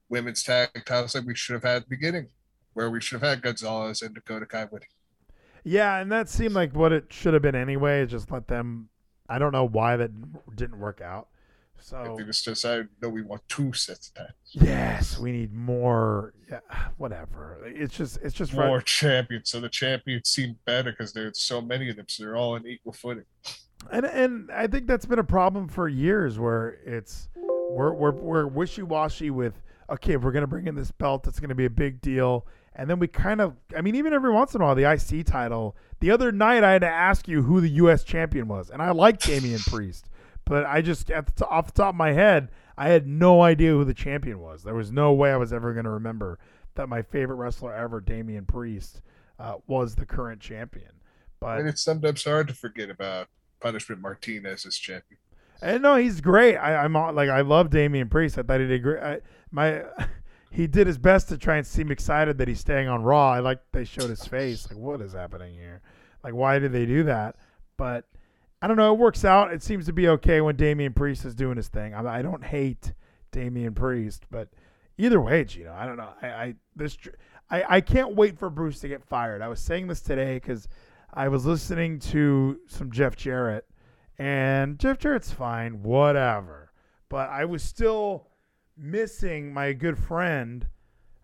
women's 0.09 0.43
tag 0.43 0.69
titles 0.85 1.15
like 1.15 1.25
we 1.25 1.35
should 1.35 1.53
have 1.53 1.63
had 1.63 1.77
at 1.77 1.83
the 1.83 1.95
beginning, 1.95 2.27
where 2.73 2.91
we 2.91 3.01
should 3.01 3.19
have 3.19 3.29
had 3.29 3.41
Gonzalez 3.41 4.01
and 4.01 4.13
Dakota 4.13 4.45
Kai 4.45 4.65
winning. 4.71 4.87
Yeah, 5.65 5.97
and 5.97 6.11
that 6.11 6.29
seemed 6.29 6.53
like 6.53 6.75
what 6.75 6.93
it 6.93 7.11
should 7.11 7.33
have 7.33 7.41
been 7.41 7.55
anyway. 7.55 8.05
Just 8.05 8.31
let 8.31 8.47
them. 8.47 8.89
I 9.27 9.39
don't 9.39 9.51
know 9.51 9.67
why 9.67 9.97
that 9.97 10.11
didn't 10.55 10.79
work 10.79 11.01
out. 11.01 11.27
I 11.77 11.81
So 11.81 12.15
think 12.15 12.29
it's 12.29 12.41
just 12.43 12.63
I 12.65 12.83
know 13.01 13.09
we 13.09 13.21
want 13.23 13.41
two 13.49 13.73
sets 13.73 14.09
of 14.09 14.13
titles. 14.13 14.35
yes, 14.51 15.17
we 15.17 15.31
need 15.31 15.53
more. 15.53 16.33
Yeah, 16.49 16.59
whatever. 16.97 17.59
It's 17.65 17.95
just 17.97 18.17
it's 18.21 18.35
just 18.35 18.53
More 18.53 18.77
right. 18.77 18.85
champions, 18.85 19.49
so 19.49 19.59
the 19.59 19.69
champions 19.69 20.29
seem 20.29 20.57
better 20.65 20.91
because 20.91 21.13
there's 21.13 21.39
so 21.41 21.61
many 21.61 21.89
of 21.89 21.95
them, 21.95 22.05
so 22.07 22.23
they're 22.23 22.35
all 22.35 22.53
on 22.55 22.65
equal 22.67 22.93
footing. 22.93 23.25
And 23.91 24.05
and 24.05 24.51
I 24.51 24.67
think 24.67 24.87
that's 24.87 25.05
been 25.05 25.19
a 25.19 25.23
problem 25.23 25.67
for 25.67 25.87
years 25.87 26.39
where 26.39 26.77
it's 26.85 27.29
we're 27.69 27.93
we're 27.93 28.11
we're 28.11 28.47
wishy 28.47 28.83
washy 28.83 29.29
with 29.31 29.61
okay, 29.89 30.13
if 30.13 30.21
we're 30.23 30.31
gonna 30.31 30.47
bring 30.47 30.67
in 30.67 30.75
this 30.75 30.91
belt, 30.91 31.23
that's 31.23 31.39
gonna 31.39 31.55
be 31.55 31.65
a 31.65 31.69
big 31.69 32.01
deal. 32.01 32.47
And 32.77 32.89
then 32.89 32.99
we 32.99 33.07
kind 33.07 33.39
of 33.41 33.55
I 33.75 33.81
mean, 33.81 33.95
even 33.95 34.13
every 34.13 34.31
once 34.31 34.53
in 34.53 34.61
a 34.61 34.65
while 34.65 34.75
the 34.75 34.89
IC 34.91 35.25
title. 35.25 35.75
The 36.01 36.11
other 36.11 36.31
night 36.31 36.63
I 36.63 36.73
had 36.73 36.81
to 36.81 36.89
ask 36.89 37.27
you 37.27 37.43
who 37.43 37.61
the 37.61 37.69
US 37.69 38.03
champion 38.03 38.47
was, 38.47 38.69
and 38.69 38.81
I 38.81 38.91
like 38.91 39.19
Damian 39.19 39.59
Priest. 39.67 40.09
But 40.45 40.65
I 40.65 40.81
just 40.81 41.09
at 41.09 41.25
the 41.27 41.31
to- 41.33 41.47
off 41.47 41.67
the 41.67 41.71
top 41.73 41.89
of 41.93 41.95
my 41.95 42.11
head, 42.11 42.49
I 42.77 42.89
had 42.89 43.07
no 43.07 43.41
idea 43.41 43.71
who 43.71 43.85
the 43.85 43.93
champion 43.93 44.39
was. 44.39 44.63
There 44.63 44.75
was 44.75 44.91
no 44.91 45.13
way 45.13 45.31
I 45.31 45.37
was 45.37 45.53
ever 45.53 45.73
gonna 45.73 45.91
remember 45.91 46.37
that 46.75 46.89
my 46.89 47.01
favorite 47.01 47.37
wrestler 47.37 47.73
ever, 47.73 48.01
Damian 48.01 48.45
Priest, 48.45 49.01
uh, 49.39 49.55
was 49.67 49.95
the 49.95 50.05
current 50.05 50.41
champion. 50.41 50.91
But 51.39 51.59
And 51.59 51.69
it's 51.69 51.81
sometimes 51.81 52.23
hard 52.25 52.47
to 52.49 52.53
forget 52.53 52.89
about 52.89 53.27
Punishment 53.61 54.01
Martinez 54.01 54.65
as 54.65 54.75
champion. 54.75 55.19
And 55.61 55.81
no, 55.81 55.95
he's 55.95 56.19
great. 56.19 56.57
I, 56.57 56.75
I'm 56.75 56.95
all- 56.97 57.13
like 57.13 57.29
I 57.29 57.41
love 57.41 57.69
Damian 57.69 58.09
Priest. 58.09 58.37
I 58.37 58.43
thought 58.43 58.59
he 58.59 58.67
did 58.67 58.83
great. 58.83 59.01
I, 59.01 59.19
my 59.51 59.83
he 60.55 60.67
did 60.67 60.87
his 60.87 60.97
best 60.97 61.27
to 61.29 61.37
try 61.37 61.57
and 61.57 61.67
seem 61.67 61.91
excited 61.91 62.37
that 62.37 62.47
he's 62.47 62.61
staying 62.61 62.87
on 62.87 63.03
Raw. 63.03 63.31
I 63.31 63.39
like 63.39 63.59
they 63.73 63.83
showed 63.83 64.09
his 64.09 64.25
face. 64.25 64.69
Like 64.69 64.79
what 64.79 65.01
is 65.01 65.11
happening 65.11 65.53
here? 65.53 65.81
Like 66.23 66.33
why 66.33 66.59
did 66.59 66.71
they 66.71 66.85
do 66.85 67.03
that? 67.03 67.35
But 67.75 68.05
I 68.61 68.67
don't 68.67 68.77
know. 68.77 68.93
It 68.93 68.97
works 68.97 69.25
out. 69.25 69.51
It 69.51 69.61
seems 69.61 69.85
to 69.87 69.93
be 69.93 70.07
okay 70.07 70.39
when 70.39 70.55
Damian 70.55 70.93
Priest 70.93 71.25
is 71.25 71.35
doing 71.35 71.57
his 71.57 71.67
thing. 71.67 71.93
I, 71.93 72.19
I 72.19 72.21
don't 72.21 72.43
hate 72.43 72.93
Damian 73.31 73.73
Priest, 73.73 74.23
but 74.31 74.47
either 74.97 75.19
way, 75.19 75.43
Geno, 75.43 75.73
I 75.73 75.85
don't 75.85 75.97
know. 75.97 76.13
I, 76.21 76.27
I 76.27 76.55
this 76.73 76.97
I, 77.51 77.63
I 77.67 77.81
can't 77.81 78.15
wait 78.15 78.39
for 78.39 78.49
Bruce 78.49 78.79
to 78.79 78.87
get 78.87 79.03
fired. 79.03 79.41
I 79.41 79.49
was 79.49 79.59
saying 79.59 79.87
this 79.87 79.99
today 79.99 80.35
because 80.35 80.69
I 81.13 81.27
was 81.27 81.45
listening 81.45 81.99
to 81.99 82.61
some 82.69 82.93
Jeff 82.93 83.17
Jarrett, 83.17 83.65
and 84.17 84.79
Jeff 84.79 84.99
Jarrett's 84.99 85.31
fine, 85.31 85.83
whatever. 85.83 86.71
But 87.09 87.29
I 87.29 87.43
was 87.43 87.61
still 87.61 88.29
missing 88.77 89.53
my 89.53 89.73
good 89.73 89.97
friend 89.97 90.67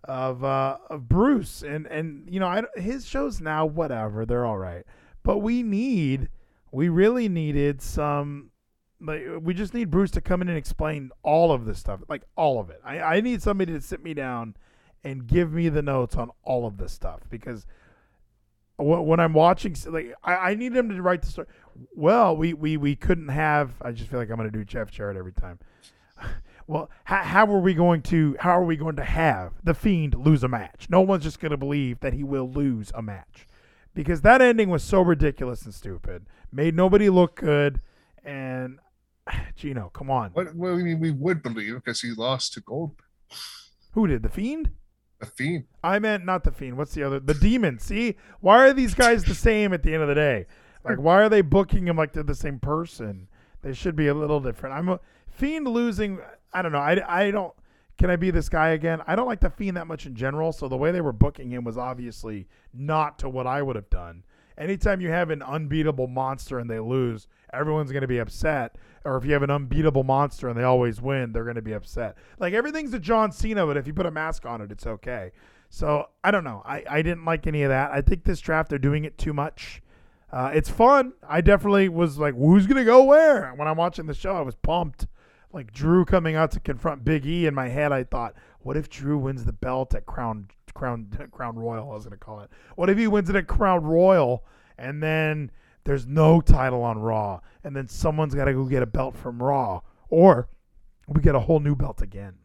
of 0.04 0.44
uh, 0.44 0.78
of 0.90 1.08
Bruce, 1.08 1.62
and 1.62 1.86
and 1.88 2.28
you 2.30 2.40
know 2.40 2.48
I, 2.48 2.64
his 2.80 3.06
shows 3.06 3.40
now, 3.40 3.66
whatever, 3.66 4.26
they're 4.26 4.46
all 4.46 4.58
right. 4.58 4.86
But 5.24 5.40
we 5.40 5.62
need, 5.62 6.30
we 6.72 6.90
really 6.90 7.30
needed 7.30 7.82
some. 7.82 8.52
Like 9.00 9.24
we 9.42 9.54
just 9.54 9.74
need 9.74 9.90
Bruce 9.90 10.12
to 10.12 10.22
come 10.22 10.42
in 10.42 10.50
and 10.50 10.58
explain 10.58 11.12
all 11.24 11.52
of 11.52 11.66
this 11.66 11.80
stuff, 11.80 12.02
like 12.08 12.24
all 12.36 12.60
of 12.60 12.70
it. 12.70 12.82
I, 12.86 13.00
I 13.00 13.22
need 13.22 13.42
somebody 13.42 13.74
to 13.74 13.82
sit 13.82 14.04
me 14.04 14.14
down 14.14 14.56
and 15.04 15.26
give 15.26 15.52
me 15.52 15.70
the 15.70 15.82
notes 15.82 16.16
on 16.16 16.30
all 16.44 16.68
of 16.68 16.78
this 16.78 16.92
stuff 16.92 17.22
because 17.30 17.66
when 18.78 19.20
I'm 19.20 19.34
watching, 19.34 19.76
like 19.88 20.14
I, 20.24 20.34
I 20.34 20.56
need 20.56 20.76
him 20.76 20.90
to 20.90 21.02
write 21.02 21.22
the 21.22 21.28
story. 21.28 21.48
Well, 21.96 22.36
we, 22.36 22.54
we, 22.54 22.78
we 22.78 22.96
couldn't 22.96 23.30
have. 23.30 23.74
I 23.82 23.92
just 23.92 24.10
feel 24.10 24.20
like 24.20 24.30
I'm 24.30 24.38
going 24.38 24.52
to 24.52 24.58
do 24.58 24.66
Jeff 24.66 24.92
Jarrett 24.92 25.18
every 25.18 25.34
time. 25.34 25.60
Well, 26.68 26.90
how, 27.06 27.24
how 27.24 27.46
are 27.54 27.60
we 27.60 27.74
going 27.74 28.02
to? 28.04 28.36
How 28.40 28.52
are 28.52 28.64
we 28.64 28.78
going 28.78 28.96
to 28.98 29.04
have 29.04 29.54
the 29.64 29.74
Fiend 29.74 30.16
lose 30.16 30.44
a 30.44 30.48
match? 30.48 30.88
No 30.90 31.02
one's 31.02 31.24
just 31.24 31.40
going 31.40 31.52
to 31.52 31.58
believe 31.58 32.00
that 32.02 32.14
he 32.14 32.24
will 32.24 32.50
lose 32.50 32.92
a 32.96 33.02
match 33.02 33.48
because 33.94 34.22
that 34.22 34.42
ending 34.42 34.70
was 34.70 34.84
so 34.84 35.02
ridiculous 35.02 35.64
and 35.66 35.74
stupid. 35.74 36.26
Made 36.52 36.76
nobody 36.76 37.10
look 37.10 37.36
good. 37.36 37.82
And 38.24 38.80
Geno, 39.56 39.90
come 39.94 40.10
on, 40.10 40.32
What, 40.32 40.56
well, 40.56 40.74
I 40.74 40.82
mean, 40.82 41.00
we 41.00 41.12
would 41.12 41.42
believe 41.44 41.76
because 41.76 42.02
he 42.02 42.12
lost 42.12 42.54
to 42.54 42.62
Gold, 42.62 42.94
who 43.94 44.08
did 44.08 44.24
the 44.24 44.30
Fiend? 44.30 44.72
the 45.20 45.26
Fiend. 45.28 45.66
I 45.84 46.00
meant 46.00 46.26
not 46.26 46.44
the 46.44 46.52
fiend. 46.52 46.78
What's 46.78 46.96
the 46.96 47.04
other? 47.04 47.20
The 47.20 47.36
demon. 47.36 47.78
See, 47.80 48.16
why 48.40 48.58
are 48.68 48.74
these 48.74 48.96
guys 48.96 49.24
the 49.24 49.36
same 49.36 49.72
at 49.72 49.84
the 49.84 49.94
end 49.94 50.02
of 50.02 50.10
the 50.10 50.16
day? 50.16 50.48
Like, 50.84 50.98
why 50.98 51.22
are 51.22 51.30
they 51.30 51.42
booking 51.42 51.88
him 51.88 51.96
like 51.96 52.12
they're 52.14 52.24
the 52.24 52.34
same 52.34 52.60
person? 52.60 53.28
They 53.62 53.74
should 53.74 53.96
be 53.96 54.08
a 54.08 54.16
little 54.16 54.40
different. 54.40 54.76
I'm 54.76 54.90
a 54.90 55.00
fiend 55.30 55.68
losing. 55.68 56.20
I 56.54 56.62
don't 56.62 56.72
know. 56.72 56.80
I, 56.80 57.02
I 57.08 57.32
don't. 57.32 57.54
Can 57.98 58.10
I 58.10 58.16
be 58.16 58.32
this 58.32 58.50
guy 58.50 58.70
again? 58.70 59.02
I 59.06 59.16
don't 59.16 59.28
like 59.28 59.42
the 59.42 59.50
fiend 59.50 59.78
that 59.78 59.86
much 59.86 60.06
in 60.06 60.16
general. 60.16 60.52
So 60.52 60.68
the 60.68 60.78
way 60.78 60.92
they 60.92 61.02
were 61.02 61.14
booking 61.14 61.52
him 61.52 61.64
was 61.64 61.78
obviously 61.78 62.48
not 62.74 63.20
to 63.20 63.30
what 63.30 63.46
I 63.46 63.62
would 63.62 63.76
have 63.76 63.90
done. 63.90 64.24
Anytime 64.58 65.02
you 65.02 65.10
have 65.10 65.30
an 65.30 65.42
unbeatable 65.42 66.08
monster 66.08 66.60
and 66.60 66.70
they 66.70 66.80
lose, 66.80 67.28
everyone's 67.54 67.92
going 67.92 68.02
to 68.02 68.08
be 68.08 68.18
upset. 68.18 68.76
Or 69.06 69.18
if 69.18 69.26
you 69.26 69.34
have 69.34 69.44
an 69.44 69.50
unbeatable 69.50 70.04
monster 70.04 70.50
and 70.50 70.58
they 70.58 70.64
always 70.64 71.02
win, 71.02 71.32
they're 71.32 71.44
going 71.44 71.56
to 71.56 71.62
be 71.62 71.74
upset. 71.74 72.18
Like 72.40 72.54
everything's 72.54 72.94
a 72.94 73.00
John 73.00 73.32
Cena, 73.32 73.66
but 73.66 73.78
if 73.78 73.88
you 73.88 73.94
put 73.94 74.06
a 74.06 74.12
mask 74.12 74.46
on 74.46 74.62
it, 74.62 74.72
it's 74.72 74.88
okay. 74.88 75.32
So 75.70 76.10
I 76.24 76.32
don't 76.32 76.44
know. 76.44 76.62
I, 76.66 76.84
I 76.90 77.02
didn't 77.02 77.26
like 77.26 77.48
any 77.48 77.64
of 77.64 77.70
that. 77.70 77.92
I 77.92 78.02
think 78.02 78.24
this 78.24 78.40
draft 78.40 78.70
they're 78.70 78.80
doing 78.80 79.06
it 79.06 79.18
too 79.18 79.34
much. 79.34 79.82
Uh, 80.32 80.52
it's 80.54 80.70
fun. 80.70 81.14
I 81.28 81.42
definitely 81.42 81.90
was 81.90 82.18
like, 82.18 82.36
who's 82.36 82.68
gonna 82.68 82.86
go 82.86 83.04
where? 83.04 83.52
When 83.56 83.68
I'm 83.68 83.78
watching 83.78 84.06
the 84.06 84.14
show, 84.14 84.36
I 84.36 84.42
was 84.42 84.56
pumped. 84.56 85.08
Like 85.54 85.74
Drew 85.74 86.06
coming 86.06 86.36
out 86.36 86.52
to 86.52 86.60
confront 86.60 87.04
Big 87.04 87.26
E 87.26 87.46
in 87.46 87.54
my 87.54 87.68
head, 87.68 87.92
I 87.92 88.04
thought, 88.04 88.36
what 88.60 88.78
if 88.78 88.90
Drew 88.90 89.18
wins 89.18 89.44
the 89.44 89.54
belt 89.54 89.94
at 89.94 90.06
Crown 90.06 90.48
Crown 90.74 91.08
Crown 91.32 91.58
Royal? 91.58 91.92
I 91.92 91.94
was 91.94 92.06
gonna 92.06 92.18
call 92.18 92.42
it. 92.42 92.50
What 92.76 92.90
if 92.90 92.98
he 92.98 93.08
wins 93.08 93.30
it 93.30 93.36
at 93.36 93.48
Crown 93.48 93.84
Royal 93.84 94.44
and 94.78 95.02
then 95.02 95.52
there's 95.84 96.06
no 96.06 96.42
title 96.42 96.84
on 96.84 97.00
Raw, 97.00 97.40
and 97.64 97.76
then 97.76 97.88
someone's 97.88 98.36
got 98.36 98.46
to 98.46 98.54
go 98.54 98.66
get 98.66 98.84
a 98.84 98.88
belt 98.88 99.16
from 99.16 99.42
Raw, 99.42 99.82
or 100.10 100.48
we 101.08 101.22
get 101.22 101.36
a 101.36 101.40
whole 101.40 101.60
new 101.60 101.76
belt 101.76 102.02
again. 102.02 102.36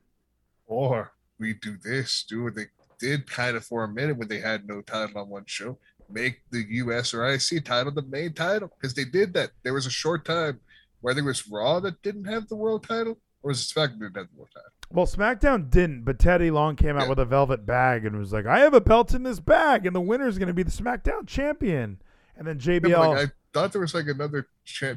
Or 0.67 1.13
we 1.39 1.55
do 1.55 1.77
this, 1.83 2.25
do 2.29 2.45
what 2.45 2.55
they 2.55 2.67
did 2.99 3.31
kind 3.31 3.57
of 3.57 3.65
for 3.65 3.85
a 3.85 3.89
minute 3.89 4.17
when 4.17 4.29
they 4.29 4.41
had 4.41 4.67
no 4.67 4.81
title 4.81 5.21
on 5.21 5.29
one 5.29 5.45
show. 5.47 5.79
Make 6.09 6.41
the 6.51 6.65
US 6.69 7.13
or 7.13 7.27
IC 7.27 7.65
title 7.65 7.93
the 7.93 8.03
main 8.03 8.33
title 8.33 8.71
because 8.81 8.95
they 8.95 9.05
did 9.05 9.35
that. 9.35 9.51
There 9.63 9.75
was 9.75 9.87
a 9.87 9.91
short 9.91 10.25
time 10.25 10.61
where 11.07 11.13
I 11.13 11.15
think 11.15 11.27
it 11.27 11.29
was 11.29 11.47
Raw 11.47 11.79
that 11.79 12.03
didn't 12.03 12.25
have 12.25 12.49
the 12.49 12.57
world 12.57 12.83
title, 12.83 13.17
or 13.45 13.51
was 13.51 13.63
it 13.63 13.73
SmackDown 13.73 14.01
that 14.01 14.13
didn't 14.15 14.17
have 14.17 14.29
the 14.33 14.39
world 14.39 14.51
title? 14.53 14.71
Well, 14.91 15.07
SmackDown 15.07 15.71
didn't, 15.71 16.03
but 16.03 16.19
Teddy 16.19 16.51
Long 16.51 16.75
came 16.75 16.97
out 16.97 17.03
Yeah. 17.05 17.11
with 17.11 17.21
a 17.21 17.25
velvet 17.25 17.65
bag 17.65 18.05
and 18.05 18.19
was 18.19 18.33
like, 18.33 18.45
"I 18.45 18.59
have 18.59 18.75
a 18.75 18.81
belt 18.81 19.15
in 19.15 19.23
this 19.23 19.39
bag, 19.39 19.87
and 19.87 19.95
the 19.95 20.01
winner 20.01 20.27
is 20.27 20.37
going 20.37 20.49
to 20.49 20.55
be 20.55 20.65
the 20.65 20.73
SmackDown 20.73 21.25
champion." 21.29 22.03
And 22.37 22.45
then 22.45 22.57
Yeah, 22.59 22.81
JBL, 22.81 22.91
but, 22.91 23.09
like, 23.11 23.29
I 23.29 23.33
thought 23.53 23.71
there 23.71 23.81
was 23.83 23.95
like 23.95 24.09
another 24.09 24.49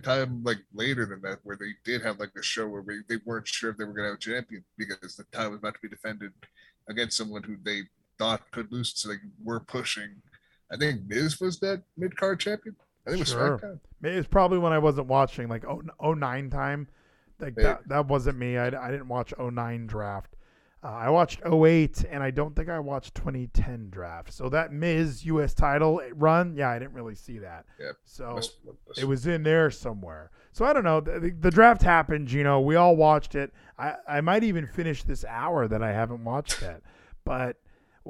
time 0.02 0.42
like 0.44 0.58
later 0.74 1.06
than 1.06 1.22
that 1.22 1.42
where 1.44 1.56
they 1.56 1.74
did 1.84 2.02
have 2.02 2.20
like 2.20 2.32
a 2.36 2.42
show 2.42 2.68
where 2.68 2.82
we, 2.82 3.02
they 3.08 3.18
weren't 3.24 3.48
sure 3.48 3.70
if 3.70 3.78
they 3.78 3.84
were 3.84 3.94
going 3.94 4.06
to 4.06 4.10
have 4.10 4.16
a 4.16 4.20
champion 4.20 4.64
because 4.80 5.16
the 5.16 5.26
title 5.32 5.52
was 5.52 5.60
about 5.60 5.76
to 5.76 5.80
be 5.80 5.90
defended 5.90 6.34
against 6.88 7.18
someone 7.18 7.44
who 7.44 7.56
they 7.64 7.84
thought 8.18 8.50
could 8.50 8.72
lose. 8.72 8.94
So 8.96 9.10
they 9.10 9.20
were 9.44 9.60
pushing. 9.60 10.24
I 10.72 10.78
think 10.78 11.02
Miz 11.08 11.40
was 11.40 11.60
that 11.60 11.84
mid 11.98 12.18
card 12.18 12.40
champion. 12.40 12.76
I 13.10 13.12
think 13.12 13.20
it 13.20 13.24
was 13.24 13.30
Sure. 13.30 13.60
SmackDown. 13.60 13.80
it 14.12 14.16
was 14.16 14.28
probably 14.28 14.58
when 14.60 14.74
I 14.74 14.80
wasn't 14.80 15.08
watching, 15.08 15.48
like 15.50 15.66
oh, 15.66 15.82
09 16.14 16.50
time. 16.50 16.88
Like 17.40 17.56
Maybe. 17.56 17.64
that, 17.64 17.88
that 17.88 18.08
wasn't 18.08 18.38
me. 18.38 18.58
I, 18.58 18.68
I 18.68 18.92
didn't 18.92 19.08
watch 19.08 19.34
09 19.40 19.88
draft. 19.88 20.36
Uh, 20.82 20.88
I 20.88 21.10
watched 21.10 21.42
08, 21.46 22.06
and 22.10 22.24
I 22.24 22.32
don't 22.32 22.56
think 22.56 22.70
I 22.70 22.80
watched 22.80 23.14
2010 23.16 23.90
draft. 23.90 24.32
So 24.32 24.48
that 24.50 24.72
Miz 24.72 25.26
U.S. 25.26 25.54
title 25.54 26.02
run, 26.14 26.56
yeah, 26.56 26.70
I 26.70 26.80
didn't 26.80 26.94
really 26.94 27.16
see 27.16 27.38
that. 27.40 27.66
Yep. 27.80 27.96
So 28.06 28.40
It 28.98 29.04
was 29.06 29.28
in 29.28 29.44
there 29.44 29.72
somewhere. 29.72 30.32
So 30.54 30.64
I 30.64 30.72
don't 30.72 30.86
know. 30.86 31.02
The, 31.02 31.20
the, 31.20 31.30
the 31.32 31.52
draft 31.52 31.82
happened. 31.82 32.32
You 32.32 32.44
know, 32.46 32.62
we 32.62 32.76
all 32.78 32.96
watched 32.96 33.36
it. 33.36 33.52
I, 33.78 33.96
I 34.08 34.22
might 34.22 34.44
even 34.46 34.68
finish 34.68 35.04
this 35.04 35.26
hour 35.26 35.68
that 35.68 35.84
I 35.84 35.92
haven't 35.92 36.24
watched 36.24 36.62
yet. 36.62 36.82
But 37.26 37.58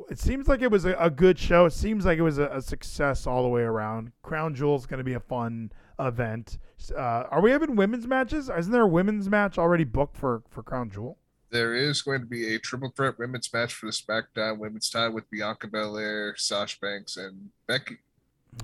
it 0.10 0.20
seems 0.20 0.48
like 0.48 0.62
it 0.62 0.72
was 0.72 0.86
a, 0.86 0.94
a 0.96 1.10
good 1.10 1.38
show. 1.40 1.66
It 1.66 1.74
seems 1.74 2.06
like 2.06 2.18
it 2.18 2.24
was 2.24 2.38
a, 2.38 2.48
a 2.48 2.62
success 2.62 3.28
all 3.28 3.44
the 3.44 3.50
way 3.50 3.62
around. 3.62 4.12
Crown 4.22 4.56
Jewel 4.56 4.76
is 4.76 4.86
going 4.86 5.00
to 5.00 5.04
be 5.04 5.14
a 5.14 5.20
fun 5.20 5.72
event. 6.00 6.58
Uh, 6.96 7.26
are 7.30 7.42
we 7.42 7.52
having 7.52 7.76
women's 7.76 8.08
matches? 8.08 8.50
Isn't 8.50 8.72
there 8.72 8.84
a 8.84 8.88
women's 8.88 9.30
match 9.30 9.58
already 9.58 9.84
booked 9.84 10.18
for, 10.18 10.44
for 10.50 10.64
Crown 10.64 10.90
Jewel? 10.90 11.18
there 11.52 11.76
is 11.76 12.02
going 12.02 12.22
to 12.22 12.26
be 12.26 12.56
a 12.56 12.60
triple 12.60 12.92
threat 12.96 13.18
women's 13.18 13.52
match 13.54 13.74
for 13.74 13.88
the 13.88 13.92
SmackDown 13.92 14.58
women's 14.60 14.90
title 14.90 15.14
with 15.14 15.30
Bianca 15.30 15.68
Belair, 15.68 16.36
Sasha 16.38 16.78
Banks, 16.82 17.18
and 17.18 17.50
Becky. 17.68 17.98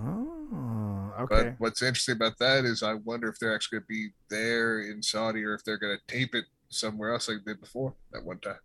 Oh, 0.01 1.13
okay. 1.21 1.43
But 1.49 1.55
what's 1.59 1.81
interesting 1.81 2.15
about 2.15 2.37
that 2.39 2.65
is 2.65 2.83
I 2.83 2.95
wonder 2.95 3.27
if 3.27 3.39
they're 3.39 3.53
actually 3.53 3.79
going 3.79 3.83
to 3.83 3.87
be 3.87 4.09
there 4.29 4.81
in 4.81 5.01
Saudi 5.01 5.43
or 5.43 5.53
if 5.53 5.63
they're 5.63 5.77
going 5.77 5.97
to 5.97 6.13
tape 6.13 6.35
it 6.35 6.45
somewhere 6.69 7.13
else 7.13 7.27
like 7.27 7.37
they 7.45 7.53
did 7.53 7.61
before 7.61 7.93
at 8.13 8.23
one 8.23 8.39
time. 8.39 8.57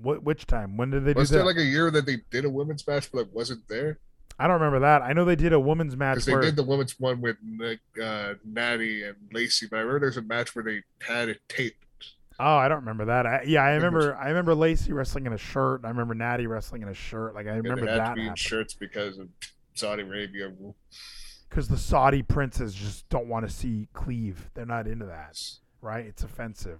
What, 0.00 0.22
which 0.22 0.46
time? 0.46 0.76
When 0.76 0.90
did 0.90 1.04
they 1.04 1.14
do 1.14 1.18
Was 1.20 1.30
that? 1.30 1.38
there 1.38 1.44
like 1.46 1.56
a 1.56 1.64
year 1.64 1.90
that 1.90 2.06
they 2.06 2.18
did 2.30 2.44
a 2.44 2.50
women's 2.50 2.86
match 2.86 3.10
but 3.10 3.18
like 3.18 3.34
wasn't 3.34 3.66
there? 3.68 3.98
I 4.38 4.46
don't 4.46 4.54
remember 4.60 4.78
that. 4.80 5.02
I 5.02 5.12
know 5.14 5.24
they 5.24 5.34
did 5.36 5.52
a 5.52 5.58
women's 5.58 5.96
match 5.96 6.14
Because 6.16 6.26
they 6.26 6.32
where 6.32 6.42
did 6.42 6.54
the 6.56 6.62
women's 6.62 6.98
one 7.00 7.20
with 7.20 7.36
like 7.58 7.80
uh, 8.00 8.34
Natty 8.44 9.02
and 9.02 9.16
Lacey, 9.32 9.66
but 9.68 9.78
I 9.78 9.80
remember 9.80 10.00
there's 10.00 10.16
a 10.16 10.22
match 10.22 10.54
where 10.54 10.62
they 10.64 10.82
had 11.04 11.28
it 11.28 11.40
taped. 11.48 11.84
Oh, 12.38 12.54
I 12.56 12.68
don't 12.68 12.78
remember 12.78 13.06
that. 13.06 13.26
I, 13.26 13.42
yeah, 13.46 13.64
I 13.64 13.72
it 13.72 13.74
was- 13.74 13.82
remember. 13.82 14.16
I 14.16 14.28
remember 14.28 14.54
Lacey 14.54 14.92
wrestling 14.92 15.26
in 15.26 15.32
a 15.32 15.38
shirt. 15.38 15.80
I 15.84 15.88
remember 15.88 16.14
Natty 16.14 16.46
wrestling 16.46 16.82
in 16.82 16.88
a 16.88 16.94
shirt. 16.94 17.34
Like 17.34 17.48
I 17.48 17.56
remember 17.56 17.84
had 17.90 17.98
that. 17.98 18.08
to 18.10 18.14
be 18.14 18.28
in 18.28 18.36
shirts 18.36 18.74
because 18.74 19.18
of 19.18 19.28
Saudi 19.74 20.02
Arabia 20.04 20.48
rule. 20.60 20.76
because 21.50 21.66
the 21.66 21.76
Saudi 21.76 22.22
princes 22.22 22.74
just 22.74 23.08
don't 23.08 23.26
want 23.26 23.44
to 23.48 23.52
see 23.52 23.88
cleave. 23.92 24.50
They're 24.54 24.66
not 24.66 24.86
into 24.86 25.06
that, 25.06 25.36
right? 25.82 26.06
It's 26.06 26.22
offensive. 26.22 26.78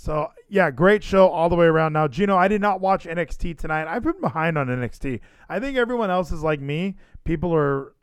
So 0.00 0.30
yeah, 0.48 0.70
great 0.70 1.02
show 1.02 1.28
all 1.28 1.48
the 1.48 1.56
way 1.56 1.66
around. 1.66 1.92
Now, 1.92 2.06
Geno, 2.06 2.36
I 2.36 2.46
did 2.46 2.60
not 2.60 2.80
watch 2.80 3.04
NXT 3.04 3.58
tonight. 3.58 3.88
I've 3.88 4.04
been 4.04 4.20
behind 4.20 4.56
on 4.56 4.68
NXT. 4.68 5.18
I 5.48 5.58
think 5.58 5.76
everyone 5.76 6.08
else 6.08 6.30
is 6.30 6.40
like 6.40 6.60
me. 6.60 6.96
People 7.24 7.52
are. 7.52 7.94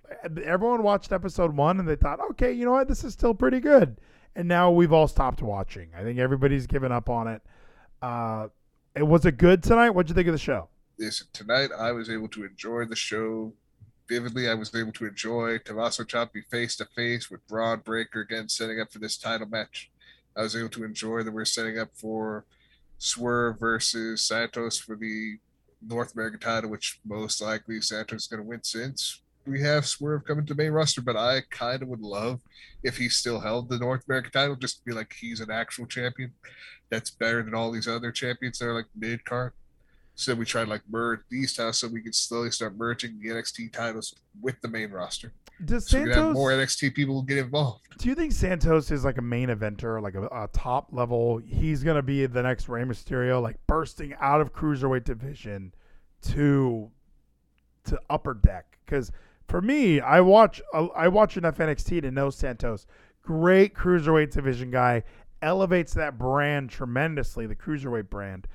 Everyone 0.43 0.83
watched 0.83 1.13
episode 1.13 1.55
one 1.55 1.79
and 1.79 1.87
they 1.87 1.95
thought, 1.95 2.19
okay, 2.31 2.51
you 2.51 2.65
know 2.65 2.73
what, 2.73 2.89
this 2.89 3.05
is 3.05 3.13
still 3.13 3.33
pretty 3.33 3.61
good. 3.61 4.01
And 4.35 4.45
now 4.45 4.71
we've 4.71 4.91
all 4.91 5.07
stopped 5.07 5.41
watching. 5.41 5.87
I 5.97 6.03
think 6.03 6.19
everybody's 6.19 6.67
given 6.67 6.91
up 6.91 7.09
on 7.09 7.29
it. 7.29 7.41
Uh, 8.01 8.49
it 8.93 9.03
was 9.03 9.25
it 9.25 9.37
good 9.37 9.63
tonight? 9.63 9.91
What'd 9.91 10.09
you 10.09 10.15
think 10.15 10.27
of 10.27 10.33
the 10.33 10.37
show? 10.37 10.67
Listen, 10.99 11.27
tonight 11.31 11.69
I 11.79 11.93
was 11.93 12.09
able 12.09 12.27
to 12.27 12.43
enjoy 12.43 12.85
the 12.85 12.97
show 12.97 13.53
vividly. 14.09 14.49
I 14.49 14.53
was 14.53 14.75
able 14.75 14.91
to 14.91 15.05
enjoy 15.05 15.59
Tommaso 15.59 16.03
Ciampa 16.03 16.45
face 16.51 16.75
to 16.75 16.85
face 16.85 17.31
with 17.31 17.47
Bron 17.47 17.79
Breakker 17.79 18.19
again, 18.19 18.49
setting 18.49 18.81
up 18.81 18.91
for 18.91 18.99
this 18.99 19.15
title 19.17 19.47
match. 19.47 19.89
I 20.35 20.41
was 20.41 20.55
able 20.55 20.69
to 20.69 20.83
enjoy 20.83 21.23
that 21.23 21.31
we're 21.31 21.45
setting 21.45 21.79
up 21.79 21.89
for 21.93 22.45
Swerve 22.97 23.59
versus 23.59 24.21
Santos 24.21 24.77
for 24.77 24.95
the 24.95 25.37
North 25.81 26.13
American 26.13 26.39
title, 26.39 26.69
which 26.69 26.99
most 27.05 27.41
likely 27.41 27.81
Santos 27.81 28.23
is 28.23 28.27
going 28.27 28.41
to 28.41 28.47
win 28.47 28.63
since 28.63 29.21
we 29.45 29.61
have 29.61 29.85
Swerve 29.85 30.25
coming 30.25 30.45
to 30.45 30.55
main 30.55 30.71
roster. 30.71 31.01
But 31.01 31.17
I 31.17 31.41
kind 31.49 31.81
of 31.81 31.87
would 31.89 32.01
love 32.01 32.39
if 32.83 32.97
he 32.97 33.09
still 33.09 33.39
held 33.39 33.69
the 33.69 33.77
North 33.77 34.03
American 34.07 34.31
title, 34.31 34.55
just 34.55 34.79
to 34.79 34.85
be 34.85 34.91
like 34.91 35.13
he's 35.19 35.39
an 35.39 35.51
actual 35.51 35.85
champion 35.85 36.33
that's 36.89 37.09
better 37.09 37.43
than 37.43 37.53
all 37.53 37.71
these 37.71 37.87
other 37.87 38.11
champions 38.11 38.59
that 38.59 38.67
are 38.67 38.73
like 38.73 38.87
mid 38.95 39.23
card. 39.25 39.53
So 40.15 40.33
we 40.33 40.45
tried 40.45 40.69
like 40.69 40.81
merge 40.89 41.21
these 41.29 41.53
titles 41.53 41.79
so 41.79 41.87
we 41.87 42.01
can 42.01 42.13
slowly 42.13 42.49
start 42.49 42.77
merging 42.77 43.19
the 43.19 43.29
NXT 43.29 43.73
titles 43.73 44.15
with 44.41 44.59
the 44.61 44.67
main 44.69 44.91
roster. 44.91 45.33
Does 45.63 45.87
So 45.87 45.99
we 45.99 46.05
can 46.05 46.11
have 46.11 46.17
Santos 46.17 46.35
more 46.35 46.51
NXT 46.51 46.95
people 46.95 47.21
get 47.21 47.37
involved. 47.37 47.81
Do 47.97 48.09
you 48.09 48.15
think 48.15 48.31
Santos 48.31 48.91
is 48.91 49.05
like 49.05 49.17
a 49.17 49.21
main 49.21 49.49
eventer, 49.49 50.01
like 50.01 50.15
a, 50.15 50.25
a 50.27 50.49
top 50.51 50.89
level? 50.91 51.37
He's 51.37 51.83
gonna 51.83 52.01
be 52.01 52.25
the 52.25 52.43
next 52.43 52.67
Rey 52.69 52.83
Mysterio, 52.83 53.41
like 53.41 53.57
bursting 53.67 54.15
out 54.19 54.41
of 54.41 54.53
cruiserweight 54.53 55.03
division 55.03 55.73
to 56.29 56.89
to 57.85 57.99
upper 58.09 58.33
deck. 58.33 58.77
Because 58.85 59.11
for 59.47 59.61
me, 59.61 59.99
I 59.99 60.21
watch 60.21 60.61
I 60.73 61.07
watch 61.07 61.37
enough 61.37 61.57
NXT 61.57 62.01
to 62.01 62.11
know 62.11 62.29
Santos, 62.29 62.85
great 63.21 63.73
cruiserweight 63.73 64.31
division 64.31 64.71
guy, 64.71 65.03
elevates 65.41 65.93
that 65.93 66.17
brand 66.17 66.69
tremendously, 66.69 67.45
the 67.47 67.55
cruiserweight 67.55 68.09
brand. 68.09 68.47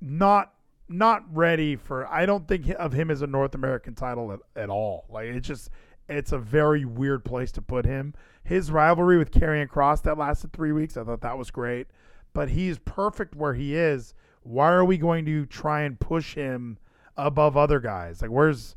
Not 0.00 0.54
not 0.90 1.24
ready 1.34 1.76
for. 1.76 2.06
I 2.06 2.26
don't 2.26 2.46
think 2.46 2.68
of 2.78 2.92
him 2.92 3.10
as 3.10 3.22
a 3.22 3.26
North 3.26 3.54
American 3.54 3.94
title 3.94 4.32
at, 4.32 4.40
at 4.56 4.68
all. 4.70 5.06
Like 5.08 5.26
it's 5.26 5.46
just 5.46 5.70
it's 6.08 6.32
a 6.32 6.38
very 6.38 6.84
weird 6.84 7.24
place 7.24 7.52
to 7.52 7.62
put 7.62 7.84
him. 7.84 8.14
His 8.42 8.70
rivalry 8.70 9.16
with 9.16 9.30
Karrion 9.30 9.68
Kross 9.68 10.02
that 10.02 10.18
lasted 10.18 10.52
three 10.52 10.72
weeks, 10.72 10.96
I 10.96 11.04
thought 11.04 11.20
that 11.20 11.38
was 11.38 11.50
great. 11.50 11.86
But 12.32 12.50
he's 12.50 12.78
perfect 12.78 13.34
where 13.34 13.54
he 13.54 13.74
is. 13.76 14.14
Why 14.42 14.70
are 14.72 14.84
we 14.84 14.98
going 14.98 15.24
to 15.26 15.46
try 15.46 15.82
and 15.82 15.98
push 15.98 16.34
him 16.34 16.78
above 17.16 17.56
other 17.56 17.78
guys? 17.80 18.22
Like 18.22 18.30
where's 18.30 18.74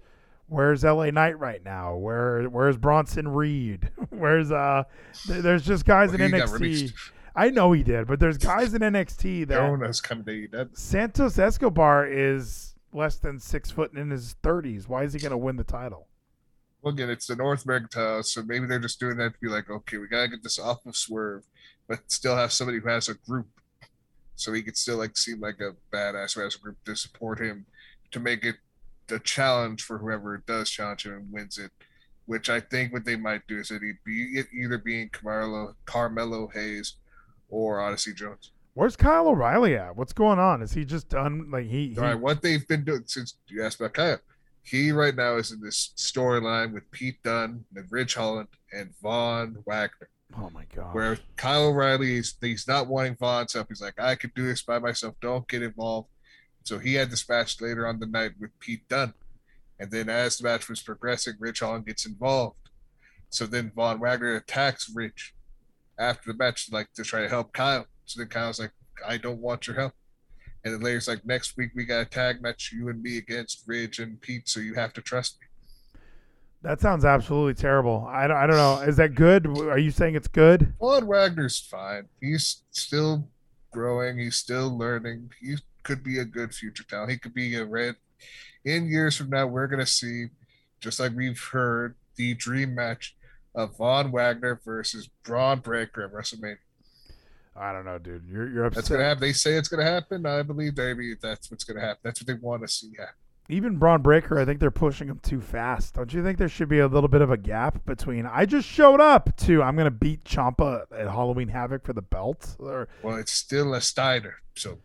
where's 0.48 0.84
LA 0.84 1.10
Knight 1.10 1.40
right 1.40 1.64
now? 1.64 1.96
Where 1.96 2.44
where's 2.44 2.78
Bronson 2.78 3.28
Reed? 3.30 3.90
where's 4.10 4.52
uh 4.52 4.84
th- 5.26 5.42
there's 5.42 5.66
just 5.66 5.86
guys 5.86 6.12
Well, 6.12 6.22
in 6.22 6.32
NXT. 6.32 6.94
I 7.36 7.50
know 7.50 7.72
he 7.72 7.84
did, 7.84 8.08
but 8.08 8.20
there's 8.20 8.38
guys 8.38 8.74
in 8.74 8.82
NXT 8.82 9.48
that 9.48 9.56
Jonas 9.56 10.00
to. 10.00 10.70
Santos 10.74 11.40
Escobar 11.40 12.06
is 12.06 12.76
less 12.94 13.18
than 13.18 13.40
six 13.40 13.72
foot 13.72 13.92
and 13.92 14.00
in 14.00 14.12
his 14.12 14.36
thirties. 14.44 14.88
Why 14.88 15.04
is 15.04 15.14
he 15.14 15.20
gonna 15.20 15.38
win 15.38 15.56
the 15.56 15.64
title? 15.64 16.08
Well, 16.82 16.94
again, 16.94 17.10
it's 17.10 17.28
the 17.28 17.36
North 17.36 17.66
American 17.66 17.90
title, 17.90 18.24
so 18.24 18.44
maybe 18.44 18.68
they're 18.68 18.78
just 18.78 19.00
doing 19.00 19.18
that 19.18 19.34
to 19.34 19.40
be 19.40 19.48
like, 19.48 19.70
okay, 19.70 19.98
we 19.98 20.08
gotta 20.08 20.28
get 20.28 20.44
this 20.44 20.60
off 20.60 20.86
of 20.86 20.96
Swerve, 20.96 21.44
but 21.88 22.00
still 22.12 22.36
have 22.36 22.52
somebody 22.52 22.80
who 22.80 22.90
has 22.90 23.10
a 23.10 23.16
group, 23.16 23.48
so 24.36 24.54
he 24.54 24.62
could 24.62 24.78
still 24.78 24.98
like 24.98 25.18
seem 25.18 25.40
like 25.40 25.60
a 25.60 25.76
badass 25.96 26.36
who 26.36 26.42
has 26.42 26.56
a 26.56 26.60
group 26.60 26.78
to 26.86 26.96
support 26.96 27.40
him, 27.40 27.66
to 28.12 28.20
make 28.20 28.44
it 28.44 28.58
a 29.10 29.20
challenge 29.20 29.82
for 29.82 29.98
whoever 29.98 30.44
does 30.46 30.70
challenge 30.70 31.06
him 31.06 31.14
and 31.14 31.32
wins 31.32 31.58
it. 31.58 31.72
Which 32.26 32.50
I 32.50 32.62
think 32.62 32.94
what 32.94 33.04
they 33.04 33.18
might 33.18 33.46
do 33.48 33.60
is 33.60 33.68
that 33.68 33.82
he'd 33.82 33.98
be 34.06 34.42
either 34.54 34.78
being 34.78 35.10
Carmelo, 35.10 35.76
Carmelo 35.86 36.48
Hayes, 36.54 36.94
or 37.54 37.80
Odyssey 37.80 38.14
Jones. 38.14 38.52
Where's 38.74 38.96
Kyle 38.96 39.28
O'Reilly 39.28 39.76
at? 39.76 39.96
What's 39.96 40.14
going 40.14 40.40
on? 40.40 40.64
Is 40.64 40.74
he 40.74 40.84
just 40.84 41.08
done? 41.08 41.52
Like 41.52 41.68
he, 41.68 41.90
he 41.90 41.98
All 41.98 42.04
right, 42.04 42.20
what 42.20 42.42
they've 42.42 42.68
been 42.68 42.84
doing 42.84 43.04
since 43.06 43.38
you 43.48 43.64
asked 43.64 43.80
about 43.80 43.94
Kyle, 43.94 44.18
he 44.64 44.92
right 44.92 45.16
now 45.16 45.36
is 45.36 45.52
in 45.52 45.62
this 45.62 45.94
storyline 45.96 46.74
with 46.74 46.90
Pete 46.90 47.22
Dunne 47.24 47.64
and 47.76 47.86
Ridge 47.92 48.16
Holland 48.16 48.48
and 48.74 48.90
Von 49.04 49.58
Wagner, 49.68 50.10
oh 50.36 50.50
my 50.52 50.66
god. 50.76 50.96
where 50.96 51.20
Kyle 51.36 51.68
O'Reilly 51.68 52.18
is 52.18 52.34
he's 52.42 52.68
not 52.68 52.88
wanting 52.88 53.16
Von's 53.20 53.54
help. 53.54 53.68
He's 53.70 53.82
like, 53.82 54.00
I 54.00 54.16
could 54.16 54.34
do 54.34 54.48
this 54.48 54.64
by 54.64 54.80
myself. 54.80 55.14
Don't 55.22 55.48
get 55.48 55.62
involved. 55.62 56.10
So 56.64 56.80
he 56.80 56.96
had 56.96 57.12
this 57.12 57.30
match 57.30 57.62
later 57.62 57.86
on 57.86 58.00
the 58.00 58.08
night 58.08 58.32
with 58.40 58.58
Pete 58.60 58.88
Dunne, 58.90 59.14
and 59.80 59.92
then 59.92 60.10
as 60.10 60.38
the 60.40 60.46
match 60.46 60.68
was 60.68 60.82
progressing, 60.82 61.36
Ridge 61.40 61.60
Holland 61.60 61.86
gets 61.86 62.08
involved. 62.08 62.58
So 63.30 63.46
then 63.46 63.72
Von 63.76 64.00
Wagner 64.00 64.36
attacks 64.36 64.90
Ridge 64.96 65.36
after 66.00 66.32
the 66.32 66.38
match, 66.38 66.70
like 66.72 66.92
to 66.94 67.04
try 67.04 67.22
to 67.22 67.30
help 67.30 67.54
Kyle. 67.54 67.86
So 68.06 68.20
then 68.20 68.30
Kyle's 68.30 68.60
like, 68.60 68.72
I 69.08 69.18
don't 69.18 69.40
want 69.40 69.68
your 69.68 69.76
help. 69.76 69.94
And 70.64 70.74
then 70.74 70.82
later's 70.82 71.08
like, 71.08 71.26
next 71.26 71.58
week 71.58 71.72
we 71.76 71.86
got 71.86 72.02
a 72.02 72.06
tag 72.06 72.42
match, 72.42 72.72
you 72.74 72.90
and 72.90 73.02
me 73.02 73.18
against 73.18 73.64
Ridge 73.68 74.00
and 74.00 74.20
Pete, 74.22 74.48
so 74.48 74.60
you 74.60 74.74
have 74.76 74.94
to 74.94 75.02
trust 75.02 75.38
me. 75.42 75.48
That 76.62 76.80
sounds 76.80 77.04
absolutely 77.04 77.56
terrible. 77.56 78.08
I 78.10 78.26
don't, 78.28 78.38
I 78.38 78.48
don't 78.48 78.56
know. 78.56 78.80
Is 78.88 78.96
that 78.96 79.16
good? 79.16 79.46
Are 79.60 79.78
you 79.78 79.92
saying 79.92 80.16
it's 80.16 80.30
good? 80.30 80.74
Von 80.80 81.06
Wagner's 81.06 81.60
fine. 81.60 82.08
He's 82.22 82.64
still 82.72 83.28
growing. 83.72 84.18
He's 84.18 84.38
still 84.38 84.78
learning. 84.78 85.32
He 85.42 85.58
could 85.84 86.04
be 86.04 86.20
a 86.20 86.26
good 86.26 86.54
future 86.54 86.86
talent. 86.86 87.12
He 87.12 87.18
could 87.18 87.34
be 87.34 87.56
a 87.56 87.66
red. 87.66 87.96
In 88.64 88.88
years 88.88 89.18
from 89.18 89.30
now, 89.30 89.46
we're 89.46 89.68
gonna 89.68 89.86
see, 89.86 90.28
just 90.80 91.02
like 91.02 91.12
we've 91.14 91.44
heard, 91.52 91.96
the 92.16 92.34
dream 92.36 92.74
match 92.74 93.18
of 93.56 93.78
Von 93.78 94.12
Wagner 94.12 94.60
versus 94.64 95.10
Bron 95.24 95.60
Breakker 95.60 96.04
at 96.04 96.14
WrestleMania. 96.14 96.58
I 97.56 97.72
don't 97.72 97.86
know, 97.86 98.00
dude. 98.00 98.24
You're 98.28 98.50
you're 98.50 98.70
That's 98.70 98.90
gonna 98.90 99.04
happen. 99.04 99.22
They 99.22 99.34
say 99.34 99.54
it's 99.54 99.68
gonna 99.68 99.84
happen. 99.84 100.26
I 100.26 100.42
believe 100.42 100.76
maybe 100.76 101.14
that's 101.22 101.52
what's 101.52 101.64
gonna 101.64 101.82
happen. 101.82 102.00
That's 102.04 102.20
what 102.20 102.28
they 102.28 102.34
want 102.34 102.64
to 102.64 102.68
see 102.68 102.92
happen. 102.98 103.14
Even 103.50 103.78
Bron 103.78 104.02
Breakker, 104.02 104.40
I 104.40 104.46
think 104.46 104.60
they're 104.60 104.72
pushing 104.72 105.10
him 105.10 105.20
too 105.22 105.42
fast. 105.42 105.96
Don't 105.96 106.14
you 106.14 106.24
think 106.24 106.38
there 106.38 106.48
should 106.48 106.70
be 106.70 106.80
a 106.80 106.88
little 106.88 107.10
bit 107.10 107.22
of 107.22 107.30
a 107.30 107.38
gap 107.38 107.86
between 107.86 108.26
I 108.26 108.46
just 108.46 108.68
showed 108.68 109.02
up 109.02 109.36
to 109.38 109.62
I'm 109.62 109.76
gonna 109.76 109.92
beat 109.92 110.24
Ciampa 110.24 110.86
at 110.92 111.08
Halloween 111.08 111.50
Havoc 111.50 111.86
for 111.86 111.94
the 111.94 112.02
belt? 112.02 112.56
Or 112.58 112.88
Well, 113.04 113.18
it's 113.18 113.34
still 113.34 113.76
a 113.76 113.82
Steiner, 113.82 114.36
so 114.56 114.80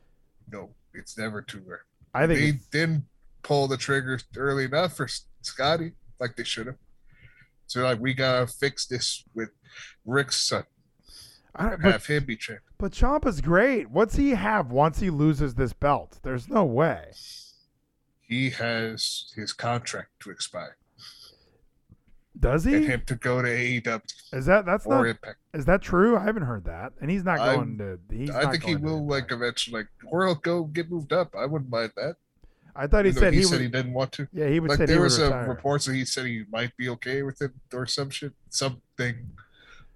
no, 0.53 0.71
it's 0.93 1.17
never 1.17 1.41
too 1.41 1.63
rare. 1.67 1.85
I 2.13 2.27
think 2.27 2.41
they 2.41 2.79
didn't 2.79 3.05
pull 3.43 3.69
the 3.69 3.77
trigger 3.77 4.21
early 4.37 4.65
enough 4.65 4.97
for 4.97 5.09
Scotty, 5.41 5.93
like 6.21 6.37
they 6.37 6.45
should 6.45 6.67
have. 6.67 6.77
So 7.69 7.83
like 7.83 8.01
we 8.01 8.13
gotta 8.15 8.47
fix 8.49 8.87
this 8.87 9.25
with 9.35 9.51
Rick's 10.05 10.41
son 10.49 10.65
I 11.55 11.65
don't, 11.65 11.73
and 11.75 11.83
but, 11.83 11.93
have 11.93 12.07
him 12.07 12.25
be 12.25 12.37
champion. 12.37 12.63
but 12.79 12.93
Ciampa's 12.93 13.41
great. 13.41 13.91
What's 13.91 14.17
he 14.17 14.31
have 14.31 14.71
once 14.73 14.99
he 15.01 15.11
loses 15.11 15.55
this 15.55 15.73
belt? 15.73 16.19
There's 16.23 16.49
no 16.49 16.65
way. 16.65 17.13
He 18.21 18.51
has 18.51 19.33
his 19.37 19.53
contract 19.53 20.09
to 20.21 20.31
expire. 20.31 20.77
Does 22.39 22.67
And 22.67 22.75
he? 22.77 22.87
him 22.87 23.03
to 23.07 23.17
go 23.17 23.43
to 23.43 23.49
AEW 23.49 24.01
Is 24.33 24.47
that 24.47 24.65
that's 24.65 24.87
or 24.87 24.99
not 24.99 25.07
Impact. 25.09 25.39
is 25.55 25.65
that 25.65 25.83
true? 25.83 26.17
I 26.17 26.23
haven't 26.25 26.45
heard 26.45 26.65
that. 26.67 26.93
And 27.01 27.11
he's 27.11 27.25
not 27.25 27.41
I'm- 27.41 27.77
going 27.77 27.79
to. 27.79 27.99
He's 28.17 28.31
I 28.31 28.51
think 28.51 28.63
he 28.65 28.77
will 28.77 29.05
like 29.07 29.33
eventually, 29.33 29.81
like, 29.81 29.89
or 30.07 30.25
he'll 30.27 30.35
go 30.37 30.65
get 30.65 30.91
moved 30.91 31.13
up. 31.13 31.35
I 31.37 31.47
wouldn't 31.47 31.71
mind 31.71 31.93
that. 31.97 32.15
I 32.79 32.87
thought 32.87 33.05
he 33.05 33.11
though 33.11 33.21
said 33.21 33.33
he, 33.33 33.41
he, 33.41 33.45
said 33.45 33.57
would. 33.57 33.63
he 33.63 33.69
didn't 33.69 33.93
want 33.93 34.13
to. 34.13 34.29
yeah, 34.33 34.49
he 34.49 34.61
would 34.61 34.71
Like 34.71 34.79
say 34.79 34.87
there 34.87 35.01
was 35.03 35.19
a 35.19 35.31
reports 35.49 35.87
that 35.87 35.95
he 35.95 36.05
said 36.05 36.27
he 36.27 36.45
might 36.51 36.77
be 36.77 36.89
okay 36.91 37.23
with 37.23 37.43
it 37.43 37.51
or 37.75 37.87
some 37.87 38.09
shit, 38.11 38.33
something 38.51 39.17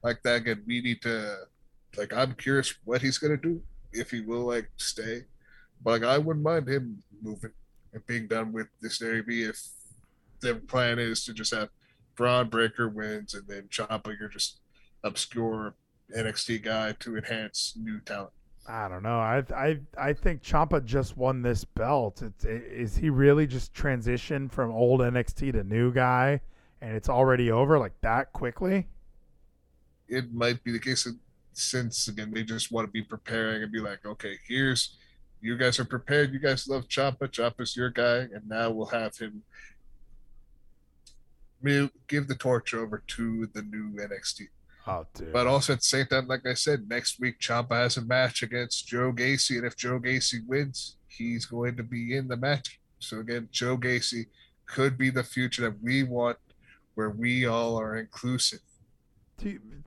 like 0.03 0.23
that. 0.25 0.37
Again, 0.43 0.63
we 0.67 0.81
need 0.81 1.01
to 1.03 1.37
like. 1.97 2.13
I'm 2.13 2.35
curious 2.35 2.75
what 2.85 3.01
he's 3.01 3.19
gonna 3.19 3.37
do 3.37 3.63
if 3.93 4.11
he 4.11 4.21
will 4.21 4.47
like 4.47 4.69
stay, 4.77 5.25
but 5.83 5.91
like 5.93 6.03
I 6.03 6.19
wouldn't 6.19 6.45
mind 6.45 6.69
him 6.69 7.03
moving 7.23 7.53
and 7.93 8.05
being 8.07 8.27
done 8.27 8.53
with 8.53 8.67
this 8.81 9.01
Navy 9.01 9.45
if 9.45 9.61
the 10.41 10.57
plan 10.57 10.99
is 10.99 11.25
to 11.25 11.33
just 11.33 11.55
have 11.55 11.69
Bron 12.17 12.49
Breakker 12.49 12.89
wins 12.89 13.35
and 13.35 13.47
then 13.47 13.69
Ciampa, 13.71 14.19
you're 14.19 14.29
just 14.29 14.59
obscure 15.05 15.75
NXT 16.17 16.63
guy 16.63 16.93
to 17.01 17.17
enhance 17.17 17.75
new 17.81 18.01
talent. 18.01 18.33
I 18.67 18.89
don't 18.89 19.03
know. 19.03 19.19
I 19.19 19.43
I 19.55 19.79
I 19.99 20.13
think 20.13 20.43
Ciampa 20.43 20.85
just 20.85 21.17
won 21.17 21.43
this 21.43 21.65
belt. 21.65 22.23
It's, 22.23 22.45
is 22.45 22.97
he 22.97 23.11
really 23.11 23.47
just 23.47 23.75
transitioned 23.75 24.53
from 24.53 24.71
old 24.71 25.01
NXT 25.01 25.53
to 25.53 25.65
new 25.65 25.93
guy, 25.93 26.41
and 26.81 26.95
it's 26.95 27.09
already 27.09 27.51
over 27.51 27.79
like 27.79 28.01
that 28.03 28.33
quickly? 28.33 28.87
it 30.13 30.33
might 30.33 30.63
be 30.63 30.71
the 30.71 30.79
case 30.79 31.09
since 31.55 32.09
again 32.09 32.31
they 32.33 32.43
just 32.43 32.71
want 32.71 32.87
to 32.87 32.93
be 32.93 33.03
preparing 33.03 33.63
and 33.63 33.73
be 33.73 33.81
like, 33.81 34.05
okay, 34.05 34.37
here's 34.47 34.97
you 35.41 35.57
guys 35.57 35.81
are 35.81 35.85
prepared. 35.85 36.33
You 36.33 36.39
guys 36.39 36.69
love 36.69 36.87
Ciampa. 36.87 37.29
Ciampa's 37.29 37.75
your 37.75 37.91
guy, 37.91 38.29
and 38.33 38.49
now 38.49 38.71
we'll 38.71 38.87
have 38.87 39.17
him 39.17 39.43
give 42.07 42.29
the 42.29 42.35
torch 42.35 42.75
over 42.75 43.03
to 43.09 43.49
the 43.53 43.63
new 43.63 43.91
NXT. 43.97 44.49
Oh, 44.87 45.07
dude. 45.15 45.33
But 45.33 45.47
also 45.47 45.75
at 45.75 45.81
the 45.81 45.85
same 45.85 46.07
time, 46.07 46.27
like 46.27 46.47
I 46.47 46.55
said, 46.55 46.89
next 46.89 47.21
week 47.21 47.39
Ciampa 47.39 47.73
has 47.73 47.97
a 47.97 48.03
match 48.03 48.43
against 48.43 48.89
Joe 48.89 49.13
Gacy, 49.13 49.57
and 49.57 49.67
if 49.67 49.77
Joe 49.77 50.01
Gacy 50.01 50.47
wins, 50.47 50.97
he's 51.09 51.45
going 51.47 51.77
to 51.77 51.83
be 51.83 52.17
in 52.17 52.29
the 52.29 52.37
match. 52.37 52.81
So 52.99 53.21
again, 53.21 53.49
Joe 53.53 53.77
Gacy 53.77 54.27
could 54.67 54.99
be 54.99 55.11
the 55.11 55.23
future 55.25 55.63
that 55.63 55.83
we 55.83 56.03
want, 56.03 56.39
where 56.95 57.11
we 57.11 57.47
all 57.47 57.79
are 57.79 57.97
inclusive. 57.97 58.61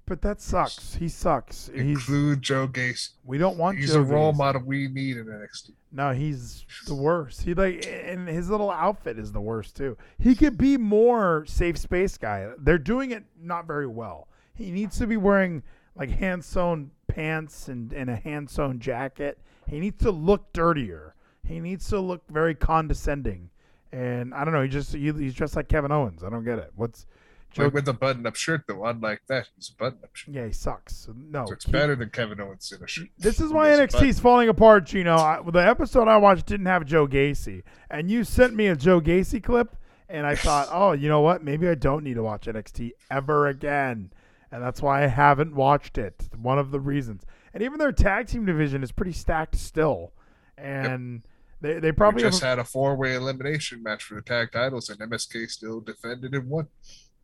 But 0.06 0.22
that 0.22 0.41
sucks. 0.41 0.96
He 0.96 1.08
sucks. 1.08 1.70
He's. 1.74 1.82
Include 1.82 2.41
Joe 2.41 2.68
Gacy. 2.68 3.12
We 3.24 3.38
don't 3.38 3.58
want. 3.58 3.78
He's 3.78 3.93
Joe 3.93 4.02
a 4.02 4.04
role 4.04 4.34
Gacy. 4.34 4.38
model 4.38 4.62
we 4.66 4.88
need 4.88 5.18
in 5.18 5.26
NXT. 5.26 5.72
No, 5.91 6.12
he's 6.12 6.66
the 6.88 6.93
worst. 6.93 7.41
He 7.41 7.54
like, 7.54 7.88
and 7.88 8.28
his 8.28 8.50
little 8.50 8.70
outfit 8.70 9.18
is 9.18 9.32
the 9.32 9.41
worst 9.41 9.76
too. 9.76 9.98
He 10.20 10.36
could 10.36 10.58
be 10.58 10.78
more 10.78 11.46
safe 11.48 11.78
space 11.78 12.18
guy. 12.18 12.52
They're 12.60 12.78
doing 12.78 13.12
it 13.12 13.24
not 13.41 13.66
very 13.66 13.88
well. 13.88 14.28
He 14.56 14.72
needs 14.72 14.97
to 14.99 15.08
be 15.08 15.18
wearing 15.18 15.64
like 15.95 16.10
hand 16.10 16.43
sewn 16.43 16.91
pants 17.08 17.68
and, 17.68 17.91
and 17.93 18.10
a 18.10 18.16
hand 18.16 18.49
sewn 18.49 18.80
jacket. 18.80 19.38
He 19.68 19.80
needs 19.80 20.01
to 20.03 20.12
look 20.12 20.51
dirtier. 20.53 21.16
He 21.45 21.60
needs 21.60 21.88
to 21.89 21.99
look 21.99 22.24
very 22.30 22.56
condescending. 22.56 23.49
And 23.91 24.34
I 24.34 24.43
don't 24.43 24.53
know. 24.53 24.62
He 24.64 24.68
just 24.70 24.93
he, 24.93 25.12
he's 25.12 25.34
dressed 25.34 25.56
like 25.56 25.68
Kevin 25.70 25.91
Owens. 25.91 26.24
I 26.24 26.30
don't 26.30 26.43
get 26.43 26.60
it. 26.60 26.72
What's 26.76 27.06
Joe? 27.51 27.66
Like 27.66 27.74
with 27.74 27.88
a 27.88 27.93
button-up 27.93 28.36
shirt, 28.36 28.64
though. 28.68 28.84
Unlike 28.86 29.22
that, 29.28 29.47
he's 29.56 29.70
a 29.70 29.76
button-up 29.82 30.14
shirt. 30.14 30.34
yeah, 30.36 30.45
he 30.45 30.51
sucks. 30.51 31.08
No, 31.16 31.45
So 31.45 31.53
it's 31.53 31.66
keep- 31.66 31.72
better 31.72 31.95
than 31.95 32.10
Kevin 32.10 32.41
Owens 32.41 32.74
in 32.76 32.84
a 32.84 32.88
shirt. 32.88 33.08
This 33.18 33.39
is 33.39 33.53
why 33.53 33.70
NXT 33.70 34.10
is 34.10 34.20
falling 34.20 34.49
apart, 34.49 34.86
Geno. 34.86 35.16
I, 35.16 35.39
the 35.49 35.60
episode 35.60 36.08
I 36.10 36.18
watched 36.18 36.45
didn't 36.47 36.66
have 36.66 36.86
Joe 36.86 37.08
Gacy, 37.08 37.64
and 37.89 38.12
you 38.12 38.26
sent 38.26 38.53
me 38.56 38.68
a 38.68 38.76
Joe 38.76 38.99
Gacy 38.99 39.41
clip, 39.41 39.78
and 40.10 40.28
I 40.28 40.36
thought, 40.36 40.68
oh, 40.72 40.91
you 40.91 41.08
know 41.08 41.22
what? 41.22 41.43
Maybe 41.45 41.70
I 41.70 41.76
don't 41.76 42.03
need 42.03 42.16
to 42.16 42.24
watch 42.24 42.47
NXT 42.47 42.91
ever 43.10 43.47
again, 43.47 44.12
and 44.52 44.64
that's 44.64 44.82
why 44.82 45.04
I 45.04 45.08
haven't 45.08 45.56
watched 45.56 45.98
it. 45.98 46.30
One 46.39 46.60
of 46.60 46.72
the 46.72 46.80
reasons, 46.80 47.24
and 47.54 47.64
even 47.64 47.80
their 47.80 47.91
tag 47.91 48.28
team 48.28 48.46
division 48.46 48.84
is 48.84 48.91
pretty 48.91 49.12
stacked 49.14 49.56
still, 49.56 50.14
and 50.58 51.24
they 51.62 51.80
they 51.80 51.91
probably 51.91 52.24
we 52.24 52.30
just 52.30 52.41
have, 52.41 52.50
had 52.50 52.60
a 52.60 52.64
four-way 52.64 53.16
elimination 53.16 53.84
match 53.84 54.04
for 54.04 54.16
the 54.16 54.22
tag 54.22 54.52
titles, 54.52 54.89
and 54.89 55.00
MSK 55.00 55.50
still 55.50 55.82
defended 55.82 56.34
and 56.34 56.50
won. 56.50 56.68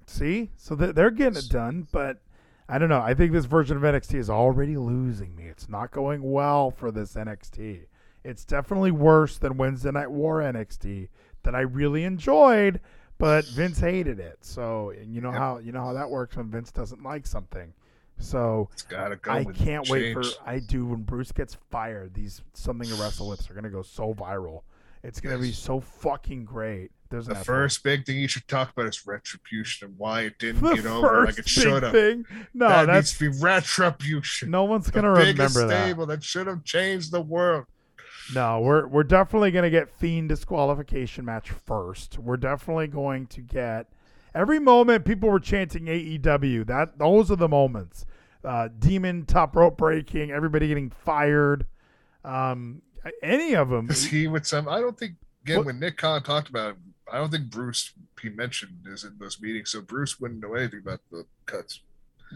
see, 0.06 0.52
so 0.58 0.76
they're 0.76 1.12
getting 1.12 1.38
it 1.38 1.50
done, 1.50 1.88
but. 1.92 2.22
I 2.70 2.78
don't 2.78 2.88
know. 2.88 3.02
I 3.02 3.14
think 3.14 3.34
this 3.34 3.44
version 3.44 3.76
of 3.76 3.84
NXT 3.84 4.18
is 4.18 4.30
already 4.30 4.78
losing 4.78 5.36
me. 5.36 5.44
It's 5.44 5.68
not 5.68 5.92
going 5.92 6.22
well 6.24 6.72
for 6.72 6.90
this 6.90 7.16
NXT. 7.16 7.82
It's 8.24 8.46
definitely 8.46 8.92
worse 8.92 9.38
than 9.38 9.58
Wednesday 9.58 9.92
Night 9.92 10.10
War 10.10 10.40
NXT 10.40 11.10
that 11.44 11.54
I 11.54 11.62
really 11.62 12.06
enjoyed, 12.06 12.80
but 13.22 13.46
Vince 13.46 13.80
hated 13.80 14.20
it. 14.20 14.38
So 14.42 14.90
and 14.90 15.14
you 15.16 15.22
know 15.22 15.30
Yep. 15.32 15.38
how 15.40 15.58
you 15.60 15.72
know 15.72 15.84
how 15.84 15.94
that 15.94 16.10
works 16.10 16.36
when 16.36 16.50
Vince 16.50 16.72
doesn't 16.72 17.02
like 17.04 17.26
something. 17.26 17.74
So 18.20 18.70
go. 18.90 19.18
I 19.28 19.44
can't 19.46 19.88
wait 19.90 20.14
for. 20.14 20.24
I 20.46 20.60
do 20.60 20.86
when 20.86 21.04
Bruce 21.04 21.32
gets 21.32 21.56
fired. 21.72 22.14
These 22.14 22.42
something 22.54 22.88
to 22.90 22.96
wrestle 22.96 23.30
with 23.30 23.50
are 23.50 23.54
gonna 23.54 23.70
go 23.70 23.82
so 23.82 24.14
viral. 24.14 24.62
It's 25.04 25.20
gonna 25.20 25.40
be 25.40 25.52
so 25.52 25.80
fucking 25.80 26.46
great. 26.46 26.92
There's 27.10 27.26
The 27.26 27.36
first 27.36 27.84
big 27.84 28.06
thing 28.06 28.20
you 28.20 28.28
should 28.28 28.48
talk 28.48 28.72
about 28.72 28.86
is 28.86 29.06
retribution 29.06 29.90
and 29.90 29.98
why 29.98 30.22
it 30.22 30.38
didn't 30.40 30.62
the 30.62 30.76
get 30.76 30.86
over 30.86 31.26
like 31.26 31.40
it 31.40 31.50
should 31.50 31.84
have. 31.84 31.92
thing. 31.92 32.26
No, 32.54 32.70
that 32.70 32.86
that's 32.86 33.20
needs 33.22 33.34
to 33.34 33.40
be 33.40 33.44
retribution. 33.46 34.50
no 34.52 34.64
one's 34.64 34.86
the 34.86 34.92
gonna 34.94 35.12
remember 35.12 35.68
that. 35.68 35.86
stable 35.86 36.06
that 36.06 36.24
should 36.24 36.48
have 36.48 36.64
changed 36.64 37.12
the 37.12 37.22
world. 37.22 37.66
No, 38.34 38.62
we're 38.62 38.88
we're 38.88 39.04
definitely 39.04 39.52
gonna 39.52 39.70
get 39.70 39.90
Fiend 39.90 40.30
disqualification 40.30 41.26
match 41.26 41.52
first. 41.52 42.18
We're 42.18 42.38
definitely 42.38 42.88
going 42.88 43.28
to 43.28 43.42
get 43.42 43.88
every 44.34 44.60
moment 44.60 45.06
people 45.06 45.30
were 45.30 45.40
chanting 45.40 45.86
AEW. 45.86 46.66
That 46.68 46.98
those 46.98 47.32
are 47.32 47.36
the 47.36 47.50
moments. 47.50 48.06
Uh, 48.44 48.70
Demon 48.80 49.26
top 49.26 49.56
rope 49.56 49.78
breaking, 49.78 50.32
everybody 50.32 50.68
getting 50.68 50.90
fired. 50.90 51.68
Um, 52.24 52.82
any 53.22 53.56
of 53.56 53.70
them. 53.70 53.88
Because 53.88 54.06
he 54.06 54.28
would 54.28 54.46
some. 54.46 54.68
I 54.68 54.80
don't 54.80 54.98
think 54.98 55.16
again 55.44 55.58
What- 55.58 55.66
when 55.68 55.80
Nick 55.80 55.98
Khan 55.98 56.24
talked 56.24 56.50
about 56.50 56.72
it, 56.72 56.78
I 57.12 57.18
don't 57.18 57.32
think 57.32 57.50
Bruce 57.50 57.94
he 58.22 58.30
mentioned 58.30 58.86
is 58.88 59.04
in 59.04 59.18
those 59.20 59.42
meetings, 59.42 59.72
so 59.72 59.82
Bruce 59.82 60.20
wouldn't 60.20 60.42
know 60.42 60.54
anything 60.54 60.80
about 60.80 61.02
the 61.12 61.26
cuts. 61.46 61.82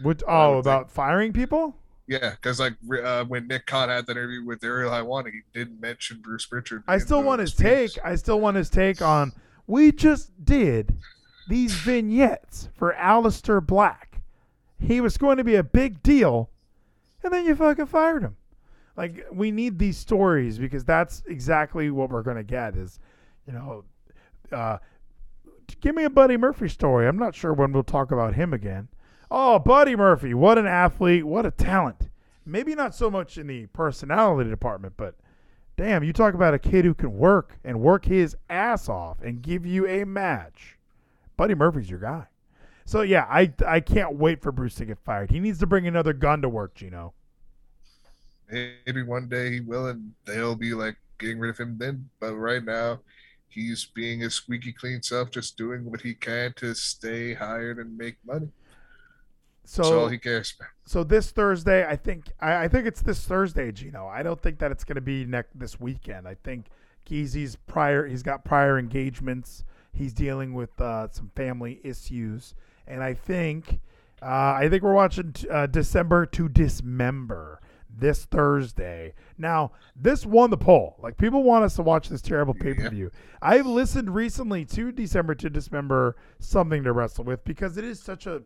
I 0.04 0.14
oh, 0.28 0.58
about 0.58 0.90
firing 0.90 1.32
people? 1.32 1.76
Yeah, 2.08 2.30
because 2.30 2.60
like 2.60 2.74
uh, 3.02 3.24
when 3.24 3.48
Nick 3.48 3.66
Khan 3.66 3.88
had 3.88 4.06
that 4.06 4.12
interview 4.12 4.44
with 4.44 4.62
Ariel 4.62 4.92
Helwani, 4.92 5.32
he 5.32 5.40
didn't 5.52 5.80
mention 5.80 6.20
Bruce 6.20 6.46
Pritchard. 6.46 6.84
I 6.86 6.98
still 6.98 7.22
want 7.22 7.40
his 7.40 7.58
meetings. 7.58 7.94
take. 7.94 8.04
I 8.04 8.14
still 8.14 8.40
want 8.40 8.56
his 8.56 8.70
take 8.70 9.02
on. 9.02 9.32
We 9.66 9.90
just 9.90 10.32
did 10.44 10.94
these 11.48 11.74
vignettes 11.74 12.68
for 12.74 12.94
Aleister 12.94 13.64
Black. 13.64 14.20
He 14.78 15.00
was 15.00 15.16
going 15.16 15.38
to 15.38 15.44
be 15.44 15.56
a 15.56 15.64
big 15.64 16.02
deal, 16.02 16.50
and 17.24 17.32
then 17.32 17.44
you 17.44 17.56
fucking 17.56 17.86
fired 17.86 18.22
him. 18.22 18.36
Like 18.96 19.26
we 19.32 19.50
need 19.50 19.78
these 19.78 19.98
stories 19.98 20.58
because 20.58 20.84
that's 20.84 21.22
exactly 21.26 21.90
what 21.90 22.10
we're 22.10 22.22
going 22.22 22.36
to 22.36 22.44
get. 22.44 22.76
Is 22.76 23.00
you 23.46 23.52
know, 23.52 23.84
uh, 24.52 24.78
give 25.80 25.94
me 25.94 26.04
a 26.04 26.10
Buddy 26.10 26.36
Murphy 26.36 26.68
story. 26.68 27.08
I'm 27.08 27.18
not 27.18 27.34
sure 27.34 27.52
when 27.52 27.72
we'll 27.72 27.82
talk 27.82 28.12
about 28.12 28.34
him 28.34 28.52
again. 28.52 28.88
Oh, 29.30 29.58
Buddy 29.58 29.96
Murphy, 29.96 30.34
what 30.34 30.58
an 30.58 30.66
athlete, 30.66 31.24
what 31.24 31.46
a 31.46 31.50
talent. 31.50 32.08
Maybe 32.44 32.74
not 32.74 32.94
so 32.94 33.10
much 33.10 33.38
in 33.38 33.48
the 33.48 33.66
personality 33.66 34.48
department, 34.48 34.94
but 34.96 35.16
damn, 35.76 36.04
you 36.04 36.12
talk 36.12 36.34
about 36.34 36.54
a 36.54 36.58
kid 36.58 36.84
who 36.84 36.94
can 36.94 37.16
work 37.16 37.58
and 37.64 37.80
work 37.80 38.04
his 38.04 38.36
ass 38.48 38.88
off 38.88 39.20
and 39.22 39.42
give 39.42 39.66
you 39.66 39.86
a 39.86 40.04
match. 40.04 40.78
Buddy 41.36 41.54
Murphy's 41.54 41.90
your 41.90 41.98
guy. 41.98 42.26
So 42.84 43.02
yeah, 43.02 43.26
I 43.28 43.52
I 43.66 43.80
can't 43.80 44.14
wait 44.14 44.40
for 44.40 44.52
Bruce 44.52 44.76
to 44.76 44.84
get 44.84 44.98
fired. 45.00 45.30
He 45.30 45.40
needs 45.40 45.58
to 45.58 45.66
bring 45.66 45.88
another 45.88 46.12
gun 46.12 46.40
to 46.42 46.48
work, 46.48 46.74
Geno. 46.76 47.14
Maybe 48.48 49.02
one 49.02 49.28
day 49.28 49.50
he 49.50 49.60
will, 49.60 49.88
and 49.88 50.12
they'll 50.24 50.54
be 50.54 50.72
like 50.72 50.96
getting 51.18 51.40
rid 51.40 51.50
of 51.50 51.58
him 51.58 51.76
then. 51.78 52.08
But 52.20 52.36
right 52.36 52.64
now, 52.64 53.00
he's 53.48 53.86
being 53.86 54.20
his 54.20 54.34
squeaky 54.34 54.72
clean 54.72 55.02
self, 55.02 55.32
just 55.32 55.56
doing 55.56 55.84
what 55.84 56.00
he 56.00 56.14
can 56.14 56.52
to 56.54 56.74
stay 56.74 57.34
hired 57.34 57.78
and 57.78 57.98
make 57.98 58.16
money. 58.24 58.48
That's 59.74 59.88
So 59.88 60.00
all 60.00 60.08
he 60.08 60.18
cares 60.18 60.54
about. 60.58 60.70
so 60.84 61.04
this 61.04 61.30
Thursday, 61.30 61.86
I 61.86 61.96
think 61.96 62.26
I, 62.40 62.64
I 62.64 62.68
think 62.68 62.86
it's 62.86 63.02
this 63.02 63.24
Thursday, 63.24 63.72
Geno. 63.72 64.06
I 64.06 64.22
don't 64.22 64.40
think 64.40 64.58
that 64.60 64.70
it's 64.70 64.84
going 64.84 64.96
to 64.96 65.00
be 65.00 65.24
next 65.24 65.58
this 65.58 65.80
weekend. 65.80 66.26
I 66.28 66.36
think 66.42 66.66
Geezy's 67.08 67.56
prior 67.66 68.06
he's 68.06 68.22
got 68.22 68.44
prior 68.44 68.78
engagements. 68.78 69.64
He's 69.92 70.12
dealing 70.12 70.54
with 70.54 70.80
uh, 70.80 71.08
some 71.10 71.30
family 71.34 71.80
issues, 71.82 72.54
and 72.86 73.02
I 73.02 73.14
think 73.14 73.80
uh, 74.22 74.54
I 74.60 74.68
think 74.70 74.82
we're 74.82 74.92
watching 74.94 75.34
uh, 75.50 75.66
December 75.66 76.26
to 76.26 76.48
Dismember 76.48 77.60
this 77.98 78.24
Thursday. 78.26 79.14
Now 79.38 79.72
this 79.94 80.26
won 80.26 80.50
the 80.50 80.56
poll. 80.56 80.96
Like 81.02 81.16
people 81.16 81.42
want 81.42 81.64
us 81.64 81.76
to 81.76 81.82
watch 81.82 82.08
this 82.08 82.22
terrible 82.22 82.54
pay 82.54 82.74
per 82.74 82.90
view. 82.90 83.10
I've 83.40 83.66
listened 83.66 84.14
recently 84.14 84.64
to 84.66 84.92
December 84.92 85.34
to 85.36 85.48
Dismember, 85.50 86.16
something 86.38 86.84
to 86.84 86.92
wrestle 86.92 87.24
with, 87.24 87.44
because 87.44 87.76
it 87.76 87.84
is 87.84 87.98
such 88.00 88.26
a 88.26 88.42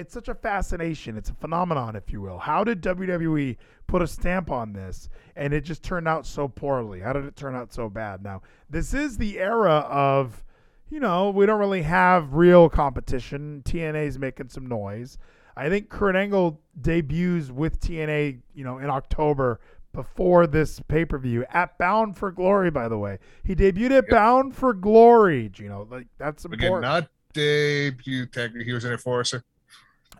it's 0.00 0.14
such 0.14 0.28
a 0.28 0.34
fascination. 0.34 1.16
It's 1.16 1.30
a 1.30 1.34
phenomenon, 1.34 1.94
if 1.94 2.10
you 2.10 2.20
will. 2.20 2.38
How 2.38 2.64
did 2.64 2.82
WWE 2.82 3.56
put 3.86 4.02
a 4.02 4.06
stamp 4.06 4.50
on 4.50 4.72
this 4.72 5.08
and 5.36 5.52
it 5.52 5.62
just 5.62 5.82
turned 5.82 6.08
out 6.08 6.26
so 6.26 6.48
poorly? 6.48 7.00
How 7.00 7.12
did 7.12 7.26
it 7.26 7.36
turn 7.36 7.54
out 7.54 7.72
so 7.72 7.88
bad? 7.88 8.22
Now, 8.22 8.42
this 8.68 8.94
is 8.94 9.18
the 9.18 9.38
era 9.38 9.86
of, 9.90 10.42
you 10.88 11.00
know, 11.00 11.30
we 11.30 11.46
don't 11.46 11.60
really 11.60 11.82
have 11.82 12.34
real 12.34 12.68
competition. 12.68 13.62
TNA's 13.64 14.18
making 14.18 14.48
some 14.48 14.66
noise. 14.66 15.18
I 15.56 15.68
think 15.68 15.90
Kurt 15.90 16.16
Angle 16.16 16.60
debuts 16.80 17.50
with 17.50 17.80
TNA, 17.80 18.40
you 18.54 18.64
know, 18.64 18.78
in 18.78 18.88
October 18.88 19.60
before 19.92 20.46
this 20.46 20.80
pay 20.88 21.04
per 21.04 21.18
view 21.18 21.44
at 21.50 21.76
Bound 21.76 22.16
for 22.16 22.30
Glory. 22.30 22.70
By 22.70 22.88
the 22.88 22.96
way, 22.96 23.18
he 23.44 23.54
debuted 23.54 23.98
at 23.98 24.08
Bound 24.08 24.54
for 24.54 24.72
Glory. 24.72 25.50
You 25.58 25.68
know, 25.68 25.86
like 25.90 26.06
that's 26.16 26.44
important. 26.44 26.78
Again, 26.78 26.80
not 26.80 27.08
debut 27.34 28.26
technically. 28.26 28.64
He 28.64 28.72
was 28.72 28.84
an 28.84 28.92
enforcer. 28.92 29.44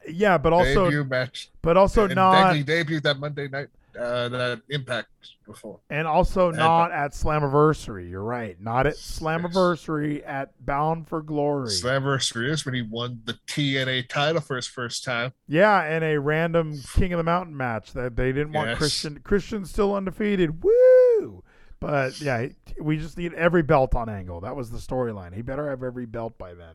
Yeah, 0.08 0.38
but 0.38 0.52
also, 0.52 0.84
debut 0.84 1.04
match. 1.04 1.50
but 1.62 1.76
also 1.76 2.04
and 2.04 2.14
not. 2.14 2.54
He 2.56 2.64
debuted 2.64 3.02
that 3.02 3.18
Monday 3.18 3.48
night, 3.48 3.68
uh, 3.98 4.28
that 4.28 4.62
Impact 4.68 5.08
before. 5.46 5.80
And 5.90 6.06
also 6.06 6.48
And- 6.48 6.58
not 6.58 6.92
at 6.92 7.12
Slammiversary. 7.12 8.08
You're 8.08 8.22
right. 8.22 8.60
Not 8.60 8.86
at 8.86 8.94
Slammiversary 8.94 10.22
at 10.26 10.64
Bound 10.64 11.08
for 11.08 11.22
Glory. 11.22 11.68
Slammiversary 11.68 12.48
is 12.50 12.64
when 12.64 12.74
he 12.74 12.82
won 12.82 13.20
the 13.24 13.38
TNA 13.46 14.02
title 14.08 14.40
for 14.40 14.56
his 14.56 14.66
first 14.66 15.04
time. 15.04 15.32
yeah, 15.48 15.82
and 15.82 16.04
a 16.04 16.18
random 16.18 16.80
King 16.94 17.12
of 17.12 17.18
the 17.18 17.24
Mountain 17.24 17.56
match 17.56 17.92
that 17.94 18.16
they 18.16 18.32
didn't 18.32 18.52
want 18.52 18.68
Yes. 18.70 18.78
Christian. 18.78 19.20
Christian 19.20 19.64
still 19.64 19.94
undefeated. 19.94 20.62
Woo! 20.62 21.42
But 21.80 22.20
yeah, 22.20 22.48
we 22.80 22.98
just 22.98 23.16
need 23.16 23.32
every 23.34 23.62
belt 23.62 23.94
on 23.94 24.08
Angle. 24.08 24.40
That 24.42 24.54
was 24.54 24.70
the 24.70 24.78
storyline. 24.78 25.34
He 25.34 25.40
better 25.42 25.68
have 25.70 25.82
every 25.82 26.04
belt 26.06 26.36
by 26.38 26.52
then. 26.54 26.74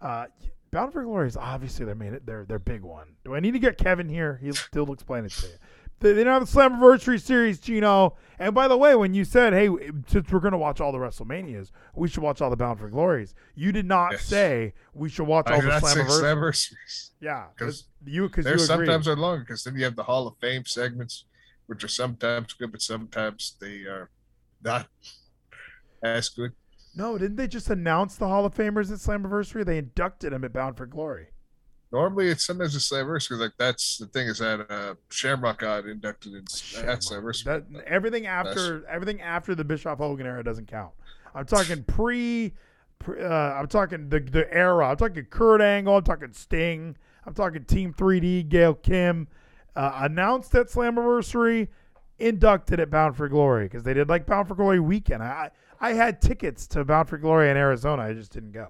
Uh, 0.00 0.26
Bound 0.72 0.90
for 0.92 1.04
Glory 1.04 1.28
is 1.28 1.36
obviously 1.36 1.84
their 1.84 1.94
main, 1.94 2.18
their 2.24 2.44
their 2.46 2.58
big 2.58 2.80
one. 2.80 3.08
Do 3.26 3.34
I 3.34 3.40
need 3.40 3.50
to 3.52 3.58
get 3.58 3.76
Kevin 3.76 4.08
here? 4.08 4.38
He'll 4.42 4.54
still 4.54 4.90
explain 4.90 5.26
it 5.26 5.32
to 5.32 5.46
you. 5.46 5.52
They, 6.00 6.14
they 6.14 6.24
don't 6.24 6.40
have 6.40 6.50
the 6.50 6.58
Slammiversary 6.60 7.20
series, 7.20 7.60
Geno. 7.60 8.16
And 8.38 8.54
by 8.54 8.68
the 8.68 8.76
way, 8.78 8.94
when 8.94 9.12
you 9.12 9.24
said, 9.26 9.52
"Hey, 9.52 9.68
since 10.06 10.32
we're 10.32 10.40
going 10.40 10.52
to 10.52 10.58
watch 10.58 10.80
all 10.80 10.90
the 10.90 10.96
WrestleManias, 10.98 11.70
we 11.94 12.08
should 12.08 12.22
watch 12.22 12.40
all 12.40 12.48
the 12.48 12.56
Bound 12.56 12.80
for 12.80 12.88
Glories," 12.88 13.34
you 13.54 13.70
did 13.70 13.84
not 13.84 14.12
Yes. 14.12 14.24
say 14.24 14.72
we 14.94 15.10
should 15.10 15.26
watch 15.26 15.46
I 15.46 15.56
all 15.56 15.60
the 15.60 15.68
not 15.68 15.82
say 15.82 16.00
Slammiversary. 16.00 16.22
Slammiversaries. 16.22 17.10
Yeah, 17.20 17.44
'Cause 17.58 17.84
you 18.06 18.28
because 18.28 18.46
you 18.46 18.58
sometimes 18.58 19.06
are 19.06 19.14
longer 19.14 19.44
because 19.44 19.62
then 19.64 19.76
you 19.76 19.84
have 19.84 19.94
the 19.94 20.04
Hall 20.04 20.26
of 20.26 20.38
Fame 20.38 20.64
segments, 20.64 21.26
which 21.66 21.84
are 21.84 21.88
sometimes 21.88 22.54
good, 22.54 22.72
but 22.72 22.80
sometimes 22.80 23.56
they 23.60 23.82
are 23.82 24.08
not 24.64 24.88
as 26.02 26.30
good. 26.30 26.52
No, 26.94 27.16
didn't 27.16 27.36
they 27.36 27.48
just 27.48 27.70
announce 27.70 28.16
the 28.16 28.28
Hall 28.28 28.44
of 28.44 28.54
Famers 28.54 28.92
at 28.92 28.98
Slammiversary? 28.98 29.64
They 29.64 29.78
inducted 29.78 30.32
them 30.32 30.44
at 30.44 30.52
Bound 30.52 30.76
for 30.76 30.86
Glory. 30.86 31.28
Normally, 31.90 32.28
it's 32.28 32.46
sometimes 32.46 32.74
a 32.74 32.78
Slammiversary. 32.78 33.38
Like 33.38 33.52
that's 33.58 33.98
the 33.98 34.06
thing 34.06 34.26
is 34.26 34.38
that 34.38 34.70
uh, 34.70 34.94
Shamrock 35.10 35.58
got 35.60 35.86
inducted 35.86 36.32
in 36.32 36.44
at 36.86 37.00
Slammiversary. 37.00 37.44
That 37.44 37.64
everything 37.86 38.26
after 38.26 38.86
everything 38.86 39.20
after 39.20 39.54
the 39.54 39.64
Bischoff 39.64 39.98
Hogan 39.98 40.26
era 40.26 40.42
doesn't 40.42 40.68
count. 40.68 40.92
I'm 41.34 41.46
talking 41.46 41.82
pre, 41.86 42.54
pre 42.98 43.22
uh, 43.22 43.28
I'm 43.28 43.68
talking 43.68 44.08
the 44.08 44.20
the 44.20 44.52
era. 44.52 44.88
I'm 44.88 44.96
talking 44.96 45.24
Kurt 45.24 45.60
Angle. 45.60 45.96
I'm 45.96 46.04
talking 46.04 46.32
Sting. 46.32 46.96
I'm 47.26 47.34
talking 47.34 47.64
Team 47.64 47.92
3D. 47.94 48.48
Gail 48.48 48.74
Kim 48.74 49.28
uh, 49.76 49.92
announced 49.96 50.54
at 50.54 50.68
Slammiversary, 50.68 51.68
inducted 52.18 52.80
at 52.80 52.90
Bound 52.90 53.16
for 53.16 53.28
Glory 53.28 53.66
because 53.66 53.82
they 53.82 53.94
did 53.94 54.08
like 54.08 54.26
Bound 54.26 54.48
for 54.48 54.54
Glory 54.54 54.80
weekend. 54.80 55.22
I 55.22 55.50
I 55.82 55.94
had 55.94 56.22
tickets 56.22 56.68
to 56.68 56.84
Bound 56.84 57.08
for 57.08 57.18
Glory 57.18 57.50
in 57.50 57.56
Arizona. 57.56 58.02
I 58.02 58.14
just 58.14 58.32
didn't 58.32 58.52
go. 58.52 58.68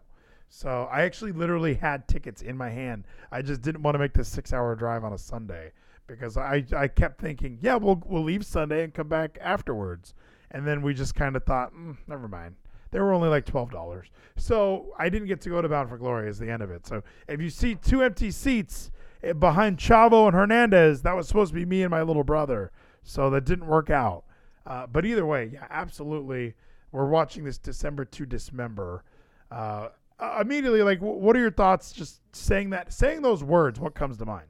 So 0.48 0.89
I 0.90 1.02
actually 1.02 1.32
literally 1.32 1.74
had 1.74 2.09
tickets 2.09 2.40
in 2.40 2.56
my 2.56 2.70
hand. 2.70 3.06
I 3.30 3.43
just 3.43 3.60
didn't 3.60 3.82
want 3.82 3.94
to 3.94 3.98
make 3.98 4.14
this 4.14 4.28
six 4.28 4.52
hour 4.52 4.74
drive 4.74 5.05
on 5.05 5.12
a 5.12 5.18
Sunday 5.18 5.72
because 6.06 6.39
I, 6.39 6.64
I 6.74 6.89
kept 6.89 7.20
thinking, 7.20 7.59
yeah, 7.60 7.76
we'll 7.76 8.02
we'll 8.06 8.22
leave 8.22 8.44
Sunday 8.44 8.82
and 8.82 8.94
come 8.94 9.09
back 9.09 9.39
afterwards. 9.40 10.14
And 10.51 10.66
then 10.66 10.82
we 10.82 10.94
just 10.94 11.14
kind 11.14 11.36
of 11.36 11.44
thought, 11.44 11.74
mm, 11.74 11.97
never 12.06 12.28
mind. 12.28 12.56
They 12.90 13.01
were 13.01 13.12
only 13.12 13.28
like 13.28 13.47
twelve 13.47 13.70
dollars, 13.70 14.09
so 14.36 14.94
I 14.98 15.09
didn't 15.09 15.28
get 15.28 15.40
to 15.43 15.48
go 15.48 15.62
to 15.62 15.68
Bound 15.68 15.89
for 15.89 15.97
Glory. 15.97 16.28
Is 16.28 16.39
the 16.39 16.51
end 16.51 16.62
of 16.62 16.70
it. 16.70 16.86
So 16.86 17.02
if 17.28 17.40
you 17.40 17.48
see 17.48 17.74
two 17.74 18.02
empty 18.02 18.30
seats 18.30 18.90
eh, 19.22 19.32
behind 19.32 19.78
Chavo 19.78 20.26
and 20.26 20.34
Hernandez, 20.34 21.01
that 21.02 21.16
was 21.16 21.28
supposed 21.28 21.52
to 21.52 21.55
be 21.55 21.64
me 21.64 21.82
and 21.82 21.90
my 21.90 22.02
little 22.02 22.24
brother. 22.24 22.70
So 23.02 23.30
that 23.30 23.47
didn't 23.47 23.66
work 23.66 23.89
out. 23.89 24.24
Uh, 24.66 24.86
but 24.86 25.06
either 25.06 25.24
way, 25.24 25.51
yeah, 25.55 25.66
absolutely. 25.70 26.55
We're 26.93 27.06
watching 27.09 27.44
this 27.44 27.59
December 27.59 28.05
to 28.05 28.27
Dismember. 28.27 29.02
Uh, 29.51 29.89
uh, 30.20 30.39
immediately, 30.40 30.82
like, 30.82 30.98
wh- 31.01 31.20
what 31.20 31.35
are 31.35 31.40
your 31.40 31.51
thoughts? 31.51 31.90
Just 31.93 32.20
saying 32.36 32.70
that, 32.70 32.93
saying 32.93 33.23
those 33.23 33.43
words. 33.43 33.81
What 33.81 33.94
comes 33.94 34.19
to 34.19 34.27
mind? 34.27 34.47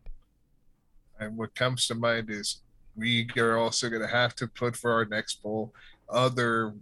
And 1.20 1.36
what 1.38 1.54
comes 1.54 1.86
to 1.86 1.94
mind 1.94 2.30
is 2.30 2.60
we 2.96 3.28
are 3.38 3.56
also 3.56 3.88
going 3.88 4.02
to 4.02 4.08
have 4.08 4.34
to 4.36 4.46
put 4.48 4.76
for 4.76 4.92
our 4.92 5.04
next 5.04 5.36
poll 5.36 5.72
other 6.08 6.74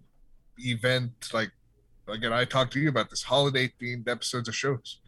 event 0.59 1.13
like 1.33 1.51
again 2.09 2.33
I 2.33 2.45
talked 2.45 2.73
to 2.73 2.81
you 2.81 2.89
about 2.89 3.09
this 3.11 3.23
holiday 3.23 3.73
themed 3.81 4.09
episodes 4.09 4.49
of 4.49 4.55
shows. 4.57 4.99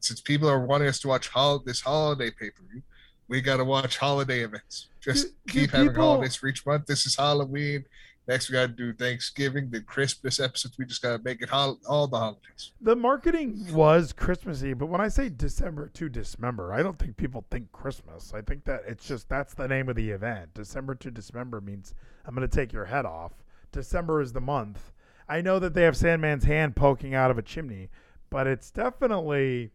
Since 0.00 0.20
people 0.20 0.48
are 0.48 0.64
wanting 0.64 0.88
us 0.88 1.00
to 1.00 1.08
watch 1.08 1.28
hol- 1.28 1.60
this 1.60 1.80
holiday 1.80 2.30
pay 2.30 2.50
per 2.50 2.62
view, 2.70 2.82
we 3.28 3.40
got 3.40 3.56
to 3.56 3.64
watch 3.64 3.96
holiday 3.98 4.40
events. 4.40 4.88
Just 5.00 5.28
Do- 5.28 5.32
do 5.46 5.60
keep 5.60 5.70
having 5.70 5.88
people- 5.88 6.02
holidays 6.04 6.36
for 6.36 6.46
each 6.48 6.64
month. 6.66 6.86
This 6.86 7.06
is 7.06 7.16
Halloween. 7.16 7.84
Next, 8.32 8.48
we 8.48 8.54
got 8.54 8.62
to 8.62 8.68
do 8.68 8.94
Thanksgiving, 8.94 9.68
then 9.68 9.84
Christmas 9.84 10.40
episodes. 10.40 10.78
We 10.78 10.86
just 10.86 11.02
got 11.02 11.18
to 11.18 11.22
make 11.22 11.42
it 11.42 11.50
hol- 11.50 11.78
all 11.86 12.06
the 12.06 12.16
holidays. 12.16 12.72
The 12.80 12.96
marketing 12.96 13.66
was 13.74 14.14
Christmassy, 14.14 14.72
but 14.72 14.86
when 14.86 15.02
I 15.02 15.08
say 15.08 15.28
December 15.28 15.90
to 15.92 16.08
Dismember, 16.08 16.72
I 16.72 16.82
don't 16.82 16.98
think 16.98 17.18
people 17.18 17.44
think 17.50 17.70
Christmas. 17.72 18.32
I 18.34 18.40
think 18.40 18.64
that 18.64 18.84
it's 18.88 19.06
just 19.06 19.28
that's 19.28 19.52
the 19.52 19.68
name 19.68 19.90
of 19.90 19.96
the 19.96 20.08
event. 20.08 20.54
December 20.54 20.94
to 20.94 21.10
Dismember 21.10 21.60
means 21.60 21.94
I'm 22.24 22.34
going 22.34 22.48
to 22.48 22.56
take 22.56 22.72
your 22.72 22.86
head 22.86 23.04
off. 23.04 23.32
December 23.70 24.22
is 24.22 24.32
the 24.32 24.40
month. 24.40 24.92
I 25.28 25.42
know 25.42 25.58
that 25.58 25.74
they 25.74 25.82
have 25.82 25.94
Sandman's 25.94 26.44
hand 26.44 26.74
poking 26.74 27.14
out 27.14 27.30
of 27.30 27.36
a 27.36 27.42
chimney, 27.42 27.90
but 28.30 28.46
it's 28.46 28.70
definitely 28.70 29.72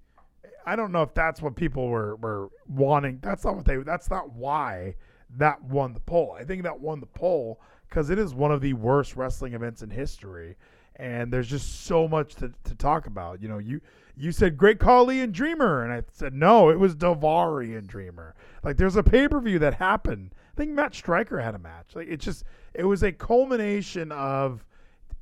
I 0.66 0.76
don't 0.76 0.92
know 0.92 1.04
if 1.04 1.14
that's 1.14 1.44
what 1.44 1.56
people 1.56 1.90
were 1.90 2.16
were 2.16 2.50
wanting. 2.68 3.20
That's 3.22 3.46
not 3.46 3.56
what 3.56 3.66
they 3.66 3.78
that's 3.78 4.10
not 4.10 4.32
why 4.32 4.96
that 5.38 5.64
won 5.64 5.94
the 5.94 6.00
poll. 6.00 6.36
I 6.40 6.44
think 6.44 6.64
that 6.64 6.80
won 6.80 7.02
the 7.02 7.06
poll 7.06 7.60
because 7.90 8.10
it 8.10 8.20
is 8.20 8.34
one 8.34 8.52
of 8.52 8.62
the 8.62 8.74
worst 8.74 9.16
wrestling 9.16 9.54
events 9.54 9.82
in 9.82 9.90
history 9.90 10.56
and 10.98 11.32
there's 11.32 11.48
just 11.48 11.86
so 11.86 12.08
much 12.08 12.36
to, 12.36 12.52
to 12.64 12.76
talk 12.76 13.06
about. 13.06 13.42
You 13.42 13.48
know, 13.48 13.60
you 13.60 13.80
you 14.16 14.32
said 14.32 14.58
Great 14.58 14.80
Khali 14.80 15.22
and 15.22 15.32
Dreamer, 15.32 15.84
and 15.84 15.94
I 15.94 16.02
said 16.12 16.34
no, 16.34 16.70
it 16.70 16.80
was 16.80 16.96
Daivari 16.96 17.78
and 17.78 17.88
Dreamer. 17.88 18.36
Like 18.64 18.78
there's 18.78 18.96
a 18.96 19.04
pay 19.04 19.28
per 19.28 19.40
view 19.40 19.60
that 19.60 19.76
happened. 19.76 20.34
I 20.36 20.58
think 20.58 20.72
Matt 20.72 20.96
Striker 20.96 21.40
had 21.40 21.56
a 21.56 21.60
match. 21.60 21.96
Like 21.96 22.08
it 22.08 22.18
just 22.18 22.44
it 22.74 22.84
was 22.84 23.04
a 23.04 23.12
culmination 23.12 24.12
of 24.12 24.66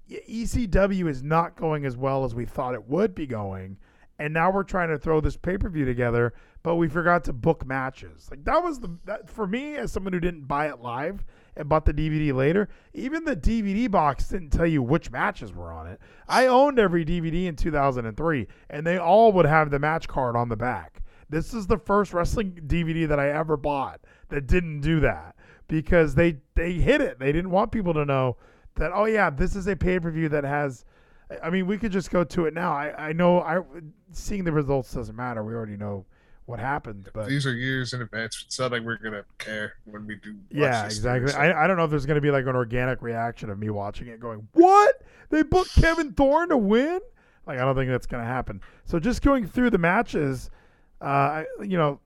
ECW 0.10 1.10
is 1.10 1.24
not 1.24 1.56
going 1.56 1.86
as 1.86 1.98
well 1.98 2.24
as 2.24 2.34
we 2.34 2.46
thought 2.46 2.74
it 2.74 2.88
would 2.88 3.14
be 3.14 3.28
going, 3.28 3.78
and 4.18 4.34
now 4.34 4.50
we're 4.50 4.64
trying 4.64 4.90
to 4.90 4.98
throw 4.98 5.20
this 5.20 5.36
pay 5.36 5.58
per 5.58 5.68
view 5.68 5.84
together, 5.84 6.34
but 6.64 6.76
we 6.76 6.88
forgot 6.88 7.26
to 7.26 7.34
book 7.34 7.66
matches. 7.66 8.30
Like 8.32 8.46
that 8.46 8.64
was 8.64 8.80
the 8.80 8.98
that 9.04 9.30
for 9.30 9.46
me 9.46 9.76
as 9.76 9.92
someone 9.92 10.14
who 10.14 10.22
didn't 10.22 10.48
buy 10.48 10.70
it 10.70 10.80
live 10.80 11.26
and 11.56 11.70
bought 11.70 11.86
the 11.86 11.94
DVD 11.94 12.34
later. 12.34 12.70
Even 12.94 13.24
the 13.24 13.36
DVD 13.36 13.90
box 13.90 14.28
didn't 14.28 14.50
tell 14.50 14.66
you 14.66 14.84
which 14.84 15.12
matches 15.12 15.54
were 15.54 15.72
on 15.72 15.88
it. 15.88 16.00
I 16.28 16.48
owned 16.48 16.80
every 16.80 17.06
DVD 17.06 17.46
in 17.46 17.56
2003, 17.56 18.48
and 18.70 18.86
they 18.86 18.98
all 18.98 19.32
would 19.34 19.46
have 19.46 19.72
the 19.72 19.80
match 19.80 20.08
card 20.08 20.36
on 20.36 20.50
the 20.50 20.56
back. 20.56 21.02
This 21.30 21.54
is 21.54 21.68
the 21.68 21.78
first 21.78 22.14
wrestling 22.14 22.60
DVD 22.68 23.08
that 23.08 23.20
I 23.20 23.30
ever 23.30 23.58
bought 23.58 24.02
that 24.30 24.48
didn't 24.48 24.82
do 24.82 25.00
that 25.00 25.36
because 25.68 26.16
they 26.16 26.38
they 26.54 26.74
hit 26.74 27.02
it. 27.02 27.20
They 27.20 27.32
didn't 27.32 27.52
want 27.52 27.72
people 27.72 27.94
to 27.94 28.06
know 28.06 28.38
that 28.76 28.92
oh 28.94 29.06
yeah, 29.06 29.30
this 29.30 29.56
is 29.56 29.68
a 29.68 29.76
pay 29.76 30.00
per 30.00 30.12
view 30.12 30.30
that 30.30 30.44
has. 30.44 30.86
I 31.42 31.50
mean, 31.50 31.66
we 31.66 31.80
could 31.80 31.92
just 31.92 32.12
go 32.12 32.24
to 32.24 32.46
it 32.46 32.54
now. 32.54 32.72
I 32.72 33.10
I 33.10 33.14
know 33.14 33.42
I 33.42 33.62
seeing 34.12 34.44
the 34.44 34.52
results 34.52 34.94
doesn't 34.94 35.16
matter. 35.16 35.44
We 35.44 35.54
already 35.54 35.78
know 35.78 36.06
what 36.46 36.60
happened, 36.60 37.10
but 37.14 37.28
These 37.28 37.46
are 37.48 37.54
years 37.54 37.94
in 37.94 38.02
advance. 38.02 38.44
It's 38.46 38.60
not 38.60 38.72
like 38.72 38.84
we're 38.84 38.98
gonna 38.98 39.24
care 39.40 39.74
when 39.86 40.06
we 40.06 40.16
do. 40.16 40.36
yeah, 40.52 40.86
exactly. 40.86 41.28
thing, 41.32 41.36
so- 41.36 41.40
I, 41.42 41.64
I 41.64 41.68
don't 41.68 41.76
know 41.78 41.84
if 41.86 41.90
there's 41.90 42.06
to 42.16 42.22
be 42.22 42.32
like 42.32 42.46
an 42.46 42.56
organic 42.56 43.02
reaction 43.02 43.50
of 43.50 43.58
me 43.60 43.70
watching 43.70 44.08
it 44.08 44.20
going, 44.20 44.48
What? 44.54 45.02
They 45.30 45.42
booked 45.44 45.74
Kevin 45.74 46.14
Thorn 46.14 46.50
to 46.50 46.58
win? 46.58 47.00
Like, 47.48 47.58
I 47.60 47.62
don't 47.62 47.76
think 47.76 47.90
that's 47.90 48.06
to 48.22 48.28
happen. 48.28 48.62
So, 48.86 49.00
just 49.00 49.22
going 49.24 49.48
through 49.48 49.72
the 49.72 49.78
matches, 49.80 50.50
uh, 51.02 51.06
I- 51.06 51.46
you 51.64 51.78
know, 51.78 52.00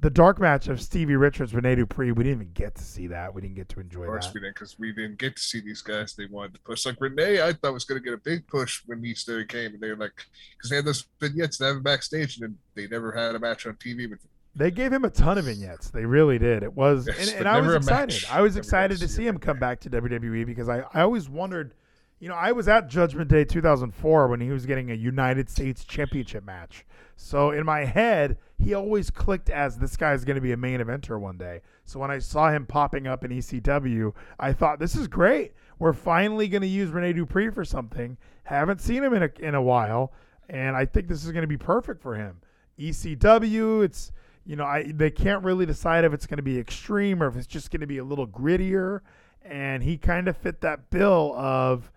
the 0.00 0.10
dark 0.10 0.38
match 0.38 0.68
of 0.68 0.80
Stevie 0.80 1.16
Richards, 1.16 1.52
Rene 1.54 1.74
Dupree, 1.74 2.12
we 2.12 2.22
didn't 2.22 2.42
even 2.42 2.52
get 2.52 2.76
to 2.76 2.82
see 2.82 3.08
that. 3.08 3.34
We 3.34 3.42
didn't 3.42 3.56
get 3.56 3.68
to 3.70 3.80
enjoy 3.80 4.02
Of 4.02 4.06
course 4.06 4.26
that. 4.26 4.34
we 4.34 4.40
didn't, 4.40 4.54
because 4.54 4.78
we 4.78 4.92
didn't 4.92 5.18
get 5.18 5.36
to 5.36 5.42
see 5.42 5.60
these 5.60 5.82
guys. 5.82 6.14
They 6.14 6.26
wanted 6.26 6.54
to 6.54 6.60
push. 6.60 6.86
Like 6.86 7.00
Renee, 7.00 7.42
I 7.42 7.52
thought 7.52 7.72
was 7.72 7.84
going 7.84 8.00
to 8.00 8.04
get 8.04 8.14
a 8.14 8.18
big 8.18 8.46
push 8.46 8.82
when 8.86 9.02
he 9.02 9.14
started 9.14 9.48
came, 9.48 9.72
and 9.74 9.80
they 9.80 9.88
were 9.88 9.96
like, 9.96 10.12
because 10.56 10.70
they 10.70 10.76
had 10.76 10.84
those 10.84 11.04
vignettes 11.20 11.58
that 11.58 11.66
have 11.66 11.76
him 11.76 11.82
backstage, 11.82 12.38
and 12.38 12.44
then 12.50 12.58
they 12.74 12.86
never 12.86 13.10
had 13.12 13.34
a 13.34 13.38
match 13.40 13.66
on 13.66 13.74
TV 13.74 14.08
with. 14.08 14.20
They 14.54 14.70
gave 14.70 14.92
him 14.92 15.04
a 15.04 15.10
ton 15.10 15.36
of 15.38 15.44
vignettes. 15.46 15.90
They 15.90 16.04
really 16.04 16.38
did. 16.38 16.62
It 16.62 16.74
was, 16.74 17.06
Yes, 17.06 17.30
and, 17.30 17.40
and 17.40 17.48
I 17.48 17.60
was 17.60 17.74
excited. 17.74 18.24
I 18.30 18.40
was 18.40 18.54
Never 18.54 18.62
excited 18.64 18.98
to 18.98 19.08
see 19.08 19.26
him 19.26 19.38
come 19.38 19.58
back 19.58 19.80
to 19.80 19.90
WWE 19.90 20.46
because 20.46 20.68
I, 20.68 20.84
I 20.94 21.02
always 21.02 21.28
wondered, 21.28 21.74
you 22.20 22.28
know, 22.28 22.34
I 22.34 22.52
was 22.52 22.68
at 22.68 22.88
Judgment 22.88 23.28
Day 23.30 23.44
2004 23.44 24.28
when 24.28 24.40
he 24.40 24.50
was 24.50 24.66
getting 24.66 24.90
a 24.90 24.94
United 24.94 25.48
States 25.48 25.84
Championship 25.84 26.44
match. 26.44 26.84
So 27.16 27.50
in 27.50 27.64
my 27.64 27.84
head, 27.84 28.38
he 28.58 28.74
always 28.74 29.10
clicked 29.10 29.50
as 29.50 29.78
this 29.78 29.96
guy's 29.96 30.24
going 30.24 30.36
to 30.36 30.40
be 30.40 30.52
a 30.52 30.56
main 30.56 30.80
eventer 30.80 31.18
one 31.18 31.36
day. 31.36 31.62
So 31.84 32.00
when 32.00 32.10
I 32.10 32.18
saw 32.18 32.50
him 32.50 32.66
popping 32.66 33.06
up 33.06 33.24
in 33.24 33.30
ECW, 33.30 34.12
I 34.38 34.52
thought 34.52 34.78
this 34.78 34.96
is 34.96 35.08
great. 35.08 35.52
We're 35.78 35.92
finally 35.92 36.48
going 36.48 36.62
to 36.62 36.68
use 36.68 36.90
Rene 36.90 37.12
Dupree 37.12 37.50
for 37.50 37.64
something. 37.64 38.16
Haven't 38.44 38.80
seen 38.80 39.04
him 39.04 39.14
in 39.14 39.22
a 39.22 39.30
in 39.40 39.54
a 39.54 39.62
while, 39.62 40.12
and 40.48 40.76
I 40.76 40.86
think 40.86 41.06
this 41.06 41.24
is 41.24 41.30
going 41.30 41.42
to 41.42 41.48
be 41.48 41.56
perfect 41.56 42.02
for 42.02 42.14
him. 42.14 42.40
ECW, 42.78 43.84
it's 43.84 44.12
you 44.44 44.56
know, 44.56 44.64
I 44.64 44.90
they 44.92 45.10
can't 45.10 45.44
really 45.44 45.66
decide 45.66 46.04
if 46.04 46.12
it's 46.12 46.26
going 46.26 46.38
to 46.38 46.42
be 46.42 46.58
extreme 46.58 47.22
or 47.22 47.28
if 47.28 47.36
it's 47.36 47.46
just 47.46 47.70
going 47.70 47.82
to 47.82 47.86
be 47.86 47.98
a 47.98 48.04
little 48.04 48.26
grittier. 48.26 49.00
And 49.42 49.82
he 49.82 49.96
kind 49.96 50.28
of 50.28 50.36
fit 50.36 50.60
that 50.62 50.90
bill 50.90 51.34
of, 51.36 51.90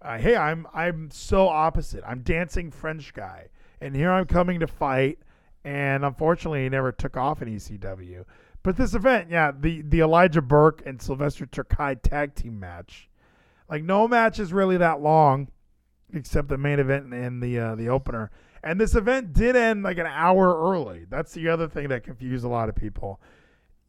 uh, 0.00 0.18
hey, 0.18 0.36
I'm 0.36 0.66
I'm 0.72 1.10
so 1.10 1.48
opposite. 1.48 2.04
I'm 2.06 2.22
dancing 2.22 2.70
French 2.70 3.12
guy, 3.14 3.48
and 3.80 3.94
here 3.94 4.10
I'm 4.10 4.26
coming 4.26 4.60
to 4.60 4.66
fight. 4.66 5.18
And 5.64 6.04
unfortunately, 6.04 6.62
he 6.62 6.68
never 6.68 6.92
took 6.92 7.16
off 7.16 7.42
in 7.42 7.48
ECW. 7.48 8.24
But 8.62 8.76
this 8.76 8.94
event, 8.94 9.30
yeah, 9.30 9.50
the 9.58 9.82
the 9.82 10.00
Elijah 10.00 10.42
Burke 10.42 10.82
and 10.86 11.00
Sylvester 11.00 11.46
Terkay 11.46 12.00
tag 12.02 12.34
team 12.34 12.60
match, 12.60 13.08
like 13.68 13.82
no 13.82 14.06
match 14.06 14.38
is 14.38 14.52
really 14.52 14.76
that 14.76 15.00
long, 15.00 15.48
except 16.12 16.48
the 16.48 16.58
main 16.58 16.78
event 16.78 17.12
and 17.12 17.42
the 17.42 17.58
uh, 17.58 17.74
the 17.74 17.88
opener. 17.88 18.30
And 18.62 18.80
this 18.80 18.94
event 18.94 19.32
did 19.32 19.56
end 19.56 19.82
like 19.82 19.98
an 19.98 20.06
hour 20.06 20.70
early. 20.70 21.06
That's 21.08 21.32
the 21.32 21.48
other 21.48 21.68
thing 21.68 21.88
that 21.88 22.02
confused 22.04 22.44
a 22.44 22.48
lot 22.48 22.68
of 22.68 22.74
people. 22.74 23.20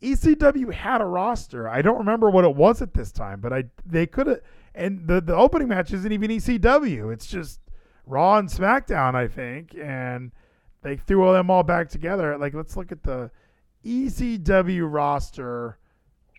ECW 0.01 0.71
had 0.71 1.01
a 1.01 1.05
roster. 1.05 1.67
I 1.67 1.81
don't 1.81 1.97
remember 1.97 2.29
what 2.29 2.45
it 2.45 2.55
was 2.55 2.81
at 2.81 2.93
this 2.93 3.11
time, 3.11 3.41
but 3.41 3.51
I 3.53 3.65
they 3.85 4.07
could 4.07 4.27
have. 4.27 4.41
And 4.75 5.07
the 5.07 5.21
the 5.21 5.35
opening 5.35 5.67
match 5.67 5.91
isn't 5.93 6.11
even 6.11 6.31
ECW. 6.31 7.11
It's 7.13 7.25
just 7.25 7.59
Raw 8.05 8.37
and 8.37 8.49
SmackDown, 8.49 9.15
I 9.15 9.27
think. 9.27 9.75
And 9.75 10.31
they 10.81 10.97
threw 10.97 11.25
all 11.25 11.33
them 11.33 11.49
all 11.49 11.63
back 11.63 11.89
together. 11.89 12.37
Like 12.37 12.53
let's 12.53 12.75
look 12.77 12.91
at 12.91 13.03
the 13.03 13.31
ECW 13.85 14.91
roster 14.91 15.77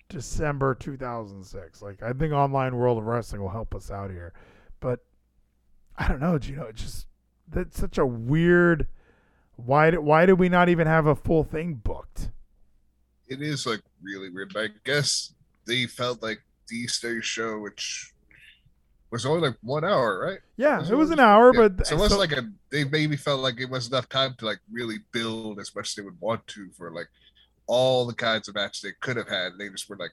December 0.09 0.75
2006. 0.75 1.83
Like 1.83 2.03
I 2.03 2.13
think 2.13 2.33
Online 2.33 2.77
World 2.77 2.99
of 2.99 3.05
Wrestling 3.05 3.41
will 3.41 3.51
help 3.51 3.75
us 3.75 3.91
out 3.91 4.11
here, 4.11 4.33
but 4.81 5.01
I 5.97 6.09
don't 6.09 6.21
know. 6.21 6.33
Know, 6.33 6.67
it's 6.69 6.83
just 6.83 7.07
that's 7.49 7.79
such 7.79 7.99
a 7.99 8.07
weird. 8.07 8.87
Why? 9.57 9.91
Did, 9.91 10.01
why 10.01 10.27
did 10.27 10.35
we 10.35 10.49
not 10.49 10.69
even 10.69 10.87
have 10.87 11.07
a 11.07 11.15
full 11.15 11.45
thing 11.45 11.75
booked? 11.75 12.31
It 13.29 13.43
is 13.43 13.67
like 13.67 13.81
really 14.03 14.31
weird. 14.31 14.53
But 14.53 14.65
I 14.65 14.69
guess 14.85 15.35
they 15.67 15.87
felt 15.87 16.23
like 16.23 16.41
the 16.69 16.87
stage 16.87 17.25
show, 17.25 17.59
which 17.59 18.13
was 19.11 19.27
only 19.27 19.49
like 19.49 19.57
one 19.63 19.85
hour, 19.85 20.19
right? 20.21 20.39
Yeah, 20.57 20.79
Was 20.79 20.91
it 20.91 20.95
was 20.97 21.11
an 21.11 21.21
hour, 21.21 21.53
Yeah. 21.55 21.69
but 21.69 21.87
so 21.87 21.97
it 21.97 22.01
was 22.01 22.17
like 22.17 22.33
a 22.33 22.49
they 22.71 22.85
maybe 22.85 23.17
felt 23.17 23.41
like 23.41 23.59
it 23.61 23.69
was 23.71 23.89
enough 23.89 24.09
time 24.09 24.35
to 24.39 24.45
like 24.47 24.61
really 24.71 24.99
build 25.13 25.59
as 25.61 25.75
much 25.75 25.89
as 25.91 25.95
they 25.95 26.03
would 26.03 26.21
want 26.21 26.47
to 26.49 26.71
for 26.77 26.91
like 26.93 27.09
all 27.67 28.07
the 28.07 28.15
kinds 28.15 28.49
of 28.49 28.55
matches 28.55 28.83
they 28.83 28.93
could 29.01 29.17
have 29.17 29.29
had. 29.29 29.53
They 29.59 29.69
just 29.69 29.89
were 29.89 29.97
like, 29.97 30.13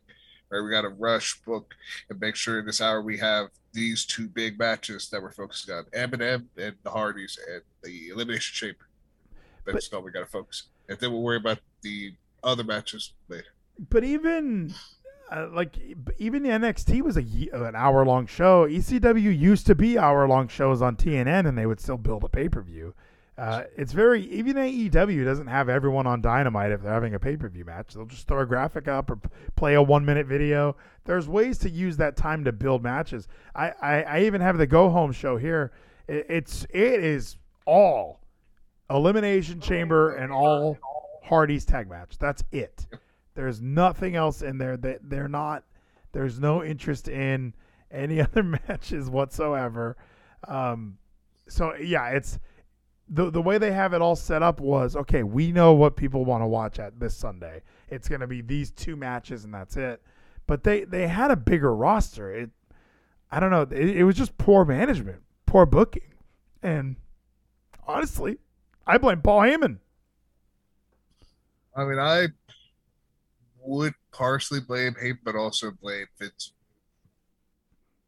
all 0.52 0.60
right, 0.60 0.64
we 0.66 0.72
got 0.72 0.82
to 0.82 0.90
rush 0.90 1.40
book 1.42 1.74
and 2.10 2.20
make 2.20 2.36
sure 2.36 2.60
in 2.60 2.66
this 2.66 2.82
hour 2.82 3.02
we 3.02 3.18
have 3.18 3.48
these 3.74 4.06
two 4.06 4.28
big 4.30 4.58
matches 4.58 5.10
that 5.10 5.22
we're 5.22 5.32
focusing 5.32 5.74
on: 5.76 5.84
MNM 5.94 6.46
and 6.58 6.76
the 6.84 6.90
Hardys 6.90 7.38
and 7.52 7.62
the 7.84 8.10
Elimination 8.10 8.54
Chamber. 8.56 8.88
That's 9.66 9.92
all 9.94 10.02
we 10.02 10.12
got 10.12 10.22
to 10.22 10.26
focus. 10.26 10.64
And 10.90 10.98
then 11.00 11.12
we'll 11.12 11.22
worry 11.22 11.38
about 11.38 11.60
the 11.82 12.14
other 12.44 12.64
matches 12.64 13.12
later. 13.28 13.48
but 13.90 14.04
even 14.04 14.74
uh, 15.32 15.48
like 15.52 15.78
even 16.18 16.44
the 16.44 16.50
NXT 16.50 17.02
was 17.02 17.18
a 17.18 17.22
an 17.54 17.76
hour 17.76 18.06
long 18.06 18.28
show. 18.28 18.68
ECW 18.68 19.38
used 19.38 19.66
to 19.68 19.76
be 19.76 19.98
hour 19.98 20.28
long 20.28 20.48
shows 20.48 20.82
on 20.82 20.96
TNN, 20.96 21.48
and 21.48 21.58
they 21.58 21.66
would 21.66 21.80
still 21.80 21.98
build 21.98 22.24
a 22.24 22.30
pay 22.30 22.48
per 22.50 22.62
view. 22.62 22.94
Uh, 23.38 23.64
it's 23.76 23.92
very 23.92 24.24
even 24.32 24.56
AEW 24.56 25.24
doesn't 25.24 25.46
have 25.46 25.70
everyone 25.70 26.08
on 26.08 26.22
Dynamite 26.22 26.72
if 26.72 26.82
they're 26.82 26.92
having 26.92 27.14
a 27.14 27.20
pay 27.20 27.38
per 27.38 27.48
view 27.50 27.66
match. 27.66 27.94
They'll 27.94 28.06
just 28.06 28.28
throw 28.28 28.42
a 28.42 28.46
graphic 28.46 28.88
up 28.88 29.12
or 29.12 29.20
play 29.56 29.76
a 29.76 29.82
one 29.82 30.06
minute 30.06 30.26
video. 30.26 30.76
There's 31.06 31.28
ways 31.28 31.60
to 31.60 31.70
use 31.70 31.98
that 31.98 32.18
time 32.18 32.44
to 32.46 32.52
build 32.52 32.82
matches. 32.82 33.28
I 33.54 33.74
I, 33.82 34.02
I 34.04 34.20
even 34.24 34.42
have 34.42 34.58
the 34.58 34.66
go 34.66 34.90
home 34.90 35.12
show 35.12 35.38
here. 35.38 35.72
It, 36.08 36.26
it's 36.30 36.66
it 36.72 37.04
is 37.04 37.38
all 37.66 38.22
elimination 38.90 39.60
chamber 39.60 40.16
and 40.16 40.32
all 40.32 40.78
Hardy's 41.24 41.66
tag 41.66 41.90
match. 41.90 42.18
That's 42.18 42.44
it. 42.52 42.88
There's 43.38 43.62
nothing 43.62 44.16
else 44.16 44.42
in 44.42 44.58
there 44.58 44.78
that 44.78 45.12
they're 45.12 45.28
not. 45.28 45.64
There's 46.12 46.40
no 46.40 46.64
interest 46.64 47.08
in 47.08 47.54
any 47.92 48.20
other 48.22 48.42
matches 48.42 49.12
whatsoever. 49.12 49.96
Um, 50.48 50.98
so 51.48 51.76
yeah, 51.76 52.08
it's 52.08 52.40
the 53.08 53.30
the 53.30 53.42
way 53.42 53.60
they 53.60 53.72
have 53.72 53.94
it 53.94 54.02
all 54.02 54.16
set 54.16 54.42
up 54.42 54.60
was 54.60 54.96
okay. 54.96 55.22
We 55.22 55.52
know 55.52 55.74
what 55.74 55.96
people 55.96 56.26
want 56.26 56.42
to 56.42 56.48
watch 56.48 56.80
at 56.80 57.00
this 57.00 57.16
Sunday. 57.16 57.62
It's 57.90 58.10
going 58.10 58.22
to 58.22 58.28
be 58.28 58.42
these 58.42 58.72
two 58.72 58.96
matches 58.96 59.46
and 59.46 59.54
that's 59.54 59.78
it. 59.78 60.02
But 60.48 60.64
they 60.64 60.86
they 60.86 61.08
had 61.08 61.30
a 61.30 61.36
bigger 61.36 61.76
roster. 61.76 62.34
It 62.34 62.50
I 63.30 63.40
don't 63.40 63.52
know. 63.52 63.68
It, 63.70 63.98
it 63.98 64.04
was 64.04 64.16
just 64.16 64.36
poor 64.40 64.66
management, 64.66 65.22
poor 65.46 65.68
booking, 65.68 66.12
and 66.64 66.96
honestly, 67.86 68.40
I 68.88 68.98
blame 68.98 69.22
Paul 69.22 69.42
Heyman. 69.42 69.78
I 71.76 71.86
mean, 71.86 72.00
I 72.00 72.30
would 73.68 73.94
partially 74.12 74.60
blame 74.60 74.96
him, 74.96 75.20
but 75.24 75.36
also 75.36 75.72
blame 75.72 76.08
Vince. 76.20 76.54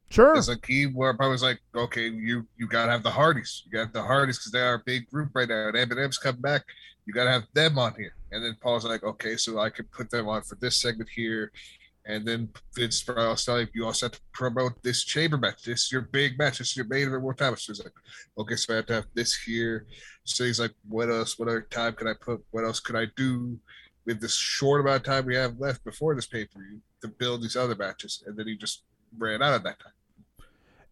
Sure. 0.09 0.35
It's 0.35 0.47
like 0.47 0.65
he 0.65 0.85
where 0.85 1.15
I 1.19 1.27
was 1.27 1.43
like, 1.43 1.59
okay, 1.75 2.09
you 2.09 2.47
you 2.57 2.67
gotta 2.67 2.91
have 2.91 3.03
the 3.03 3.11
Hardys. 3.11 3.63
You 3.65 3.71
gotta 3.71 3.85
have 3.85 3.93
the 3.93 4.01
Hardys 4.01 4.39
because 4.39 4.51
they 4.51 4.61
are 4.61 4.75
a 4.75 4.83
big 4.83 5.07
group 5.09 5.29
right 5.35 5.47
now. 5.47 5.67
And 5.67 5.77
MNM's 5.77 6.17
come 6.17 6.41
back. 6.41 6.63
You 7.05 7.13
gotta 7.13 7.29
have 7.29 7.43
them 7.53 7.77
on 7.77 7.93
here. 7.95 8.15
And 8.31 8.43
then 8.43 8.55
Paul's 8.59 8.85
like, 8.85 9.03
okay, 9.03 9.35
so 9.35 9.59
I 9.59 9.69
can 9.69 9.85
put 9.85 10.09
them 10.09 10.27
on 10.27 10.41
for 10.41 10.55
this 10.55 10.77
segment 10.77 11.09
here. 11.09 11.51
And 12.05 12.25
then 12.25 12.49
Vince 12.75 13.07
was 13.07 13.45
telling 13.45 13.67
you 13.73 13.85
also 13.85 14.07
have 14.07 14.13
to 14.13 14.21
promote 14.33 14.81
this 14.81 15.03
chamber 15.03 15.37
match. 15.37 15.63
This 15.63 15.85
is 15.85 15.91
your 15.91 16.01
big 16.01 16.39
match. 16.39 16.57
This 16.57 16.71
is 16.71 16.77
your 16.77 16.87
main 16.87 17.07
event 17.07 17.21
more 17.21 17.35
time. 17.35 17.55
So 17.55 17.71
he's 17.71 17.83
like, 17.83 17.93
okay, 18.35 18.55
so 18.55 18.73
I 18.73 18.77
have 18.77 18.85
to 18.87 18.93
have 18.93 19.05
this 19.13 19.35
here. 19.35 19.85
So 20.23 20.43
he's 20.43 20.59
like, 20.59 20.73
what 20.87 21.09
else? 21.09 21.37
What 21.37 21.49
other 21.49 21.61
time 21.61 21.93
can 21.93 22.07
I 22.07 22.13
put? 22.19 22.43
What 22.49 22.63
else 22.63 22.79
could 22.79 22.95
I 22.95 23.05
do 23.15 23.59
with 24.05 24.21
this 24.21 24.35
short 24.35 24.81
amount 24.81 24.97
of 24.97 25.03
time 25.03 25.25
we 25.25 25.35
have 25.35 25.59
left 25.59 25.83
before 25.83 26.15
this 26.15 26.27
pay 26.27 26.45
per 26.45 26.59
view 26.59 26.81
to 27.01 27.07
build 27.07 27.41
these 27.41 27.55
other 27.55 27.75
matches? 27.75 28.23
And 28.25 28.37
then 28.37 28.47
he 28.47 28.55
just 28.55 28.83
ran 29.17 29.41
out 29.41 29.53
of 29.55 29.63
that 29.63 29.79
time. 29.79 29.93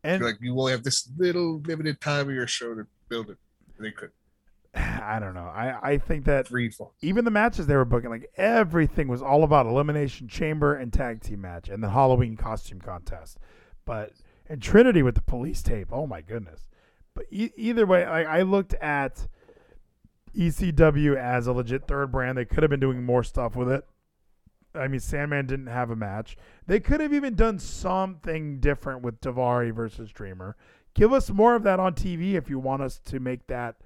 and 0.04 0.20
You're 0.20 0.30
like 0.30 0.40
you 0.42 0.58
only 0.58 0.72
have 0.72 0.84
this 0.84 1.10
little 1.18 1.60
limited 1.62 2.02
time 2.02 2.30
of 2.30 2.36
your 2.36 2.48
show 2.48 2.74
to 2.76 2.86
build 3.10 3.30
it. 3.30 3.38
And 3.78 3.86
they 3.86 3.92
could 3.92 4.12
I 4.76 5.20
don't 5.20 5.34
know. 5.34 5.46
I, 5.48 5.92
I 5.92 5.98
think 5.98 6.26
that 6.26 6.48
free 6.48 6.70
fall. 6.70 6.94
even 7.02 7.26
the 7.26 7.32
matches 7.32 7.68
they 7.68 7.76
were 7.76 7.86
booking, 7.86 8.10
like 8.10 8.30
everything 8.38 9.08
was 9.08 9.22
all 9.22 9.44
about 9.44 9.66
elimination 9.66 10.28
chamber 10.28 10.76
and 10.76 10.92
tag 10.92 11.22
team 11.22 11.42
match 11.42 11.70
and 11.70 11.84
the 11.84 11.90
Halloween 11.90 12.36
costume 12.36 12.80
contest. 12.80 13.38
But 13.86 14.14
and 14.50 14.62
Trinity 14.62 15.02
with 15.02 15.16
the 15.16 15.22
police 15.22 15.62
tape, 15.62 15.88
oh 15.92 16.08
my 16.08 16.22
goodness. 16.22 16.68
But 17.14 17.26
e- 17.32 17.52
either 17.56 17.86
way, 17.86 18.06
like 18.08 18.28
I 18.28 18.42
looked 18.44 18.74
at 18.76 19.28
ECW 20.38 21.16
as 21.16 21.48
a 21.48 21.54
legit 21.54 21.88
third 21.88 22.12
brand. 22.12 22.38
They 22.38 22.46
could 22.46 22.64
have 22.64 22.70
been 22.70 22.80
doing 22.80 23.04
more 23.04 23.24
stuff 23.24 23.56
with 23.56 23.70
it. 23.70 23.86
I 24.76 24.88
mean, 24.88 25.00
Sandman 25.00 25.48
didn't 25.48 25.68
have 25.68 25.90
a 25.90 25.96
match. 25.96 26.38
They 26.68 26.80
could 26.80 27.00
have 27.00 27.14
even 27.14 27.36
done 27.36 27.58
something 27.58 28.60
different 28.60 29.02
with 29.02 29.20
Daivari 29.22 29.74
versus 29.74 30.12
Dreamer. 30.12 30.56
Give 30.94 31.12
us 31.14 31.30
more 31.30 31.56
of 31.56 31.64
that 31.64 31.80
on 31.80 31.94
TV 31.94 32.34
if 32.34 32.50
you 32.50 32.60
want 32.60 32.82
us 32.82 33.00
to 33.06 33.20
make 33.20 33.48
that, 33.48 33.78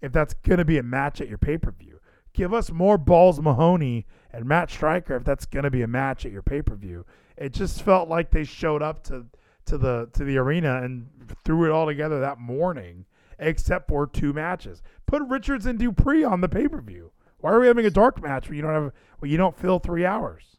if 0.00 0.12
that's 0.12 0.34
going 0.34 0.58
to 0.58 0.64
be 0.64 0.78
a 0.78 0.82
match 0.82 1.20
at 1.20 1.28
your 1.28 1.38
pay 1.38 1.58
per 1.58 1.70
view. 1.70 2.00
Give 2.32 2.54
us 2.54 2.70
more 2.70 2.98
Balls 2.98 3.40
Mahoney 3.40 4.06
and 4.32 4.44
Matt 4.44 4.70
Striker 4.70 5.16
if 5.16 5.24
that's 5.24 5.46
going 5.46 5.64
to 5.64 5.70
be 5.70 5.82
a 5.82 5.88
match 5.88 6.24
at 6.24 6.32
your 6.32 6.42
pay 6.42 6.62
per 6.62 6.74
view. 6.74 7.04
It 7.36 7.52
just 7.52 7.82
felt 7.82 8.08
like 8.08 8.30
they 8.30 8.44
showed 8.44 8.82
up 8.82 9.02
to 9.04 9.26
to 9.66 9.78
the 9.78 10.08
to 10.14 10.24
the 10.24 10.38
arena 10.38 10.82
and 10.82 11.08
threw 11.44 11.64
it 11.64 11.70
all 11.70 11.86
together 11.86 12.20
that 12.20 12.38
morning, 12.38 13.04
except 13.38 13.88
for 13.88 14.06
two 14.06 14.32
matches. 14.32 14.82
Put 15.06 15.22
Richards 15.22 15.66
and 15.66 15.78
Dupree 15.78 16.24
on 16.24 16.40
the 16.40 16.48
pay 16.48 16.68
per 16.68 16.80
view. 16.80 17.12
Why 17.38 17.52
are 17.52 17.60
we 17.60 17.68
having 17.68 17.86
a 17.86 17.90
dark 17.90 18.22
match 18.22 18.48
when 18.48 18.56
you 18.56 18.62
don't 18.62 18.74
have 18.74 18.92
when 19.18 19.30
you 19.30 19.36
don't 19.36 19.56
fill 19.56 19.78
three 19.78 20.04
hours? 20.04 20.56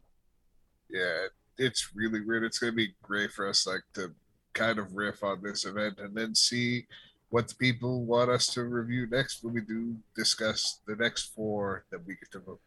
Yeah, 0.88 1.26
it's 1.58 1.94
really 1.94 2.20
weird. 2.20 2.44
It's 2.44 2.58
gonna 2.58 2.72
be 2.72 2.94
great 3.02 3.30
for 3.30 3.48
us 3.48 3.66
like 3.66 3.82
to 3.94 4.14
kind 4.54 4.78
of 4.78 4.94
riff 4.94 5.22
on 5.22 5.42
this 5.42 5.64
event 5.64 5.98
and 5.98 6.14
then 6.14 6.34
see 6.34 6.86
what 7.28 7.48
the 7.48 7.54
people 7.54 8.04
want 8.04 8.30
us 8.30 8.46
to 8.54 8.64
review 8.64 9.06
next 9.06 9.44
when 9.44 9.54
we 9.54 9.60
do 9.60 9.96
discuss 10.16 10.80
the 10.86 10.96
next 10.96 11.34
four 11.34 11.84
that 11.90 12.04
we 12.04 12.14
get 12.14 12.30
to 12.32 12.40
vote. 12.40 12.60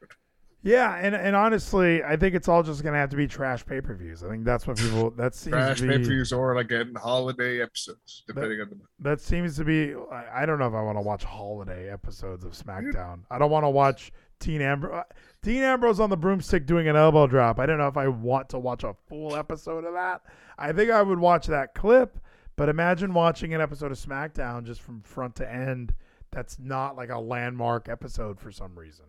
Yeah, 0.63 0.95
and 0.95 1.13
and 1.13 1.35
honestly, 1.35 2.01
I 2.03 2.15
think 2.15 2.35
it's 2.35 2.47
all 2.47 2.63
just 2.63 2.83
gonna 2.83 2.97
have 2.97 3.09
to 3.09 3.17
be 3.17 3.27
trash 3.27 3.65
pay 3.65 3.81
per 3.81 3.93
views. 3.93 4.23
I 4.23 4.29
think 4.29 4.45
that's 4.45 4.65
what 4.65 4.77
people 4.77 5.11
that 5.17 5.35
seems 5.35 5.55
Trash 5.55 5.79
to 5.79 5.87
pay 5.87 5.97
be, 5.97 6.03
per 6.03 6.09
views 6.09 6.31
or 6.31 6.55
again 6.55 6.93
holiday 6.95 7.61
episodes, 7.61 8.23
depending 8.27 8.61
on 8.61 8.69
the 8.69 8.77
that 8.99 9.19
seems 9.19 9.57
to 9.57 9.65
be. 9.65 9.93
I, 9.93 10.43
I 10.43 10.45
don't 10.45 10.59
know 10.59 10.67
if 10.67 10.73
I 10.73 10.81
want 10.81 10.97
to 10.97 11.01
watch 11.01 11.25
holiday 11.25 11.91
episodes 11.91 12.45
of 12.45 12.53
SmackDown. 12.53 13.19
I 13.29 13.37
don't 13.37 13.51
want 13.51 13.65
to 13.65 13.69
watch 13.69 14.13
Dean 14.39 14.61
Ambrose. 14.61 15.03
Dean 15.41 15.63
uh, 15.63 15.67
Ambrose 15.67 15.99
on 15.99 16.09
the 16.09 16.17
broomstick 16.17 16.65
doing 16.65 16.87
an 16.87 16.95
elbow 16.95 17.27
drop. 17.27 17.59
I 17.59 17.65
don't 17.65 17.77
know 17.77 17.87
if 17.87 17.97
I 17.97 18.07
want 18.07 18.47
to 18.49 18.59
watch 18.59 18.85
a 18.85 18.95
full 19.07 19.35
episode 19.35 19.83
of 19.83 19.93
that. 19.95 20.21
I 20.57 20.71
think 20.71 20.91
I 20.91 21.01
would 21.01 21.19
watch 21.19 21.45
that 21.47 21.75
clip, 21.75 22.19
but 22.55 22.69
imagine 22.69 23.13
watching 23.13 23.53
an 23.53 23.59
episode 23.59 23.91
of 23.91 23.99
SmackDown 23.99 24.63
just 24.63 24.81
from 24.81 25.01
front 25.01 25.35
to 25.37 25.51
end. 25.51 25.93
That's 26.31 26.57
not 26.57 26.95
like 26.95 27.09
a 27.09 27.19
landmark 27.19 27.89
episode 27.89 28.39
for 28.39 28.51
some 28.51 28.79
reason. 28.79 29.05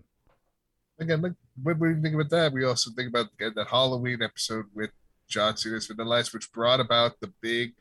Again, 0.98 1.22
like 1.22 1.32
when 1.62 1.78
we 1.78 1.94
think 2.00 2.14
about 2.14 2.30
that, 2.30 2.52
we 2.52 2.64
also 2.64 2.90
think 2.96 3.08
about 3.08 3.28
again, 3.38 3.52
that 3.56 3.68
Halloween 3.68 4.22
episode 4.22 4.66
with 4.74 4.90
John 5.28 5.56
Cena's 5.56 5.88
the 5.88 6.04
lights, 6.04 6.32
which 6.32 6.52
brought 6.52 6.80
about 6.80 7.20
the 7.20 7.32
big 7.40 7.74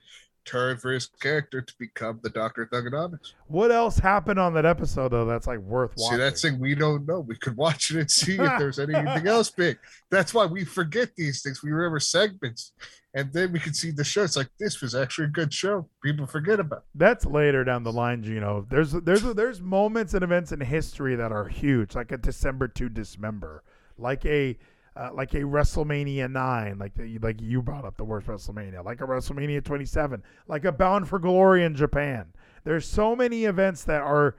turn 0.46 0.78
for 0.78 0.92
his 0.92 1.08
character 1.08 1.62
to 1.62 1.74
become 1.80 2.20
the 2.24 2.30
Doctor 2.30 2.68
Thuganomics. 2.72 3.34
What 3.48 3.72
else 3.72 3.98
happened 3.98 4.40
on 4.40 4.54
that 4.56 4.66
episode 4.66 5.10
though? 5.10 5.26
That's 5.26 5.48
like 5.48 5.60
worth 5.60 5.92
See, 5.98 6.04
watching. 6.04 6.20
that's 6.20 6.42
thing 6.42 6.60
we 6.60 6.76
don't 6.76 7.08
know. 7.08 7.22
We 7.22 7.36
could 7.36 7.58
watch 7.58 7.92
it 7.92 8.00
and 8.00 8.12
see 8.12 8.34
if 8.34 8.60
there's 8.60 8.80
anything 8.80 9.28
else 9.28 9.50
big. 9.50 9.78
That's 10.10 10.34
why 10.34 10.46
we 10.46 10.66
forget 10.66 11.16
these 11.16 11.42
things. 11.42 11.64
We 11.64 11.72
remember 11.72 12.00
segments, 12.00 12.74
and 13.14 13.32
then 13.34 13.52
we 13.52 13.60
can 13.60 13.74
see 13.74 13.92
the 13.92 14.04
show. 14.04 14.24
It's 14.24 14.38
like 14.38 14.50
this 14.60 14.82
was 14.82 14.96
actually 14.96 15.26
a 15.26 15.32
good 15.32 15.54
show. 15.54 15.88
People 16.04 16.26
forget 16.26 16.60
about. 16.60 16.86
That's 16.96 17.26
later 17.26 17.64
down 17.64 17.84
the 17.84 17.92
line, 17.92 18.24
Geno. 18.24 18.66
There's 18.70 18.92
there's 18.92 19.24
there's 19.24 19.62
moments 19.62 20.14
and 20.14 20.24
events 20.24 20.52
in 20.52 20.60
history 20.62 21.16
that 21.16 21.32
are 21.32 21.48
huge, 21.48 21.96
like 21.96 22.12
a 22.12 22.18
December 22.18 22.68
to 22.70 22.90
Dismember, 22.90 23.64
like 23.98 24.26
a 24.26 24.58
uh, 24.96 25.10
like 25.14 25.34
a 25.34 25.40
WrestleMania 25.40 26.32
nine, 26.32 26.78
like 26.78 26.94
the, 26.96 27.18
like 27.20 27.42
you 27.42 27.62
brought 27.62 27.86
up 27.86 27.98
the 27.98 28.04
worst 28.04 28.28
WrestleMania, 28.28 28.84
like 28.86 29.02
a 29.02 29.06
WrestleMania 29.06 29.64
27, 29.64 30.22
like 30.48 30.66
a 30.66 30.72
Bound 30.72 31.08
for 31.08 31.20
Glory 31.20 31.64
in 31.64 31.76
Japan. 31.76 32.34
There's 32.64 32.88
so 32.88 33.16
many 33.16 33.46
events 33.46 33.84
that 33.86 34.02
are 34.02 34.36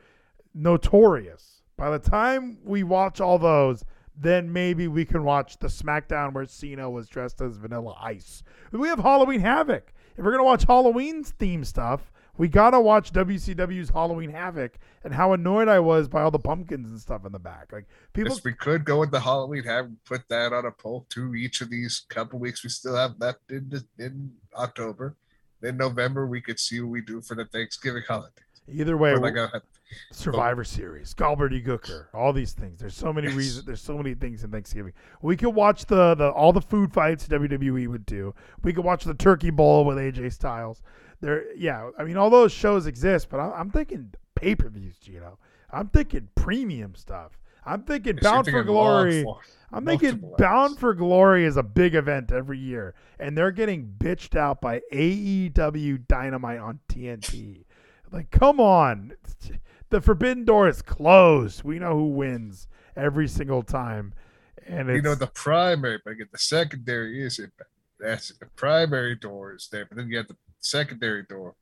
notorious. 0.54 1.62
By 1.76 1.90
the 1.90 1.98
time 1.98 2.58
we 2.64 2.84
watch 2.84 3.20
all 3.20 3.38
those, 3.38 3.84
then 4.16 4.52
maybe 4.52 4.86
we 4.86 5.04
can 5.04 5.24
watch 5.24 5.58
the 5.58 5.66
SmackDown 5.66 6.32
where 6.32 6.44
Cena 6.44 6.88
was 6.88 7.08
dressed 7.08 7.40
as 7.40 7.56
Vanilla 7.56 7.96
Ice. 8.00 8.44
We 8.70 8.88
have 8.88 9.00
Halloween 9.00 9.40
Havoc. 9.40 9.92
If 10.16 10.24
we're 10.24 10.30
gonna 10.30 10.44
watch 10.44 10.64
Halloween 10.64 11.24
theme 11.24 11.64
stuff, 11.64 12.12
We 12.36 12.48
gotta 12.48 12.80
watch 12.80 13.12
WCW's 13.12 13.90
Halloween 13.90 14.30
Havoc 14.30 14.78
and 15.04 15.14
how 15.14 15.32
annoyed 15.32 15.68
I 15.68 15.78
was 15.80 16.08
by 16.08 16.22
all 16.22 16.30
the 16.30 16.38
pumpkins 16.38 16.90
and 16.90 17.00
stuff 17.00 17.24
in 17.24 17.32
the 17.32 17.38
back. 17.38 17.72
Like 17.72 17.86
people, 18.12 18.32
Yes, 18.32 18.44
we 18.44 18.52
could 18.54 18.84
go 18.84 19.02
into 19.02 19.20
Halloween, 19.20 19.62
have 19.64 19.88
put 20.04 20.28
that 20.28 20.52
on 20.52 20.66
a 20.66 20.70
poll 20.72 21.06
too. 21.08 21.34
Each 21.34 21.60
of 21.60 21.70
these 21.70 22.04
couple 22.08 22.38
weeks 22.38 22.64
we 22.64 22.70
still 22.70 22.96
have 22.96 23.14
left 23.18 23.50
in 23.50 23.72
in 23.98 24.32
October. 24.56 25.14
Then 25.60 25.76
November 25.76 26.26
we 26.26 26.40
could 26.40 26.58
see 26.58 26.80
what 26.80 26.90
we 26.90 27.00
do 27.00 27.20
for 27.22 27.34
the 27.36 27.44
Thanksgiving 27.44 28.02
holiday. 28.06 28.42
either 28.68 28.96
way, 28.96 29.14
like 29.14 29.36
a, 29.36 29.62
Survivor 30.10 30.64
Series, 30.64 31.14
Gobbledy 31.14 31.64
Gooker, 31.64 32.06
all 32.12 32.32
these 32.32 32.52
things. 32.52 32.80
There's 32.80 32.96
so 32.96 33.12
many 33.12 33.28
reasons. 33.28 33.64
There's 33.64 33.80
so 33.80 33.96
many 33.96 34.14
things 34.14 34.42
in 34.42 34.50
Thanksgiving. 34.50 34.92
We 35.22 35.36
could 35.36 35.50
watch 35.54 35.86
the 35.86 36.14
the 36.16 36.30
all 36.30 36.52
the 36.52 36.60
food 36.60 36.92
fights 36.92 37.28
WWE 37.28 37.86
would 37.88 38.04
do. 38.06 38.34
We 38.62 38.72
could 38.72 38.84
watch 38.84 39.04
the 39.04 39.14
Turkey 39.14 39.50
Bowl 39.50 39.84
with 39.84 39.98
AJ 39.98 40.32
Styles. 40.32 40.82
There, 41.24 41.54
yeah. 41.56 41.88
I 41.98 42.04
mean, 42.04 42.18
all 42.18 42.28
those 42.28 42.52
shows 42.52 42.86
exist, 42.86 43.30
but 43.30 43.40
I'm, 43.40 43.52
I'm 43.54 43.70
thinking 43.70 44.12
pay 44.34 44.54
per 44.54 44.68
views, 44.68 44.98
Geno. 44.98 45.38
I'm 45.72 45.88
thinking 45.88 46.28
premium 46.34 46.94
stuff. 46.94 47.38
I'm 47.64 47.84
thinking 47.84 48.18
Bound 48.20 48.46
for 48.46 48.62
long 48.62 48.66
Glory. 48.66 49.24
I'm 49.72 49.86
thinking 49.86 50.22
Bound 50.36 50.78
for 50.78 50.92
Glory 50.92 51.46
is 51.46 51.56
a 51.56 51.62
big 51.62 51.94
event 51.94 52.30
every 52.30 52.58
year, 52.58 52.94
and 53.18 53.38
they're 53.38 53.52
getting 53.52 53.94
bitched 53.96 54.36
out 54.36 54.60
by 54.60 54.82
AEW 54.92 56.06
Dynamite 56.06 56.58
on 56.58 56.80
TNT. 56.90 57.64
Like, 58.12 58.30
come 58.30 58.60
on. 58.60 59.14
The 59.88 60.02
Forbidden 60.02 60.44
Door 60.44 60.68
is 60.68 60.82
closed. 60.82 61.64
We 61.64 61.78
know 61.78 61.94
who 61.94 62.08
wins 62.08 62.68
every 62.94 63.28
single 63.28 63.62
time. 63.62 64.12
And 64.66 64.90
it's, 64.90 64.96
you 64.96 65.02
know 65.02 65.14
the 65.14 65.28
primary, 65.28 66.00
but 66.04 66.16
the 66.18 66.38
secondary 66.38 67.22
is 67.22 67.38
it. 67.38 67.50
That's 67.98 68.28
the 68.28 68.46
primary 68.56 69.14
door 69.14 69.54
is 69.54 69.68
there, 69.72 69.86
but 69.86 69.96
then 69.96 70.08
you 70.08 70.18
have 70.18 70.28
the 70.28 70.36
secondary 70.64 71.22
door 71.24 71.54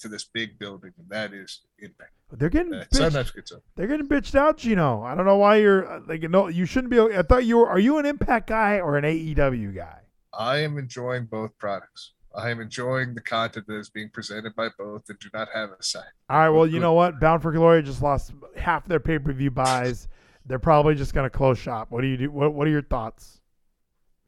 to 0.00 0.08
this 0.08 0.24
big 0.24 0.58
building, 0.58 0.92
and 0.98 1.08
that 1.08 1.32
is 1.32 1.62
impact. 1.80 2.12
they're 2.32 2.48
getting 2.48 2.70
That 2.70 2.90
bitched, 2.90 2.96
sometimes 2.96 3.30
gets 3.32 3.52
up. 3.52 3.62
they're 3.74 3.88
getting 3.88 4.06
bitched 4.08 4.34
out, 4.34 4.58
Geno. 4.58 5.02
I 5.02 5.14
don't 5.14 5.26
know 5.26 5.38
why 5.38 5.56
you're 5.56 5.90
uh, 5.90 6.00
like 6.06 6.22
no. 6.22 6.48
You 6.48 6.66
shouldn't 6.66 6.90
be. 6.90 7.00
I 7.00 7.22
thought 7.22 7.44
you 7.44 7.58
were. 7.58 7.68
Are 7.68 7.78
you 7.80 7.98
an 7.98 8.06
Impact 8.06 8.48
guy 8.48 8.78
or 8.80 8.96
an 8.96 9.04
AEW 9.04 9.74
guy? 9.74 9.98
I 10.32 10.58
am 10.58 10.78
enjoying 10.78 11.24
both 11.26 11.56
products. 11.58 12.12
I 12.36 12.50
am 12.50 12.60
enjoying 12.60 13.14
the 13.14 13.20
content 13.22 13.66
that 13.66 13.74
is 13.76 13.88
being 13.90 14.10
presented 14.10 14.54
by 14.54 14.68
both 14.78 15.08
and 15.08 15.18
do 15.18 15.28
not 15.34 15.48
have 15.52 15.70
a 15.70 15.82
side. 15.82 16.04
All 16.30 16.38
right. 16.38 16.48
Well, 16.50 16.66
you 16.66 16.78
know 16.78 16.92
what? 16.92 17.18
Bound 17.18 17.42
for 17.42 17.50
Glory 17.50 17.82
just 17.82 18.02
lost 18.02 18.32
half 18.56 18.86
their 18.86 19.00
pay 19.00 19.18
per 19.18 19.32
view 19.32 19.50
buys. 19.50 20.06
They're 20.46 20.58
probably 20.60 20.94
just 20.94 21.14
going 21.14 21.28
to 21.28 21.36
close 21.36 21.58
shop. 21.58 21.90
What 21.90 22.02
do 22.02 22.06
you 22.06 22.16
do? 22.16 22.30
What 22.30 22.54
What 22.54 22.68
are 22.68 22.70
your 22.70 22.82
thoughts? 22.82 23.40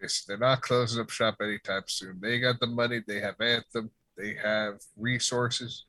It's, 0.01 0.25
they're 0.25 0.39
not 0.39 0.63
closing 0.63 1.01
up 1.01 1.11
shop 1.11 1.37
anytime 1.43 1.83
soon. 1.87 2.19
They 2.21 2.41
got 2.41 2.59
the 2.59 2.67
money. 2.67 3.03
They 3.07 3.21
have 3.21 3.39
Anthem. 3.41 3.91
They 4.21 4.35
have 4.43 4.75
resources. 4.97 5.87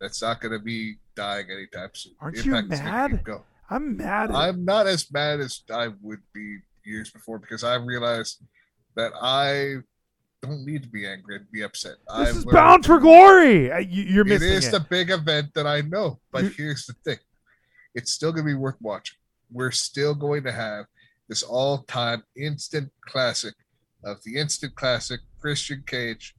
That's 0.00 0.22
not 0.22 0.40
going 0.40 0.52
to 0.52 0.58
be 0.64 0.96
dying 1.14 1.46
anytime 1.50 1.90
soon. 1.94 2.14
Aren't 2.20 2.44
you 2.44 2.54
Impact 2.54 2.72
is 2.72 2.80
mad? 2.80 3.24
I'm 3.70 3.96
mad. 3.96 4.30
At, 4.30 4.36
I'm 4.36 4.64
not 4.64 4.86
as 4.86 5.10
mad 5.12 5.40
as 5.40 5.62
I 5.70 5.88
would 6.00 6.20
be 6.32 6.58
years 6.84 7.10
before 7.10 7.38
because 7.38 7.64
I 7.64 7.74
realized 7.76 8.42
that 8.96 9.12
I 9.20 9.76
don't 10.42 10.64
need 10.64 10.82
to 10.82 10.88
be 10.88 11.06
angry 11.06 11.36
and 11.36 11.50
be 11.50 11.62
upset. 11.62 11.94
this 12.18 12.28
I've 12.28 12.36
is 12.36 12.44
Bound 12.44 12.84
for 12.84 12.98
Glory. 12.98 13.72
Uh, 13.72 13.78
you, 13.78 14.02
you're 14.04 14.24
missing 14.24 14.48
is 14.48 14.68
it. 14.68 14.72
the 14.72 14.86
big 14.90 15.10
event 15.10 15.54
that 15.54 15.66
I 15.66 15.80
know, 15.82 16.20
but 16.32 16.44
You- 16.44 16.50
here's 16.50 16.86
the 16.86 16.94
thing: 17.04 17.18
it's 17.94 18.12
still 18.12 18.32
going 18.32 18.44
to 18.44 18.50
be 18.50 18.54
worth 18.58 18.76
watching. 18.80 19.16
We're 19.50 19.70
still 19.70 20.14
going 20.14 20.42
to 20.44 20.52
have 20.52 20.86
this 21.28 21.42
all-time 21.42 22.22
instant 22.36 22.90
classic 23.06 23.54
of 24.04 24.22
the 24.24 24.36
instant 24.36 24.74
classic 24.74 25.20
Christian 25.40 25.82
Cage 25.86 26.34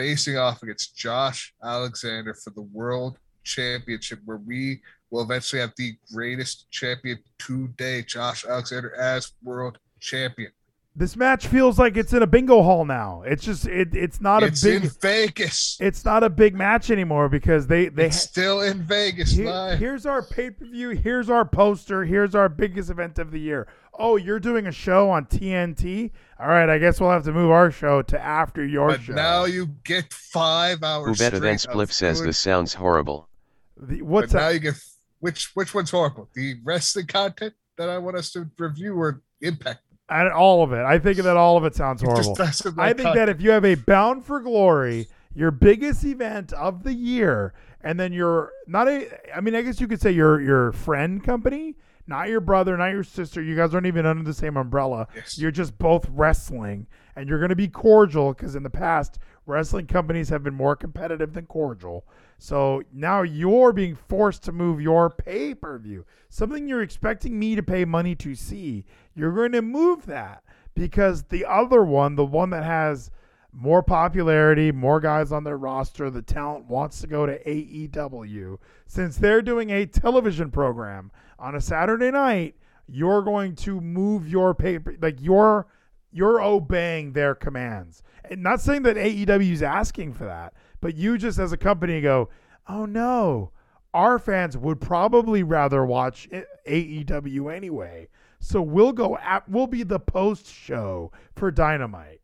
facing 0.00 0.38
off 0.38 0.62
against 0.62 0.96
Josh 0.96 1.52
Alexander 1.62 2.32
for 2.32 2.48
the 2.54 2.62
World 2.62 3.18
Championship, 3.44 4.18
where 4.24 4.38
we 4.38 4.80
will 5.10 5.22
eventually 5.22 5.60
have 5.60 5.74
the 5.76 5.94
greatest 6.10 6.70
champion 6.70 7.18
today, 7.38 8.02
Josh 8.02 8.46
Alexander, 8.46 8.94
as 8.96 9.34
World 9.42 9.76
Champion. 10.00 10.52
This 10.96 11.14
match 11.16 11.46
feels 11.46 11.78
like 11.78 11.96
it's 11.96 12.12
in 12.12 12.22
a 12.22 12.26
bingo 12.26 12.62
hall 12.62 12.84
now. 12.84 13.22
It's 13.24 13.44
just 13.44 13.64
it. 13.66 13.94
It's 13.94 14.20
not 14.20 14.42
it's 14.42 14.62
a 14.64 14.66
big. 14.66 14.82
in 14.84 14.90
Vegas. 15.00 15.76
it's 15.80 16.04
not 16.04 16.24
a 16.24 16.28
big 16.28 16.54
match 16.54 16.90
anymore 16.90 17.28
because 17.28 17.68
they 17.68 17.88
they. 17.88 18.06
it's 18.06 18.16
still 18.20 18.60
in 18.60 18.82
Vegas 18.82 19.30
Here- 19.30 19.76
here's 19.76 20.04
our 20.04 20.20
pay 20.20 20.50
per 20.50 20.64
view. 20.66 20.90
Here's 20.90 21.30
our 21.30 21.44
poster. 21.44 22.04
Here's 22.04 22.34
our 22.34 22.48
biggest 22.48 22.90
event 22.90 23.18
of 23.20 23.30
the 23.30 23.38
year. 23.38 23.68
Oh, 23.98 24.16
you're 24.16 24.40
doing 24.40 24.66
a 24.66 24.72
show 24.72 25.10
on 25.10 25.26
TNT? 25.26 26.10
All 26.40 26.48
right, 26.48 26.68
I 26.68 26.78
guess 26.78 27.00
we'll 27.00 27.10
have 27.10 27.24
to 27.24 27.32
move 27.32 27.50
our 27.50 27.70
show 27.70 28.02
to 28.02 28.20
after 28.20 28.64
your 28.66 28.88
But 28.88 29.02
show. 29.02 29.12
now 29.12 29.44
you 29.44 29.66
get 29.84 30.12
five 30.12 30.82
hours. 30.82 31.06
Who 31.06 31.12
bet 31.12 31.28
straight 31.28 31.34
events 31.34 31.66
of 31.66 31.74
Spliff 31.74 31.92
says 31.92 32.20
good- 32.20 32.28
this 32.30 32.38
sounds 32.38 32.74
horrible. 32.74 33.28
The- 33.76 33.98
But 34.00 34.06
what's 34.06 34.32
now 34.34 34.48
you 34.48 34.58
get 34.58 34.74
which 35.20 35.52
which 35.54 35.72
one's 35.72 35.90
horrible? 35.92 36.28
The 36.34 36.56
wrestling 36.64 37.06
content 37.06 37.54
that 37.78 37.88
I 37.88 37.98
want 37.98 38.16
us 38.16 38.32
to 38.32 38.50
review 38.58 38.94
or 39.00 39.22
Impact? 39.42 39.80
I, 40.10 40.28
all 40.30 40.62
of 40.62 40.72
it. 40.72 40.82
I 40.84 40.98
think 40.98 41.18
that 41.18 41.36
all 41.36 41.56
of 41.56 41.64
it 41.64 41.74
sounds 41.74 42.02
It 42.02 42.06
horrible. 42.06 42.34
doesn't 42.34 42.78
I 42.78 42.92
think 42.92 43.14
that 43.14 43.28
if 43.28 43.40
you 43.40 43.50
have 43.50 43.64
a 43.64 43.76
Bound 43.76 44.24
for 44.24 44.40
Glory, 44.40 45.06
your 45.34 45.50
biggest 45.50 46.04
event 46.04 46.52
of 46.52 46.82
the 46.82 46.92
year, 46.92 47.54
and 47.82 47.98
then 47.98 48.12
you're 48.12 48.50
not 48.66 48.88
a, 48.88 49.08
I 49.34 49.40
mean, 49.40 49.54
I 49.54 49.62
guess 49.62 49.80
you 49.80 49.88
could 49.88 50.00
say 50.00 50.10
your 50.10 50.40
your 50.40 50.72
friend 50.72 51.22
company, 51.22 51.76
not 52.06 52.28
your 52.28 52.40
brother, 52.40 52.76
not 52.76 52.90
your 52.90 53.04
sister. 53.04 53.40
You 53.40 53.56
guys 53.56 53.72
aren't 53.72 53.86
even 53.86 54.04
under 54.04 54.24
the 54.24 54.34
same 54.34 54.56
umbrella. 54.56 55.06
Yes. 55.14 55.38
You're 55.38 55.50
just 55.52 55.78
both 55.78 56.08
wrestling, 56.10 56.86
and 57.16 57.28
you're 57.28 57.38
going 57.38 57.50
to 57.50 57.56
be 57.56 57.68
cordial 57.68 58.32
because 58.34 58.54
in 58.56 58.62
the 58.64 58.70
past, 58.70 59.18
wrestling 59.50 59.86
companies 59.86 60.28
have 60.28 60.42
been 60.42 60.54
more 60.54 60.76
competitive 60.76 61.32
than 61.32 61.46
cordial. 61.46 62.06
So 62.38 62.82
now 62.92 63.22
you're 63.22 63.72
being 63.72 63.94
forced 63.94 64.42
to 64.44 64.52
move 64.52 64.80
your 64.80 65.10
pay 65.10 65.54
per 65.54 65.78
view, 65.78 66.06
something 66.28 66.66
you're 66.66 66.82
expecting 66.82 67.38
me 67.38 67.54
to 67.56 67.62
pay 67.62 67.84
money 67.84 68.14
to 68.16 68.34
see. 68.34 68.86
You're 69.14 69.34
going 69.34 69.52
to 69.52 69.62
move 69.62 70.06
that 70.06 70.42
because 70.74 71.24
the 71.24 71.44
other 71.44 71.82
one, 71.82 72.14
the 72.14 72.24
one 72.24 72.50
that 72.50 72.64
has 72.64 73.10
more 73.52 73.82
popularity, 73.82 74.72
more 74.72 75.00
guys 75.00 75.32
on 75.32 75.44
their 75.44 75.58
roster, 75.58 76.08
the 76.08 76.22
talent 76.22 76.66
wants 76.66 77.00
to 77.00 77.06
go 77.06 77.26
to 77.26 77.42
AEW. 77.44 78.58
Since 78.86 79.16
they're 79.16 79.42
doing 79.42 79.70
a 79.70 79.86
television 79.86 80.50
program 80.50 81.10
on 81.38 81.54
a 81.54 81.60
Saturday 81.60 82.10
night, 82.10 82.54
you're 82.86 83.22
going 83.22 83.54
to 83.56 83.80
move 83.80 84.28
your 84.28 84.54
paper 84.54 84.96
like 85.00 85.20
you're 85.20 85.66
you're 86.12 86.42
obeying 86.42 87.12
their 87.12 87.34
commands. 87.34 88.02
Not 88.30 88.60
saying 88.60 88.82
that 88.82 88.96
AEW 88.96 89.52
is 89.52 89.62
asking 89.62 90.14
for 90.14 90.24
that, 90.24 90.54
but 90.80 90.94
you 90.94 91.18
just 91.18 91.38
as 91.38 91.52
a 91.52 91.56
company 91.56 92.00
go, 92.00 92.28
"Oh 92.68 92.86
no, 92.86 93.52
our 93.92 94.18
fans 94.18 94.56
would 94.56 94.80
probably 94.80 95.42
rather 95.42 95.84
watch 95.84 96.28
AEW 96.66 97.48
anyway." 97.54 98.08
So 98.38 98.62
we'll 98.62 98.92
go 98.92 99.18
at, 99.18 99.48
we'll 99.48 99.66
be 99.66 99.82
the 99.82 99.98
post 99.98 100.46
show 100.46 101.12
for 101.36 101.50
Dynamite. 101.50 102.22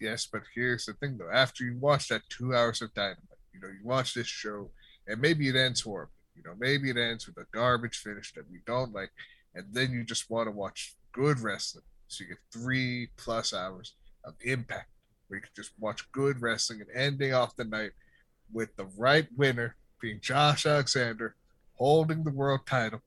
Yes, 0.00 0.26
but 0.26 0.42
here's 0.54 0.86
the 0.86 0.94
thing 0.94 1.18
though. 1.18 1.30
After 1.30 1.64
you 1.64 1.76
watch 1.78 2.08
that 2.08 2.22
two 2.28 2.54
hours 2.54 2.80
of 2.80 2.94
Dynamite, 2.94 3.18
you 3.52 3.60
know, 3.60 3.68
you 3.68 3.84
watch 3.84 4.14
this 4.14 4.26
show, 4.26 4.70
and 5.06 5.20
maybe 5.20 5.48
it 5.48 5.56
ends 5.56 5.80
horribly. 5.80 6.14
You 6.36 6.42
know, 6.44 6.54
maybe 6.58 6.90
it 6.90 6.96
ends 6.96 7.26
with 7.26 7.36
a 7.36 7.46
garbage 7.52 7.98
finish 7.98 8.32
that 8.34 8.50
we 8.50 8.60
don't 8.66 8.94
like, 8.94 9.10
and 9.54 9.66
then 9.72 9.92
you 9.92 10.04
just 10.04 10.30
want 10.30 10.46
to 10.46 10.52
watch 10.52 10.94
good 11.12 11.40
wrestling. 11.40 11.84
So 12.08 12.24
you 12.24 12.30
get 12.30 12.38
three 12.52 13.08
plus 13.16 13.52
hours 13.52 13.94
of 14.24 14.34
impact 14.42 14.88
you 15.36 15.42
can 15.42 15.50
just 15.54 15.72
watch 15.78 16.10
good 16.12 16.40
wrestling 16.40 16.80
and 16.80 16.90
ending 16.94 17.32
off 17.34 17.56
the 17.56 17.64
night 17.64 17.92
with 18.52 18.74
the 18.76 18.86
right 18.98 19.26
winner 19.36 19.76
being 20.00 20.18
Josh 20.20 20.66
Alexander 20.66 21.36
holding 21.74 22.24
the 22.24 22.30
world 22.30 22.60
title. 22.66 23.00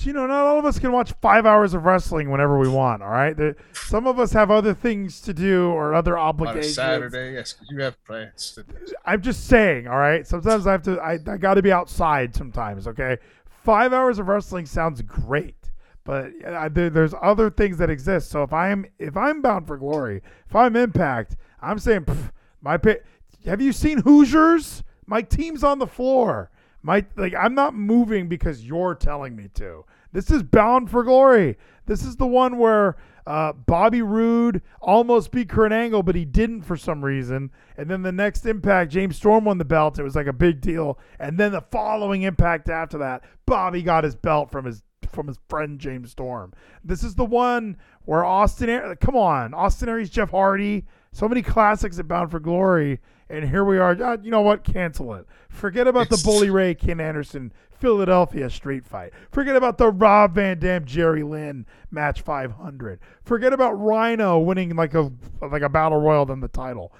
You 0.00 0.12
know, 0.12 0.26
not 0.26 0.46
all 0.46 0.58
of 0.58 0.64
us 0.64 0.80
can 0.80 0.90
watch 0.90 1.12
five 1.20 1.46
hours 1.46 1.74
of 1.74 1.84
wrestling 1.84 2.28
whenever 2.30 2.58
we 2.58 2.66
want. 2.66 3.02
All 3.02 3.10
right, 3.10 3.36
There- 3.36 3.54
some 3.72 4.08
of 4.08 4.18
us 4.18 4.32
have 4.32 4.50
other 4.50 4.74
things 4.74 5.20
to 5.20 5.32
do 5.32 5.66
or 5.70 5.94
other 5.94 6.18
obligations. 6.18 6.74
Saturday, 6.74 7.34
yes, 7.34 7.54
you 7.70 7.80
have 7.82 8.02
plans. 8.04 8.58
I'm 9.04 9.22
just 9.22 9.46
saying, 9.46 9.86
all 9.86 9.98
right. 9.98 10.26
Sometimes 10.26 10.66
I 10.66 10.72
have 10.72 10.82
to. 10.84 10.98
I, 11.00 11.18
I 11.24 11.36
got 11.36 11.54
to 11.54 11.62
be 11.62 11.70
outside 11.70 12.34
sometimes. 12.34 12.88
Okay, 12.88 13.18
five 13.46 13.92
hours 13.92 14.18
of 14.18 14.26
wrestling 14.26 14.66
sounds 14.66 15.02
great, 15.02 15.61
but 16.04 16.32
uh, 16.44 16.68
there, 16.68 16.90
there's 16.90 17.14
other 17.20 17.50
things 17.50 17.78
that 17.78 17.90
exist. 17.90 18.30
So 18.30 18.42
if 18.42 18.52
I'm 18.52 18.86
if 18.98 19.16
I'm 19.16 19.42
bound 19.42 19.66
for 19.66 19.76
glory, 19.76 20.22
if 20.48 20.56
I'm 20.56 20.76
Impact, 20.76 21.36
I'm 21.60 21.78
saying 21.78 22.02
pff, 22.02 22.32
my 22.60 22.76
pay. 22.76 23.00
Have 23.44 23.60
you 23.60 23.72
seen 23.72 23.98
Hoosiers? 23.98 24.82
My 25.06 25.22
team's 25.22 25.64
on 25.64 25.78
the 25.78 25.86
floor. 25.86 26.50
My 26.82 27.04
like 27.16 27.34
I'm 27.34 27.54
not 27.54 27.74
moving 27.74 28.28
because 28.28 28.64
you're 28.64 28.94
telling 28.94 29.36
me 29.36 29.48
to. 29.54 29.84
This 30.12 30.30
is 30.30 30.42
bound 30.42 30.90
for 30.90 31.04
glory. 31.04 31.56
This 31.86 32.04
is 32.04 32.16
the 32.16 32.26
one 32.26 32.58
where 32.58 32.96
uh, 33.26 33.52
Bobby 33.52 34.02
Roode 34.02 34.62
almost 34.80 35.30
beat 35.30 35.48
Kurt 35.48 35.72
Angle, 35.72 36.02
but 36.02 36.14
he 36.14 36.24
didn't 36.24 36.62
for 36.62 36.76
some 36.76 37.04
reason. 37.04 37.50
And 37.76 37.88
then 37.88 38.02
the 38.02 38.12
next 38.12 38.44
Impact, 38.46 38.90
James 38.90 39.16
Storm 39.16 39.44
won 39.44 39.58
the 39.58 39.64
belt. 39.64 39.98
It 39.98 40.02
was 40.02 40.16
like 40.16 40.26
a 40.26 40.32
big 40.32 40.60
deal. 40.60 40.98
And 41.18 41.38
then 41.38 41.52
the 41.52 41.60
following 41.60 42.22
Impact 42.22 42.68
after 42.68 42.98
that, 42.98 43.22
Bobby 43.46 43.82
got 43.82 44.04
his 44.04 44.16
belt 44.16 44.50
from 44.50 44.64
his 44.64 44.82
from 45.12 45.26
his 45.28 45.38
friend 45.48 45.78
James 45.78 46.10
Storm. 46.10 46.52
This 46.84 47.02
is 47.04 47.14
the 47.14 47.24
one 47.24 47.76
where 48.04 48.24
Austin. 48.24 48.68
Aries- 48.68 48.96
Come 49.00 49.16
on, 49.16 49.54
Austin 49.54 49.88
Aries, 49.88 50.10
Jeff 50.10 50.30
Hardy. 50.30 50.84
So 51.12 51.28
many 51.28 51.42
classics 51.42 51.98
at 51.98 52.08
Bound 52.08 52.30
for 52.30 52.40
Glory, 52.40 52.98
and 53.28 53.46
here 53.48 53.64
we 53.64 53.78
are. 53.78 53.90
Uh, 54.02 54.16
you 54.22 54.30
know 54.30 54.40
what? 54.40 54.64
Cancel 54.64 55.12
it. 55.14 55.26
Forget 55.50 55.86
about 55.86 56.08
the 56.08 56.20
Bully 56.24 56.48
Ray 56.48 56.74
Ken 56.74 57.00
Anderson 57.00 57.52
Philadelphia 57.70 58.48
street 58.48 58.86
fight. 58.86 59.12
Forget 59.30 59.54
about 59.54 59.76
the 59.76 59.90
Rob 59.90 60.34
Van 60.36 60.58
Dam 60.58 60.86
Jerry 60.86 61.22
Lynn 61.22 61.66
match 61.90 62.22
500. 62.22 62.98
Forget 63.24 63.52
about 63.52 63.72
Rhino 63.72 64.38
winning 64.38 64.74
like 64.74 64.94
a 64.94 65.10
like 65.42 65.60
a 65.62 65.68
battle 65.68 66.00
royal 66.00 66.24
than 66.24 66.40
the 66.40 66.48
title. 66.48 66.94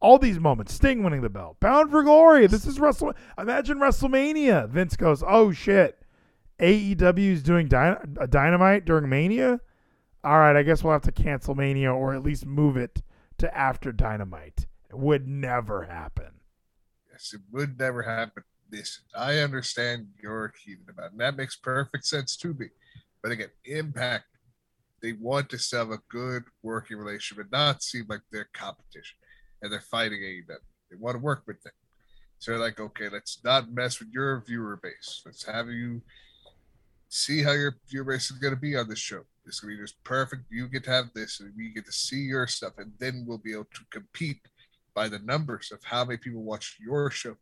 All 0.00 0.18
these 0.18 0.38
moments, 0.38 0.72
Sting 0.72 1.02
winning 1.02 1.20
the 1.22 1.28
belt, 1.28 1.58
Bound 1.60 1.90
for 1.90 2.02
Glory. 2.04 2.46
This 2.46 2.64
is 2.66 2.80
Wrestle. 2.80 3.12
Imagine 3.36 3.78
WrestleMania. 3.78 4.68
Vince 4.68 4.96
goes, 4.96 5.22
"Oh 5.26 5.50
shit, 5.52 6.00
AEW 6.60 7.32
is 7.32 7.42
doing 7.42 7.68
dyna- 7.68 8.00
a 8.18 8.22
uh, 8.22 8.26
Dynamite 8.26 8.84
during 8.84 9.08
Mania. 9.08 9.60
All 10.24 10.38
right, 10.38 10.56
I 10.56 10.62
guess 10.62 10.82
we'll 10.82 10.92
have 10.92 11.02
to 11.02 11.12
cancel 11.12 11.54
Mania 11.54 11.92
or 11.92 12.14
at 12.14 12.22
least 12.22 12.44
move 12.44 12.76
it 12.76 13.02
to 13.38 13.56
after 13.56 13.92
Dynamite. 13.92 14.66
It 14.90 14.98
would 14.98 15.28
never 15.28 15.84
happen. 15.84 16.40
Yes, 17.10 17.32
it 17.34 17.40
would 17.52 17.78
never 17.78 18.02
happen. 18.02 18.42
Listen, 18.70 19.04
I 19.16 19.38
understand 19.38 20.08
you're 20.20 20.52
heated 20.62 20.88
about 20.88 21.12
and 21.12 21.20
that 21.20 21.36
makes 21.36 21.56
perfect 21.56 22.04
sense 22.06 22.36
to 22.38 22.52
me. 22.54 22.66
But 23.22 23.32
again, 23.32 23.50
Impact, 23.64 24.26
they 25.00 25.12
want 25.12 25.50
to 25.50 25.76
have 25.76 25.90
a 25.90 26.00
good 26.08 26.44
working 26.62 26.96
relationship 26.96 27.44
and 27.44 27.52
not 27.52 27.82
seem 27.82 28.06
like 28.08 28.20
they're 28.30 28.48
competition 28.52 29.16
and 29.62 29.72
they're 29.72 29.80
fighting 29.80 30.20
AEW. 30.20 30.56
They 30.90 30.96
want 30.96 31.14
to 31.16 31.22
work 31.22 31.44
with 31.46 31.62
them. 31.62 31.72
So 32.38 32.52
they're 32.52 32.60
like, 32.60 32.80
okay, 32.80 33.08
let's 33.08 33.40
not 33.44 33.72
mess 33.72 33.98
with 33.98 34.08
your 34.12 34.42
viewer 34.46 34.78
base. 34.82 35.22
Let's 35.24 35.44
have 35.44 35.68
you 35.68 36.02
see 37.08 37.42
how 37.42 37.52
your 37.52 37.76
viewer 37.88 38.04
base 38.04 38.30
is 38.30 38.38
going 38.38 38.54
to 38.54 38.60
be 38.60 38.76
on 38.76 38.88
this 38.88 38.98
show. 38.98 39.22
It's 39.46 39.60
going 39.60 39.74
to 39.74 39.78
be 39.78 39.82
just 39.82 40.02
perfect. 40.04 40.42
You 40.50 40.68
get 40.68 40.84
to 40.84 40.90
have 40.90 41.06
this, 41.14 41.40
and 41.40 41.52
we 41.56 41.72
get 41.72 41.86
to 41.86 41.92
see 41.92 42.20
your 42.20 42.46
stuff, 42.46 42.74
and 42.78 42.92
then 42.98 43.24
we'll 43.26 43.38
be 43.38 43.52
able 43.52 43.64
to 43.64 43.80
compete 43.90 44.40
by 44.94 45.08
the 45.08 45.18
numbers 45.20 45.70
of 45.72 45.82
how 45.84 46.04
many 46.04 46.18
people 46.18 46.42
watch 46.42 46.76
your 46.80 47.10
show 47.10 47.36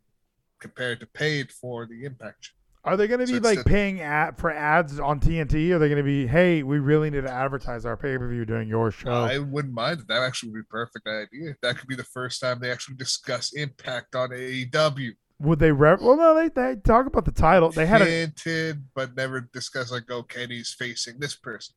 compared 0.60 1.00
to 1.00 1.06
paid 1.06 1.50
for 1.50 1.86
the 1.86 2.04
impact. 2.04 2.52
Are 2.84 2.96
they 2.96 3.08
going 3.08 3.18
to 3.18 3.26
be 3.26 3.34
it's 3.34 3.44
like 3.44 3.64
paying 3.64 4.00
ad 4.00 4.38
for 4.38 4.52
ads 4.52 5.00
on 5.00 5.18
TNT? 5.18 5.72
Are 5.72 5.80
they 5.80 5.88
going 5.88 5.96
to 5.96 6.04
be, 6.04 6.24
hey, 6.24 6.62
we 6.62 6.78
really 6.78 7.10
need 7.10 7.24
to 7.24 7.32
advertise 7.32 7.84
our 7.84 7.96
pay 7.96 8.16
per 8.16 8.28
view 8.28 8.44
during 8.44 8.68
your 8.68 8.92
show? 8.92 9.10
I 9.10 9.38
wouldn't 9.38 9.74
mind 9.74 9.98
that. 9.98 10.08
That 10.08 10.22
actually 10.22 10.50
would 10.50 10.58
be 10.58 10.60
a 10.60 10.70
perfect 10.70 11.08
idea. 11.08 11.56
That 11.62 11.78
could 11.78 11.88
be 11.88 11.96
the 11.96 12.04
first 12.04 12.40
time 12.40 12.60
they 12.60 12.70
actually 12.70 12.94
discuss 12.94 13.54
impact 13.54 14.14
on 14.14 14.30
AEW. 14.30 15.10
Would 15.40 15.58
they? 15.58 15.70
Re- 15.72 15.96
well, 16.00 16.16
no, 16.16 16.34
they 16.34 16.48
they 16.48 16.76
talk 16.76 17.06
about 17.06 17.24
the 17.26 17.32
title. 17.32 17.70
They 17.70 17.86
had 17.86 18.02
a, 18.02 18.74
but 18.94 19.14
never 19.16 19.40
discussed 19.40 19.92
like, 19.92 20.10
oh, 20.10 20.22
Kenny's 20.22 20.74
facing 20.78 21.18
this 21.18 21.34
person. 21.34 21.74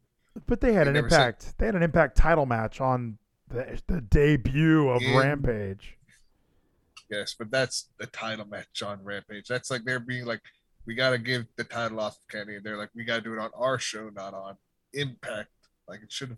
but 0.48 0.62
they 0.62 0.72
had 0.74 0.86
they 0.86 0.92
an 0.92 0.94
never 0.96 1.10
said- 1.10 1.18
impact. 1.28 1.58
They 1.58 1.66
had 1.66 1.76
an 1.76 1.84
impact 1.84 2.16
title 2.18 2.46
match 2.46 2.80
on 2.80 3.18
the 3.50 3.82
the 3.88 4.00
debut 4.02 4.88
of 4.90 5.02
In- 5.02 5.18
Rampage. 5.18 5.98
Yes, 7.10 7.36
but 7.38 7.50
that's 7.52 7.90
the 7.98 8.06
title 8.08 8.46
match 8.46 8.82
on 8.84 9.04
Rampage. 9.04 9.48
That's 9.48 9.72
like 9.72 9.84
they're 9.84 10.00
being 10.00 10.26
like, 10.26 10.42
we 10.86 10.94
got 10.96 11.10
to 11.10 11.18
give 11.18 11.46
the 11.58 11.64
title 11.64 12.00
off 12.00 12.18
Kenny, 12.30 12.56
and 12.56 12.64
they're 12.64 12.78
like, 12.78 12.92
we 12.96 13.04
got 13.04 13.16
to 13.16 13.22
do 13.22 13.34
it 13.34 13.40
on 13.40 13.50
our 13.58 13.80
show, 13.80 14.10
not 14.10 14.34
on 14.34 14.56
Impact. 14.94 15.50
Like 15.88 16.02
it 16.04 16.12
should 16.12 16.30
have 16.30 16.38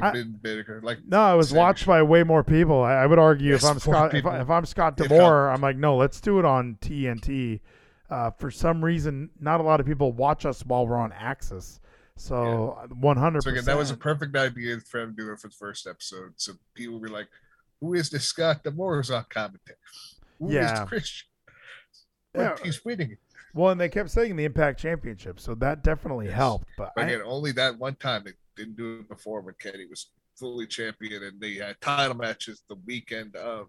been 0.00 0.38
bigger. 0.42 0.80
Like 0.82 0.98
No, 1.06 1.32
it 1.34 1.36
was 1.36 1.52
watched 1.52 1.86
by 1.86 2.02
way 2.02 2.22
more 2.22 2.42
people. 2.44 2.82
I, 2.82 2.94
I 2.94 3.06
would 3.06 3.18
argue 3.18 3.52
Yes, 3.52 3.64
if 3.64 3.70
I'm 3.70 3.78
Scott, 3.78 4.14
if. 4.14 4.26
I, 4.26 4.40
if 4.40 4.50
I'm 4.50 4.64
Scott 4.66 4.96
D'Amore. 4.96 5.48
I'm 5.50 5.60
like, 5.60 5.76
no, 5.76 5.96
let's 5.96 6.20
do 6.20 6.38
it 6.38 6.44
on 6.44 6.76
TNT. 6.80 7.60
Uh, 8.08 8.30
for 8.30 8.50
some 8.50 8.84
reason, 8.84 9.30
not 9.40 9.58
a 9.60 9.62
lot 9.64 9.80
of 9.80 9.86
people 9.86 10.12
watch 10.12 10.46
us 10.46 10.64
while 10.64 10.86
we're 10.86 10.96
on 10.96 11.10
AXS. 11.10 11.80
So 12.16 12.78
100. 12.98 13.42
So 13.42 13.50
again, 13.50 13.64
that 13.64 13.76
was 13.76 13.90
a 13.90 13.96
perfect 13.96 14.34
idea 14.36 14.78
for 14.80 15.00
him 15.00 15.16
to 15.16 15.22
do 15.24 15.32
it 15.32 15.38
for 15.40 15.48
the 15.48 15.54
first 15.54 15.86
episode. 15.86 16.32
So 16.36 16.52
people 16.74 16.98
were 16.98 17.08
like, 17.08 17.28
"Who 17.80 17.94
is 17.94 18.08
this 18.10 18.24
Scott 18.24 18.62
D'Amore 18.64 19.02
on 19.12 19.24
commentary? 19.28 19.76
Who 20.38 20.48
is 20.48 20.54
Yeah. 20.54 20.84
Christian? 20.86 21.26
Yeah. 22.34 22.56
He's 22.62 22.84
winning." 22.84 23.18
well, 23.54 23.70
and 23.70 23.80
they 23.80 23.88
kept 23.88 24.10
saying 24.10 24.36
the 24.36 24.44
Impact 24.44 24.78
Championship, 24.78 25.40
so 25.40 25.54
that 25.56 25.82
definitely 25.82 26.26
Yes. 26.26 26.34
helped. 26.36 26.68
But 26.78 26.92
But 26.94 27.04
I, 27.04 27.08
again, 27.08 27.22
only 27.24 27.52
that 27.52 27.78
one 27.78 27.96
time 27.96 28.24
didn't 28.56 28.76
do 28.76 29.00
it 29.00 29.08
before 29.08 29.40
when 29.40 29.54
Kenny 29.60 29.86
was 29.86 30.10
fully 30.34 30.66
champion 30.66 31.22
and 31.22 31.40
they 31.40 31.54
had 31.54 31.80
title 31.80 32.16
matches 32.16 32.62
the 32.68 32.76
weekend 32.86 33.36
of, 33.36 33.68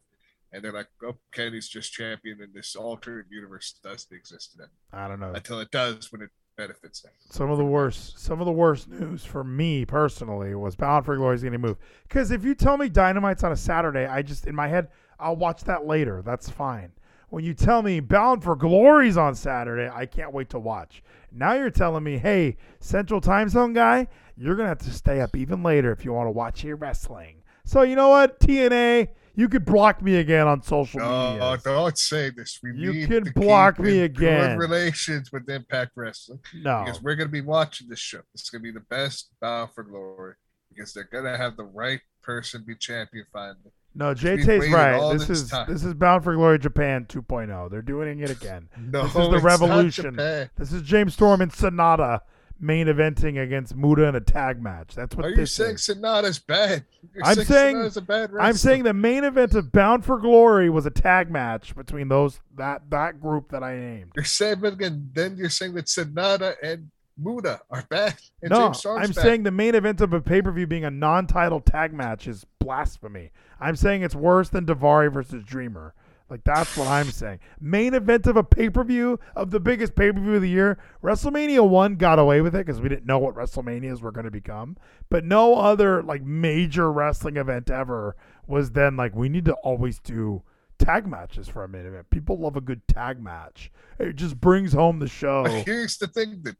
and 0.51 0.63
they're 0.63 0.73
like, 0.73 0.87
"Oh, 1.03 1.15
Kenny's 1.31 1.67
just 1.67 1.93
champion, 1.93 2.41
and 2.41 2.53
this 2.53 2.75
alternate 2.75 3.25
universe 3.29 3.79
doesn't 3.83 4.15
exist 4.15 4.57
them 4.57 4.69
I 4.91 5.07
don't 5.07 5.19
know. 5.19 5.33
until 5.33 5.59
it 5.59 5.71
does 5.71 6.11
when 6.11 6.21
it 6.21 6.29
benefits 6.57 7.01
them." 7.01 7.11
Some 7.29 7.51
of 7.51 7.57
the 7.57 7.65
worst, 7.65 8.19
some 8.19 8.39
of 8.39 8.45
the 8.45 8.51
worst 8.51 8.89
news 8.89 9.23
for 9.23 9.43
me 9.43 9.85
personally 9.85 10.55
was 10.55 10.75
Bound 10.75 11.05
for 11.05 11.15
Glory's 11.15 11.39
is 11.39 11.43
going 11.43 11.53
to 11.53 11.59
move. 11.59 11.77
Because 12.03 12.31
if 12.31 12.43
you 12.43 12.55
tell 12.55 12.77
me 12.77 12.89
Dynamite's 12.89 13.43
on 13.43 13.51
a 13.51 13.57
Saturday, 13.57 14.05
I 14.05 14.21
just 14.21 14.47
in 14.47 14.55
my 14.55 14.67
head 14.67 14.89
I'll 15.19 15.35
watch 15.35 15.63
that 15.63 15.85
later. 15.85 16.21
That's 16.21 16.49
fine. 16.49 16.91
When 17.29 17.43
you 17.43 17.53
tell 17.53 17.81
me 17.81 17.99
Bound 17.99 18.43
for 18.43 18.55
Glory's 18.55 19.17
on 19.17 19.35
Saturday, 19.35 19.91
I 19.93 20.05
can't 20.05 20.33
wait 20.33 20.49
to 20.51 20.59
watch. 20.59 21.03
Now 21.31 21.53
you're 21.53 21.69
telling 21.69 22.03
me, 22.03 22.17
hey, 22.17 22.57
Central 22.79 23.19
Time 23.19 23.49
Zone 23.49 23.73
guy, 23.73 24.07
you're 24.37 24.55
gonna 24.55 24.69
have 24.69 24.77
to 24.79 24.93
stay 24.93 25.19
up 25.19 25.35
even 25.35 25.61
later 25.61 25.91
if 25.91 26.05
you 26.05 26.13
want 26.13 26.27
to 26.27 26.31
watch 26.31 26.63
your 26.63 26.77
wrestling. 26.77 27.43
So 27.65 27.81
you 27.81 27.97
know 27.97 28.07
what, 28.09 28.39
TNA, 28.39 29.09
you 29.35 29.49
could 29.49 29.65
block 29.65 30.01
me 30.01 30.15
again 30.15 30.47
on 30.47 30.61
social 30.63 31.01
uh, 31.01 31.31
media. 31.31 31.43
Uh, 31.43 31.45
no, 31.45 31.51
media. 31.51 31.61
don't 31.65 31.97
say 31.97 32.29
this. 32.29 32.59
We 32.63 32.73
You 32.75 32.93
need 32.93 33.07
can 33.07 33.23
block 33.35 33.77
me 33.77 33.99
again. 33.99 34.57
Good 34.57 34.59
relations 34.59 35.31
with 35.31 35.49
Impact 35.49 35.91
Wrestling. 35.95 36.39
No, 36.55 36.83
because 36.85 37.03
we're 37.03 37.15
going 37.15 37.27
to 37.27 37.31
be 37.31 37.41
watching 37.41 37.89
this 37.89 37.99
show. 37.99 38.21
It's 38.33 38.49
going 38.49 38.63
to 38.63 38.63
be 38.63 38.71
the 38.71 38.85
best 38.89 39.29
Bound 39.41 39.71
for 39.75 39.83
Glory 39.83 40.35
because 40.69 40.93
they're 40.93 41.09
going 41.11 41.25
to 41.25 41.37
have 41.37 41.55
the 41.55 41.65
right 41.65 41.99
person 42.23 42.63
be 42.65 42.75
champion 42.75 43.25
finally. 43.31 43.71
No, 43.97 44.13
JT's 44.13 44.71
right. 44.71 45.13
This 45.13 45.27
this 45.27 45.41
is 45.41 45.49
time. 45.49 45.71
this 45.71 45.83
is 45.83 45.93
Bound 45.95 46.23
for 46.23 46.35
Glory 46.35 46.59
Japan 46.59 47.05
2.0. 47.05 47.71
They're 47.71 47.81
doing 47.81 48.19
it 48.19 48.29
again. 48.29 48.69
No, 48.79 49.03
This 49.03 49.15
is 49.15 49.29
the 49.29 49.39
revolution. 49.39 50.15
This 50.15 50.71
is 50.71 50.83
James 50.83 51.13
Storm 51.13 51.41
and 51.41 51.51
Sanada 51.51 52.21
main 52.59 52.87
eventing 52.87 53.41
against 53.41 53.75
Muta 53.75 54.05
in 54.05 54.15
a 54.15 54.19
tag 54.19 54.61
match. 54.61 54.95
That's 54.95 55.15
what 55.15 55.25
Are 55.25 55.29
you 55.29 55.45
saying 55.45 55.75
is. 55.75 55.81
Sanada's 55.87 56.39
bad? 56.39 56.85
You're 57.13 57.25
I'm 57.25 57.35
saying- 57.43 57.89
bad 58.07 58.31
I'm 58.39 58.53
saying 58.55 58.83
the 58.83 58.93
main 58.93 59.23
event 59.23 59.53
of 59.55 59.71
Bound 59.71 60.05
for 60.05 60.19
Glory 60.19 60.69
was 60.69 60.85
a 60.85 60.89
tag 60.91 61.29
match 61.31 61.75
between 61.75 62.07
those 62.07 62.39
that 62.55 62.89
that 62.89 63.19
group 63.19 63.49
that 63.51 63.63
I 63.63 63.75
named. 63.77 64.11
You're 64.15 64.25
saying 64.25 64.59
but 64.61 64.73
again. 64.73 65.09
Then 65.13 65.37
you're 65.37 65.49
saying 65.49 65.73
that 65.75 65.85
Sanada 65.85 66.55
and 66.63 66.89
Muta 67.17 67.61
are 67.69 67.83
bad. 67.89 68.15
No, 68.43 68.73
I'm 68.85 69.11
bad. 69.11 69.15
saying 69.15 69.43
the 69.43 69.51
main 69.51 69.75
event 69.75 70.01
of 70.01 70.13
a 70.13 70.21
pay 70.21 70.41
per 70.41 70.51
view 70.51 70.67
being 70.67 70.85
a 70.85 70.91
non-title 70.91 71.61
tag 71.61 71.93
match 71.93 72.27
is 72.27 72.45
blasphemy. 72.59 73.31
I'm 73.59 73.75
saying 73.75 74.03
it's 74.03 74.15
worse 74.15 74.49
than 74.49 74.65
Daivari 74.65 75.11
versus 75.11 75.43
Dreamer. 75.43 75.93
Like 76.29 76.43
that's 76.43 76.75
what 76.77 76.87
I'm 76.87 77.09
saying. 77.11 77.39
Main 77.59 77.93
event 77.93 78.27
of 78.27 78.35
a 78.35 78.43
pay 78.43 78.69
per 78.69 78.83
view 78.83 79.19
of 79.35 79.51
the 79.51 79.59
biggest 79.59 79.95
pay 79.95 80.11
per 80.11 80.19
view 80.19 80.35
of 80.35 80.41
the 80.41 80.49
year. 80.49 80.77
WrestleMania 81.03 81.67
one 81.67 81.95
got 81.95 82.19
away 82.19 82.41
with 82.41 82.55
it 82.55 82.65
because 82.65 82.81
we 82.81 82.89
didn't 82.89 83.05
know 83.05 83.19
what 83.19 83.35
WrestleManias 83.35 84.01
were 84.01 84.11
going 84.11 84.25
to 84.25 84.31
become. 84.31 84.77
But 85.09 85.23
no 85.23 85.55
other 85.55 86.03
like 86.03 86.23
major 86.23 86.91
wrestling 86.91 87.37
event 87.37 87.69
ever 87.69 88.15
was 88.45 88.71
then 88.71 88.95
like 88.97 89.15
we 89.15 89.29
need 89.29 89.45
to 89.45 89.53
always 89.55 89.99
do 89.99 90.43
tag 90.77 91.07
matches 91.07 91.47
for 91.47 91.63
a 91.63 91.67
main 91.67 91.85
event. 91.85 92.09
People 92.09 92.39
love 92.39 92.55
a 92.55 92.61
good 92.61 92.87
tag 92.87 93.21
match. 93.21 93.71
It 93.99 94.15
just 94.15 94.39
brings 94.39 94.73
home 94.73 94.99
the 94.99 95.07
show. 95.07 95.45
Here's 95.45 95.97
the 95.97 96.07
thing 96.07 96.41
that 96.43 96.55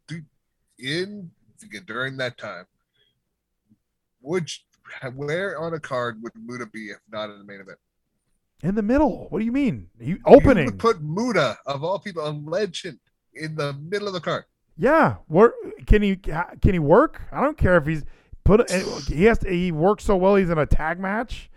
in 0.79 1.31
during 1.85 2.17
that 2.17 2.37
time, 2.37 2.65
would 4.21 4.49
you- 4.49 5.11
where 5.15 5.59
on 5.59 5.73
a 5.73 5.79
card 5.79 6.21
would 6.23 6.31
Muta 6.35 6.65
be 6.65 6.89
if 6.91 6.99
not 7.11 7.29
in 7.29 7.37
the 7.37 7.43
main 7.43 7.59
event? 7.59 7.77
In 8.63 8.73
the 8.75 8.81
middle. 8.81 9.27
What 9.29 9.39
do 9.39 9.45
you 9.45 9.51
mean? 9.51 9.89
You 9.99 10.15
You 10.15 10.19
opening? 10.25 10.65
would 10.65 10.79
put 10.79 11.01
Muta 11.01 11.57
of 11.65 11.83
all 11.83 11.99
people, 11.99 12.25
a 12.27 12.31
legend, 12.31 12.99
in 13.33 13.55
the 13.55 13.73
middle 13.73 14.07
of 14.07 14.13
the 14.13 14.21
card. 14.21 14.45
yeah. 14.77 15.17
Work? 15.27 15.53
Can 15.85 16.01
he? 16.01 16.15
Can 16.15 16.73
he 16.73 16.79
work? 16.79 17.21
I 17.31 17.41
don't 17.41 17.57
care 17.57 17.77
if 17.77 17.85
he's 17.85 18.03
put. 18.43 18.71
Eh, 18.71 18.83
he 19.07 19.25
has. 19.25 19.39
To, 19.39 19.49
he 19.49 19.71
works 19.71 20.03
so 20.05 20.15
well. 20.15 20.35
He's 20.35 20.49
in 20.49 20.57
a 20.57 20.65
tag 20.65 20.99
match. 20.99 21.51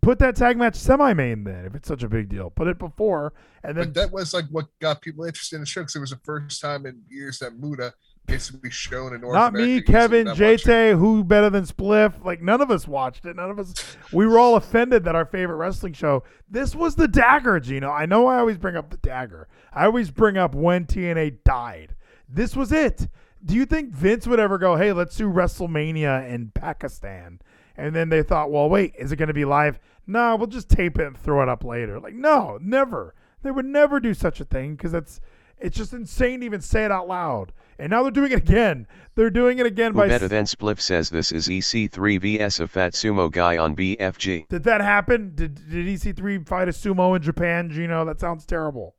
Put 0.00 0.18
that 0.20 0.34
tag 0.36 0.56
match 0.56 0.74
semi-main 0.76 1.44
then, 1.44 1.66
if 1.66 1.74
it's 1.74 1.86
such 1.88 2.02
a 2.02 2.08
big 2.08 2.28
deal. 2.28 2.50
Put 2.50 2.66
it 2.68 2.78
before, 2.78 3.34
and 3.62 3.76
then 3.76 3.86
But 3.86 3.94
that 3.94 4.10
was 4.12 4.32
like 4.32 4.46
what 4.46 4.66
got 4.80 5.00
people 5.02 5.24
interested 5.26 5.56
in 5.56 5.62
the 5.62 5.66
show 5.66 5.82
because 5.82 5.96
it 5.96 6.00
was 6.00 6.10
the 6.10 6.20
first 6.24 6.60
time 6.60 6.86
in 6.86 7.02
years 7.10 7.38
that 7.40 7.58
Muta 7.58 7.92
gets 8.26 8.46
to 8.48 8.56
be 8.56 8.70
shown 8.70 9.14
in 9.14 9.20
North 9.20 9.34
not 9.34 9.50
America. 9.50 9.62
me, 9.62 9.66
He 9.68 9.74
used 9.74 9.86
to 9.86 9.92
Kevin. 9.92 10.26
JT, 10.28 10.98
who 10.98 11.24
better 11.24 11.50
than 11.50 11.64
Spliff? 11.64 12.24
Like 12.24 12.40
none 12.40 12.60
of 12.60 12.70
us 12.70 12.86
watched 12.88 13.26
it. 13.26 13.36
None 13.36 13.50
of 13.50 13.58
us. 13.58 13.74
We 14.12 14.26
were 14.26 14.38
all 14.38 14.56
offended 14.56 15.04
that 15.04 15.14
our 15.14 15.24
favorite 15.26 15.56
wrestling 15.56 15.92
show. 15.92 16.22
This 16.48 16.74
was 16.74 16.94
the 16.94 17.08
dagger, 17.08 17.60
Geno. 17.60 17.90
I 17.90 18.06
know 18.06 18.26
I 18.26 18.38
always 18.38 18.58
bring 18.58 18.76
up 18.76 18.90
the 18.90 18.96
dagger. 18.98 19.48
I 19.72 19.84
always 19.86 20.10
bring 20.10 20.36
up 20.36 20.54
when 20.54 20.86
TNA 20.86 21.38
died. 21.44 21.94
This 22.28 22.56
was 22.56 22.72
it. 22.72 23.08
Do 23.44 23.54
you 23.54 23.66
think 23.66 23.92
Vince 23.92 24.26
would 24.26 24.38
ever 24.40 24.56
go, 24.56 24.76
"Hey, 24.76 24.92
let's 24.92 25.16
do 25.16 25.28
WrestleMania 25.28 26.28
in 26.30 26.52
Pakistan"? 26.54 27.40
And 27.76 27.94
then 27.94 28.08
they 28.08 28.22
thought, 28.22 28.50
"Well, 28.52 28.68
wait, 28.68 28.94
is 28.98 29.12
it 29.12 29.16
going 29.16 29.28
to 29.28 29.34
be 29.34 29.44
live?" 29.44 29.78
No, 30.06 30.36
we'll 30.36 30.46
just 30.46 30.68
tape 30.68 30.98
it 30.98 31.06
and 31.06 31.16
throw 31.16 31.42
it 31.42 31.48
up 31.48 31.64
later. 31.64 31.98
Like, 32.00 32.14
no, 32.14 32.58
never. 32.60 33.14
They 33.42 33.50
would 33.50 33.64
never 33.66 33.98
do 34.00 34.14
such 34.14 34.40
a 34.40 34.44
thing 34.44 34.74
because 34.76 34.92
that's 34.92 35.20
it's 35.58 35.76
just 35.76 35.92
insane 35.92 36.40
to 36.40 36.46
even 36.46 36.60
say 36.60 36.84
it 36.84 36.90
out 36.92 37.08
loud. 37.08 37.52
And 37.78 37.90
now 37.90 38.02
they're 38.02 38.10
doing 38.12 38.32
it 38.32 38.38
again. 38.38 38.86
They're 39.14 39.30
doing 39.30 39.58
it 39.58 39.66
again 39.66 39.92
Who 39.92 39.98
by. 39.98 40.08
better 40.08 40.28
than 40.28 40.44
Spliff 40.44 40.80
says 40.80 41.10
this 41.10 41.32
is 41.32 41.48
EC3 41.48 42.20
vs 42.20 42.60
a 42.60 42.68
fat 42.68 42.92
sumo 42.92 43.30
guy 43.30 43.56
on 43.56 43.76
BFG. 43.76 44.48
Did 44.48 44.64
that 44.64 44.80
happen? 44.80 45.32
Did 45.34 45.54
did 45.70 45.86
EC3 45.86 46.46
fight 46.46 46.68
a 46.68 46.72
sumo 46.72 47.14
in 47.16 47.22
Japan, 47.22 47.70
Geno? 47.70 48.04
That 48.04 48.20
sounds 48.20 48.46
terrible. 48.46 48.94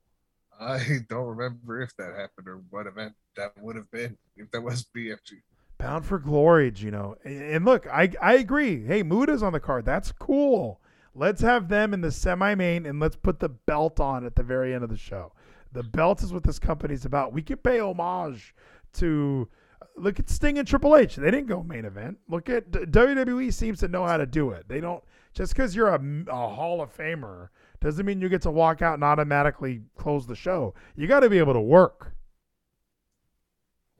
I 0.59 0.99
don't 1.09 1.27
remember 1.27 1.81
if 1.81 1.95
that 1.97 2.15
happened 2.15 2.47
or 2.47 2.61
what 2.69 2.87
event 2.87 3.13
that 3.35 3.53
would 3.61 3.75
have 3.75 3.89
been 3.91 4.17
if 4.37 4.51
that 4.51 4.61
was 4.61 4.85
BFG. 4.95 5.41
Bound 5.77 6.05
for 6.05 6.19
glory, 6.19 6.71
Geno. 6.71 7.15
And 7.23 7.41
and 7.41 7.65
look, 7.65 7.87
I 7.87 8.11
I 8.21 8.35
agree. 8.35 8.85
Hey, 8.85 9.03
Muta's 9.03 9.43
on 9.43 9.53
the 9.53 9.59
card. 9.59 9.85
That's 9.85 10.11
cool. 10.11 10.79
Let's 11.15 11.41
have 11.41 11.69
them 11.69 11.93
in 11.93 12.01
the 12.01 12.11
semi-main 12.11 12.85
and 12.87 12.99
let's 12.99 13.15
put 13.15 13.39
the 13.39 13.49
belt 13.49 13.99
on 13.99 14.25
at 14.25 14.35
the 14.35 14.41
very 14.41 14.73
end 14.73 14.83
of 14.83 14.89
the 14.89 14.97
show. 14.97 15.31
The 15.73 15.83
belt 15.83 16.23
is 16.23 16.31
what 16.31 16.43
this 16.43 16.59
company's 16.59 17.05
about. 17.05 17.33
We 17.33 17.41
can 17.41 17.57
pay 17.57 17.79
homage 17.79 18.55
to 18.93 19.49
look 19.95 20.19
at 20.19 20.29
Sting 20.29 20.57
and 20.57 20.67
Triple 20.67 20.95
H. 20.95 21.15
They 21.15 21.31
didn't 21.31 21.47
go 21.47 21.63
main 21.63 21.85
event. 21.85 22.17
Look 22.29 22.49
at 22.49 22.71
WWE 22.71 23.53
seems 23.53 23.79
to 23.79 23.87
know 23.87 24.05
how 24.05 24.17
to 24.17 24.25
do 24.25 24.51
it. 24.51 24.67
They 24.67 24.79
don't 24.79 25.03
just 25.33 25.53
because 25.53 25.75
you're 25.75 25.89
a, 25.89 25.99
a 26.27 26.47
Hall 26.47 26.81
of 26.81 26.95
Famer 26.95 27.49
doesn't 27.81 28.05
mean 28.05 28.21
you 28.21 28.29
get 28.29 28.43
to 28.43 28.51
walk 28.51 28.81
out 28.81 28.93
and 28.93 29.03
automatically 29.03 29.81
close 29.97 30.27
the 30.27 30.35
show. 30.35 30.73
You 30.95 31.07
got 31.07 31.21
to 31.21 31.29
be 31.29 31.39
able 31.39 31.53
to 31.53 31.61
work. 31.61 32.13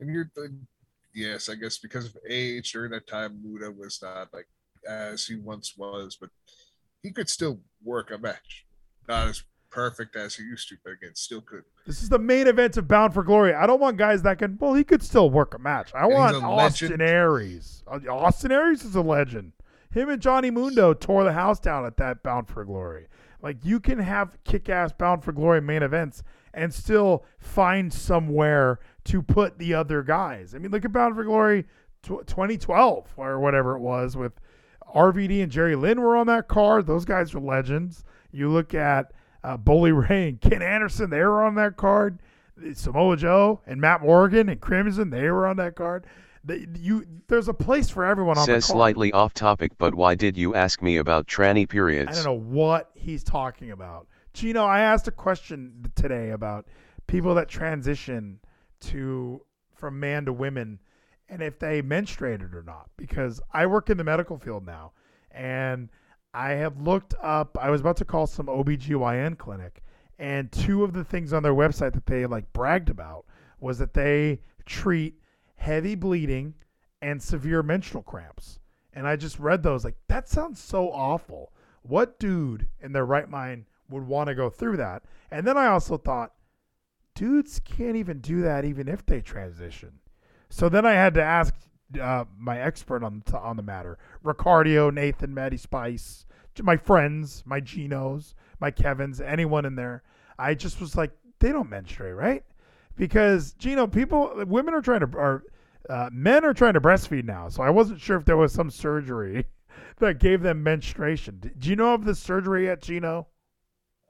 And 0.00 0.12
you're 0.12 0.30
the, 0.34 0.56
yes, 1.12 1.48
I 1.48 1.56
guess 1.56 1.78
because 1.78 2.06
of 2.06 2.16
age 2.28 2.72
during 2.72 2.92
that 2.92 3.06
time, 3.06 3.40
Muta 3.42 3.70
was 3.70 4.00
not 4.02 4.32
like 4.32 4.46
as 4.88 5.26
he 5.26 5.36
once 5.36 5.74
was, 5.76 6.16
but 6.20 6.30
he 7.02 7.10
could 7.10 7.28
still 7.28 7.60
work 7.82 8.10
a 8.10 8.18
match. 8.18 8.64
Not 9.08 9.28
as 9.28 9.42
perfect 9.74 10.14
as 10.16 10.36
he 10.36 10.44
used 10.44 10.68
to, 10.68 10.76
but 10.84 10.92
again, 10.92 11.14
still 11.14 11.40
could. 11.40 11.64
This 11.86 12.02
is 12.02 12.08
the 12.08 12.18
main 12.18 12.46
event 12.46 12.76
of 12.76 12.86
Bound 12.86 13.12
for 13.12 13.24
Glory. 13.24 13.52
I 13.52 13.66
don't 13.66 13.80
want 13.80 13.96
guys 13.96 14.22
that 14.22 14.38
can. 14.38 14.56
Well, 14.60 14.74
he 14.74 14.84
could 14.84 15.02
still 15.02 15.28
work 15.30 15.54
a 15.54 15.58
match. 15.58 15.92
I 15.94 16.06
he's 16.06 16.14
want 16.14 16.36
Austin 16.36 16.90
legend. 16.90 17.02
Aries. 17.02 17.82
Austin 18.08 18.52
Aries 18.52 18.84
is 18.84 18.94
a 18.94 19.02
legend. 19.02 19.52
Him 19.90 20.08
and 20.08 20.22
Johnny 20.22 20.50
Mundo 20.50 20.94
tore 20.94 21.24
the 21.24 21.32
house 21.32 21.60
down 21.60 21.84
at 21.84 21.96
that 21.98 22.22
Bound 22.22 22.48
for 22.48 22.64
Glory. 22.64 23.08
Like 23.42 23.64
you 23.64 23.78
can 23.80 23.98
have 23.98 24.38
kick-ass 24.44 24.92
Bound 24.92 25.22
for 25.22 25.32
Glory 25.32 25.60
main 25.60 25.82
events 25.82 26.22
and 26.54 26.72
still 26.72 27.24
find 27.38 27.92
somewhere 27.92 28.78
to 29.04 29.22
put 29.22 29.58
the 29.58 29.74
other 29.74 30.02
guys. 30.02 30.54
I 30.54 30.58
mean, 30.58 30.70
look 30.70 30.84
at 30.84 30.92
Bound 30.92 31.14
for 31.14 31.24
Glory 31.24 31.64
tw- 32.02 32.26
2012 32.26 33.12
or 33.16 33.38
whatever 33.40 33.76
it 33.76 33.80
was 33.80 34.16
with 34.16 34.40
RVD 34.94 35.42
and 35.42 35.52
Jerry 35.52 35.76
Lynn 35.76 36.00
were 36.00 36.16
on 36.16 36.26
that 36.28 36.48
card. 36.48 36.86
Those 36.86 37.04
guys 37.04 37.34
are 37.34 37.40
legends. 37.40 38.04
You 38.32 38.48
look 38.50 38.74
at 38.74 39.12
uh, 39.44 39.56
Bully 39.56 39.92
Ray 39.92 40.30
and 40.30 40.40
Ken 40.40 40.62
Anderson, 40.62 41.10
they 41.10 41.20
were 41.20 41.44
on 41.44 41.54
that 41.56 41.76
card. 41.76 42.18
Samoa 42.72 43.16
Joe 43.16 43.60
and 43.66 43.80
Matt 43.80 44.02
Morgan 44.02 44.48
and 44.48 44.60
Crimson, 44.60 45.10
they 45.10 45.28
were 45.30 45.46
on 45.46 45.56
that 45.56 45.74
card. 45.76 46.06
The, 46.44 46.66
you, 46.78 47.06
there's 47.28 47.48
a 47.48 47.54
place 47.54 47.90
for 47.90 48.04
everyone 48.04 48.38
on 48.38 48.46
Says 48.46 48.66
the 48.66 48.72
card. 48.72 48.78
slightly 48.78 49.12
off 49.12 49.34
topic, 49.34 49.72
but 49.78 49.94
why 49.94 50.14
did 50.14 50.36
you 50.36 50.54
ask 50.54 50.82
me 50.82 50.96
about 50.96 51.26
tranny 51.26 51.68
periods? 51.68 52.10
I 52.12 52.14
don't 52.14 52.24
know 52.24 52.44
what 52.50 52.90
he's 52.94 53.24
talking 53.24 53.70
about. 53.70 54.06
Gino, 54.34 54.64
I 54.64 54.80
asked 54.80 55.08
a 55.08 55.12
question 55.12 55.90
today 55.94 56.30
about 56.30 56.66
people 57.06 57.34
that 57.34 57.48
transition 57.48 58.40
to 58.80 59.40
from 59.74 59.98
man 59.98 60.24
to 60.26 60.32
women 60.32 60.78
and 61.28 61.42
if 61.42 61.58
they 61.58 61.82
menstruated 61.82 62.54
or 62.54 62.62
not 62.62 62.88
because 62.96 63.40
I 63.52 63.66
work 63.66 63.90
in 63.90 63.96
the 63.96 64.04
medical 64.04 64.38
field 64.38 64.64
now 64.64 64.92
and 65.30 65.88
I 66.34 66.50
have 66.50 66.80
looked 66.80 67.14
up 67.22 67.56
I 67.60 67.70
was 67.70 67.80
about 67.80 67.96
to 67.98 68.04
call 68.04 68.26
some 68.26 68.46
OBGYN 68.46 69.38
clinic 69.38 69.82
and 70.18 70.50
two 70.50 70.82
of 70.82 70.92
the 70.92 71.04
things 71.04 71.32
on 71.32 71.42
their 71.42 71.54
website 71.54 71.92
that 71.92 72.06
they 72.06 72.26
like 72.26 72.52
bragged 72.52 72.90
about 72.90 73.24
was 73.60 73.78
that 73.78 73.94
they 73.94 74.40
treat 74.66 75.20
heavy 75.56 75.94
bleeding 75.94 76.54
and 77.00 77.22
severe 77.22 77.62
menstrual 77.62 78.02
cramps. 78.02 78.58
And 78.92 79.06
I 79.06 79.16
just 79.16 79.38
read 79.38 79.62
those 79.62 79.84
like 79.84 79.96
that 80.08 80.28
sounds 80.28 80.60
so 80.60 80.90
awful. 80.90 81.52
What 81.82 82.18
dude 82.18 82.68
in 82.80 82.92
their 82.92 83.06
right 83.06 83.28
mind 83.28 83.66
would 83.88 84.06
want 84.06 84.28
to 84.28 84.34
go 84.34 84.50
through 84.50 84.78
that? 84.78 85.04
And 85.30 85.46
then 85.46 85.56
I 85.56 85.66
also 85.66 85.96
thought 85.96 86.32
dudes 87.14 87.60
can't 87.60 87.96
even 87.96 88.20
do 88.20 88.42
that 88.42 88.64
even 88.64 88.88
if 88.88 89.06
they 89.06 89.20
transition. 89.20 90.00
So 90.48 90.68
then 90.68 90.84
I 90.84 90.92
had 90.92 91.14
to 91.14 91.22
ask 91.22 91.54
uh, 91.98 92.24
my 92.38 92.58
expert 92.58 93.02
on 93.02 93.22
the, 93.26 93.38
on 93.38 93.56
the 93.56 93.62
matter, 93.62 93.98
Ricardio, 94.24 94.92
Nathan, 94.92 95.32
Maddie 95.34 95.56
Spice, 95.56 96.26
my 96.62 96.76
friends, 96.76 97.42
my 97.46 97.60
Genos, 97.60 98.34
my 98.60 98.70
Kevins, 98.70 99.20
anyone 99.20 99.64
in 99.64 99.74
there. 99.74 100.02
I 100.38 100.54
just 100.54 100.80
was 100.80 100.96
like, 100.96 101.10
they 101.40 101.52
don't 101.52 101.70
menstruate, 101.70 102.14
right? 102.14 102.44
Because 102.96 103.52
Gino, 103.54 103.86
people, 103.86 104.32
women 104.46 104.74
are 104.74 104.80
trying 104.80 105.00
to, 105.00 105.16
or 105.16 105.44
uh, 105.90 106.08
men 106.12 106.44
are 106.44 106.54
trying 106.54 106.74
to 106.74 106.80
breastfeed 106.80 107.24
now. 107.24 107.48
So 107.48 107.62
I 107.62 107.70
wasn't 107.70 108.00
sure 108.00 108.16
if 108.16 108.24
there 108.24 108.36
was 108.36 108.52
some 108.52 108.70
surgery 108.70 109.46
that 109.98 110.20
gave 110.20 110.42
them 110.42 110.62
menstruation. 110.62 111.52
Do 111.58 111.68
you 111.68 111.76
know 111.76 111.94
of 111.94 112.04
the 112.04 112.14
surgery 112.14 112.66
yet, 112.66 112.82
Gino? 112.82 113.26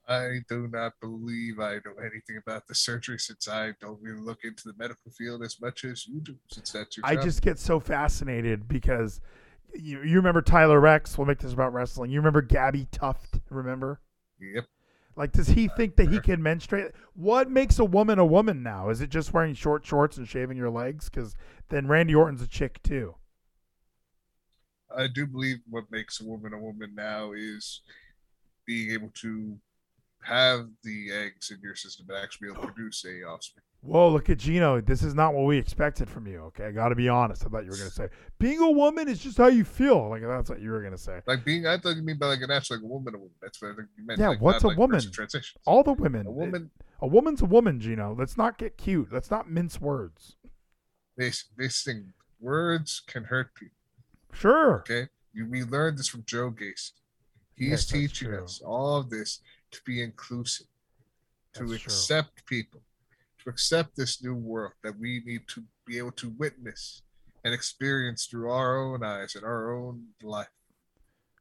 I 0.06 0.40
do 0.48 0.68
not 0.68 0.92
believe 1.00 1.60
I 1.60 1.74
know 1.76 1.94
anything 2.00 2.36
about 2.36 2.66
the 2.66 2.74
surgery 2.74 3.18
since 3.18 3.48
I 3.48 3.72
don't 3.80 4.00
really 4.02 4.20
look 4.20 4.40
into 4.44 4.64
the 4.66 4.74
medical 4.76 5.10
field 5.10 5.42
as 5.42 5.60
much 5.60 5.84
as 5.84 6.06
you 6.06 6.20
do, 6.20 6.36
since 6.50 6.72
that's 6.72 6.96
your 6.96 7.06
I 7.06 7.14
job. 7.14 7.24
just 7.24 7.40
get 7.42 7.58
so 7.58 7.80
fascinated 7.80 8.68
because 8.68 9.20
you, 9.74 10.02
you 10.02 10.16
remember 10.16 10.42
Tyler 10.42 10.78
Reks. 10.78 11.16
We'll 11.16 11.26
make 11.26 11.38
this 11.38 11.54
about 11.54 11.72
wrestling. 11.72 12.10
You 12.10 12.20
remember 12.20 12.42
Gabbi 12.42 12.86
Tuft? 12.90 13.40
Remember? 13.48 14.00
Yep. 14.40 14.66
Like, 15.16 15.32
does 15.32 15.48
he 15.48 15.68
think 15.68 15.96
that 15.96 16.10
he 16.10 16.20
can 16.20 16.42
menstruate? 16.42 16.92
What 17.14 17.48
makes 17.48 17.78
a 17.78 17.84
woman 17.84 18.18
a 18.18 18.26
woman 18.26 18.62
now? 18.62 18.90
Is 18.90 19.00
it 19.00 19.10
just 19.10 19.32
wearing 19.32 19.54
short 19.54 19.86
shorts 19.86 20.16
and 20.16 20.28
shaving 20.28 20.56
your 20.56 20.70
legs? 20.70 21.08
Because 21.08 21.36
then 21.68 21.86
Randy 21.86 22.14
Orton's 22.14 22.42
a 22.42 22.48
chick 22.48 22.82
too. 22.82 23.14
I 24.94 25.06
do 25.06 25.26
believe 25.26 25.58
what 25.68 25.84
makes 25.90 26.20
a 26.20 26.24
woman 26.24 26.52
a 26.52 26.58
woman 26.58 26.94
now 26.94 27.32
is 27.32 27.80
being 28.66 28.90
able 28.90 29.10
to 29.14 29.56
have 30.24 30.68
the 30.82 31.12
eggs 31.12 31.50
in 31.50 31.58
your 31.62 31.74
system 31.74 32.06
and 32.08 32.18
actually 32.18 32.48
be 32.48 32.52
able 32.52 32.62
to 32.62 32.72
produce 32.72 33.04
a 33.04 33.22
offspring. 33.24 33.62
Whoa, 33.82 34.08
look 34.08 34.30
at 34.30 34.38
Gino. 34.38 34.80
This 34.80 35.02
is 35.02 35.14
not 35.14 35.34
what 35.34 35.44
we 35.44 35.58
expected 35.58 36.08
from 36.08 36.26
you. 36.26 36.38
Okay, 36.44 36.64
I 36.64 36.70
got 36.70 36.88
to 36.88 36.94
be 36.94 37.10
honest. 37.10 37.44
I 37.44 37.50
thought 37.50 37.64
you 37.64 37.70
were 37.70 37.76
gonna 37.76 37.90
say 37.90 38.08
being 38.38 38.58
a 38.58 38.70
woman 38.70 39.08
is 39.08 39.18
just 39.18 39.36
how 39.36 39.48
you 39.48 39.62
feel. 39.62 40.08
Like 40.08 40.22
that's 40.22 40.48
what 40.48 40.62
you 40.62 40.70
were 40.70 40.82
gonna 40.82 40.96
say. 40.96 41.20
Like 41.26 41.44
being, 41.44 41.66
I 41.66 41.76
thought 41.76 41.96
you 41.96 42.02
mean 42.02 42.16
by 42.16 42.28
like 42.28 42.40
an 42.40 42.50
actual 42.50 42.76
like 42.76 42.84
a 42.84 42.86
woman, 42.86 43.14
a 43.14 43.18
woman. 43.18 43.34
That's 43.42 43.60
what 43.60 43.72
I 43.72 43.74
think 43.74 43.88
you 43.98 44.06
meant. 44.06 44.18
Yeah, 44.18 44.30
like, 44.30 44.40
what's 44.40 44.64
a 44.64 44.68
like 44.68 44.78
woman? 44.78 44.96
person 44.96 45.12
Transitions. 45.12 45.62
All 45.66 45.82
the 45.82 45.92
women. 45.92 46.26
A 46.26 46.30
woman, 46.30 46.70
A 47.02 47.06
woman's 47.06 47.42
a 47.42 47.46
woman, 47.46 47.78
Gino. 47.78 48.16
Let's 48.18 48.38
not 48.38 48.56
get 48.56 48.78
cute. 48.78 49.12
Let's 49.12 49.30
not 49.30 49.50
mince 49.50 49.78
words. 49.78 50.36
this 51.18 51.44
this 51.58 51.82
thing, 51.82 52.14
words 52.40 53.02
can 53.06 53.24
hurt 53.24 53.54
people. 53.54 53.76
Sure. 54.32 54.78
Okay, 54.78 55.08
you, 55.34 55.46
we 55.46 55.62
learned 55.62 55.98
this 55.98 56.08
from 56.08 56.24
Joe 56.26 56.50
Gacy. 56.50 56.92
He's 57.54 57.68
Yes, 57.68 57.86
teaching 57.86 58.32
us 58.32 58.62
all 58.64 58.96
of 58.96 59.10
this 59.10 59.40
to 59.74 59.80
be 59.84 60.02
inclusive, 60.02 60.66
to 61.54 61.66
That's 61.66 61.82
true. 61.82 61.92
accept 61.92 62.46
people, 62.46 62.80
to 63.42 63.50
accept 63.50 63.96
this 63.96 64.22
new 64.22 64.34
world 64.34 64.72
that 64.82 64.98
we 64.98 65.22
need 65.26 65.42
to 65.48 65.62
be 65.86 65.98
able 65.98 66.12
to 66.12 66.30
witness 66.38 67.02
and 67.44 67.52
experience 67.52 68.26
through 68.26 68.50
our 68.50 68.78
own 68.78 69.04
eyes 69.04 69.34
and 69.34 69.44
our 69.44 69.74
own 69.76 70.06
life. 70.22 70.48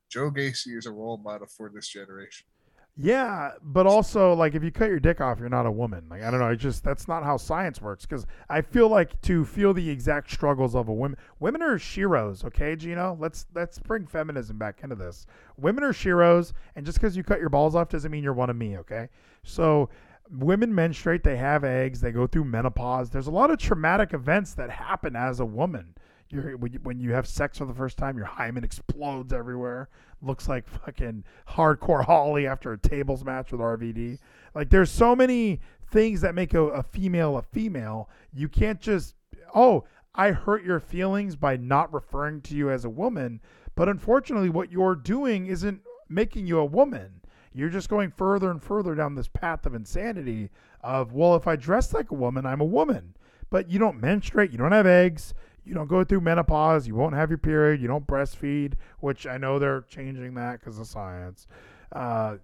Joe 0.10 0.30
Gacy 0.30 0.78
is 0.78 0.86
a 0.86 0.92
role 0.92 1.18
model 1.18 1.48
for 1.48 1.72
this 1.74 1.88
generation. 1.88 2.46
Yeah, 2.96 3.54
but 3.64 3.88
also 3.88 4.34
like 4.34 4.54
if 4.54 4.64
you 4.64 4.72
cut 4.72 4.90
your 4.90 5.00
dick 5.00 5.20
off, 5.20 5.40
you're 5.40 5.50
not 5.50 5.66
a 5.66 5.72
woman. 5.72 6.06
Like 6.10 6.22
I 6.22 6.30
don't 6.30 6.40
know, 6.40 6.50
it's 6.50 6.62
just 6.62 6.84
that's 6.84 7.08
not 7.08 7.24
how 7.24 7.38
science 7.38 7.82
works. 7.82 8.06
Because 8.06 8.28
I 8.50 8.62
feel 8.62 8.88
like 8.88 9.20
to 9.24 9.46
feel 9.46 9.74
the 9.74 9.90
exact 9.90 10.30
struggles 10.30 10.76
of 10.76 10.90
a 10.90 10.94
woman, 10.94 11.18
women 11.40 11.64
are 11.64 11.80
sheroes. 11.80 12.46
Okay, 12.46 12.76
Gino, 12.76 13.18
let's 13.20 13.48
let's 13.56 13.80
bring 13.80 14.06
feminism 14.06 14.60
back 14.60 14.82
into 14.84 14.96
this. 14.96 15.26
Women 15.58 15.84
are 15.84 15.94
sheroes, 15.94 16.54
and 16.76 16.86
just 16.86 17.00
because 17.00 17.18
you 17.18 17.24
cut 17.24 17.40
your 17.40 17.50
balls 17.50 17.74
off 17.76 17.90
doesn't 17.90 18.12
mean 18.12 18.24
you're 18.24 18.32
one 18.32 18.52
of 18.52 18.56
me. 18.56 18.78
Okay, 18.78 19.10
so 19.44 19.90
women 20.30 20.74
menstruate, 20.74 21.24
they 21.24 21.38
have 21.38 21.64
eggs, 21.64 22.00
they 22.00 22.12
go 22.12 22.28
through 22.28 22.46
menopause. 22.46 23.10
There's 23.10 23.28
a 23.28 23.32
lot 23.32 23.50
of 23.50 23.58
traumatic 23.58 24.14
events 24.14 24.54
that 24.54 24.70
happen 24.70 25.16
as 25.16 25.40
a 25.40 25.46
woman. 25.46 25.96
You're, 26.34 26.58
when 26.58 27.00
you- 27.00 27.14
have 27.14 27.28
sex 27.28 27.60
for 27.60 27.66
the 27.66 27.74
first 27.74 27.98
time, 27.98 28.18
your 28.18 28.26
hymen 28.26 28.64
explodes 28.64 29.32
everywhere. 29.32 29.90
Looks 30.22 30.50
like 30.50 30.68
fucking 30.68 31.24
hardcore 31.50 32.04
Holly 32.06 32.48
after 32.48 32.74
a 32.74 32.78
tables 32.78 33.24
match 33.24 33.52
with 33.52 33.62
RVD. 33.62 34.18
Like 34.56 34.70
there's 34.70 34.90
so 34.92 35.16
many 35.16 35.62
things 35.92 36.22
that 36.22 36.34
make 36.34 36.54
a, 36.54 36.62
a 36.64 36.84
female 36.84 37.38
a 37.38 37.42
female. 37.42 38.10
You 38.34 38.50
can't 38.50 38.82
just 38.82 39.16
oh 39.54 39.84
I 40.16 40.32
hurt 40.32 40.64
your 40.64 40.80
feelings 40.80 41.36
by 41.36 41.58
not 41.58 41.94
referring 41.94 42.42
to 42.42 42.56
you 42.56 42.70
as 42.70 42.86
a 42.86 42.90
woman. 42.90 43.42
But 43.76 43.90
unfortunately, 43.90 44.50
what 44.50 44.72
you're 44.72 44.96
doing 44.96 45.48
isn't 45.48 45.82
making 46.10 46.46
you 46.48 46.60
a 46.60 46.66
woman. 46.66 47.22
You're 47.54 47.70
just 47.70 47.90
going 47.90 48.12
further 48.12 48.52
and 48.52 48.62
further 48.62 48.96
down 48.96 49.16
this 49.16 49.28
path 49.28 49.66
of 49.66 49.74
insanity 49.76 50.50
of, 50.82 51.14
well, 51.14 51.36
if 51.36 51.48
I 51.48 51.56
dress 51.56 51.94
like 51.94 52.12
a 52.12 52.16
woman, 52.16 52.46
I'm 52.46 52.62
a 52.62 52.66
woman. 52.66 53.16
But 53.50 53.70
you 53.70 53.78
don't 53.80 54.02
menstruate, 54.02 54.52
you 54.52 54.58
don't 54.58 54.72
have 54.72 54.88
eggs, 54.88 55.34
you 55.66 55.74
don't 55.74 55.88
go 55.88 56.04
through 56.04 56.22
menopause, 56.22 56.88
you 56.88 56.96
won't 56.96 57.16
have 57.16 57.30
your 57.30 57.38
period, 57.38 57.82
you 57.82 57.88
don't 57.88 58.06
breastfeed, 58.06 58.74
which 59.00 59.26
I 59.26 59.38
know 59.38 59.60
they're 59.60 59.82
changing 59.82 60.34
that 60.36 60.60
because 60.60 60.80
of 60.80 60.88
science. 60.88 61.48
Uh, 61.92 62.38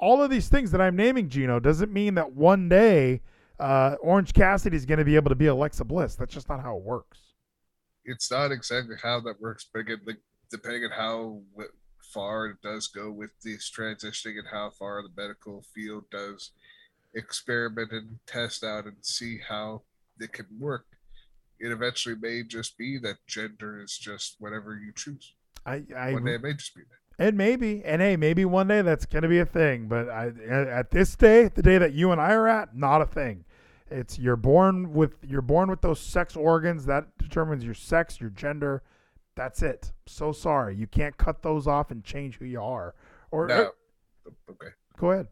all 0.00 0.22
of 0.22 0.30
these 0.30 0.48
things 0.48 0.70
that 0.72 0.80
I'm 0.80 0.96
naming, 0.96 1.28
Gino, 1.28 1.60
doesn't 1.60 1.92
mean 1.92 2.14
that 2.14 2.32
one 2.32 2.68
day 2.68 3.22
uh, 3.58 3.96
Orange 4.00 4.32
Cassidy 4.32 4.76
is 4.76 4.86
going 4.86 4.98
to 4.98 5.04
be 5.04 5.16
able 5.16 5.30
to 5.30 5.34
be 5.34 5.46
Alexa 5.46 5.84
Bliss. 5.84 6.14
That's 6.14 6.34
just 6.34 6.48
not 6.48 6.60
how 6.60 6.76
it 6.76 6.82
works. 6.82 7.18
It's 8.04 8.30
not 8.30 8.52
exactly 8.52 8.96
how 9.02 9.20
that 9.20 9.40
works, 9.40 9.66
but 9.72 9.86
depending 10.50 10.84
on 10.84 10.90
how 10.90 11.40
far 12.12 12.46
it 12.46 12.56
does 12.62 12.88
go 12.88 13.10
with 13.10 13.30
this 13.42 13.70
transitioning 13.70 14.38
and 14.38 14.48
how 14.50 14.70
far 14.70 15.02
the 15.02 15.08
medical 15.16 15.64
field 15.74 16.04
does 16.10 16.50
experiment 17.14 17.92
and 17.92 18.18
test 18.26 18.62
out 18.62 18.84
and 18.84 18.96
see 19.00 19.38
how 19.48 19.82
it 20.20 20.32
can 20.32 20.46
work, 20.58 20.86
it 21.58 21.70
eventually 21.70 22.16
may 22.20 22.42
just 22.42 22.76
be 22.76 22.98
that 22.98 23.16
gender 23.26 23.82
is 23.82 23.96
just 23.96 24.36
whatever 24.38 24.74
you 24.74 24.92
choose. 24.94 25.34
I, 25.66 25.82
I 25.96 26.12
One 26.12 26.24
day 26.24 26.34
it 26.34 26.42
may 26.42 26.52
just 26.52 26.74
be 26.74 26.82
that. 26.82 27.24
And 27.26 27.36
maybe, 27.36 27.82
and 27.84 28.02
hey, 28.02 28.16
maybe 28.16 28.44
one 28.44 28.66
day 28.66 28.82
that's 28.82 29.06
going 29.06 29.22
to 29.22 29.28
be 29.28 29.38
a 29.38 29.46
thing. 29.46 29.86
But 29.86 30.08
I, 30.08 30.32
at 30.48 30.90
this 30.90 31.14
day, 31.14 31.48
the 31.48 31.62
day 31.62 31.78
that 31.78 31.92
you 31.92 32.10
and 32.10 32.20
I 32.20 32.32
are 32.32 32.48
at, 32.48 32.76
not 32.76 33.02
a 33.02 33.06
thing. 33.06 33.44
It's 33.90 34.18
you're 34.18 34.36
born 34.36 34.92
with 34.92 35.12
you're 35.22 35.42
born 35.42 35.70
with 35.70 35.82
those 35.82 36.00
sex 36.00 36.36
organs 36.36 36.86
that 36.86 37.16
determines 37.18 37.64
your 37.64 37.74
sex, 37.74 38.20
your 38.20 38.30
gender. 38.30 38.82
That's 39.36 39.62
it. 39.62 39.92
So 40.06 40.32
sorry, 40.32 40.74
you 40.74 40.86
can't 40.86 41.16
cut 41.16 41.42
those 41.42 41.66
off 41.66 41.90
and 41.90 42.02
change 42.02 42.38
who 42.38 42.46
you 42.46 42.60
are. 42.60 42.94
Or 43.30 43.46
Now, 43.46 43.70
okay. 44.50 44.68
go 44.96 45.10
ahead. 45.12 45.28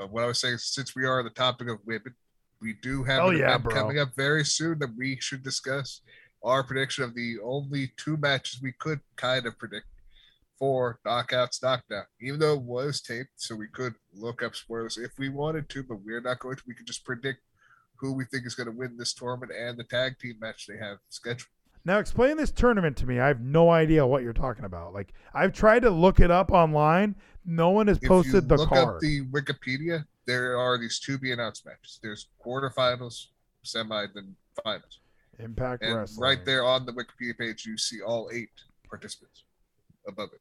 Uh, 0.00 0.06
what 0.06 0.24
I 0.24 0.26
was 0.26 0.38
saying, 0.38 0.58
since 0.58 0.94
we 0.94 1.04
are 1.04 1.18
on 1.18 1.24
the 1.24 1.30
topic 1.30 1.68
of 1.68 1.78
women, 1.86 2.14
we 2.60 2.74
do 2.82 3.04
have 3.04 3.22
Oh, 3.22 3.28
an 3.30 3.38
yeah, 3.38 3.46
event 3.50 3.64
bro. 3.64 3.74
coming 3.74 3.98
up 3.98 4.14
very 4.16 4.44
soon 4.44 4.78
that 4.80 4.94
we 4.96 5.18
should 5.20 5.42
discuss. 5.42 6.00
Our 6.42 6.62
prediction 6.62 7.04
of 7.04 7.14
the 7.14 7.36
only 7.44 7.92
two 7.96 8.16
matches 8.16 8.60
we 8.62 8.72
could 8.78 9.00
kind 9.16 9.46
of 9.46 9.58
predict 9.58 9.86
for 10.58 10.98
knockouts, 11.06 11.62
knockdown, 11.62 12.04
even 12.20 12.40
though 12.40 12.54
it 12.54 12.62
was 12.62 13.00
taped, 13.00 13.30
so 13.36 13.54
we 13.54 13.68
could 13.68 13.94
look 14.14 14.42
up 14.42 14.54
spoilers 14.54 14.96
if 14.96 15.10
we 15.18 15.28
wanted 15.28 15.68
to, 15.70 15.82
but 15.82 15.96
we're 16.04 16.20
not 16.20 16.38
going 16.38 16.56
to. 16.56 16.62
We 16.66 16.74
could 16.74 16.86
just 16.86 17.04
predict 17.04 17.40
who 17.96 18.12
we 18.12 18.24
think 18.26 18.46
is 18.46 18.54
going 18.54 18.66
to 18.70 18.72
win 18.76 18.96
this 18.96 19.12
tournament 19.12 19.52
and 19.58 19.76
the 19.78 19.84
tag 19.84 20.18
team 20.18 20.36
match 20.40 20.66
they 20.66 20.76
have 20.78 20.98
scheduled. 21.08 21.48
Now 21.84 21.98
explain 21.98 22.36
this 22.36 22.50
tournament 22.50 22.96
to 22.98 23.06
me. 23.06 23.20
I 23.20 23.28
have 23.28 23.40
no 23.40 23.70
idea 23.70 24.06
what 24.06 24.22
you're 24.22 24.32
talking 24.32 24.64
about. 24.64 24.92
Like 24.92 25.12
I've 25.34 25.52
tried 25.52 25.82
to 25.82 25.90
look 25.90 26.20
it 26.20 26.30
up 26.30 26.50
online. 26.50 27.14
No 27.44 27.70
one 27.70 27.86
has 27.86 27.98
If 27.98 28.04
you 28.04 28.08
posted 28.08 28.48
the 28.48 28.56
look 28.56 28.68
card. 28.70 28.96
up 28.96 29.00
the 29.00 29.24
Wikipedia, 29.26 30.04
there 30.26 30.58
are 30.58 30.78
these 30.78 30.98
two 30.98 31.18
be 31.18 31.32
announced 31.32 31.64
matches. 31.66 31.98
There's 32.02 32.28
quarterfinals, 32.44 33.26
semi, 33.62 34.06
then 34.14 34.34
finals. 34.64 35.00
Impact 35.38 35.82
And 35.82 35.96
Wrestling. 35.96 36.22
right 36.22 36.44
there 36.44 36.64
on 36.64 36.86
the 36.86 36.92
Wikipedia 36.92 37.36
page, 37.38 37.66
you 37.66 37.76
see 37.76 38.00
all 38.00 38.30
eight 38.32 38.48
participants 38.88 39.44
above 40.08 40.30
it. 40.32 40.40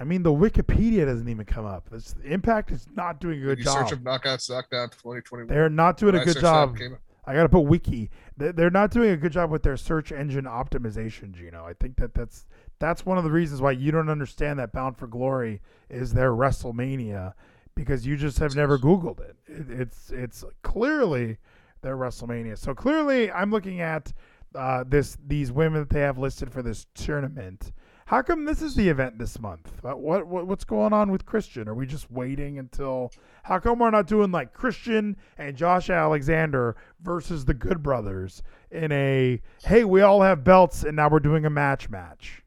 I 0.00 0.04
mean, 0.04 0.22
the 0.22 0.30
Wikipedia 0.32 1.06
doesn't 1.06 1.28
even 1.28 1.44
come 1.44 1.66
up. 1.66 1.88
This 1.90 2.14
Impact 2.24 2.70
is 2.70 2.86
not 2.96 3.20
doing 3.20 3.40
a 3.40 3.42
good 3.44 3.58
you 3.58 3.64
job. 3.64 3.88
search 3.88 3.98
up 3.98 4.04
Knockouts 4.04 4.50
Knockdown 4.50 4.90
2021. 4.90 5.46
They're 5.48 5.68
not 5.68 5.96
doing 5.96 6.14
a 6.14 6.18
When 6.18 6.28
I 6.28 6.32
good 6.32 6.40
job. 6.40 6.76
I 7.24 7.34
got 7.34 7.42
to 7.42 7.48
put 7.48 7.60
wiki. 7.60 8.10
They- 8.36 8.52
They're 8.52 8.70
not 8.70 8.90
doing 8.90 9.10
a 9.10 9.16
good 9.16 9.32
job 9.32 9.50
with 9.50 9.62
their 9.62 9.76
search 9.76 10.12
engine 10.12 10.46
optimization, 10.46 11.32
Gino. 11.32 11.64
I 11.64 11.74
think 11.74 11.96
that 11.96 12.14
that's 12.14 12.46
that's 12.80 13.04
one 13.04 13.18
of 13.18 13.24
the 13.24 13.30
reasons 13.30 13.60
why 13.60 13.72
you 13.72 13.90
don't 13.90 14.08
understand 14.08 14.58
that 14.60 14.72
Bound 14.72 14.96
for 14.96 15.06
Glory 15.08 15.60
is 15.90 16.14
their 16.14 16.30
WrestleMania 16.32 17.34
because 17.78 18.04
you 18.04 18.16
just 18.16 18.40
have 18.40 18.56
never 18.56 18.76
Googled 18.76 19.20
it. 19.20 19.36
it 19.46 19.70
it's 19.70 20.10
it's 20.10 20.44
clearly 20.62 21.38
their 21.80 21.96
WrestleMania. 21.96 22.58
So 22.58 22.74
clearly, 22.74 23.30
I'm 23.30 23.52
looking 23.52 23.80
at 23.80 24.12
uh, 24.54 24.82
this 24.86 25.16
these 25.24 25.52
women 25.52 25.80
that 25.82 25.90
they 25.90 26.00
have 26.00 26.18
listed 26.18 26.52
for 26.52 26.60
this 26.60 26.86
tournament. 26.94 27.70
How 28.06 28.22
come 28.22 28.46
this 28.46 28.62
is 28.62 28.74
the 28.74 28.88
event 28.88 29.18
this 29.18 29.38
month? 29.38 29.70
Uh, 29.84 29.94
What, 29.94 30.26
what 30.26 30.48
what's 30.48 30.64
going 30.64 30.92
on 30.92 31.12
with 31.12 31.24
Christian? 31.24 31.68
Are 31.68 31.74
we 31.74 31.86
just 31.86 32.10
waiting 32.10 32.58
until? 32.58 33.12
How 33.44 33.60
come 33.60 33.78
we're 33.78 33.90
not 33.90 34.08
doing 34.08 34.32
like 34.32 34.52
Christian 34.52 35.16
and 35.38 35.56
Josh 35.56 35.88
Alexander 35.88 36.74
versus 37.00 37.44
the 37.44 37.54
Good 37.54 37.80
Brothers 37.80 38.42
in 38.72 38.90
a 38.90 39.40
hey 39.62 39.84
we 39.84 40.00
all 40.00 40.22
have 40.22 40.42
belts 40.42 40.82
and 40.82 40.96
now 40.96 41.08
we're 41.08 41.20
doing 41.20 41.44
a 41.44 41.50
match 41.50 41.88
match? 41.88 42.42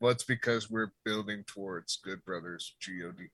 Well, 0.00 0.12
it's 0.12 0.24
because 0.24 0.70
we're 0.70 0.92
building 1.04 1.44
towards 1.46 1.96
Good 1.96 2.24
Brothers 2.24 2.74
God. 2.80 3.28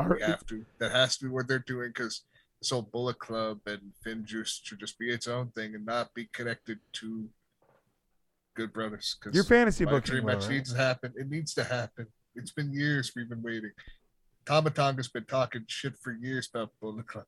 Are, 0.00 0.14
We 0.16 0.22
have 0.22 0.46
to. 0.46 0.64
That 0.78 0.92
has 0.92 1.16
to 1.18 1.24
be 1.26 1.30
what 1.30 1.46
they're 1.46 1.58
doing 1.58 1.88
because 1.88 2.22
this 2.60 2.70
whole 2.70 2.82
Bullet 2.82 3.18
Club 3.18 3.60
and 3.66 3.92
FinJuice 4.04 4.60
should 4.62 4.80
just 4.80 4.98
be 4.98 5.10
its 5.10 5.28
own 5.28 5.48
thing 5.50 5.74
and 5.74 5.84
not 5.84 6.12
be 6.14 6.26
connected 6.32 6.78
to 6.94 7.28
Good 8.54 8.72
Brothers. 8.72 9.16
'cause 9.20 9.34
your 9.34 9.44
fantasy 9.44 9.84
book 9.84 10.04
dream 10.04 10.22
though, 10.24 10.32
match 10.34 10.42
right? 10.44 10.50
needs 10.50 10.72
to 10.72 10.78
happen. 10.78 11.12
It 11.16 11.28
needs 11.28 11.54
to 11.54 11.64
happen. 11.64 12.06
It's 12.34 12.52
been 12.52 12.72
years 12.72 13.12
we've 13.14 13.28
been 13.28 13.42
waiting. 13.42 13.72
Tama 14.46 14.70
Tonga's 14.70 15.08
been 15.08 15.24
talking 15.26 15.64
shit 15.68 15.96
for 15.98 16.12
years 16.12 16.48
about 16.52 16.72
Bullet 16.80 17.06
Club. 17.06 17.26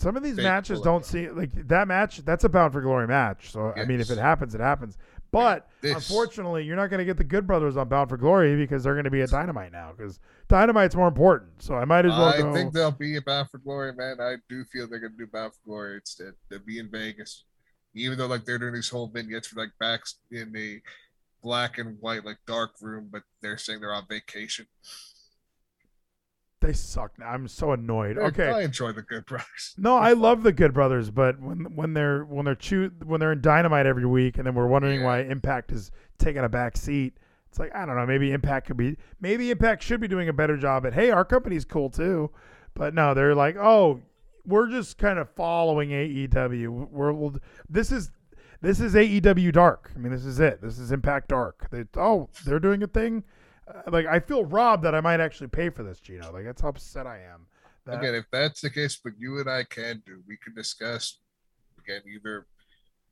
Some 0.00 0.16
of 0.16 0.22
these 0.22 0.36
matches 0.36 0.80
don't 0.80 1.04
seem 1.04 1.36
like 1.36 1.52
that 1.68 1.86
match. 1.86 2.24
That's 2.24 2.44
a 2.44 2.48
Bound 2.48 2.72
for 2.72 2.80
Glory 2.80 3.06
match. 3.06 3.50
So 3.52 3.72
I 3.76 3.84
mean, 3.84 4.00
if 4.00 4.10
it 4.10 4.16
happens, 4.18 4.54
it 4.54 4.60
happens. 4.60 4.96
But 5.30 5.68
This- 5.82 5.94
unfortunately, 5.94 6.64
you're 6.64 6.74
not 6.76 6.88
going 6.88 6.98
to 6.98 7.04
get 7.04 7.16
the 7.18 7.24
Good 7.24 7.46
Brothers 7.46 7.76
on 7.76 7.88
Bound 7.88 8.08
for 8.08 8.16
Glory 8.16 8.56
because 8.56 8.82
they're 8.82 8.94
going 8.94 9.04
to 9.04 9.10
be 9.10 9.20
at 9.20 9.28
Dynamite 9.30 9.72
now. 9.72 9.92
Because 9.96 10.18
Dynamite's 10.48 10.96
more 10.96 11.06
important. 11.06 11.62
So 11.62 11.74
I 11.76 11.84
might 11.84 12.06
as 12.06 12.12
well 12.12 12.24
I 12.24 12.38
go. 12.38 12.52
think 12.52 12.72
they'll 12.72 12.90
be 12.90 13.16
a 13.16 13.22
Bound 13.22 13.50
for 13.50 13.58
Glory, 13.58 13.92
man. 13.92 14.20
I 14.20 14.36
do 14.48 14.64
feel 14.64 14.88
they're 14.88 14.98
gonna 14.98 15.14
do 15.18 15.26
Bound 15.26 15.52
for 15.52 15.60
Glory 15.66 15.96
instead. 15.96 16.32
They'll 16.48 16.58
be 16.60 16.78
in 16.78 16.90
Vegas, 16.90 17.44
even 17.94 18.16
though 18.18 18.26
like 18.26 18.44
they're 18.46 18.58
doing 18.58 18.72
these 18.74 18.88
whole 18.88 19.06
vignettes 19.06 19.48
for 19.48 19.60
like 19.60 19.70
backs 19.78 20.16
in 20.32 20.52
a 20.56 20.80
black 21.42 21.78
and 21.78 21.96
white 22.00 22.24
like 22.24 22.38
dark 22.46 22.72
room, 22.80 23.08
but 23.12 23.22
they're 23.42 23.58
saying 23.58 23.80
they're 23.80 23.94
on 23.94 24.06
vacation. 24.08 24.66
They 26.60 26.72
suck. 26.72 27.18
now. 27.18 27.26
I'm 27.28 27.48
so 27.48 27.72
annoyed. 27.72 28.18
Okay. 28.18 28.48
I 28.48 28.62
enjoy 28.62 28.92
the 28.92 29.02
Good 29.02 29.26
Brothers. 29.26 29.74
No, 29.78 29.96
I 29.96 30.12
love 30.12 30.42
the 30.42 30.52
Good 30.52 30.72
Brothers, 30.74 31.10
but 31.10 31.40
when 31.40 31.74
when 31.74 31.94
they're 31.94 32.24
when 32.24 32.44
they're 32.44 32.54
chew 32.54 32.90
when 33.04 33.20
they're 33.20 33.32
in 33.32 33.40
Dynamite 33.40 33.86
every 33.86 34.06
week, 34.06 34.36
and 34.38 34.46
then 34.46 34.54
we're 34.54 34.66
wondering 34.66 35.00
Yeah. 35.00 35.06
why 35.06 35.20
Impact 35.20 35.72
is 35.72 35.90
taking 36.18 36.42
a 36.44 36.48
back 36.48 36.76
seat. 36.76 37.16
It's 37.48 37.58
like 37.58 37.74
I 37.74 37.86
don't 37.86 37.96
know. 37.96 38.06
Maybe 38.06 38.32
Impact 38.32 38.66
could 38.66 38.76
be. 38.76 38.96
Maybe 39.20 39.50
Impact 39.50 39.82
should 39.82 40.00
be 40.00 40.08
doing 40.08 40.28
a 40.28 40.32
better 40.32 40.56
job 40.56 40.86
at. 40.86 40.92
Hey, 40.94 41.10
our 41.10 41.24
company's 41.24 41.64
cool 41.64 41.90
too, 41.90 42.30
but 42.74 42.94
no, 42.94 43.14
they're 43.14 43.34
like, 43.34 43.56
oh, 43.56 44.00
we're 44.46 44.68
just 44.68 44.98
kind 44.98 45.18
of 45.18 45.28
following 45.30 45.90
AEW. 45.90 46.90
We're 46.90 47.12
we'll, 47.12 47.36
this 47.68 47.90
is 47.90 48.10
this 48.60 48.80
is 48.80 48.94
AEW 48.94 49.52
Dark. 49.52 49.90
I 49.96 49.98
mean, 49.98 50.12
this 50.12 50.24
is 50.26 50.38
it. 50.40 50.60
This 50.60 50.78
is 50.78 50.92
Impact 50.92 51.28
Dark. 51.28 51.68
They, 51.70 51.84
oh, 51.96 52.28
they're 52.44 52.60
doing 52.60 52.82
a 52.82 52.86
thing. 52.86 53.24
Uh, 53.70 53.90
like 53.90 54.06
I 54.06 54.20
feel 54.20 54.44
robbed 54.44 54.84
that 54.84 54.94
I 54.94 55.00
might 55.00 55.20
actually 55.20 55.48
pay 55.48 55.70
for 55.70 55.82
this, 55.82 56.00
Gino. 56.00 56.32
Like 56.32 56.44
that's 56.44 56.62
how 56.62 56.68
upset 56.68 57.06
I 57.06 57.20
am. 57.20 57.46
That, 57.86 57.98
Again, 57.98 58.14
if 58.14 58.26
that's 58.30 58.60
the 58.60 58.70
case, 58.70 59.00
but 59.02 59.14
you 59.18 59.38
and 59.38 59.48
I 59.48 59.64
can 59.64 60.02
do, 60.06 60.22
we 60.26 60.36
can 60.42 60.54
discuss 60.54 61.18
again 61.78 62.02
either 62.12 62.46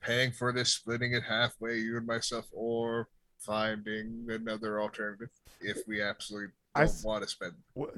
paying 0.00 0.32
for 0.32 0.52
this, 0.52 0.70
splitting 0.70 1.12
it 1.12 1.22
halfway, 1.22 1.78
you 1.78 1.96
and 1.96 2.06
myself, 2.06 2.46
or 2.52 3.08
finding 3.38 4.26
another 4.28 4.80
alternative 4.80 5.30
if 5.60 5.78
we 5.86 6.02
absolutely 6.02 6.50
I 6.74 6.84
don't 6.84 7.04
want 7.04 7.22
to 7.22 7.28
spend. 7.28 7.54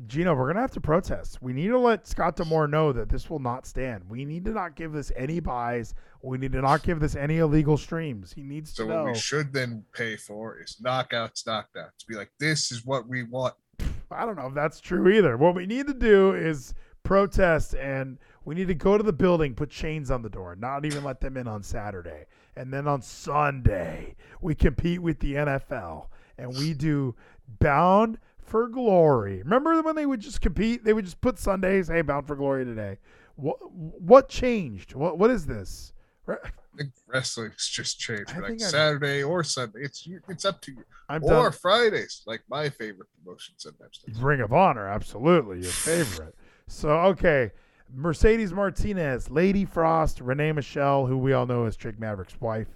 Gino, 0.06 0.34
we're 0.34 0.46
gonna 0.46 0.60
have 0.60 0.70
to 0.72 0.80
protest. 0.80 1.42
We 1.42 1.52
need 1.52 1.68
to 1.68 1.78
let 1.78 2.06
Scott 2.06 2.36
Demore 2.36 2.68
know 2.70 2.92
that 2.92 3.08
this 3.08 3.28
will 3.28 3.38
not 3.38 3.66
stand. 3.66 4.04
We 4.08 4.24
need 4.24 4.44
to 4.46 4.52
not 4.52 4.74
give 4.74 4.92
this 4.92 5.12
any 5.16 5.40
buys. 5.40 5.94
We 6.22 6.38
need 6.38 6.52
to 6.52 6.62
not 6.62 6.82
give 6.82 7.00
this 7.00 7.14
any 7.16 7.38
illegal 7.38 7.76
streams. 7.76 8.32
He 8.32 8.42
needs 8.42 8.72
So 8.72 8.84
to 8.84 8.88
what 8.88 9.04
know. 9.04 9.12
we 9.12 9.18
should 9.18 9.52
then 9.52 9.84
pay 9.92 10.16
for 10.16 10.58
is 10.58 10.76
knockouts, 10.82 11.44
knockdowns. 11.44 12.06
Be 12.06 12.14
like, 12.14 12.30
this 12.38 12.72
is 12.72 12.84
what 12.86 13.06
we 13.08 13.22
want. 13.24 13.54
I 14.10 14.24
don't 14.24 14.36
know 14.36 14.46
if 14.48 14.54
that's 14.54 14.80
true 14.80 15.08
either. 15.08 15.36
What 15.36 15.54
we 15.54 15.66
need 15.66 15.86
to 15.86 15.94
do 15.94 16.32
is 16.34 16.74
protest, 17.02 17.74
and 17.74 18.18
we 18.44 18.54
need 18.54 18.68
to 18.68 18.74
go 18.74 18.96
to 18.98 19.02
the 19.02 19.12
building, 19.12 19.54
put 19.54 19.70
chains 19.70 20.10
on 20.10 20.22
the 20.22 20.28
door, 20.30 20.56
not 20.56 20.84
even 20.84 21.04
let 21.04 21.20
them 21.20 21.36
in 21.36 21.46
on 21.48 21.62
Saturday, 21.62 22.26
and 22.56 22.72
then 22.72 22.86
on 22.86 23.02
Sunday 23.02 24.16
we 24.40 24.54
compete 24.54 25.00
with 25.00 25.18
the 25.20 25.34
NFL, 25.34 26.06
and 26.38 26.56
we 26.56 26.74
do 26.74 27.14
Bound 27.58 28.18
for 28.50 28.68
Glory. 28.68 29.38
Remember 29.38 29.80
when 29.80 29.94
they 29.94 30.06
would 30.06 30.20
just 30.20 30.40
compete? 30.40 30.84
They 30.84 30.92
would 30.92 31.04
just 31.04 31.20
put 31.20 31.38
Sundays. 31.38 31.88
Hey, 31.88 32.02
Bound 32.02 32.26
for 32.26 32.36
Glory 32.36 32.64
today. 32.64 32.98
What 33.36 33.58
what 33.72 34.28
changed? 34.28 34.94
What 34.94 35.18
what 35.18 35.30
is 35.30 35.46
this? 35.46 35.92
I 36.28 36.36
think 36.76 36.92
wrestling's 37.06 37.68
just 37.68 37.98
changed. 37.98 38.30
I 38.34 38.38
like 38.40 38.60
Saturday 38.60 39.22
or 39.22 39.42
Sunday. 39.42 39.80
It's 39.82 40.06
it's 40.28 40.44
up 40.44 40.60
to 40.62 40.72
you. 40.72 40.84
I'm 41.08 41.22
or 41.24 41.28
done. 41.28 41.52
Fridays, 41.52 42.22
like 42.26 42.42
my 42.48 42.68
favorite 42.68 43.08
promotion 43.18 43.54
sometimes. 43.56 44.00
Ring 44.20 44.40
of 44.40 44.52
Honor, 44.52 44.86
absolutely 44.86 45.60
your 45.60 45.72
favorite. 45.72 46.34
so 46.68 46.90
okay, 46.90 47.50
Mercedes 47.94 48.52
Martinez, 48.52 49.30
Lady 49.30 49.64
Frost, 49.64 50.20
Renee 50.20 50.52
Michelle, 50.52 51.06
who 51.06 51.16
we 51.18 51.32
all 51.32 51.46
know 51.46 51.64
is 51.64 51.76
Trick 51.76 51.98
Maverick's 51.98 52.40
wife, 52.40 52.68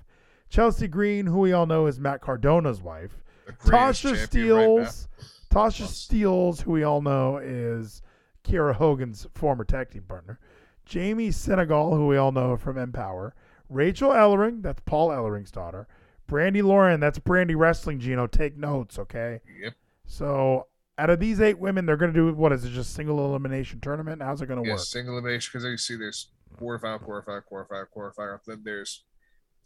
Chelsea 0.48 0.88
Green, 0.88 1.26
who 1.26 1.40
we 1.40 1.52
all 1.52 1.66
know 1.66 1.86
is 1.86 2.00
Matt 2.00 2.20
Cardona's 2.20 2.80
wife, 2.80 3.22
Tasha 3.64 4.16
champion 4.16 4.56
right. 4.56 4.88
Steelz, 4.88 5.08
Tasha. 5.54 5.84
Steelz, 5.86 6.62
who 6.62 6.72
we 6.72 6.82
all 6.82 7.00
know 7.00 7.38
is 7.38 8.02
Kiera 8.44 8.74
Hogan's 8.74 9.26
former 9.34 9.64
tag 9.64 9.90
team 9.90 10.02
partner, 10.02 10.40
Jamie 10.84 11.30
Senegal, 11.30 11.94
who 11.96 12.06
we 12.08 12.16
all 12.16 12.32
know 12.32 12.56
from 12.56 12.76
Empower, 12.76 13.34
Rachel 13.68 14.10
Ellering, 14.10 14.62
that's 14.62 14.82
Paul 14.84 15.10
Ellering's 15.10 15.50
daughter, 15.50 15.86
Brandi 16.28 16.62
Lauren, 16.62 17.00
that's 17.00 17.18
Brandy 17.18 17.54
Wrestling. 17.54 17.98
Gino, 18.00 18.26
take 18.26 18.56
notes, 18.56 18.98
okay? 18.98 19.40
Yep. 19.62 19.74
So 20.06 20.66
out 20.98 21.10
of 21.10 21.20
these 21.20 21.40
eight 21.40 21.58
women, 21.58 21.86
they're 21.86 21.96
going 21.96 22.12
to 22.12 22.18
do 22.18 22.34
what 22.34 22.52
is 22.52 22.64
it? 22.64 22.70
Just 22.70 22.94
single 22.94 23.24
elimination 23.24 23.80
tournament? 23.80 24.22
How's 24.22 24.42
it 24.42 24.46
going 24.46 24.62
to 24.62 24.66
Yeah, 24.66 24.74
work? 24.74 24.82
single 24.84 25.14
elimination 25.14 25.50
because 25.52 25.64
you 25.64 25.76
see 25.76 25.96
there's 25.96 26.28
quarterfinal, 26.58 27.02
quarterfinal, 27.02 27.42
quarterfinal, 27.50 27.86
quarterfinal. 27.94 28.38
Then 28.46 28.62
there's 28.64 29.04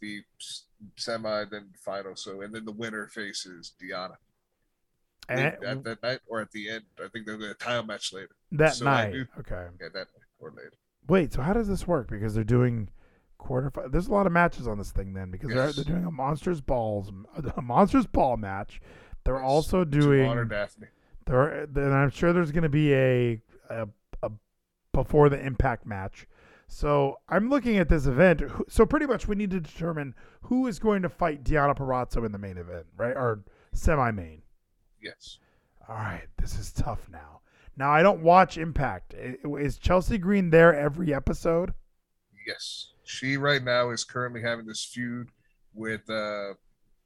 the 0.01 0.21
semi, 0.97 1.45
then 1.45 1.69
final. 1.83 2.15
So 2.15 2.41
and 2.41 2.53
then 2.53 2.65
the 2.65 2.71
winner 2.71 3.07
faces 3.07 3.73
Deonna 3.81 4.15
And 5.29 5.39
at 5.63 5.83
that 5.83 6.03
night 6.03 6.19
or 6.27 6.41
at 6.41 6.51
the 6.51 6.69
end. 6.69 6.83
I 7.03 7.07
think 7.07 7.25
they're 7.25 7.37
going 7.37 7.51
to 7.51 7.57
title 7.57 7.83
match 7.83 8.11
later. 8.13 8.29
that 8.53 8.73
so 8.75 8.85
night. 8.85 9.11
do- 9.13 9.25
Okay. 9.39 9.67
Yeah, 9.79 9.87
that 9.93 9.95
night 9.95 10.27
or 10.39 10.49
later. 10.51 10.73
Wait, 11.07 11.33
so 11.33 11.41
how 11.41 11.53
does 11.53 11.67
this 11.67 11.87
work? 11.87 12.09
Because 12.09 12.33
they're 12.35 12.43
doing 12.43 12.89
quarter. 13.37 13.71
There's 13.89 14.07
a 14.07 14.11
lot 14.11 14.25
of 14.27 14.31
matches 14.33 14.67
on 14.67 14.77
this 14.77 14.91
thing 14.91 15.13
then 15.13 15.31
because 15.31 15.49
Yes. 15.53 15.75
they're, 15.75 15.83
they're 15.83 15.93
doing 15.95 16.05
a 16.05 16.11
monsters 16.11 16.61
balls 16.61 17.11
a 17.57 17.61
monsters 17.61 18.05
ball 18.05 18.37
match. 18.37 18.81
They're 19.23 19.35
Yes. 19.35 19.43
also 19.45 19.83
doing. 19.83 20.25
honor 20.27 20.45
Daphne. 20.45 20.87
There, 21.25 21.65
then 21.67 21.91
I'm 21.91 22.09
sure 22.09 22.33
there's 22.33 22.51
going 22.51 22.63
to 22.63 22.69
be 22.69 22.93
a, 22.93 23.41
a 23.69 23.87
a 24.23 24.31
before 24.93 25.29
the 25.29 25.39
impact 25.39 25.85
match. 25.85 26.27
So 26.67 27.17
I'm 27.29 27.49
looking 27.49 27.77
at 27.77 27.89
this 27.89 28.05
event. 28.05 28.43
So 28.67 28.85
pretty 28.85 29.05
much 29.07 29.27
we 29.27 29.35
need 29.35 29.49
to 29.51 29.59
determine 29.59 30.13
who 30.43 30.67
is 30.67 30.77
going 30.79 31.01
to 31.01 31.09
fight 31.09 31.43
Deonna 31.43 31.75
Purrazzo 31.75 32.25
in 32.25 32.31
the 32.31 32.37
main 32.37 32.57
event, 32.57 32.85
right? 32.97 33.15
Or 33.15 33.43
semi-main. 33.73 34.41
Yes. 35.01 35.39
All 35.87 35.95
right, 35.95 36.27
this 36.37 36.57
is 36.59 36.71
tough 36.71 37.07
now. 37.11 37.41
Now 37.77 37.91
I 37.91 38.03
don't 38.03 38.21
watch 38.21 38.57
Impact. 38.57 39.13
Is 39.15 39.77
Chelsea 39.77 40.17
Green 40.17 40.49
there 40.49 40.73
every 40.75 41.13
episode? 41.13 41.73
Yes. 42.45 42.91
She 43.03 43.37
right 43.37 43.63
now 43.63 43.89
is 43.91 44.03
currently 44.03 44.41
having 44.41 44.65
this 44.65 44.83
feud 44.85 45.29
with 45.73 46.07
uh 46.09 46.53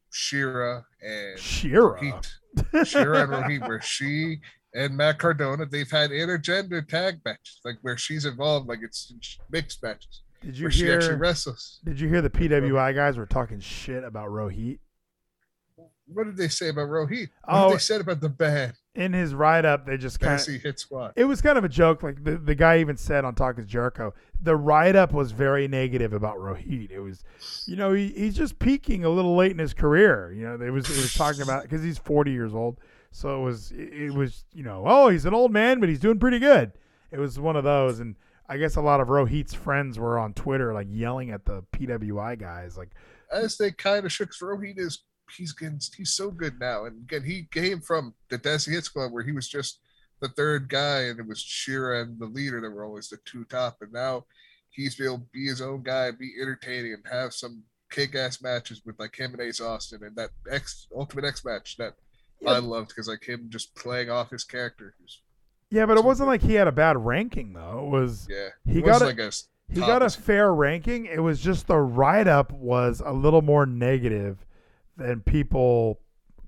Shera 0.10 0.86
and 1.02 1.40
Shera. 1.40 2.00
Rohit. 2.02 2.86
Shera 2.88 3.24
and 3.24 3.32
Rohit, 3.32 3.68
where 3.68 3.82
she 3.82 4.40
and 4.76 4.96
Matt 4.98 5.20
Cardona, 5.20 5.66
they've 5.66 5.90
had 5.90 6.10
intergender 6.12 6.88
tag 6.88 7.20
matches, 7.26 7.60
like 7.64 7.76
where 7.84 7.98
she's 7.98 8.26
involved, 8.26 8.68
like 8.68 8.80
it's 8.84 9.14
mixed 9.52 9.82
matches. 9.84 10.24
Did 10.42 10.58
you 10.58 10.66
Where 10.66 10.72
she 10.72 10.92
actually 10.92 11.10
hear? 11.10 11.18
wrestles. 11.18 11.80
Did 11.86 12.00
you 12.00 12.10
hear 12.10 12.22
the 12.22 12.30
PWI 12.30 12.94
guys 12.94 13.16
were 13.18 13.26
talking 13.26 13.60
shit 13.62 14.04
about 14.04 14.28
Rohit 14.30 14.80
What 16.14 16.26
did 16.26 16.38
they 16.38 16.48
say 16.48 16.70
about 16.70 16.90
Rohit? 16.90 17.30
What 17.44 17.56
Oh. 17.56 17.70
did 17.70 17.76
they 17.76 17.80
said 17.80 18.02
about 18.02 18.22
the 18.22 18.30
band? 18.30 18.74
in 18.96 19.12
his 19.12 19.34
write 19.34 19.66
up? 19.66 19.88
They 19.88 19.98
just 19.98 20.20
kind 20.20 20.40
of 20.40 20.46
Hit 20.62 20.80
Squad. 20.80 21.14
it 21.16 21.24
was 21.26 21.42
kind 21.42 21.58
of 21.58 21.64
a 21.64 21.70
joke. 21.70 22.04
Like 22.04 22.24
the, 22.24 22.38
the 22.38 22.54
guy 22.54 22.80
even 22.80 22.96
said 22.96 23.26
on 23.26 23.34
Talk 23.34 23.58
is 23.58 23.66
Jericho, 23.66 24.14
the 24.42 24.56
write 24.56 24.96
up 24.96 25.12
was 25.14 25.32
very 25.32 25.68
negative 25.68 26.14
about 26.14 26.38
Rohit. 26.38 26.92
It 26.92 27.00
was, 27.00 27.24
you 27.66 27.76
know, 27.76 27.94
he, 27.94 28.10
he's 28.10 28.36
just 28.36 28.60
peaking 28.60 29.04
a 29.04 29.10
little 29.10 29.36
late 29.36 29.52
in 29.52 29.58
his 29.58 29.74
career. 29.74 30.32
You 30.32 30.44
know, 30.46 30.64
it 30.64 30.70
was 30.70 30.86
it 30.90 30.98
was 31.02 31.14
talking 31.14 31.42
about 31.42 31.64
because 31.64 31.82
he's 31.82 31.98
forty 31.98 32.32
years 32.32 32.54
old, 32.54 32.78
so 33.12 33.42
it 33.42 33.44
was 33.44 33.72
it 33.76 34.14
was 34.14 34.46
you 34.54 34.64
know, 34.64 34.84
oh, 34.86 35.10
he's 35.10 35.26
an 35.26 35.34
old 35.34 35.52
man, 35.52 35.80
but 35.80 35.90
he's 35.90 36.00
doing 36.00 36.20
pretty 36.20 36.38
good. 36.40 36.72
It 37.12 37.18
was 37.20 37.40
one 37.40 37.56
of 37.56 37.64
those, 37.64 38.00
and 38.00 38.16
I 38.48 38.58
guess 38.58 38.76
a 38.76 38.82
lot 38.82 39.00
of 39.02 39.08
Rohit's 39.08 39.56
friends 39.56 39.98
were 39.98 40.20
on 40.20 40.34
Twitter 40.34 40.72
like 40.72 40.88
yelling 40.92 41.32
at 41.32 41.46
the 41.46 41.64
PWI 41.74 42.38
guys, 42.38 42.78
like, 42.78 42.90
As 43.32 43.58
they 43.58 43.72
kind 43.72 44.06
of 44.06 44.12
shook 44.12 44.32
Rohit 44.34 44.78
is 44.78 45.00
he's 45.38 45.54
getting 45.54 45.80
he's 45.96 46.14
so 46.14 46.32
good 46.32 46.60
now. 46.60 46.86
And 46.86 47.04
again, 47.04 47.24
he 47.24 47.48
came 47.52 47.82
from 47.82 48.14
the 48.30 48.38
Desi 48.38 48.72
Hit 48.72 48.84
Squad 48.86 49.12
where 49.12 49.24
he 49.24 49.32
was 49.32 49.48
just 49.48 49.80
the 50.22 50.30
third 50.30 50.70
guy, 50.70 51.02
and 51.04 51.20
it 51.20 51.28
was 51.28 51.40
Shera 51.40 52.02
and 52.04 52.20
the 52.20 52.26
leader 52.28 52.62
that 52.62 52.70
were 52.70 52.86
always 52.86 53.10
the 53.10 53.18
two 53.26 53.44
top. 53.46 53.78
And 53.82 53.92
now 53.92 54.26
he's 54.70 55.00
able 55.02 55.18
to 55.20 55.26
be 55.34 55.46
his 55.48 55.62
own 55.62 55.84
guy, 55.84 56.12
be 56.12 56.34
entertaining, 56.42 56.94
and 56.94 57.04
have 57.12 57.34
some 57.34 57.64
kick 57.90 58.16
ass 58.16 58.42
matches 58.42 58.82
with 58.86 58.98
like 59.00 59.16
him 59.16 59.34
and 59.34 59.42
Ace 59.42 59.62
Austin 59.62 60.04
and 60.04 60.16
that 60.16 60.32
X 60.50 60.88
Ultimate 60.96 61.26
X 61.26 61.44
match 61.46 61.78
that 61.78 61.94
I 62.48 62.58
loved 62.58 62.90
because 62.90 63.08
like 63.08 63.24
him 63.24 63.46
just 63.50 63.74
playing 63.76 64.10
off 64.10 64.30
his 64.32 64.44
character. 64.44 64.96
Who's, 65.00 65.22
yeah, 65.70 65.86
but 65.86 65.98
it 65.98 66.04
wasn't 66.04 66.28
good. 66.28 66.32
like 66.32 66.42
he 66.42 66.54
had 66.56 66.68
a 66.68 66.72
bad 66.72 66.98
ranking 66.98 67.54
though. 67.54 67.86
It 67.86 67.90
was 67.90 68.28
yeah, 68.30 68.50
He 68.66 68.80
it 68.80 68.86
wasn't 68.86 68.86
got 68.86 69.02
a- 69.02 69.06
like 69.06 69.20
a 69.20 69.28
s- 69.28 69.48
He 69.70 69.80
got 69.80 70.02
a 70.02 70.10
fair 70.10 70.54
ranking. 70.54 71.06
It 71.06 71.20
was 71.22 71.40
just 71.40 71.68
the 71.68 71.78
write 71.78 72.28
up 72.28 72.52
was 72.52 73.02
a 73.06 73.14
little 73.14 73.42
more 73.42 73.66
negative 73.66 74.46
than 74.98 75.22
people 75.22 76.00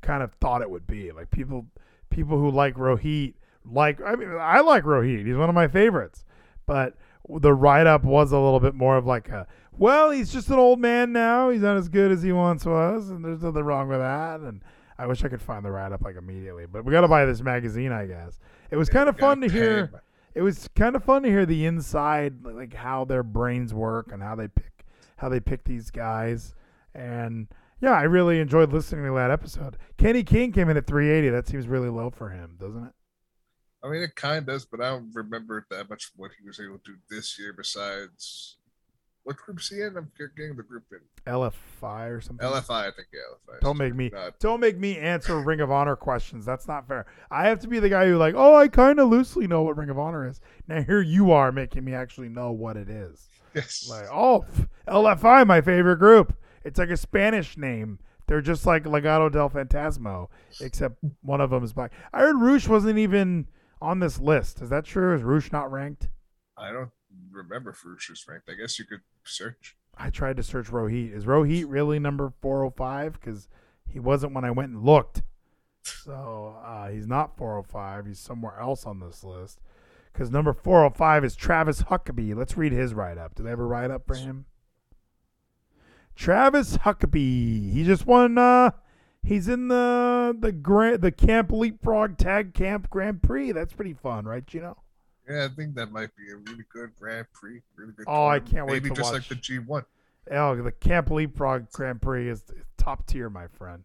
kind 0.02 0.24
of 0.24 0.34
thought 0.36 0.62
it 0.62 0.70
would 0.70 0.88
be. 0.88 1.12
Like 1.12 1.32
people 1.32 1.66
people 2.10 2.38
who 2.38 2.50
like 2.50 2.76
Rohit 2.76 3.34
like 3.70 4.00
I 4.02 4.16
mean 4.16 4.30
I 4.40 4.62
like 4.62 4.84
Rohit. 4.84 5.26
He's 5.26 5.36
one 5.36 5.50
of 5.50 5.56
my 5.56 5.68
favorites. 5.68 6.24
But 6.66 6.96
the 7.28 7.54
write 7.54 7.88
up 7.88 8.04
was 8.04 8.32
a 8.32 8.40
little 8.40 8.60
bit 8.60 8.76
more 8.76 8.98
of 8.98 9.06
like 9.06 9.30
a 9.30 9.48
well, 9.78 10.12
he's 10.12 10.32
just 10.32 10.50
an 10.50 10.56
old 10.56 10.80
man 10.80 11.12
now. 11.12 11.50
He's 11.50 11.62
not 11.62 11.78
as 11.78 11.90
good 11.90 12.12
as 12.12 12.24
he 12.24 12.32
once 12.32 12.66
was, 12.66 13.10
and 13.10 13.26
there's 13.26 13.44
nothing 13.44 13.64
wrong 13.64 13.90
with 13.90 14.00
that. 14.00 14.40
And 14.40 14.62
I 14.98 15.06
wish 15.06 15.24
I 15.24 15.28
could 15.28 15.42
find 15.42 15.66
the 15.66 15.72
write 15.72 15.92
up 15.92 16.02
like 16.02 16.16
immediately. 16.16 16.66
But 16.66 16.86
we 16.86 16.92
got 16.92 17.02
to 17.02 17.08
buy 17.08 17.26
this 17.26 17.42
magazine, 17.42 17.92
I 17.92 18.06
guess. 18.06 18.40
It 18.72 18.78
was 18.78 18.90
kind 18.90 19.10
of 19.10 19.18
fun 19.18 19.42
to 19.42 19.50
hear 19.50 19.88
paid. 19.88 20.00
it 20.36 20.42
was 20.42 20.70
kind 20.76 20.96
of 20.96 21.04
fun 21.04 21.24
to 21.24 21.30
hear 21.30 21.46
the 21.46 21.66
inside 21.66 22.44
like 22.44 22.74
how 22.74 23.06
their 23.06 23.24
brains 23.24 23.74
work 23.74 24.12
and 24.12 24.24
how 24.24 24.36
they 24.36 24.48
pick 24.48 24.86
how 25.18 25.30
they 25.30 25.40
pick 25.40 25.64
these 25.64 25.92
guys 25.92 26.56
and 26.94 27.48
yeah 27.82 27.92
i 27.94 28.04
really 28.04 28.40
enjoyed 28.40 28.72
listening 28.72 29.06
to 29.06 29.14
that 29.16 29.32
episode 29.32 29.78
kenny 29.98 30.24
king 30.24 30.52
came 30.52 30.70
in 30.70 30.78
at 30.78 30.88
380 30.88 31.30
that 31.30 31.48
seems 31.48 31.68
really 31.68 31.90
low 31.90 32.10
for 32.10 32.30
him 32.30 32.56
doesn't 32.60 32.86
it 32.86 32.94
I 33.84 33.88
mean, 33.88 34.02
it 34.02 34.16
kind 34.16 34.40
of 34.40 34.46
does, 34.48 34.66
but 34.66 34.82
I 34.82 34.90
don't 34.90 35.12
remember 35.14 35.68
that 35.70 35.88
much 35.92 36.10
what 36.16 36.32
he 36.40 36.44
was 36.44 36.60
able 36.60 36.80
to 36.80 36.94
do 36.94 36.98
this 37.08 37.38
year. 37.38 37.54
Besides, 37.54 38.58
what 39.26 39.38
group's 39.38 39.70
he 39.70 39.82
in? 39.82 39.96
I'm 39.96 40.12
getting 40.18 40.56
the 40.56 40.64
group 40.64 40.86
in 40.92 41.00
lfi 41.32 42.10
or 42.10 42.22
something 42.22 42.48
LFI. 42.48 42.70
I 42.70 42.92
think 42.92 43.08
yeah, 43.14 43.54
LFI. 43.54 43.60
don't 43.62 43.78
make 43.78 43.96
me 43.96 44.10
Not- 44.14 44.40
don't 44.40 44.60
make 44.60 44.78
me 44.78 44.98
answer 44.98 45.40
ring 45.40 45.60
of 45.60 45.72
honor 45.72 45.96
questions 45.96 46.46
that's 46.46 46.68
not 46.68 46.88
fair 46.88 47.08
i 47.32 47.48
have 47.48 47.60
to 47.62 47.68
be 47.68 47.80
the 47.80 47.90
guy 47.90 48.06
who 48.06 48.18
like 48.18 48.36
oh 48.38 48.56
i 48.56 48.68
kind 48.68 49.00
of 49.00 49.10
loosely 49.10 49.48
know 49.48 49.64
what 49.64 49.76
ring 49.78 49.90
of 49.90 49.98
honor 49.98 50.28
is 50.28 50.40
now 50.68 50.84
here 50.84 51.02
you 51.02 51.32
are 51.32 51.52
making 51.52 51.84
me 51.84 51.96
actually 51.96 52.30
know 52.30 52.52
what 52.52 52.78
it 52.78 52.90
is 52.90 53.28
yes. 53.56 53.88
Like, 53.90 54.06
oh, 54.12 54.46
LFI, 54.88 55.48
my 55.48 55.62
favorite 55.62 55.98
group. 55.98 56.36
It's 56.66 56.80
like 56.80 56.90
a 56.90 56.98
Spanish 56.98 57.58
name. 57.58 58.00
They're 58.28 58.42
just 58.42 58.66
like 58.66 58.84
Legado 58.84 59.32
del 59.32 59.52
Fantasma, 59.52 60.28
except 60.60 60.98
one 61.22 61.40
of 61.40 61.52
them 61.52 61.64
is 61.64 61.74
black. 61.74 61.94
I 62.12 62.22
heard 62.22 62.42
Rush 62.42 62.68
wasn't 62.68 62.98
even 62.98 63.48
on 63.82 64.00
this 64.00 64.20
list. 64.20 64.62
Is 64.62 64.70
that 64.70 64.84
true? 64.84 65.16
Is 65.16 65.22
Rush 65.22 65.52
not 65.52 65.72
ranked? 65.72 66.10
I 66.58 66.72
don't 66.72 66.90
remember 67.32 67.72
Furush's 67.72 68.26
ranked. 68.28 68.50
I 68.50 68.56
guess 68.56 68.80
you 68.80 68.86
could 68.86 69.02
search. 69.24 69.78
I 69.98 70.10
tried 70.10 70.38
to 70.38 70.44
search 70.44 70.68
Rohit. 70.68 71.16
Is 71.16 71.26
Rohit 71.26 71.66
really 71.68 72.00
number 72.00 72.34
405? 72.42 73.14
Because 73.14 73.48
he 73.88 74.00
wasn't 74.00 74.34
when 74.34 74.44
I 74.44 74.52
went 74.52 74.72
and 74.72 74.84
looked. 74.84 75.22
So 75.84 76.56
uh, 76.66 76.90
he's 76.90 77.06
not 77.06 77.38
405. 77.38 78.08
He's 78.08 78.20
somewhere 78.20 78.60
else 78.60 78.88
on 78.88 79.00
this 79.00 79.24
list. 79.24 79.60
Because 80.12 80.32
number 80.32 80.52
405 80.52 81.26
is 81.26 81.36
Travis 81.36 81.84
Huckabee. 81.84 82.36
Let's 82.36 82.58
read 82.58 82.72
his 82.72 82.96
write 82.96 83.20
up. 83.20 83.36
Do 83.36 83.44
they 83.44 83.52
have 83.52 83.60
a 83.60 83.66
write 83.66 83.92
up 83.92 84.08
for 84.08 84.16
him? 84.16 84.46
Travis 86.16 86.78
Huckabee. 86.78 87.72
He 87.74 87.84
just 87.84 88.06
won. 88.06 88.38
Uh, 88.38 88.72
he's 89.24 89.48
in 89.48 89.68
the 89.68 90.36
the 90.38 90.52
grand 90.52 91.02
the 91.02 91.12
Camp 91.12 91.52
Leapfrog 91.52 92.18
Tag 92.18 92.54
Camp 92.54 92.90
Grand 92.90 93.22
Prix. 93.22 93.52
That's 93.52 93.74
pretty 93.74 93.94
fun, 93.94 94.26
right? 94.26 94.46
Gino? 94.46 94.78
Yeah, 95.30 95.46
I 95.46 95.56
think 95.56 95.76
that 95.76 95.92
might 95.92 96.16
be 96.16 96.32
a 96.32 96.36
really 96.38 96.64
good 96.72 96.92
Grand 97.00 97.26
Prix. 97.34 97.62
Really 97.76 97.94
good. 97.94 98.06
Oh, 98.08 98.28
I 98.28 98.40
can't 98.40 98.68
wait 98.68 98.84
to 98.84 98.90
watch. 98.90 98.90
Maybe 98.90 98.96
just 98.96 99.14
watch. 99.14 99.14
like 99.14 99.28
the 99.30 99.36
G1. 99.36 99.86
Oh, 100.32 100.56
the 100.56 100.72
Camp 100.72 101.10
Leapfrog 101.10 101.72
Grand 101.72 102.02
Prix 102.02 102.30
is 102.30 102.44
top 102.78 103.06
tier, 103.08 103.30
my 103.30 103.48
friend. 103.48 103.84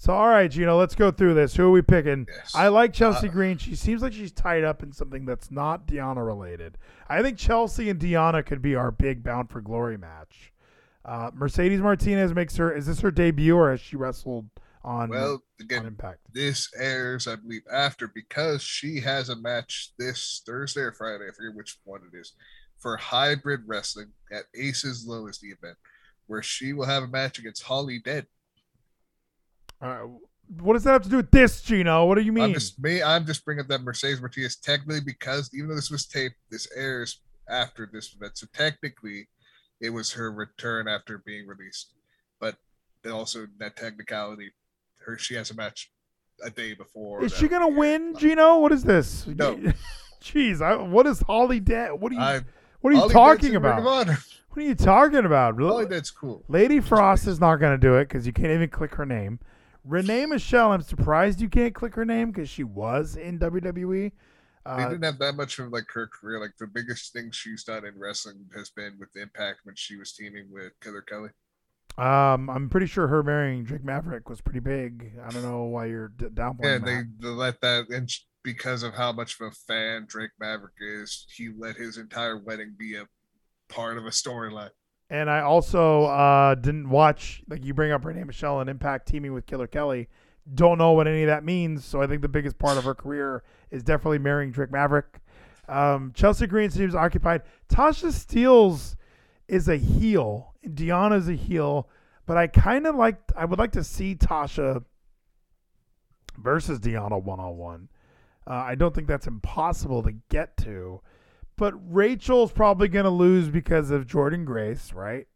So, 0.00 0.12
all 0.12 0.28
right, 0.28 0.48
Gino, 0.48 0.78
let's 0.78 0.94
go 0.94 1.10
through 1.10 1.34
this. 1.34 1.56
Who 1.56 1.64
are 1.64 1.70
we 1.72 1.82
picking? 1.82 2.28
Yes. 2.32 2.54
I 2.54 2.68
like 2.68 2.92
Chelsea 2.92 3.28
Uh, 3.28 3.32
Green. 3.32 3.58
She 3.58 3.74
seems 3.74 4.00
like 4.00 4.12
she's 4.12 4.30
tied 4.30 4.62
up 4.62 4.84
in 4.84 4.92
something 4.92 5.24
that's 5.24 5.50
not 5.50 5.88
Deonna 5.88 6.24
related. 6.24 6.78
I 7.08 7.20
think 7.20 7.36
Chelsea 7.36 7.90
and 7.90 7.98
Deonna 7.98 8.46
could 8.46 8.62
be 8.62 8.76
our 8.76 8.92
big 8.92 9.24
Bound 9.24 9.50
for 9.50 9.60
Glory 9.60 9.96
match. 9.98 10.52
Uh, 11.08 11.30
Mercedes 11.32 11.80
Martinez 11.80 12.34
makes 12.34 12.56
her. 12.56 12.70
Is 12.70 12.84
this 12.86 13.00
her 13.00 13.10
debut 13.10 13.56
or 13.56 13.70
has 13.70 13.80
she 13.80 13.96
wrestled 13.96 14.46
on, 14.84 15.08
Well, 15.08 15.32
on 15.32 15.40
again, 15.58 15.86
Impact? 15.86 16.18
this 16.34 16.68
airs, 16.76 17.26
I 17.26 17.36
believe, 17.36 17.62
after 17.72 18.08
because 18.08 18.62
she 18.62 19.00
has 19.00 19.30
a 19.30 19.36
match 19.36 19.92
this 19.98 20.42
Thursday 20.44 20.82
or 20.82 20.92
Friday. 20.92 21.24
I 21.24 21.32
forget 21.34 21.56
which 21.56 21.78
one 21.84 22.02
it 22.12 22.16
is 22.16 22.34
for 22.76 22.98
hybrid 22.98 23.62
wrestling 23.66 24.12
at 24.30 24.44
Aces 24.54 25.06
Low 25.06 25.26
is 25.28 25.38
the 25.38 25.48
event 25.48 25.78
where 26.26 26.42
she 26.42 26.74
will 26.74 26.84
have 26.84 27.02
a 27.02 27.08
match 27.08 27.38
against 27.38 27.64
Holidead. 27.64 28.26
Uh, 29.80 30.08
what 30.60 30.74
does 30.74 30.84
that 30.84 30.92
have 30.92 31.02
to 31.04 31.08
do 31.08 31.16
with 31.16 31.30
this, 31.30 31.62
Gino? 31.62 32.04
What 32.04 32.16
do 32.16 32.20
you 32.20 32.32
mean? 32.32 32.44
I'm 32.44 32.54
just 32.54 32.78
me. 32.78 33.02
I'm 33.02 33.24
just 33.24 33.46
bringing 33.46 33.62
up 33.62 33.68
that 33.68 33.82
Mercedes 33.82 34.20
Martinez 34.20 34.56
technically 34.56 35.00
because 35.00 35.48
even 35.54 35.68
though 35.68 35.74
this 35.74 35.90
was 35.90 36.04
taped, 36.06 36.36
this 36.50 36.68
airs 36.76 37.22
after 37.48 37.88
this 37.90 38.14
event, 38.14 38.36
so 38.36 38.46
technically 38.52 39.26
it 39.80 39.90
was 39.90 40.12
her 40.12 40.30
return 40.30 40.88
after 40.88 41.18
being 41.18 41.46
released. 41.46 41.92
But 42.40 42.56
also 43.10 43.46
that 43.58 43.76
technicality, 43.76 44.50
her 45.06 45.18
she 45.18 45.34
has 45.34 45.50
a 45.50 45.54
match 45.54 45.90
a 46.44 46.50
day 46.50 46.74
before. 46.74 47.24
is 47.24 47.34
she 47.34 47.48
gonna 47.48 47.68
win, 47.68 48.14
Gino? 48.16 48.58
What 48.58 48.72
is 48.72 48.84
this? 48.84 49.26
No. 49.26 49.58
Jeez, 50.22 50.60
I, 50.60 50.74
what 50.76 51.06
is 51.06 51.20
Holidead? 51.20 51.98
What 51.98 52.12
are 52.12 52.16
you? 52.16 52.20
I, 52.20 52.40
what 52.80 52.90
are 52.90 52.94
you 52.94 53.00
Holly 53.00 53.12
talking 53.12 53.54
in 53.54 53.62
Ring 53.62 53.78
of 53.78 53.84
about? 53.84 54.08
What 54.50 54.64
are 54.64 54.68
you 54.68 54.74
talking 54.74 55.24
about? 55.24 55.56
Really? 55.56 55.86
Holidead's 55.86 56.10
cool. 56.10 56.44
Lady 56.48 56.80
Frost 56.80 57.26
is 57.26 57.38
not 57.38 57.56
going 57.56 57.72
to 57.72 57.78
do 57.78 57.94
it 57.96 58.08
because 58.08 58.26
you 58.26 58.32
can't 58.32 58.50
even 58.50 58.68
click 58.68 58.94
her 58.96 59.06
name. 59.06 59.38
Renee 59.84 60.26
Michelle, 60.26 60.72
I'm 60.72 60.82
surprised 60.82 61.40
you 61.40 61.48
can't 61.48 61.74
click 61.74 61.94
her 61.94 62.04
name 62.04 62.30
because 62.30 62.48
she 62.48 62.64
was 62.64 63.14
in 63.16 63.38
WWE. 63.38 64.10
They 64.76 64.84
Uh, 64.84 64.88
didn't 64.88 65.04
have 65.04 65.18
that 65.18 65.34
much 65.36 65.58
of 65.58 65.72
like 65.72 65.86
her 65.92 66.06
career. 66.06 66.40
Like 66.40 66.56
the 66.58 66.66
biggest 66.66 67.12
thing 67.12 67.30
she's 67.32 67.64
done 67.64 67.84
in 67.84 67.98
wrestling 67.98 68.48
has 68.54 68.70
been 68.70 68.98
with 68.98 69.16
Impact 69.16 69.60
when 69.64 69.74
she 69.76 69.96
was 69.96 70.12
teaming 70.12 70.50
with 70.50 70.72
Killer 70.80 71.02
Kelly. 71.02 71.30
um, 71.96 72.48
I'm 72.48 72.68
pretty 72.70 72.86
sure 72.86 73.08
her 73.08 73.22
marrying 73.22 73.64
Drake 73.64 73.82
Maverick 73.84 74.28
was 74.28 74.40
pretty 74.40 74.60
big. 74.60 75.12
I 75.24 75.30
don't 75.32 75.42
know 75.42 75.64
why 75.64 75.86
you're 75.86 76.08
d- 76.08 76.26
downplaying 76.26 76.60
Yeah, 76.62 76.78
that. 76.78 76.84
they, 76.84 77.02
they 77.20 77.28
let 77.28 77.60
that 77.62 77.88
and 77.90 78.08
because 78.42 78.82
of 78.82 78.94
how 78.94 79.12
much 79.12 79.40
of 79.40 79.48
a 79.48 79.50
fan 79.50 80.06
Drake 80.08 80.30
Maverick 80.38 80.74
is, 80.80 81.26
he 81.34 81.50
let 81.56 81.76
his 81.76 81.98
entire 81.98 82.38
wedding 82.38 82.74
be 82.78 82.96
a 82.96 83.06
part 83.68 83.98
of 83.98 84.06
a 84.06 84.10
storyline. 84.10 84.70
And 85.10 85.30
I 85.30 85.40
also 85.40 86.04
uh, 86.04 86.54
didn't 86.54 86.90
watch 86.90 87.42
like 87.48 87.64
you 87.64 87.72
bring 87.72 87.92
up 87.92 88.04
Renee 88.04 88.24
Michelle 88.24 88.60
and 88.60 88.68
Impact 88.68 89.08
teaming 89.08 89.32
with 89.32 89.46
Killer 89.46 89.66
Kelly. 89.66 90.08
Don't 90.54 90.78
know 90.78 90.92
what 90.92 91.06
any 91.08 91.22
of 91.22 91.28
that 91.28 91.44
means. 91.44 91.84
So 91.84 92.02
I 92.02 92.06
think 92.06 92.22
the 92.22 92.28
biggest 92.28 92.58
part 92.58 92.76
of 92.78 92.84
her 92.84 92.94
career 92.94 93.42
is 93.70 93.82
definitely 93.82 94.18
marrying 94.18 94.50
Drake 94.50 94.70
Maverick. 94.70 95.20
Um, 95.68 96.12
Chelsea 96.14 96.46
Green 96.46 96.70
seems 96.70 96.94
occupied. 96.94 97.42
Tasha 97.68 98.08
Steelz 98.08 98.96
is 99.48 99.68
a 99.68 99.76
heel. 99.76 100.54
Deonna's 100.66 101.28
a 101.28 101.34
heel, 101.34 101.88
but 102.26 102.36
I 102.36 102.46
kind 102.46 102.86
of 102.86 102.94
like. 102.94 103.18
I 103.36 103.44
would 103.44 103.58
like 103.58 103.72
to 103.72 103.84
see 103.84 104.14
Tasha 104.14 104.84
versus 106.36 106.78
Deonna 106.80 107.22
one 107.22 107.40
on 107.40 107.56
one. 107.56 107.88
I 108.48 108.74
don't 108.76 108.94
think 108.94 109.06
that's 109.06 109.26
impossible 109.26 110.02
to 110.04 110.12
get 110.30 110.56
to. 110.58 111.02
But 111.56 111.74
Rachel's 111.92 112.52
probably 112.52 112.88
going 112.88 113.04
to 113.04 113.10
lose 113.10 113.48
because 113.48 113.90
of 113.90 114.06
Jordan 114.06 114.44
Grace, 114.44 114.92
right? 114.92 115.26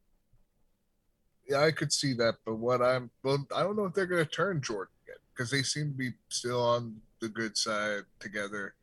Yeah, 1.49 1.61
I 1.61 1.73
could 1.73 1.93
see 1.93 2.15
that, 2.15 2.37
but 2.47 2.55
what 2.55 2.81
I'm 2.81 3.11
well, 3.23 3.45
I 3.55 3.63
don't 3.63 3.77
know 3.77 3.85
if 3.85 3.93
they're 3.93 4.07
going 4.07 4.25
to 4.25 4.31
turn 4.31 4.63
Jordan 4.63 4.95
yet 5.07 5.19
because 5.35 5.51
they 5.51 5.63
seem 5.63 5.91
to 5.91 5.99
be 5.99 6.13
still 6.29 6.63
on 6.63 6.97
the 7.23 7.29
good 7.31 7.57
side 7.57 8.03
together, 8.21 8.75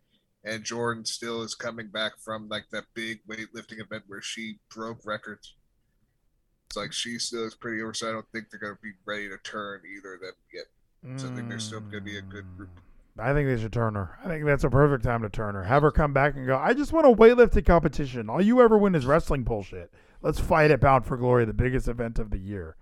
and 0.43 0.63
Jordan 0.63 1.05
still 1.05 1.43
is 1.43 1.53
coming 1.53 1.89
back 1.89 2.13
from 2.17 2.49
like 2.49 2.65
that 2.71 2.85
big 2.95 3.19
weightlifting 3.29 3.79
event 3.79 4.03
where 4.07 4.21
she 4.21 4.57
broke 4.73 5.05
records. 5.05 5.53
It's 6.67 6.77
like 6.77 6.93
she 6.93 7.19
still 7.19 7.45
is 7.45 7.55
pretty 7.55 7.81
over, 7.81 7.93
so 7.93 8.09
I 8.09 8.11
don't 8.13 8.25
think 8.31 8.45
they're 8.49 8.59
going 8.59 8.75
to 8.75 8.81
be 8.81 8.93
ready 9.05 9.27
to 9.29 9.37
turn 9.43 9.81
either 9.95 10.15
of 10.15 10.21
them 10.21 10.33
yet. 10.53 10.65
So 11.19 11.27
I 11.27 11.35
think 11.35 11.49
they're 11.49 11.59
still 11.59 11.79
going 11.79 11.93
to 11.93 12.01
be 12.01 12.17
a 12.17 12.21
good 12.21 12.45
group. 12.57 12.69
I 13.17 13.33
think 13.33 13.47
they 13.47 13.61
should 13.61 13.73
turn 13.73 13.95
her. 13.95 14.17
I 14.23 14.27
think 14.27 14.45
that's 14.45 14.63
a 14.63 14.69
perfect 14.69 15.03
time 15.03 15.21
to 15.23 15.29
turn 15.29 15.55
her. 15.55 15.63
Have 15.63 15.81
her 15.81 15.91
come 15.91 16.13
back 16.13 16.35
and 16.35 16.45
go, 16.45 16.57
I 16.57 16.73
just 16.73 16.93
want 16.93 17.05
a 17.05 17.09
weightlifting 17.09 17.65
competition. 17.65 18.29
All 18.29 18.41
you 18.41 18.61
ever 18.61 18.77
win 18.77 18.95
is 18.95 19.05
wrestling 19.05 19.43
bullshit. 19.43 19.91
Let's 20.21 20.39
fight 20.39 20.71
at 20.71 20.81
Bound 20.81 21.05
for 21.05 21.17
Glory, 21.17 21.45
the 21.45 21.53
biggest 21.53 21.87
event 21.87 22.19
of 22.19 22.31
the 22.31 22.37
year. 22.37 22.75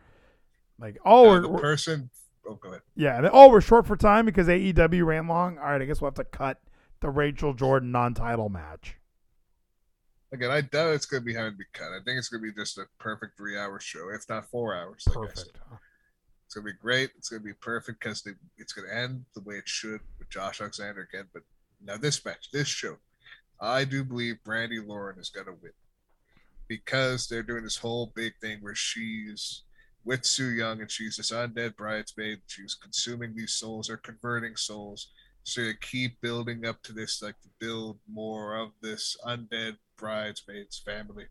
Like, 0.79 0.97
oh, 1.05 1.29
Uh, 1.29 1.39
the 1.41 1.49
person. 1.57 2.09
Oh, 2.47 2.55
go 2.55 2.69
ahead. 2.69 2.81
yeah. 2.95 3.15
And 3.15 3.25
then, 3.25 3.31
oh, 3.33 3.49
we're 3.49 3.61
short 3.61 3.85
for 3.85 3.97
time 3.97 4.25
because 4.25 4.47
AEW 4.47 5.05
ran 5.05 5.27
long. 5.27 5.57
All 5.57 5.65
right, 5.65 5.81
I 5.81 5.85
guess 5.85 5.99
we'll 5.99 6.09
have 6.09 6.15
to 6.15 6.23
cut 6.23 6.61
the 7.01 7.09
Rachel 7.09 7.53
Jordan 7.53 7.91
non 7.91 8.13
title 8.13 8.49
match. 8.49 8.95
Again, 10.31 10.51
I 10.51 10.61
doubt 10.61 10.93
it's 10.93 11.05
going 11.05 11.21
to 11.21 11.25
be 11.25 11.33
having 11.33 11.53
to 11.53 11.57
be 11.57 11.65
cut. 11.73 11.87
I 11.87 11.99
think 12.03 12.17
it's 12.17 12.29
going 12.29 12.43
to 12.43 12.51
be 12.51 12.59
just 12.59 12.77
a 12.77 12.85
perfect 12.99 13.37
three-hour 13.37 13.79
show, 13.79 14.09
if 14.13 14.27
not 14.29 14.49
four 14.49 14.75
hours. 14.75 15.03
Like 15.07 15.15
Perfect. 15.15 15.57
It's 16.47 16.55
gonna 16.55 16.63
be 16.63 16.73
great. 16.81 17.09
It's 17.17 17.27
gonna 17.27 17.41
be 17.41 17.51
perfect 17.51 17.99
because 17.99 18.25
it's 18.57 18.71
gonna 18.71 18.87
end 18.89 19.25
the 19.35 19.41
way 19.41 19.55
it 19.55 19.67
should 19.67 19.99
with 20.17 20.29
Josh 20.29 20.61
Alexander 20.61 21.01
again. 21.11 21.25
But 21.33 21.43
now 21.83 21.97
this 21.97 22.23
match, 22.23 22.51
this 22.53 22.69
show, 22.69 22.95
I 23.59 23.83
do 23.83 24.05
believe 24.05 24.37
Brandi 24.45 24.79
Lauren 24.87 25.19
is 25.19 25.29
gonna 25.29 25.57
win 25.61 25.73
because 26.69 27.27
they're 27.27 27.43
doing 27.43 27.63
this 27.63 27.75
whole 27.75 28.13
big 28.15 28.31
thing 28.39 28.59
where 28.61 28.75
she's 28.75 29.63
with 30.03 30.25
Su 30.25 30.47
Yung 30.49 30.81
and 30.81 30.91
she's 30.91 31.17
this 31.17 31.31
undead 31.31 31.75
bridesmaid. 31.75 32.41
She's 32.47 32.75
consuming 32.75 33.35
these 33.35 33.53
souls 33.53 33.89
or 33.89 33.97
converting 33.97 34.55
souls. 34.55 35.11
So 35.43 35.61
you 35.61 35.73
keep 35.75 36.19
building 36.21 36.65
up 36.65 36.81
to 36.83 36.93
this, 36.93 37.21
like 37.21 37.39
to 37.41 37.49
build 37.59 37.99
more 38.07 38.55
of 38.55 38.71
this 38.81 39.15
undead 39.25 39.77
bridesmaids 39.97 40.79
family. 40.79 41.27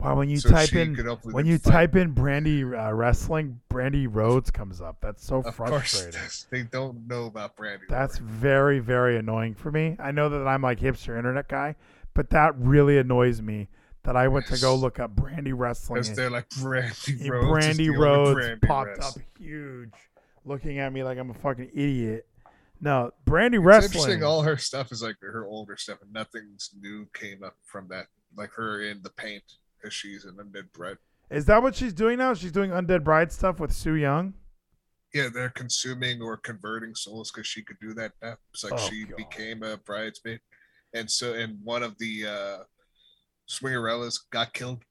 Wow, 0.00 0.16
when 0.16 0.28
you 0.28 0.40
So 0.40 0.50
type 0.50 0.74
in 0.74 1.04
when 1.30 1.46
you 1.46 1.58
fight. 1.58 1.92
type 1.92 1.96
in 1.96 2.12
Brandy 2.12 2.62
uh, 2.64 2.92
wrestling, 2.92 3.60
Brandi 3.70 4.06
Rhodes 4.10 4.50
comes 4.50 4.80
up. 4.80 4.98
That's 5.00 5.24
so 5.24 5.42
Of 5.44 5.62
course, 5.62 6.10
frustrating. 6.12 6.32
they 6.50 6.62
don't 6.64 7.06
know 7.06 7.26
about 7.26 7.56
Brandy. 7.56 7.86
That's 7.88 8.20
Lauren. 8.20 8.20
very, 8.20 8.78
very 8.80 9.16
annoying 9.18 9.54
for 9.54 9.70
me. 9.70 9.96
I 9.98 10.10
know 10.10 10.28
that 10.28 10.46
I'm 10.46 10.62
like 10.62 10.80
hipster 10.80 11.16
internet 11.16 11.48
guy, 11.48 11.76
but 12.14 12.30
that 12.30 12.56
really 12.58 12.98
annoys 12.98 13.40
me 13.42 13.68
that 14.04 14.16
I 14.16 14.28
went 14.28 14.46
to 14.46 14.58
go 14.58 14.74
look 14.74 15.00
up 15.00 15.14
Brandy 15.16 15.52
Wrestling. 15.52 16.02
Because 16.02 16.16
they're 16.16 16.30
like 16.30 16.48
Brandy 16.60 17.20
and 17.20 17.30
Rhodes. 17.30 17.48
Brandi 17.66 17.98
Rhodes 17.98 18.34
Brandy 18.34 18.66
popped 18.66 18.98
up 19.00 19.14
huge, 19.38 19.90
looking 20.44 20.78
at 20.78 20.92
me 20.92 21.02
like 21.02 21.18
I'm 21.18 21.30
a 21.30 21.34
fucking 21.34 21.70
idiot. 21.74 22.26
No, 22.80 23.12
Brandy 23.24 23.56
It's 23.58 23.64
Wrestling. 23.64 23.92
interesting. 23.94 24.24
All 24.24 24.42
her 24.42 24.56
stuff 24.56 24.92
is 24.92 25.02
like 25.02 25.16
her 25.20 25.46
older 25.46 25.76
stuff, 25.76 25.98
and 26.02 26.12
nothing's 26.12 26.70
new 26.80 27.06
came 27.14 27.42
up 27.42 27.56
from 27.64 27.88
that. 27.88 28.06
Like 28.36 28.50
her 28.54 28.82
in 28.82 29.00
the 29.02 29.10
paint, 29.10 29.44
because 29.78 29.94
she's 29.94 30.24
an 30.24 30.34
undead 30.36 30.72
bride. 30.72 30.98
Is 31.30 31.46
that 31.46 31.62
what 31.62 31.74
she's 31.74 31.92
doing 31.94 32.18
now? 32.18 32.34
She's 32.34 32.52
doing 32.52 32.70
Undead 32.70 33.02
Bride 33.02 33.32
stuff 33.32 33.58
with 33.58 33.72
Su 33.72 33.94
Yung. 33.94 34.34
Yeah, 35.14 35.28
they're 35.32 35.48
consuming 35.48 36.20
or 36.20 36.36
converting 36.36 36.94
souls 36.94 37.30
because 37.30 37.46
she 37.46 37.62
could 37.62 37.78
do 37.80 37.94
that 37.94 38.12
now. 38.20 38.34
It's 38.52 38.62
like 38.64 38.74
Oh, 38.74 38.88
she 38.90 39.04
God. 39.04 39.16
became 39.16 39.62
a 39.62 39.76
bridesmaid, 39.78 40.40
and 40.92 41.10
so 41.10 41.32
and 41.32 41.58
one 41.64 41.82
of 41.82 41.96
the 41.98 42.26
uh 42.26 42.56
Swingerellas 43.48 44.18
got 44.30 44.52
killed. 44.52 44.82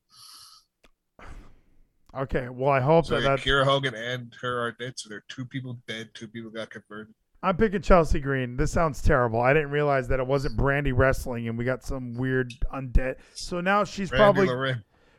Okay, 2.15 2.47
well 2.49 2.69
I 2.69 2.79
hope 2.79 3.05
So 3.05 3.15
that 3.15 3.23
that's. 3.23 3.43
Kiera 3.43 3.63
Hogan 3.63 3.95
and 3.95 4.33
her 4.41 4.59
are 4.59 4.71
dead. 4.73 4.93
So 4.97 5.09
there 5.09 5.19
are 5.19 5.25
two 5.29 5.45
people 5.45 5.79
dead. 5.87 6.09
Two 6.13 6.27
people 6.27 6.51
got 6.51 6.69
converted. 6.69 7.13
I'm 7.41 7.57
picking 7.57 7.81
Chelsea 7.81 8.19
Green. 8.19 8.55
This 8.55 8.71
sounds 8.71 9.01
terrible. 9.01 9.41
I 9.41 9.53
didn't 9.53 9.71
realize 9.71 10.07
that 10.07 10.19
it 10.19 10.25
wasn't 10.25 10.55
Brandy 10.55 10.93
Wrestling, 10.93 11.49
and 11.49 11.57
we 11.57 11.65
got 11.65 11.83
some 11.83 12.13
weird 12.13 12.53
undead. 12.73 13.15
So 13.33 13.59
now 13.59 13.83
she's 13.83 14.09
Brandy 14.09 14.45
probably. 14.45 14.75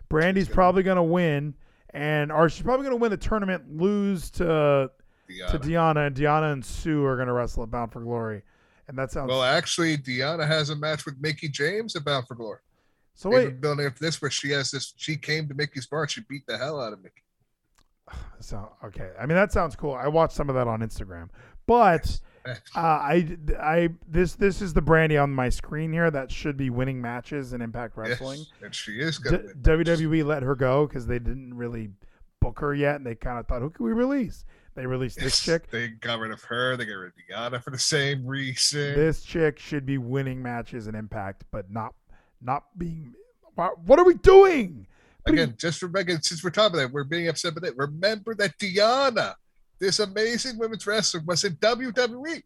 Brandy's 0.09 0.47
She's 0.47 0.55
probably 0.55 0.83
gonna 0.85 1.03
win, 1.03 1.55
and 1.91 2.31
or 2.31 2.49
she's 2.49 2.63
probably 2.63 2.85
gonna 2.85 2.97
win 2.97 3.11
the 3.11 3.17
tournament, 3.17 3.77
lose 3.77 4.31
to 4.33 4.91
to 5.29 5.59
Deonna. 5.59 5.61
Deonna, 5.61 6.07
and 6.07 6.17
Deonna 6.17 6.53
and 6.53 6.65
Sue 6.65 7.05
are 7.05 7.17
gonna 7.17 7.33
wrestle 7.33 7.65
at 7.65 7.71
Bound 7.71 7.93
for 7.93 8.01
Glory, 8.01 8.43
and 8.87 8.97
that 8.97 9.11
sounds. 9.11 9.29
Well, 9.29 9.43
actually, 9.43 9.97
Deonna 9.99 10.47
has 10.47 10.71
a 10.71 10.77
match 10.77 11.05
with 11.05 11.17
Mickie 11.21 11.49
James 11.49 11.97
at 11.97 12.05
Bound 12.05 12.27
for 12.29 12.37
Glory. 12.37 12.61
So 13.15 13.31
They've 13.31 13.49
wait, 13.49 13.61
building 13.61 13.87
up 13.87 13.99
this 13.99 14.21
where 14.21 14.31
she 14.31 14.51
has 14.51 14.71
this. 14.71 14.93
She 14.97 15.17
came 15.17 15.49
to 15.49 15.55
Mickie's 15.55 15.87
bar. 15.87 16.03
and 16.03 16.11
She 16.11 16.23
beat 16.29 16.47
the 16.47 16.59
hell 16.59 16.81
out 16.81 16.93
of 16.93 17.03
Mickie. 17.03 17.23
so 18.41 18.73
okay. 18.85 19.11
I 19.19 19.27
mean 19.27 19.37
that 19.37 19.53
sounds 19.53 19.77
cool. 19.77 19.95
I 19.95 20.09
watched 20.09 20.35
some 20.35 20.49
of 20.49 20.55
that 20.57 20.67
on 20.67 20.81
Instagram, 20.81 21.29
but 21.67 22.21
uh, 22.47 22.79
I 22.79 23.37
I 23.59 23.89
this 24.09 24.35
this 24.35 24.61
is 24.61 24.75
the 24.75 24.83
Brandy 24.83 25.17
on 25.17 25.31
my 25.31 25.49
screen 25.49 25.93
here 25.93 26.11
that 26.11 26.31
should 26.31 26.57
be 26.57 26.71
winning 26.71 27.01
matches 27.01 27.53
in 27.53 27.63
Impact 27.63 27.97
Wrestling. 27.97 28.39
Yes, 28.39 28.49
and 28.63 28.75
she 28.75 28.93
is 29.01 29.19
D- 29.19 29.37
WWE 29.63 30.25
let 30.25 30.43
her 30.43 30.55
go 30.55 30.87
because 30.87 31.07
they 31.07 31.19
didn't 31.19 31.55
really 31.55 31.91
book 32.41 32.61
her 32.61 32.75
yet, 32.75 32.97
and 32.97 33.07
they 33.07 33.15
kind 33.15 33.39
of 33.39 33.47
thought, 33.47 33.63
who 33.63 33.71
can 33.71 33.87
we 33.87 33.93
release? 33.93 34.45
They 34.75 34.87
released 34.87 35.21
this 35.21 35.41
chick. 35.41 35.71
They 35.71 35.89
got 35.89 36.19
rid 36.19 36.33
of 36.33 36.43
her. 36.43 36.77
They 36.77 36.85
got 36.85 36.95
rid 36.95 37.13
of 37.13 37.15
Deonna 37.31 37.63
for 37.63 37.71
the 37.71 37.79
same 37.79 38.27
reason. 38.27 38.95
This 38.95 39.23
chick 39.23 39.59
should 39.59 39.87
be 39.87 39.99
winning 39.99 40.43
matches 40.43 40.89
in 40.89 40.97
Impact, 40.97 41.45
but 41.53 41.71
not 41.71 41.95
not 42.45 42.65
being. 42.77 43.15
What 43.55 43.99
are 43.99 44.05
we 44.05 44.15
doing? 44.15 44.87
What 45.23 45.33
Again, 45.33 45.55
just 45.59 45.81
for 45.81 45.87
again, 45.97 46.23
since 46.23 46.45
we're 46.45 46.51
talking 46.51 46.75
about 46.79 46.89
it, 46.91 46.93
we're 46.93 47.05
being 47.05 47.29
upset 47.29 47.53
about 47.57 47.69
it. 47.69 47.77
Remember 47.77 48.35
that 48.35 48.59
Deonna, 48.59 49.35
this 49.79 49.99
amazing 50.01 50.59
women's 50.59 50.87
wrestler, 50.87 51.23
was 51.25 51.45
in 51.45 51.55
WWE. 51.57 52.43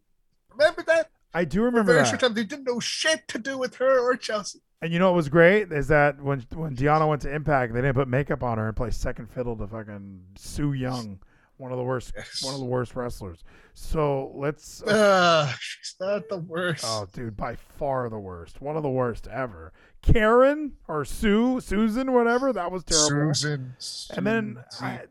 Remember 0.51 0.83
that? 0.83 1.09
I 1.33 1.45
do 1.45 1.61
remember 1.63 1.91
very 1.93 2.03
that. 2.03 2.09
short 2.09 2.21
time, 2.21 2.33
they 2.33 2.43
didn't 2.43 2.65
know 2.65 2.79
shit 2.79 3.27
to 3.27 3.37
do 3.37 3.57
with 3.57 3.75
her 3.75 3.99
or 3.99 4.15
Chelsea. 4.15 4.59
And 4.81 4.93
you 4.93 4.99
know 4.99 5.07
what 5.11 5.15
was 5.17 5.27
great 5.29 5.71
is 5.73 5.89
that 5.89 6.21
when 6.23 6.45
when 6.53 6.75
Deonna 6.75 7.07
went 7.07 7.21
to 7.23 7.33
Impact, 7.33 7.73
they 7.73 7.81
didn't 7.81 7.95
put 7.95 8.07
makeup 8.07 8.43
on 8.43 8.57
her 8.57 8.67
and 8.67 8.75
play 8.77 8.91
second 8.91 9.29
fiddle 9.29 9.57
to 9.57 9.67
fucking 9.67 10.21
Su 10.37 10.71
Yung, 10.71 11.19
one 11.57 11.71
of 11.73 11.77
the 11.77 11.83
worst 11.83 12.13
Yes. 12.15 12.41
one 12.43 12.53
of 12.53 12.61
the 12.61 12.65
worst 12.65 12.95
wrestlers. 12.95 13.43
So 13.73 14.31
let's. 14.35 14.81
Ah, 14.87 15.53
she's 15.59 15.95
not 15.99 16.29
the 16.29 16.37
worst. 16.37 16.85
Oh, 16.87 17.05
dude, 17.11 17.35
by 17.35 17.55
far 17.55 18.09
the 18.09 18.17
worst. 18.19 18.61
One 18.61 18.77
of 18.77 18.83
the 18.83 18.89
worst 18.89 19.27
ever. 19.27 19.73
Karen 20.01 20.73
or 20.87 21.05
Sue, 21.05 21.59
Susan, 21.59 22.13
whatever. 22.13 22.53
That 22.53 22.71
was 22.71 22.83
terrible. 22.83 23.33
Susan. 23.33 23.75
And 24.15 24.25
then 24.25 24.63
I, 24.81 25.01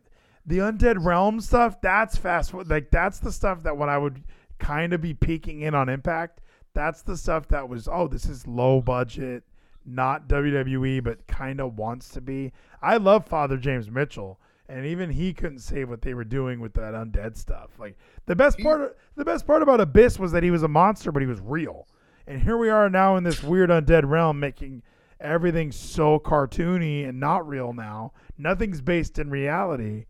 the 0.46 0.58
undead 0.58 1.04
realm 1.04 1.40
stuff. 1.40 1.80
That's 1.80 2.16
fast. 2.16 2.54
Like 2.54 2.90
that's 2.90 3.18
the 3.18 3.32
stuff 3.32 3.62
that 3.64 3.76
when 3.76 3.88
I 3.88 3.98
would 3.98 4.22
kind 4.58 4.92
of 4.92 5.00
be 5.00 5.14
peeking 5.14 5.62
in 5.62 5.74
on 5.74 5.88
Impact. 5.88 6.40
That's 6.74 7.02
the 7.02 7.16
stuff 7.16 7.48
that 7.48 7.68
was. 7.68 7.88
Oh, 7.90 8.08
this 8.08 8.26
is 8.26 8.46
low 8.46 8.80
budget, 8.80 9.42
not 9.84 10.28
WWE, 10.28 11.02
but 11.02 11.26
kind 11.26 11.60
of 11.60 11.76
wants 11.76 12.08
to 12.10 12.20
be. 12.20 12.52
I 12.82 12.96
love 12.98 13.26
Father 13.26 13.56
James 13.56 13.90
Mitchell, 13.90 14.38
and 14.68 14.86
even 14.86 15.10
he 15.10 15.32
couldn't 15.32 15.60
say 15.60 15.84
what 15.84 16.02
they 16.02 16.14
were 16.14 16.24
doing 16.24 16.60
with 16.60 16.74
that 16.74 16.94
undead 16.94 17.36
stuff. 17.36 17.70
Like 17.78 17.96
the 18.26 18.36
best 18.36 18.58
part. 18.58 18.96
The 19.16 19.24
best 19.24 19.46
part 19.46 19.62
about 19.62 19.80
Abyss 19.80 20.18
was 20.18 20.32
that 20.32 20.42
he 20.42 20.50
was 20.50 20.62
a 20.62 20.68
monster, 20.68 21.10
but 21.10 21.20
he 21.20 21.26
was 21.26 21.40
real. 21.40 21.88
And 22.28 22.42
here 22.42 22.56
we 22.56 22.68
are 22.68 22.90
now 22.90 23.16
in 23.16 23.24
this 23.24 23.42
weird 23.42 23.70
undead 23.70 24.08
realm, 24.08 24.38
making 24.38 24.82
everything 25.18 25.72
so 25.72 26.18
cartoony 26.18 27.08
and 27.08 27.18
not 27.18 27.48
real 27.48 27.72
now. 27.72 28.12
Nothing's 28.36 28.80
based 28.80 29.18
in 29.18 29.30
reality. 29.30 30.04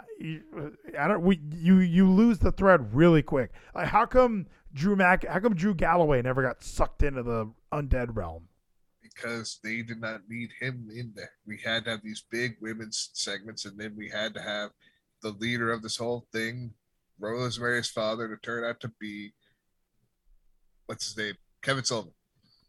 Uh, 0.00 0.68
I 0.98 1.08
don't. 1.08 1.22
We 1.22 1.40
you 1.52 1.80
you 1.80 2.08
lose 2.08 2.38
the 2.38 2.52
thread 2.52 2.94
really 2.94 3.22
quick. 3.22 3.50
Like 3.74 3.88
how 3.88 4.06
come 4.06 4.46
Drew 4.72 4.94
Mac? 4.94 5.26
How 5.26 5.40
come 5.40 5.54
Drew 5.54 5.74
Galloway 5.74 6.22
never 6.22 6.42
got 6.42 6.62
sucked 6.62 7.02
into 7.02 7.22
the 7.24 7.50
undead 7.72 8.14
realm? 8.16 8.48
because 9.14 9.60
they 9.62 9.82
did 9.82 10.00
not 10.00 10.22
need 10.28 10.50
him 10.60 10.88
in 10.94 11.12
there. 11.14 11.32
We 11.46 11.58
had 11.64 11.84
to 11.84 11.90
have 11.92 12.02
these 12.02 12.24
big 12.30 12.56
women's 12.60 13.10
segments, 13.12 13.64
and 13.64 13.78
then 13.78 13.94
we 13.96 14.08
had 14.08 14.34
to 14.34 14.40
have 14.40 14.70
the 15.22 15.30
leader 15.30 15.72
of 15.72 15.82
this 15.82 15.96
whole 15.96 16.26
thing, 16.32 16.72
Rosemary's 17.18 17.88
father, 17.90 18.28
to 18.28 18.36
turn 18.36 18.64
out 18.64 18.80
to 18.80 18.92
be 19.00 19.32
what's 20.86 21.06
his 21.06 21.16
name, 21.16 21.34
Kevin 21.64 21.84
Sullivan. 21.84 22.12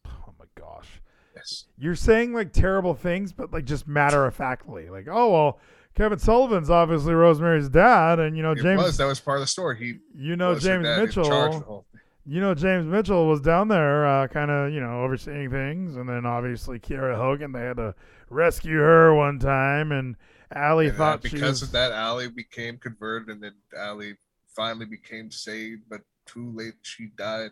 Oh 0.08 0.34
my 0.40 0.46
gosh. 0.56 1.02
Yes, 1.36 1.66
You're 1.78 1.96
saying 1.96 2.34
like 2.34 2.54
terrible 2.54 2.94
things, 2.94 3.34
but 3.34 3.52
like 3.52 3.66
just 3.66 3.88
matter 3.88 4.26
of 4.26 4.34
factly, 4.34 4.90
like, 4.90 5.08
oh 5.12 5.32
well, 5.32 5.60
Kevin 5.94 6.18
Sullivan's 6.18 6.70
obviously 6.70 7.14
Rosemary's 7.14 7.68
dad, 7.70 8.20
and 8.20 8.38
you 8.38 8.42
know 8.42 8.54
it 8.54 8.62
James, 8.62 8.82
was 8.82 8.98
that 8.98 9.06
was 9.06 9.20
part 9.20 9.38
of 9.38 9.44
the 9.44 9.48
story. 9.48 9.78
He 9.78 10.00
you 10.18 10.38
know 10.38 10.58
James 10.58 10.86
dad 10.86 11.04
in 11.04 11.12
charge 11.12 11.28
of 11.28 11.54
the 11.54 11.60
Mitchell, 11.60 11.86
you 12.26 12.40
know 12.40 12.56
James 12.56 12.88
Mitchell 12.88 13.28
was 13.28 13.42
down 13.42 13.68
there, 13.68 14.08
uh, 14.08 14.28
kind 14.30 14.50
of 14.50 14.72
you 14.72 14.80
know 14.80 15.04
overseeing 15.04 15.52
things, 15.52 15.98
and 15.98 16.08
then 16.08 16.26
obviously 16.26 16.80
Kiera 16.80 17.18
Hogan, 17.18 17.52
they 17.52 17.62
had 17.62 17.78
to 17.78 17.94
rescue 18.30 18.78
her 18.78 19.14
one 19.14 19.38
time, 19.38 19.92
and 19.92 20.16
Allie 20.54 20.88
And, 20.88 20.98
thought 20.98 21.22
she 21.22 21.32
because 21.32 21.60
was, 21.60 21.64
of 21.64 21.72
that, 21.74 21.92
Allie 21.92 22.30
became 22.30 22.78
converted, 22.78 23.28
and 23.30 23.44
then 23.44 23.54
Allie 23.78 24.16
finally 24.56 24.86
became 24.86 25.32
saved, 25.32 25.84
but 25.90 26.02
too 26.26 26.52
late. 26.56 26.76
She 26.82 27.08
died. 27.18 27.52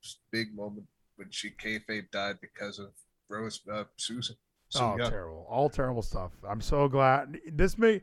Was 0.00 0.18
a 0.18 0.36
big 0.36 0.54
moment 0.54 0.86
when 1.16 1.28
she 1.30 1.50
kayfabe 1.50 2.10
died 2.10 2.38
because 2.40 2.78
of 2.78 2.88
Rose 3.28 3.60
uh, 3.70 3.84
Susan. 3.96 4.36
So 4.68 4.80
oh, 4.80 4.96
young. 4.96 5.10
terrible! 5.10 5.46
All 5.48 5.68
terrible 5.70 6.02
stuff. 6.02 6.32
I'm 6.48 6.60
so 6.60 6.88
glad 6.88 7.38
this 7.52 7.78
may. 7.78 8.02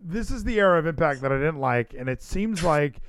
This 0.00 0.30
is 0.30 0.44
the 0.44 0.60
era 0.60 0.78
of 0.78 0.86
Impact 0.86 1.20
that 1.22 1.32
I 1.32 1.38
didn't 1.38 1.58
like, 1.58 1.94
and 1.98 2.08
it 2.08 2.22
seems 2.22 2.62
like 2.64 3.00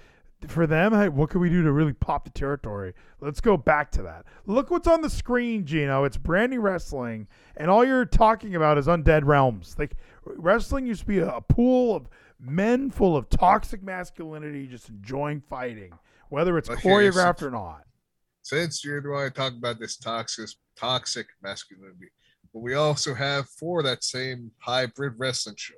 for 0.47 0.67
them, 0.67 0.93
hey, 0.93 1.09
what 1.09 1.29
can 1.29 1.39
we 1.39 1.49
do 1.49 1.63
to 1.63 1.71
really 1.71 1.93
pop 1.93 2.25
the 2.25 2.29
territory? 2.31 2.93
Let's 3.21 3.41
go 3.41 3.57
back 3.57 3.91
to 3.91 4.01
that. 4.03 4.25
Look 4.45 4.71
what's 4.71 4.87
on 4.87 5.01
the 5.01 5.09
screen, 5.09 5.65
Gino. 5.65 6.03
It's 6.03 6.17
brand 6.17 6.51
new 6.51 6.59
wrestling, 6.59 7.27
and 7.55 7.69
all 7.69 7.85
you're 7.85 8.05
talking 8.05 8.55
about 8.55 8.77
is 8.77 8.87
undead 8.87 9.25
realms. 9.25 9.75
Like 9.77 9.95
wrestling 10.25 10.85
used 10.85 11.01
to 11.01 11.07
be 11.07 11.19
a, 11.19 11.41
pool 11.41 11.95
of 11.95 12.09
men 12.39 12.89
full 12.89 13.15
of 13.15 13.29
toxic 13.29 13.83
masculinity, 13.83 14.67
just 14.67 14.89
enjoying 14.89 15.41
fighting, 15.41 15.93
whether 16.29 16.57
it's 16.57 16.69
Well, 16.69 16.77
choreographed 16.77 17.41
or 17.41 17.51
not. 17.51 17.85
Since 18.43 18.83
you're 18.83 19.01
the 19.01 19.09
one 19.09 19.23
to 19.23 19.31
talk 19.31 19.53
about 19.53 19.79
this 19.79 19.95
toxic 19.95 20.49
toxic 20.77 21.27
masculinity, 21.41 22.09
but 22.53 22.59
we 22.59 22.73
also 22.73 23.13
have 23.13 23.47
for 23.47 23.81
that 23.83 24.03
same 24.03 24.51
hybrid 24.59 25.13
wrestling 25.17 25.55
show, 25.57 25.75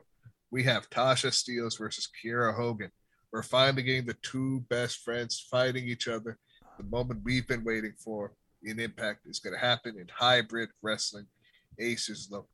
we 0.49 0.63
have 0.63 0.89
Tasha 0.89 1.29
Steelz 1.29 1.77
versus 1.77 2.09
Kiera 2.09 2.55
Hogan. 2.55 2.89
We're 3.31 3.43
finally 3.43 3.83
getting 3.83 4.07
the 4.07 4.17
two 4.23 4.61
best 4.69 4.97
friends 5.03 5.45
fighting 5.51 5.87
each 5.87 6.07
other. 6.07 6.39
The 6.79 6.85
moment 6.85 7.21
we've 7.23 7.47
been 7.47 7.63
waiting 7.63 7.93
for 7.99 8.33
in 8.63 8.79
Impact 8.79 9.27
is 9.27 9.39
going 9.39 9.53
to 9.53 9.59
happen 9.59 9.99
in 9.99 10.07
hybrid 10.11 10.69
wrestling. 10.81 11.27
Aces 11.79 12.29
look. 12.31 12.47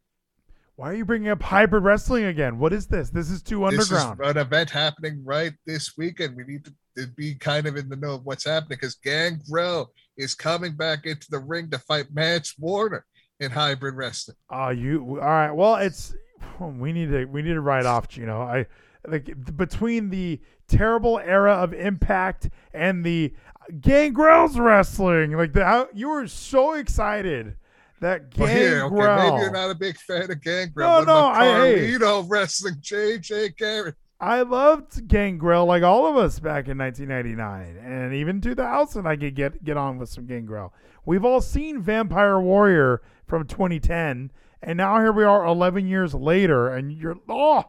Why 0.81 0.89
are 0.89 0.95
you 0.95 1.05
bringing 1.05 1.29
up 1.29 1.43
hybrid 1.43 1.83
wrestling 1.83 2.23
again? 2.23 2.57
What 2.57 2.73
is 2.73 2.87
this? 2.87 3.11
This 3.11 3.29
is 3.29 3.43
too 3.43 3.65
underground. 3.65 4.17
This 4.17 4.29
is 4.29 4.35
an 4.35 4.41
event 4.41 4.71
happening 4.71 5.23
right 5.23 5.53
this 5.67 5.95
weekend. 5.95 6.35
We 6.35 6.43
need 6.43 6.65
to, 6.65 7.07
be 7.15 7.35
kind 7.35 7.67
of 7.67 7.77
in 7.77 7.87
the 7.87 7.95
know 7.95 8.15
of 8.15 8.25
what's 8.25 8.45
happening 8.45 8.79
because 8.81 8.95
Gangrel 8.95 9.93
is 10.17 10.33
coming 10.33 10.75
back 10.75 11.05
into 11.05 11.27
the 11.29 11.37
ring 11.37 11.69
to 11.69 11.77
fight 11.77 12.07
Mance 12.11 12.55
Warner 12.57 13.05
in 13.39 13.51
hybrid 13.51 13.93
wrestling. 13.93 14.37
Oh, 14.49 14.69
you 14.69 15.19
all 15.21 15.27
right? 15.27 15.51
Well, 15.51 15.75
it's 15.75 16.15
we 16.59 16.91
need 16.91 17.11
to 17.11 17.25
we 17.25 17.43
need 17.43 17.53
to 17.53 17.61
write 17.61 17.85
off 17.85 18.17
You 18.17 18.25
know, 18.25 18.41
I 18.41 18.65
like 19.07 19.31
between 19.55 20.09
the 20.09 20.41
terrible 20.67 21.19
era 21.19 21.53
of 21.53 21.75
Impact 21.75 22.49
and 22.73 23.05
the 23.05 23.35
Gangrel's 23.79 24.57
wrestling. 24.57 25.33
Like 25.33 25.53
the 25.53 25.63
how, 25.63 25.89
you 25.93 26.09
were 26.09 26.27
so 26.27 26.73
excited 26.73 27.55
that 28.02 28.38
Well, 28.38 28.48
here, 28.48 28.82
Gangrel. 28.82 29.02
okay, 29.02 29.30
maybe 29.30 29.41
you're 29.44 29.52
not 29.52 29.72
a 29.72 29.76
big 29.76 29.98
fan 29.98 30.30
of 30.30 30.41
Gangrel. 30.41 30.88
No, 30.88 31.06
but 31.06 31.14
no, 31.14 31.28
I- 31.28 31.45
hey. 31.45 31.91
Carlito 31.94 32.26
wrestling 32.30 32.76
JJ 32.82 33.56
Garrett. 33.57 33.95
I 34.19 34.41
loved 34.44 35.07
Gangrel 35.07 35.65
like 35.65 35.82
all 35.82 36.06
of 36.06 36.15
us 36.15 36.40
back 36.40 36.68
in 36.68 36.78
1999 36.78 37.78
and 37.84 38.14
even 38.14 38.40
2000 38.40 39.07
I 39.07 39.15
could 39.15 39.34
get 39.34 39.64
get 39.64 39.78
on 39.78 39.98
with 39.98 40.10
some 40.10 40.28
Gangrel. 40.28 40.73
We've 41.06 41.26
all 41.26 41.41
seen 41.41 41.82
Vampire 41.82 42.40
Warrior 42.40 43.02
from 43.26 43.48
2010 43.48 44.32
and 44.61 44.78
now 44.78 44.99
here 44.99 45.11
we 45.11 45.23
are 45.23 45.44
11 45.44 45.88
years 45.88 46.14
later 46.14 46.68
and 46.69 46.91
you're 46.91 47.18
oh 47.28 47.64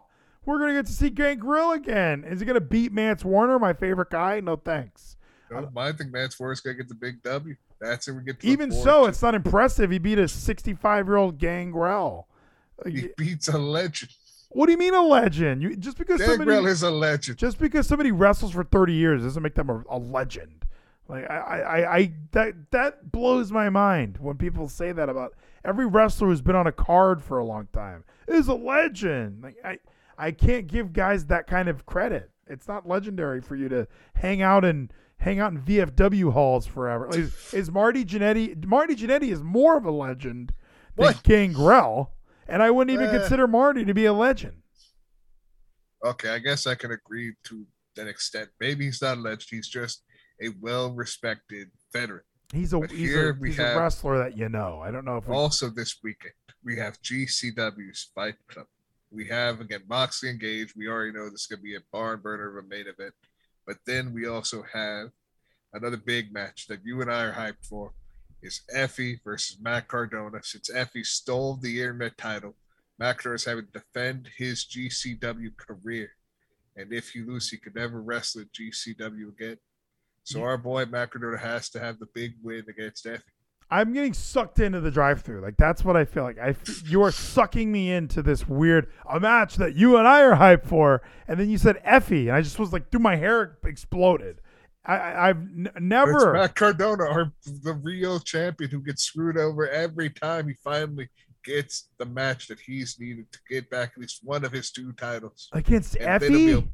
we're 0.44 0.58
going 0.58 0.70
to 0.70 0.74
get 0.74 0.86
to 0.86 0.92
see 0.92 1.08
Gangrel 1.08 1.70
again. 1.70 2.24
Is 2.24 2.40
he 2.40 2.46
going 2.46 2.54
to 2.54 2.60
beat 2.60 2.92
Mance 2.92 3.24
Warner, 3.24 3.58
my 3.60 3.72
favorite 3.72 4.10
guy? 4.10 4.40
No 4.40 4.56
thanks. 4.56 5.16
No, 5.52 5.68
I 5.76 5.92
think 5.92 6.12
Mance 6.12 6.38
Warner's 6.40 6.60
gonna 6.60 6.76
get 6.76 6.88
the 6.88 6.94
big 6.94 7.22
W. 7.22 7.54
That's 7.82 8.06
it. 8.06 8.12
We 8.12 8.22
get 8.22 8.40
to 8.40 8.46
Even 8.46 8.70
so, 8.70 9.02
to. 9.02 9.08
it's 9.08 9.20
not 9.20 9.34
impressive. 9.34 9.90
He 9.90 9.98
beat 9.98 10.18
a 10.18 10.24
65-year-old 10.24 11.38
Gangrel. 11.38 12.28
he 12.86 13.08
beats 13.16 13.48
a 13.48 13.58
legend. 13.58 14.12
What 14.50 14.66
do 14.66 14.72
you 14.72 14.78
mean 14.78 14.94
a 14.94 15.02
legend? 15.02 15.62
You 15.62 15.76
just 15.76 15.98
because 15.98 16.20
somebody 16.20 16.50
Gangrel 16.50 16.66
is 16.66 16.82
a 16.82 16.90
legend. 16.90 17.38
just 17.38 17.58
because 17.58 17.86
somebody 17.86 18.12
wrestles 18.12 18.52
for 18.52 18.64
30 18.64 18.92
years 18.92 19.22
doesn't 19.22 19.42
make 19.42 19.54
them 19.54 19.70
a, 19.70 19.82
a 19.88 19.98
legend. 19.98 20.66
Like 21.08 21.28
I, 21.28 21.36
I, 21.38 21.58
I, 21.58 21.96
I 21.96 22.12
that 22.32 22.54
that 22.70 23.10
blows 23.10 23.50
my 23.50 23.70
mind 23.70 24.18
when 24.20 24.36
people 24.36 24.68
say 24.68 24.92
that 24.92 25.08
about 25.08 25.34
every 25.64 25.86
wrestler 25.86 26.28
who's 26.28 26.42
been 26.42 26.56
on 26.56 26.66
a 26.66 26.72
card 26.72 27.22
for 27.22 27.38
a 27.38 27.44
long 27.44 27.66
time 27.72 28.04
is 28.28 28.46
a 28.48 28.54
legend. 28.54 29.42
Like 29.42 29.56
I, 29.64 29.78
I 30.18 30.30
can't 30.30 30.66
give 30.66 30.92
guys 30.92 31.26
that 31.26 31.46
kind 31.46 31.68
of 31.68 31.86
credit. 31.86 32.30
It's 32.46 32.68
not 32.68 32.86
legendary 32.86 33.40
for 33.40 33.56
you 33.56 33.68
to 33.70 33.88
hang 34.14 34.42
out 34.42 34.64
and 34.64 34.92
hang 35.22 35.38
out 35.40 35.52
in 35.52 35.62
VFW 35.62 36.32
halls 36.32 36.66
forever. 36.66 37.08
Is, 37.10 37.54
is 37.54 37.70
Marty 37.70 38.04
Jannetty? 38.04 38.64
Marty 38.66 38.94
Jannetty 38.96 39.30
is 39.32 39.42
more 39.42 39.76
of 39.76 39.84
a 39.84 39.90
legend 39.90 40.52
than 40.96 41.06
What? 41.06 41.22
Gangrel, 41.22 42.12
and 42.48 42.62
I 42.62 42.70
wouldn't 42.70 42.92
even 42.94 43.06
Eh. 43.14 43.18
consider 43.18 43.46
Marty 43.46 43.84
to 43.84 43.94
be 43.94 44.04
a 44.04 44.12
legend. 44.12 44.62
Okay, 46.04 46.30
I 46.30 46.38
guess 46.38 46.66
I 46.66 46.74
can 46.74 46.90
agree 46.90 47.34
to 47.44 47.64
an 47.96 48.08
extent. 48.08 48.50
Maybe 48.60 48.86
he's 48.86 49.00
not 49.00 49.18
a 49.18 49.20
legend. 49.20 49.46
He's 49.50 49.68
just 49.68 50.02
a 50.42 50.48
well-respected 50.60 51.70
veteran. 51.92 52.24
He's 52.52 52.72
a 52.72 52.80
But 52.80 52.90
he's, 52.90 53.08
here 53.10 53.30
a, 53.30 53.40
we 53.40 53.50
he's 53.50 53.58
a 53.60 53.78
wrestler 53.78 54.18
that 54.18 54.36
you 54.36 54.48
know. 54.48 54.80
I 54.80 54.90
don't 54.90 55.04
know 55.04 55.16
if 55.16 55.28
we, 55.28 55.34
Also, 55.34 55.70
this 55.70 55.96
weekend 56.02 56.34
we 56.64 56.76
have 56.78 57.00
GCW's 57.00 58.10
Fight 58.14 58.34
Club. 58.48 58.66
We 59.10 59.26
have 59.28 59.60
again 59.60 59.82
Moxley 59.88 60.30
engaged. 60.30 60.74
We 60.76 60.88
already 60.88 61.12
know 61.12 61.30
this 61.30 61.42
is 61.42 61.46
gonna 61.46 61.62
be 61.62 61.76
a 61.76 61.80
barn 61.92 62.20
burner 62.20 62.58
of 62.58 62.64
a 62.64 62.68
main 62.68 62.86
event. 62.88 63.14
But 63.66 63.78
then 63.86 64.12
we 64.12 64.26
also 64.26 64.64
have 64.72 65.08
another 65.72 65.96
big 65.96 66.32
match 66.32 66.66
that 66.68 66.84
you 66.84 67.00
and 67.00 67.10
I 67.10 67.24
are 67.24 67.32
hyped 67.32 67.64
for. 67.68 67.92
Is 68.42 68.62
Effy 68.74 69.18
versus 69.22 69.58
Matt 69.60 69.86
Cardona. 69.86 70.40
Since 70.42 70.70
Effy 70.70 71.06
stole 71.06 71.56
the 71.56 71.80
internet 71.80 72.18
title, 72.18 72.56
Matt 72.98 73.18
Cardona 73.18 73.36
is 73.36 73.44
having 73.44 73.66
to 73.66 73.72
defend 73.72 74.28
his 74.36 74.64
GCW 74.64 75.56
career. 75.56 76.10
And 76.76 76.92
if 76.92 77.10
he 77.10 77.20
loses, 77.20 77.50
he 77.50 77.58
could 77.58 77.76
never 77.76 78.02
wrestle 78.02 78.42
at 78.42 78.52
GCW 78.52 79.28
again. 79.28 79.58
So 80.24 80.42
our 80.42 80.58
boy 80.58 80.86
Matt 80.86 81.10
Cardona 81.10 81.38
has 81.38 81.68
to 81.70 81.80
have 81.80 81.98
the 81.98 82.06
big 82.14 82.34
win 82.42 82.64
against 82.68 83.06
Effy. 83.06 83.22
I'm 83.70 83.92
getting 83.92 84.12
sucked 84.12 84.58
into 84.60 84.80
the 84.80 84.90
drive-through. 84.90 85.40
Like 85.40 85.56
that's 85.56 85.84
what 85.84 85.96
I 85.96 86.04
feel 86.04 86.24
like. 86.24 86.38
I 86.38 86.54
you 86.86 87.02
are 87.02 87.10
sucking 87.12 87.72
me 87.72 87.90
into 87.90 88.22
this 88.22 88.46
weird 88.46 88.90
a 89.10 89.18
match 89.18 89.56
that 89.56 89.74
you 89.74 89.96
and 89.96 90.06
I 90.06 90.22
are 90.22 90.36
hyped 90.36 90.66
for, 90.66 91.02
and 91.26 91.40
then 91.40 91.48
you 91.48 91.58
said 91.58 91.82
Effy, 91.84 92.22
and 92.28 92.32
I 92.32 92.42
just 92.42 92.58
was 92.58 92.72
like, 92.72 92.90
dude, 92.90 93.00
my 93.02 93.16
hair 93.16 93.58
exploded. 93.64 94.40
I, 94.84 95.28
I've 95.28 95.36
n- 95.38 95.70
It's 95.74 95.80
never. 95.80 96.32
Matt 96.32 96.54
Cardona, 96.56 97.04
our 97.04 97.32
the 97.62 97.74
real 97.74 98.18
champion 98.18 98.70
who 98.70 98.80
gets 98.80 99.04
screwed 99.04 99.36
over 99.38 99.68
every 99.68 100.10
time 100.10 100.48
he 100.48 100.54
finally 100.54 101.08
gets 101.44 101.88
the 101.98 102.04
match 102.06 102.48
that 102.48 102.58
he's 102.60 102.98
needed 103.00 103.30
to 103.32 103.38
get 103.48 103.68
back 103.70 103.92
at 103.96 103.98
least 104.00 104.20
one 104.22 104.44
of 104.44 104.52
his 104.52 104.70
two 104.70 104.92
titles. 104.92 105.48
against 105.52 105.96
And 105.96 106.22
Effy. 106.22 106.68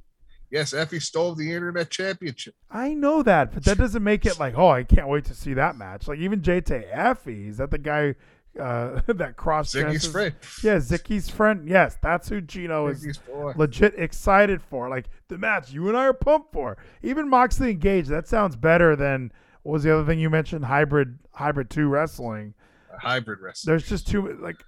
Yes, 0.51 0.73
Effy 0.73 1.01
stole 1.01 1.35
the 1.35 1.53
internet 1.53 1.91
championship. 1.91 2.55
I 2.71 2.95
know 2.95 3.23
that, 3.23 3.53
but 3.53 3.65
that 3.65 3.79
doesn't 3.79 4.03
make 4.03 4.25
it 4.25 4.39
like, 4.39 4.57
oh, 4.57 4.69
I 4.69 4.85
can't 4.85 5.09
wait 5.09 5.27
to 5.27 5.35
see 5.35 5.55
that 5.55 5.77
match. 5.77 6.09
Like 6.09 6.19
even 6.19 6.41
JT 6.41 6.93
Effy, 6.95 7.49
is 7.49 7.59
that 7.59 7.71
the 7.71 7.79
guy 7.79 8.15
uh, 8.59 9.01
that 9.07 9.37
cross 9.37 9.73
Ziggy's 9.73 10.07
friend. 10.07 10.35
Yeah, 10.63 10.77
Zicky's 10.77 11.31
friend. 11.31 11.69
Yes, 11.69 11.97
that's 12.03 12.29
who 12.29 12.41
Gino 12.41 12.89
is 12.89 13.19
boy. 13.19 13.53
legit 13.57 13.95
excited 13.97 14.63
for. 14.63 14.89
Like 14.89 15.07
the 15.29 15.39
match 15.39 15.71
you 15.71 15.89
and 15.89 15.97
I 15.97 16.07
are 16.07 16.13
pumped 16.13 16.53
for. 16.53 16.77
Even 17.03 17.29
Moxley 17.29 17.71
engaged. 17.71 18.09
That 18.09 18.27
sounds 18.27 18.57
better 18.57 18.97
than 18.97 19.33
what 19.63 19.75
was 19.75 19.83
the 19.85 19.95
other 19.95 20.05
thing 20.05 20.19
you 20.19 20.31
mentioned? 20.31 20.65
Hybrid 20.65 21.19
hybrid 21.33 21.71
two 21.71 21.89
wrestling. 21.89 22.55
Hybrid 22.99 23.41
wrestling. 23.41 23.73
There's 23.73 23.89
just 23.89 24.09
too 24.09 24.39
like 24.41 24.65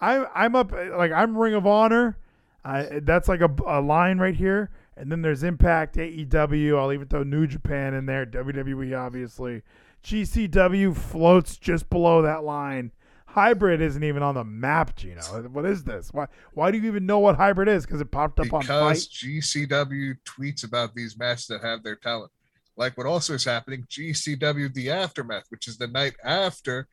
I 0.00 0.24
I'm 0.34 0.54
up 0.54 0.72
like 0.72 1.12
I'm 1.12 1.36
Ring 1.36 1.54
of 1.54 1.66
Honor. 1.66 2.18
I 2.64 3.00
that's 3.02 3.28
like 3.28 3.40
a, 3.40 3.50
a 3.66 3.80
line 3.80 4.18
right 4.18 4.34
here. 4.34 4.70
And 4.96 5.10
then 5.10 5.22
there's 5.22 5.42
Impact, 5.42 5.96
AEW. 5.96 6.78
I'll 6.78 6.92
even 6.92 7.08
throw 7.08 7.22
New 7.22 7.46
Japan 7.46 7.94
in 7.94 8.06
there. 8.06 8.24
WWE 8.26 8.98
obviously. 8.98 9.62
GCW 10.04 10.94
floats 10.96 11.56
just 11.56 11.88
below 11.88 12.22
that 12.22 12.44
line. 12.44 12.92
Hybrid 13.26 13.80
isn't 13.80 14.04
even 14.04 14.22
on 14.22 14.36
the 14.36 14.44
map, 14.44 14.94
Gino. 14.94 15.20
What 15.48 15.64
is 15.64 15.82
this? 15.82 16.10
Why 16.12 16.28
why 16.52 16.70
do 16.70 16.78
you 16.78 16.86
even 16.86 17.06
know 17.06 17.18
what 17.18 17.34
hybrid 17.36 17.68
is? 17.68 17.84
Because 17.84 18.00
it 18.00 18.10
popped 18.12 18.38
up 18.38 18.52
on 18.52 18.60
because. 18.60 19.08
GCW 19.08 20.16
tweets 20.24 20.62
about 20.62 20.94
these 20.94 21.18
matches 21.18 21.46
that 21.48 21.62
have 21.62 21.82
their 21.82 21.96
talent. 21.96 22.30
like 22.76 22.96
what 22.96 23.06
also 23.06 23.34
is 23.34 23.44
happening, 23.44 23.84
GCW 23.90 24.72
The 24.74 24.90
Aftermath, 24.90 25.46
which 25.48 25.66
is 25.66 25.78
the 25.78 25.88
night 25.88 26.14
after 26.22 26.86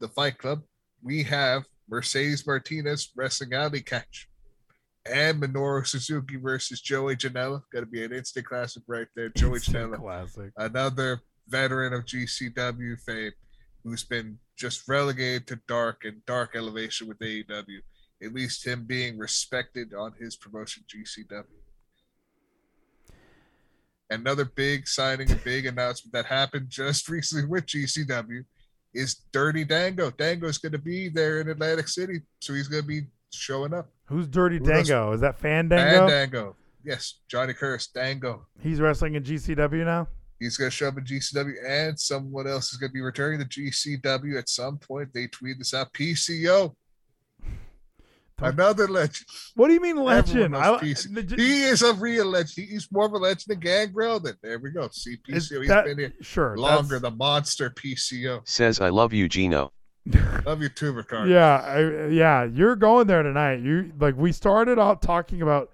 the 0.00 0.08
Fight 0.08 0.38
Club, 0.38 0.62
we 1.02 1.22
have 1.22 1.66
Mercedes 1.88 2.46
Martinez 2.46 3.12
wrestling 3.14 3.52
Allie 3.52 3.82
Katch 3.82 4.26
and 5.10 5.42
Minoru 5.42 5.86
Suzuki 5.86 6.36
versus 6.36 6.80
Joey 6.80 7.16
Janela. 7.16 7.62
Got 7.72 7.80
to 7.80 7.86
be 7.86 8.04
an 8.04 8.12
instant 8.12 8.46
classic 8.46 8.82
right 8.86 9.06
there. 9.14 9.28
Joey 9.30 9.54
Instant 9.54 9.92
Janela, 9.92 9.98
classic. 9.98 10.52
another 10.56 11.20
veteran 11.48 11.92
of 11.92 12.04
GCW 12.04 13.00
fame 13.00 13.32
who's 13.84 14.04
been 14.04 14.38
just 14.56 14.88
relegated 14.88 15.46
to 15.46 15.60
dark 15.68 16.04
and 16.04 16.24
dark 16.26 16.56
elevation 16.56 17.06
with 17.06 17.18
AEW. 17.20 17.78
At 18.22 18.32
least 18.32 18.66
him 18.66 18.84
being 18.84 19.18
respected 19.18 19.92
on 19.94 20.14
his 20.18 20.36
promotion, 20.36 20.84
GCW. 20.88 21.44
Another 24.08 24.44
big 24.44 24.88
signing, 24.88 25.30
a 25.30 25.36
big 25.36 25.66
announcement 25.66 26.12
that 26.12 26.26
happened 26.26 26.66
just 26.68 27.08
recently 27.10 27.46
with 27.46 27.66
GCW 27.66 28.44
is 28.94 29.22
Dirty 29.32 29.64
Dango. 29.64 30.10
Dango's 30.10 30.58
going 30.58 30.72
to 30.72 30.78
be 30.78 31.08
there 31.08 31.40
in 31.40 31.48
Atlantic 31.48 31.88
City, 31.88 32.22
so 32.40 32.54
he's 32.54 32.68
going 32.68 32.82
to 32.82 32.88
be 32.88 33.02
showing 33.30 33.74
up. 33.74 33.90
Who's 34.06 34.26
Dirty 34.28 34.58
Who 34.58 34.64
knows? 34.64 34.88
Dango? 34.88 35.12
Is 35.12 35.20
that 35.20 35.38
Fandango? 35.38 36.02
And 36.02 36.08
Dango. 36.10 36.56
Yes, 36.84 37.14
Johnny 37.28 37.52
Curtis, 37.52 37.88
Dango. 37.88 38.46
He's 38.62 38.80
wrestling 38.80 39.14
in 39.16 39.24
GCW 39.24 39.84
now. 39.84 40.08
He's 40.38 40.56
going 40.56 40.70
to 40.70 40.76
show 40.76 40.88
up 40.88 40.98
in 40.98 41.04
GCW, 41.04 41.54
and 41.66 41.98
someone 41.98 42.46
else 42.46 42.70
is 42.72 42.78
going 42.78 42.90
to 42.90 42.94
be 42.94 43.00
returning 43.00 43.40
to 43.40 43.46
GCW 43.46 44.38
at 44.38 44.48
some 44.48 44.78
point. 44.78 45.08
They 45.14 45.26
tweet 45.28 45.58
this 45.58 45.72
out. 45.74 45.92
PCO, 45.94 46.74
another 48.38 48.86
legend. 48.86 49.26
What 49.54 49.68
do 49.68 49.74
you 49.74 49.80
mean 49.80 49.96
legend? 49.96 50.54
I- 50.54 50.78
the- 50.78 51.34
He 51.36 51.62
is 51.64 51.82
a 51.82 51.94
real 51.94 52.26
legend. 52.26 52.68
He's 52.68 52.86
more 52.92 53.06
of 53.06 53.12
a 53.14 53.16
legend 53.16 53.44
than 53.48 53.60
Gangrel. 53.60 54.20
Then 54.20 54.34
there 54.42 54.58
we 54.58 54.70
go. 54.70 54.88
See, 54.92 55.16
is 55.28 55.48
PCO. 55.50 55.60
He's 55.60 55.68
that- 55.68 55.86
been 55.86 55.98
here 55.98 56.12
sure 56.20 56.56
longer. 56.56 56.98
that's- 56.98 57.02
The 57.02 57.16
monster 57.16 57.70
PCO. 57.70 58.46
Says 58.46 58.80
I 58.80 58.90
love 58.90 59.12
you, 59.14 59.28
Gino. 59.28 59.72
Love 60.44 60.62
you 60.62 60.68
too, 60.68 60.92
Ricardo. 60.92 61.30
Yeah, 61.32 61.56
I, 61.56 62.06
yeah, 62.08 62.44
you're 62.44 62.76
going 62.76 63.06
there 63.06 63.22
tonight. 63.22 63.60
You 63.60 63.92
like 63.98 64.16
we 64.16 64.32
started 64.32 64.78
out 64.78 65.02
talking 65.02 65.42
about 65.42 65.70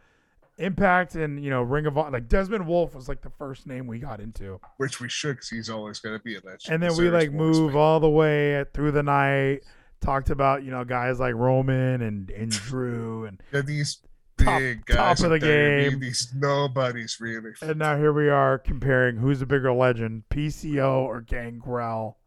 Impact 0.59 1.15
and 1.15 1.43
you 1.43 1.51
know 1.51 1.63
Ring 1.63 1.87
of 1.87 1.97
Honor. 1.99 2.13
Like 2.13 2.29
Desmond 2.29 2.67
Wolfe 2.67 2.95
was 2.95 3.09
like 3.09 3.21
the 3.23 3.31
first 3.31 3.67
name 3.67 3.87
we 3.87 3.99
got 3.99 4.21
into, 4.21 4.61
Which 4.77 5.01
we 5.01 5.09
should, 5.09 5.37
because 5.37 5.49
he's 5.49 5.71
always 5.71 5.99
going 5.99 6.17
to 6.17 6.23
be 6.23 6.37
a 6.37 6.41
legend. 6.45 6.75
and 6.75 6.83
then 6.83 6.97
we 6.97 7.11
like 7.11 7.33
move 7.33 7.75
all 7.75 8.01
the 8.01 8.09
way 8.09 8.65
through 8.75 8.93
the 8.93 9.03
night. 9.03 9.61
Talked 10.01 10.31
about 10.31 10.63
you 10.63 10.71
know 10.71 10.85
guys 10.85 11.21
like 11.21 11.35
Roman 11.35 12.03
and 12.03 12.31
and 12.31 12.51
Drew, 12.51 13.25
and 13.27 13.41
Yeah, 13.53 13.63
these 13.63 13.99
Top- 14.39 14.59
big 14.59 14.87
top 14.87 14.97
guys 14.97 15.23
of 15.23 15.31
the 15.31 15.39
game. 15.39 16.01
These 16.01 16.33
nobodies 16.35 17.19
really. 17.21 17.51
and 17.61 17.79
now 17.79 17.97
here 17.97 18.13
we 18.13 18.29
are 18.29 18.59
comparing 18.59 19.17
who's 19.19 19.43
a 19.43 19.47
bigger 19.47 19.73
legend, 19.73 20.25
PCO 20.31 21.03
or 21.05 21.21
Gangrel. 21.21 22.19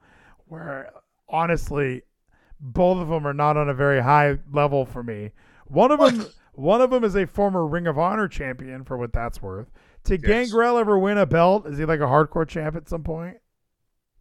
Where 0.48 0.92
honestly, 1.28 2.04
both 2.60 2.98
of 2.98 3.10
them 3.10 3.26
are 3.28 3.34
not 3.34 3.58
on 3.58 3.70
a 3.70 3.74
very 3.74 4.02
high 4.02 4.38
level 4.52 4.86
for 4.86 5.04
me. 5.04 5.32
One 5.68 5.92
of 5.92 6.00
them, 6.00 6.26
one 6.54 6.82
of 6.82 6.90
them 6.90 7.04
is 7.04 7.16
a 7.16 7.26
former 7.28 7.66
Ring 7.66 7.88
of 7.88 7.98
Honor 7.98 8.28
champion, 8.28 8.84
for 8.84 8.98
what 8.98 9.14
that's 9.14 9.42
worth. 9.42 9.68
Did 10.04 10.22
Yes. 10.24 10.50
Gangrel 10.50 10.78
ever 10.78 10.98
win 11.00 11.18
a 11.18 11.26
belt? 11.26 11.66
Is 11.68 11.78
he 11.78 11.86
like 11.86 12.00
a 12.00 12.04
hardcore 12.04 12.48
champ 12.48 12.76
at 12.76 12.88
some 12.88 13.04
point? 13.04 13.38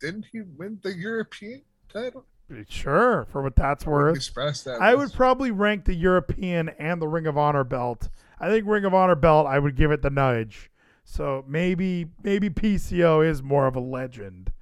Didn't 0.00 0.26
he 0.32 0.40
win 0.42 0.80
the 0.82 0.94
European 0.94 1.62
title? 1.92 2.24
Sure, 2.68 3.26
for 3.30 3.42
what 3.42 3.56
that's 3.56 3.86
worth. 3.86 4.34
that 4.34 4.78
I 4.80 4.94
was- 4.94 5.10
would 5.10 5.16
probably 5.16 5.50
rank 5.50 5.84
the 5.86 5.94
European 5.94 6.68
and 6.70 7.00
the 7.00 7.08
Ring 7.08 7.26
of 7.26 7.38
Honor 7.38 7.64
belt. 7.64 8.08
I 8.38 8.48
think 8.48 8.66
Ring 8.66 8.84
of 8.84 8.92
Honor 8.92 9.14
belt, 9.14 9.46
I 9.46 9.58
would 9.58 9.76
give 9.76 9.90
it 9.90 10.02
the 10.02 10.10
nudge. 10.10 10.70
So 11.04 11.44
maybe 11.46 12.10
maybe 12.22 12.50
PCO 12.50 13.20
is 13.26 13.42
more 13.42 13.66
of 13.66 13.76
a 13.76 13.80
legend, 13.80 14.52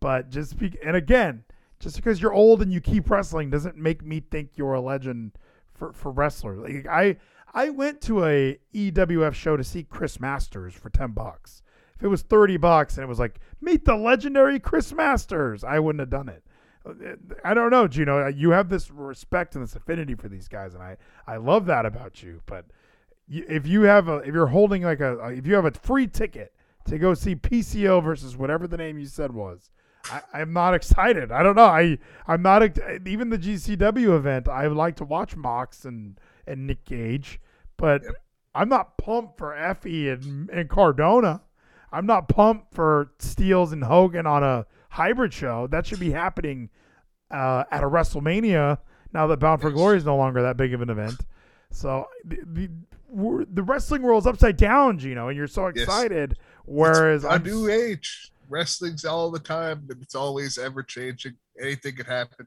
but 0.00 0.30
just 0.30 0.56
be, 0.58 0.76
and 0.84 0.96
again, 0.96 1.44
just 1.82 1.96
because 1.96 2.22
you're 2.22 2.32
old 2.32 2.62
and 2.62 2.72
you 2.72 2.80
keep 2.80 3.10
wrestling 3.10 3.50
doesn't 3.50 3.76
make 3.76 4.04
me 4.04 4.20
think 4.20 4.50
you're 4.54 4.74
a 4.74 4.80
legend 4.80 5.32
for 5.74 5.92
for 5.92 6.12
wrestlers. 6.12 6.60
Like 6.60 6.86
I 6.86 7.16
I 7.52 7.70
went 7.70 8.00
to 8.02 8.24
a 8.24 8.58
EWF 8.72 9.34
show 9.34 9.56
to 9.56 9.64
see 9.64 9.82
Chris 9.82 10.20
Masters 10.20 10.74
for 10.74 10.90
ten 10.90 11.10
bucks. 11.10 11.62
If 11.96 12.04
it 12.04 12.08
was 12.08 12.22
thirty 12.22 12.56
bucks 12.56 12.96
and 12.96 13.04
it 13.04 13.08
was 13.08 13.18
like 13.18 13.40
meet 13.60 13.84
the 13.84 13.96
legendary 13.96 14.60
Chris 14.60 14.92
Masters, 14.92 15.64
I 15.64 15.80
wouldn't 15.80 16.00
have 16.00 16.10
done 16.10 16.28
it. 16.28 16.44
Uh, 16.86 17.16
I 17.44 17.52
don't 17.52 17.70
know, 17.70 17.88
Gino. 17.88 18.24
Uh, 18.24 18.28
you 18.28 18.50
have 18.50 18.68
this 18.68 18.90
respect 18.90 19.56
and 19.56 19.64
this 19.64 19.74
affinity 19.74 20.14
for 20.14 20.28
these 20.28 20.46
guys, 20.46 20.74
and 20.74 20.82
I 20.82 20.96
I 21.26 21.36
love 21.36 21.66
that 21.66 21.84
about 21.84 22.22
you. 22.22 22.42
But 22.46 22.66
if 23.28 23.66
you 23.66 23.82
have 23.82 24.08
a 24.08 24.18
if 24.18 24.32
you're 24.34 24.46
holding 24.46 24.82
like 24.82 25.00
a 25.00 25.18
if 25.28 25.48
you 25.48 25.54
have 25.54 25.64
a 25.64 25.72
free 25.72 26.06
ticket 26.06 26.54
to 26.86 26.98
go 26.98 27.14
see 27.14 27.34
PCO 27.34 28.02
versus 28.02 28.36
whatever 28.36 28.68
the 28.68 28.76
name 28.76 28.98
you 28.98 29.06
said 29.06 29.32
was, 29.32 29.70
I, 30.10 30.20
I'm 30.34 30.52
not 30.52 30.74
excited. 30.74 31.30
I 31.30 31.42
don't 31.42 31.56
know. 31.56 31.64
I 31.64 31.98
I'm 32.26 32.42
not 32.42 32.62
even 33.06 33.30
the 33.30 33.38
GCW 33.38 34.16
event. 34.16 34.48
I 34.48 34.66
would 34.68 34.76
like 34.76 34.96
to 34.96 35.04
watch 35.04 35.36
Mox 35.36 35.84
and 35.84 36.18
and 36.46 36.66
Nick 36.66 36.84
Gage, 36.84 37.40
but 37.76 38.02
I'm 38.54 38.68
not 38.68 38.98
pumped 38.98 39.38
for 39.38 39.54
Effy 39.54 40.12
and 40.12 40.50
and 40.50 40.68
Cardona. 40.68 41.42
I'm 41.92 42.06
not 42.06 42.28
pumped 42.28 42.74
for 42.74 43.12
Steelz 43.18 43.72
and 43.72 43.84
Hogan 43.84 44.26
on 44.26 44.42
a 44.42 44.66
hybrid 44.90 45.32
show. 45.32 45.66
That 45.66 45.86
should 45.86 46.00
be 46.00 46.10
happening 46.10 46.70
uh, 47.30 47.64
at 47.70 47.84
a 47.84 47.86
WrestleMania 47.86 48.78
now 49.12 49.26
that 49.26 49.38
Bound 49.38 49.60
for 49.60 49.68
Yes. 49.68 49.74
Glory 49.76 49.96
is 49.98 50.04
no 50.04 50.16
longer 50.16 50.42
that 50.42 50.56
big 50.56 50.72
of 50.74 50.80
an 50.82 50.90
event. 50.90 51.20
So 51.70 52.06
the 52.24 52.38
the, 52.44 53.46
the 53.52 53.62
wrestling 53.62 54.02
world's 54.02 54.26
upside 54.26 54.56
down, 54.56 54.98
Gino, 54.98 55.28
and 55.28 55.36
you're 55.36 55.46
so 55.46 55.66
Yes. 55.68 55.84
excited. 55.84 56.38
Whereas 56.64 57.24
a 57.24 57.28
I'm 57.32 57.42
new 57.44 57.68
age. 57.70 58.31
Wrestling's 58.52 59.04
all 59.04 59.30
the 59.30 59.38
time, 59.38 59.86
and 59.88 60.02
it's 60.02 60.14
always 60.14 60.58
ever 60.58 60.82
changing. 60.82 61.36
Anything 61.60 61.96
could 61.96 62.06
happen, 62.06 62.46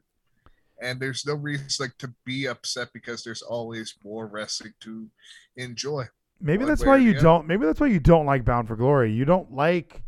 and 0.80 1.00
there's 1.00 1.26
no 1.26 1.34
reason 1.34 1.66
like 1.80 1.98
to 1.98 2.14
be 2.24 2.46
upset 2.46 2.88
because 2.92 3.24
there's 3.24 3.42
always 3.42 3.94
more 4.04 4.26
wrestling 4.26 4.74
to 4.80 5.08
enjoy. 5.56 6.04
maybe 6.40 6.64
that's 6.64 6.84
why 6.84 6.96
you 6.96 7.14
don't. 7.14 7.46
Maybe 7.46 7.66
that's 7.66 7.80
why 7.80 7.88
you 7.88 8.00
don't 8.00 8.26
like 8.26 8.44
Bound 8.44 8.68
for 8.68 8.76
Glory. 8.76 9.12
You 9.12 9.24
don't 9.24 9.52
like 9.52 10.02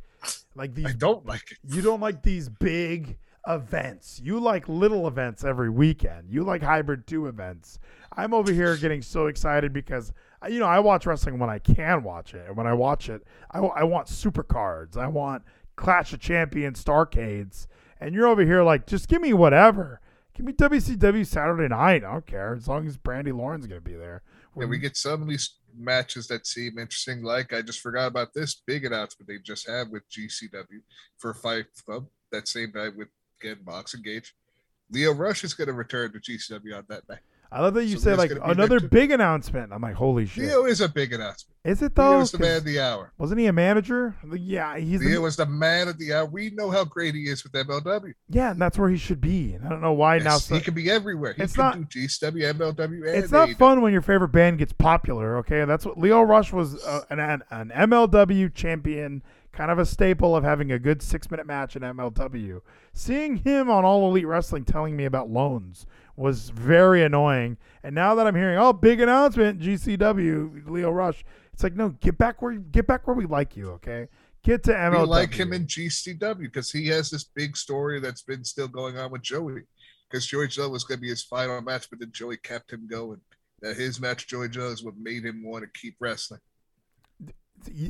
like 0.54 0.74
these 0.74 0.86
I 0.86 0.92
don't 0.92 1.26
like 1.26 1.50
it. 1.50 1.58
You 1.68 1.82
don't 1.82 2.00
like 2.00 2.22
these 2.22 2.48
big 2.48 3.18
events. 3.46 4.20
You 4.22 4.38
like 4.38 4.68
little 4.68 5.08
events 5.08 5.44
every 5.44 5.70
weekend. 5.70 6.30
You 6.30 6.44
like 6.44 6.62
hybrid 6.62 7.06
two 7.06 7.26
events. 7.26 7.78
I'm 8.16 8.34
over 8.34 8.52
here 8.52 8.76
getting 8.76 9.00
so 9.02 9.26
excited 9.26 9.72
because 9.72 10.12
you 10.48 10.58
know 10.58 10.66
I 10.66 10.80
watch 10.80 11.06
wrestling 11.06 11.38
when 11.38 11.50
I 11.50 11.58
can 11.58 12.02
watch 12.02 12.34
it, 12.34 12.46
and 12.46 12.56
when 12.56 12.66
I 12.66 12.74
watch 12.74 13.08
it, 13.08 13.24
I, 13.50 13.58
I 13.58 13.84
want 13.84 14.08
super 14.08 14.42
cards. 14.42 14.96
I 14.96 15.06
want 15.06 15.42
Clash 15.78 16.12
of 16.12 16.20
Champions, 16.20 16.82
Starcades, 16.82 17.66
and 18.00 18.14
you're 18.14 18.26
over 18.26 18.42
here 18.42 18.62
like 18.62 18.86
just 18.86 19.08
give 19.08 19.22
me 19.22 19.32
whatever. 19.32 20.00
Give 20.34 20.44
me 20.44 20.52
WCW 20.52 21.26
Saturday 21.26 21.68
night. 21.68 22.04
I 22.04 22.12
don't 22.12 22.26
care 22.26 22.54
as 22.54 22.68
long 22.68 22.86
as 22.86 22.98
Brandi 22.98 23.36
Lauren's 23.36 23.66
gonna 23.66 23.80
be 23.80 23.94
there. 23.94 24.22
Yeah, 24.56 24.66
we 24.66 24.78
get 24.78 24.96
some 24.96 25.22
of 25.22 25.28
these 25.28 25.54
matches 25.76 26.26
that 26.28 26.46
seem 26.46 26.78
interesting. 26.78 27.22
Like 27.22 27.52
I 27.52 27.62
just 27.62 27.80
forgot 27.80 28.08
about 28.08 28.34
this 28.34 28.56
big 28.66 28.84
announcement 28.84 29.28
they 29.28 29.38
just 29.38 29.68
had 29.68 29.90
with 29.90 30.02
GCW 30.10 30.82
for 31.16 31.32
Fight 31.32 31.66
Club 31.86 32.06
that 32.32 32.48
same 32.48 32.72
night 32.74 32.96
with 32.96 33.08
again 33.40 33.58
Mox 33.64 33.94
and 33.94 34.04
Gage. 34.04 34.34
Lio 34.90 35.12
Rush 35.12 35.44
is 35.44 35.54
going 35.54 35.68
to 35.68 35.74
return 35.74 36.12
to 36.12 36.18
GCW 36.18 36.76
on 36.76 36.84
that 36.88 37.08
night. 37.08 37.20
I 37.50 37.62
love 37.62 37.72
that 37.74 37.84
you 37.86 37.96
So 37.96 38.04
said 38.04 38.18
like 38.18 38.30
another 38.44 38.78
big 38.78 39.10
announcement. 39.10 39.72
I'm 39.72 39.80
like, 39.80 39.94
holy 39.94 40.26
shit! 40.26 40.44
Lio 40.44 40.66
is 40.66 40.82
a 40.82 40.88
big 40.88 41.14
announcement. 41.14 41.56
Is 41.64 41.80
it 41.80 41.94
though? 41.94 42.10
Lio 42.10 42.20
is 42.20 42.30
the 42.32 42.38
man 42.38 42.56
of 42.58 42.64
the 42.64 42.78
hour. 42.80 43.12
Wasn't 43.16 43.40
he 43.40 43.46
a 43.46 43.52
manager? 43.54 44.14
Like, 44.22 44.40
yeah, 44.42 44.76
he's 44.76 45.00
the- 45.00 45.24
is 45.24 45.36
the 45.36 45.46
man 45.46 45.88
of 45.88 45.98
the 45.98 46.12
hour. 46.12 46.26
We 46.26 46.50
know 46.50 46.70
how 46.70 46.84
great 46.84 47.14
he 47.14 47.22
is 47.22 47.42
with 47.44 47.52
MLW. 47.52 48.12
Yeah, 48.28 48.50
and 48.50 48.60
that's 48.60 48.78
where 48.78 48.90
he 48.90 48.98
should 48.98 49.20
be. 49.22 49.54
And 49.54 49.64
I 49.64 49.70
don't 49.70 49.80
know 49.80 49.94
why 49.94 50.18
now. 50.18 50.36
So- 50.36 50.56
he 50.56 50.60
can 50.60 50.74
be 50.74 50.90
everywhere. 50.90 51.32
He 51.32 51.42
It's 51.42 51.56
not- 51.56 51.76
do 51.76 51.84
GCW, 51.86 52.52
MLW, 52.54 53.02
it's 53.06 53.32
not 53.32 53.48
AEW. 53.48 53.56
fun 53.56 53.80
when 53.80 53.92
your 53.94 54.02
favorite 54.02 54.28
band 54.28 54.58
gets 54.58 54.74
popular. 54.74 55.38
Okay, 55.38 55.64
that's 55.64 55.86
what 55.86 55.98
Lio 55.98 56.20
Rush 56.22 56.52
was 56.52 56.82
uh, 56.84 57.02
an, 57.10 57.18
an 57.18 57.42
an 57.50 57.70
MLW 57.74 58.52
champion, 58.54 59.22
kind 59.52 59.70
of 59.70 59.78
a 59.78 59.86
staple 59.86 60.36
of 60.36 60.44
having 60.44 60.70
a 60.70 60.78
good 60.78 61.00
six 61.02 61.30
minute 61.30 61.46
match 61.46 61.76
in 61.76 61.82
MLW. 61.82 62.60
Seeing 62.92 63.36
him 63.36 63.70
on 63.70 63.84
All 63.86 64.08
Elite 64.10 64.26
Wrestling 64.26 64.64
telling 64.64 64.96
me 64.96 65.06
about 65.06 65.30
loans 65.30 65.86
was 66.18 66.50
very 66.50 67.02
annoying. 67.02 67.56
And 67.82 67.94
now 67.94 68.14
that 68.16 68.26
I'm 68.26 68.34
hearing, 68.34 68.58
oh, 68.58 68.72
big 68.72 69.00
announcement, 69.00 69.60
GCW, 69.60 70.68
Lio 70.68 70.90
Rush, 70.90 71.24
it's 71.52 71.62
like, 71.62 71.74
no, 71.74 71.90
get 72.00 72.18
back 72.18 72.42
where 72.42 72.54
get 72.54 72.86
back 72.86 73.06
where 73.06 73.16
we 73.16 73.26
like 73.26 73.56
you. 73.56 73.70
Okay, 73.70 74.08
get 74.42 74.62
to 74.64 74.72
MLW. 74.72 75.00
We 75.00 75.06
like 75.06 75.34
him 75.34 75.52
in 75.52 75.66
GCW 75.66 76.40
because 76.40 76.70
he 76.70 76.86
has 76.88 77.10
this 77.10 77.24
big 77.24 77.56
story 77.56 78.00
that's 78.00 78.22
been 78.22 78.44
still 78.44 78.68
going 78.68 78.98
on 78.98 79.10
with 79.10 79.22
Joey. 79.22 79.62
Because 80.10 80.26
Joey 80.26 80.48
Joe 80.48 80.70
was 80.70 80.84
going 80.84 80.98
to 80.98 81.02
be 81.02 81.08
his 81.08 81.22
final 81.22 81.60
match, 81.60 81.90
but 81.90 82.00
then 82.00 82.10
Joey 82.12 82.38
kept 82.38 82.72
him 82.72 82.86
going. 82.88 83.20
That 83.60 83.76
his 83.76 84.00
match, 84.00 84.26
Joey 84.26 84.48
Joe, 84.48 84.68
is 84.68 84.82
what 84.82 84.96
made 84.96 85.24
him 85.24 85.42
want 85.44 85.64
to 85.64 85.80
keep 85.80 85.96
wrestling. 86.00 86.40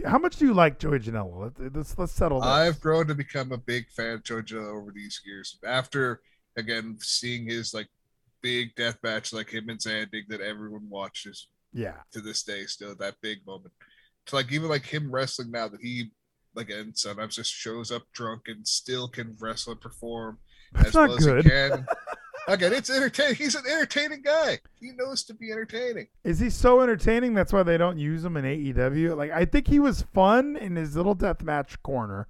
How 0.05 0.19
much 0.19 0.37
do 0.37 0.47
you 0.47 0.55
like 0.55 0.79
Joey 0.79 0.99
Janela? 0.99 1.53
Let's 1.59 1.97
let's, 1.99 2.13
settle 2.13 2.41
this. 2.41 2.49
I've 2.49 2.81
grown 2.81 3.07
to 3.09 3.15
become 3.15 3.53
a 3.53 3.59
big 3.59 3.89
fan 3.91 4.15
of 4.15 4.25
Joey 4.25 4.43
Joe 4.45 4.65
over 4.65 4.93
these 4.95 5.21
years. 5.27 5.59
After 5.65 6.23
again 6.57 6.97
seeing 7.01 7.47
his 7.47 7.75
like 7.75 7.87
big 8.43 8.75
death 8.75 8.99
match, 9.03 9.33
like 9.33 9.51
him 9.51 9.69
and 9.69 9.79
Zandig, 9.79 10.29
that 10.29 10.41
everyone 10.41 10.89
watches 10.89 11.49
yeah. 11.73 11.97
to 12.13 12.21
this 12.21 12.43
day, 12.43 12.65
still 12.65 12.95
that 12.97 13.17
big 13.23 13.39
moment. 13.47 13.73
To 14.27 14.37
like 14.37 14.53
even 14.53 14.69
like 14.69 14.85
him 14.85 15.11
wrestling 15.11 15.51
now 15.51 15.69
that 15.69 15.81
he 15.81 16.11
again 16.57 16.93
sometimes 16.95 17.37
just 17.37 17.53
shows 17.53 17.91
up 17.91 18.03
drunk 18.13 18.43
and 18.47 18.67
still 18.67 19.09
can 19.09 19.37
wrestle 19.41 19.73
and 19.73 19.81
perform 19.81 20.39
That's 20.73 20.89
as 20.89 20.95
not 20.95 21.09
well 21.09 21.19
as 21.19 21.25
good. 21.25 21.45
he 21.45 21.51
can. 21.51 21.87
again, 22.49 22.73
it's 22.73 22.91
entertaining. 22.91 23.37
He's 23.37 23.55
an 23.55 23.65
entertaining 23.71 24.23
guy. 24.23 24.59
He 24.81 24.93
knows 24.97 25.25
to 25.25 25.35
be 25.35 25.53
entertaining. 25.53 26.09
Is 26.25 26.39
he 26.39 26.51
so 26.51 26.81
entertaining? 26.81 27.35
That's 27.35 27.53
why 27.53 27.63
they 27.63 27.77
don't 27.77 27.99
use 27.99 28.25
him 28.25 28.37
in 28.37 28.45
AEW. 28.45 29.17
Like 29.17 29.31
I 29.31 29.45
think 29.45 29.69
he 29.69 29.79
was 29.79 30.03
fun 30.03 30.57
in 30.57 30.77
his 30.77 30.97
little 30.97 31.15
death 31.15 31.43
match 31.43 31.83
corner. 31.83 32.29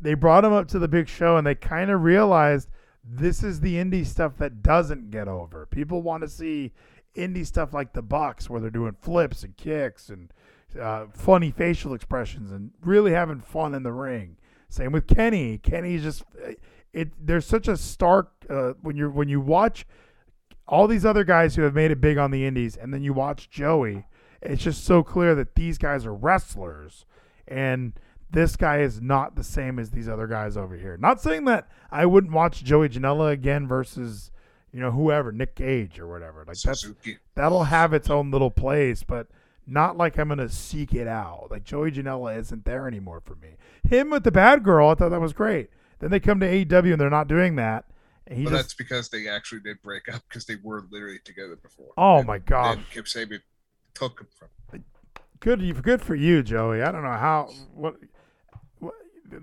They 0.00 0.14
brought 0.14 0.44
him 0.44 0.52
up 0.52 0.68
to 0.68 0.78
the 0.78 0.88
big 0.88 1.08
show, 1.08 1.36
and 1.36 1.46
they 1.46 1.54
kind 1.54 1.90
of 1.90 2.02
realized 2.02 2.68
this 3.08 3.42
is 3.42 3.60
the 3.60 3.76
indie 3.76 4.06
stuff 4.06 4.36
that 4.38 4.62
doesn't 4.62 5.10
get 5.10 5.28
over. 5.28 5.66
People 5.66 6.02
want 6.02 6.22
to 6.22 6.28
see 6.28 6.72
indie 7.14 7.46
stuff 7.46 7.72
like 7.72 7.92
the 7.92 8.02
Bucks, 8.02 8.50
where 8.50 8.60
they're 8.60 8.70
doing 8.70 8.96
flips 9.00 9.42
and 9.42 9.56
kicks 9.56 10.08
and 10.08 10.32
uh, 10.80 11.06
funny 11.12 11.50
facial 11.50 11.94
expressions 11.94 12.50
and 12.50 12.72
really 12.82 13.12
having 13.12 13.40
fun 13.40 13.74
in 13.74 13.82
the 13.82 13.92
ring. 13.92 14.36
Same 14.68 14.92
with 14.92 15.06
Kenny. 15.06 15.58
Kenny's 15.58 16.02
just 16.02 16.24
it. 16.92 17.12
There's 17.20 17.46
such 17.46 17.68
a 17.68 17.76
stark 17.76 18.32
uh, 18.50 18.72
when 18.82 18.96
you're 18.96 19.10
when 19.10 19.28
you 19.28 19.40
watch 19.40 19.86
all 20.68 20.88
these 20.88 21.04
other 21.04 21.24
guys 21.24 21.54
who 21.54 21.62
have 21.62 21.74
made 21.74 21.92
it 21.92 22.00
big 22.00 22.18
on 22.18 22.30
the 22.30 22.44
indies, 22.44 22.76
and 22.76 22.92
then 22.92 23.02
you 23.02 23.12
watch 23.12 23.48
Joey, 23.48 24.06
it's 24.42 24.64
just 24.64 24.84
so 24.84 25.02
clear 25.02 25.34
that 25.36 25.54
these 25.54 25.78
guys 25.78 26.04
are 26.04 26.14
wrestlers, 26.14 27.06
and 27.46 27.92
this 28.30 28.56
guy 28.56 28.78
is 28.80 29.00
not 29.00 29.36
the 29.36 29.44
same 29.44 29.78
as 29.78 29.90
these 29.90 30.08
other 30.08 30.26
guys 30.26 30.56
over 30.56 30.76
here. 30.76 30.96
Not 30.96 31.20
saying 31.20 31.44
that 31.46 31.68
I 31.90 32.06
wouldn't 32.06 32.32
watch 32.32 32.64
Joey 32.64 32.88
Janela 32.88 33.30
again 33.32 33.66
versus 33.68 34.30
you 34.72 34.80
know 34.80 34.90
whoever 34.90 35.32
Nick 35.32 35.54
Gage 35.54 35.98
or 35.98 36.06
whatever. 36.08 36.44
Like 36.46 36.60
that's 36.60 36.86
that'll 37.34 37.64
have 37.64 37.92
its 37.92 38.10
own 38.10 38.30
little 38.30 38.50
place, 38.50 39.02
but 39.02 39.28
not 39.66 39.96
like 39.96 40.18
I'm 40.18 40.28
gonna 40.28 40.48
seek 40.48 40.94
it 40.94 41.06
out. 41.08 41.48
Like 41.50 41.64
Joey 41.64 41.90
Janela 41.90 42.36
isn't 42.38 42.64
there 42.64 42.86
anymore 42.86 43.20
for 43.20 43.36
me. 43.36 43.56
Him 43.88 44.10
with 44.10 44.24
the 44.24 44.32
bad 44.32 44.62
girl, 44.62 44.90
I 44.90 44.94
thought 44.94 45.10
that 45.10 45.20
was 45.20 45.32
great. 45.32 45.70
Then 45.98 46.10
they 46.10 46.20
come 46.20 46.40
to 46.40 46.46
AEW 46.46 46.92
and 46.92 47.00
they're 47.00 47.08
not 47.10 47.28
doing 47.28 47.56
that. 47.56 47.86
And 48.26 48.38
he 48.38 48.44
But 48.44 48.50
just 48.50 48.62
that's 48.62 48.74
because 48.74 49.08
they 49.08 49.28
actually 49.28 49.60
did 49.60 49.80
break 49.82 50.12
up 50.12 50.22
because 50.28 50.44
they 50.46 50.56
were 50.62 50.84
literally 50.90 51.20
together 51.24 51.56
before. 51.56 51.92
Oh 51.96 52.18
And 52.18 52.26
my 52.26 52.38
God. 52.38 52.78
then 52.78 52.84
Kip 52.90 53.06
Sabian 53.06 53.40
took 53.94 54.20
him 54.20 54.26
from. 54.36 54.84
good 55.40 55.82
good 55.82 56.02
for 56.02 56.14
you, 56.14 56.42
Joey. 56.42 56.82
I 56.82 56.90
don't 56.92 57.02
know 57.02 57.10
how 57.10 57.50
what 57.72 57.96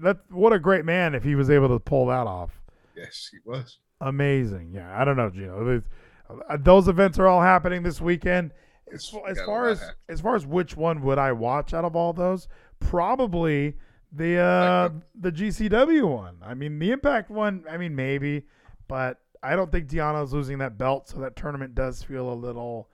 that 0.01 0.17
what 0.29 0.53
a 0.53 0.59
great 0.59 0.85
man 0.85 1.15
if 1.15 1.23
he 1.23 1.35
was 1.35 1.49
able 1.49 1.69
to 1.69 1.79
pull 1.79 2.07
that 2.07 2.27
off. 2.27 2.61
Yes, 2.95 3.29
he 3.31 3.37
was. 3.45 3.79
Amazing. 4.01 4.71
Yeah, 4.73 4.99
I 4.99 5.05
don't 5.05 5.17
know, 5.17 5.29
Geno. 5.29 5.81
Uh, 6.29 6.57
Those 6.57 6.87
events 6.87 7.19
are 7.19 7.27
all 7.27 7.41
happening 7.41 7.83
this 7.83 8.01
weekend. 8.01 8.51
As, 8.93 9.11
It's 9.27 9.39
as 9.39 9.45
far 9.45 9.67
as 9.69 9.81
as 10.09 10.21
far 10.21 10.35
as 10.35 10.45
which 10.45 10.75
one 10.75 11.01
would 11.03 11.17
I 11.17 11.31
watch 11.31 11.73
out 11.73 11.85
of 11.85 11.95
all 11.95 12.13
those, 12.13 12.47
probably 12.79 13.75
the 14.11 14.37
uh, 14.37 14.89
the 15.19 15.31
GCW 15.31 16.07
one. 16.07 16.37
I 16.43 16.53
mean, 16.53 16.79
the 16.79 16.91
Impact 16.91 17.29
one. 17.29 17.63
I 17.69 17.77
mean, 17.77 17.95
maybe, 17.95 18.43
but 18.87 19.19
I 19.41 19.55
don't 19.55 19.71
think 19.71 19.87
Deonna's 19.87 20.33
losing 20.33 20.59
that 20.59 20.77
belt, 20.77 21.09
so 21.09 21.19
that 21.19 21.35
tournament 21.35 21.73
does 21.75 22.03
feel 22.03 22.31
a 22.31 22.35
little. 22.35 22.89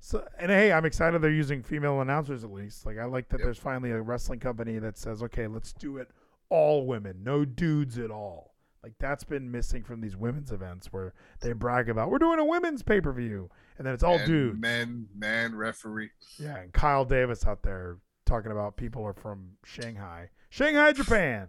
So 0.00 0.26
and 0.38 0.50
hey, 0.50 0.72
I'm 0.72 0.84
excited 0.84 1.20
they're 1.22 1.30
using 1.30 1.62
female 1.62 2.00
announcers 2.00 2.42
at 2.44 2.50
least. 2.50 2.86
Like 2.86 2.98
I 2.98 3.04
like 3.04 3.28
that 3.28 3.38
Yep. 3.38 3.44
there's 3.44 3.58
finally 3.58 3.90
a 3.92 4.00
wrestling 4.00 4.40
company 4.40 4.78
that 4.80 4.98
says, 4.98 5.22
okay, 5.22 5.46
let's 5.46 5.72
do 5.72 5.96
it 5.98 6.08
all 6.52 6.86
women, 6.86 7.24
no 7.24 7.46
dudes 7.46 7.98
at 7.98 8.10
all. 8.10 8.54
Like 8.82 8.92
that's 8.98 9.24
been 9.24 9.50
missing 9.50 9.84
from 9.84 10.00
these 10.00 10.16
women's 10.16 10.52
events 10.52 10.92
where 10.92 11.14
they 11.40 11.52
brag 11.52 11.88
about 11.88 12.10
we're 12.10 12.18
doing 12.18 12.38
a 12.38 12.44
women's 12.44 12.82
pay 12.82 13.00
per 13.00 13.12
view, 13.12 13.48
and 13.78 13.86
then 13.86 13.94
it's 13.94 14.02
all 14.02 14.18
dudes. 14.26 14.60
Men, 14.60 15.06
man, 15.16 15.54
referee. 15.54 16.10
Yeah, 16.38 16.58
and 16.58 16.72
Kyle 16.72 17.04
Davis 17.04 17.46
out 17.46 17.62
there 17.62 17.98
talking 18.26 18.52
about 18.52 18.76
people 18.76 19.04
are 19.04 19.14
from 19.14 19.52
Shanghai, 19.64 20.28
Shanghai, 20.50 20.92
Japan. 20.92 21.48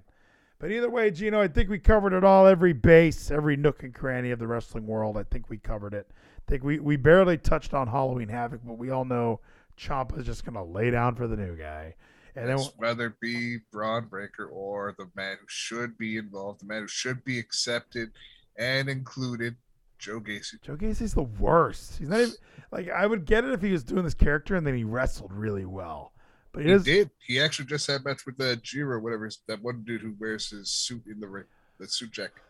But 0.60 0.72
either 0.72 0.90
way, 0.90 1.12
Geno, 1.12 1.42
I 1.42 1.50
think 1.50 1.70
we 1.70 1.80
covered 1.80 2.14
it 2.14 2.24
all, 2.24 2.48
every 2.48 2.72
base, 2.72 3.30
every 3.30 3.58
nook 3.58 3.84
and 3.84 3.94
cranny 3.94 4.32
of 4.32 4.40
the 4.40 4.48
wrestling 4.48 4.88
world. 4.88 5.18
I 5.18 5.24
think 5.24 5.50
we 5.50 5.58
covered 5.58 5.94
it. 5.94 6.08
I 6.14 6.50
think 6.50 6.64
we, 6.64 6.80
we 6.80 6.96
barely 6.96 7.38
touched 7.38 7.74
on 7.74 7.88
Halloween 7.88 8.30
Havoc, 8.30 8.62
but 8.64 8.78
we 8.78 8.90
all 8.90 9.04
know 9.04 9.42
Ciampa's 9.78 10.26
just 10.26 10.46
going 10.46 10.56
to 10.56 10.64
lay 10.64 10.90
down 10.90 11.16
for 11.16 11.28
the 11.28 11.36
new 11.36 11.58
guy. 11.58 11.96
And 12.36 12.50
then, 12.50 12.58
Yes, 12.58 12.72
whether 12.78 13.08
it 13.08 13.20
be 13.20 13.60
Bron 13.72 14.08
Breakker 14.08 14.48
or 14.48 14.96
the 14.98 15.08
man 15.16 15.38
who 15.40 15.46
should 15.48 15.98
be 15.98 16.18
involved, 16.18 16.62
the 16.62 16.66
man 16.66 16.82
who 16.82 16.88
should 16.88 17.24
be 17.24 17.38
accepted 17.40 18.12
and 18.58 18.90
included, 18.90 19.56
Joe 20.00 20.20
Gacy. 20.20 20.62
Joe 20.62 20.76
Gacy's 20.76 21.14
the 21.14 21.24
worst. 21.24 21.98
He's 21.98 22.10
not 22.10 22.20
even 22.20 22.34
like 22.72 22.90
I 22.90 23.06
would 23.06 23.26
get 23.26 23.46
it 23.46 23.54
if 23.54 23.62
he 23.62 23.72
was 23.72 23.86
doing 23.86 24.04
this 24.04 24.14
character 24.14 24.56
and 24.56 24.68
then 24.68 24.76
he 24.76 24.84
wrestled 24.84 25.32
really 25.32 25.66
well. 25.66 26.12
But 26.52 26.66
he, 26.66 26.74
He 26.74 26.80
did. 26.80 27.10
He 27.26 27.40
actually 27.40 27.66
just 27.66 27.88
had 27.88 28.02
a 28.02 28.04
match 28.04 28.26
with 28.26 28.38
the 28.38 28.58
Jiro, 28.58 29.00
whatever 29.00 29.30
that 29.48 29.64
one 29.64 29.84
dude 29.86 30.02
who 30.02 30.14
wears 30.20 30.50
his 30.50 30.70
suit 30.70 31.04
in 31.08 31.20
the 31.20 31.28
ring, 31.28 31.46
the 31.80 31.88
suit 31.88 32.12
jacket. 32.12 32.42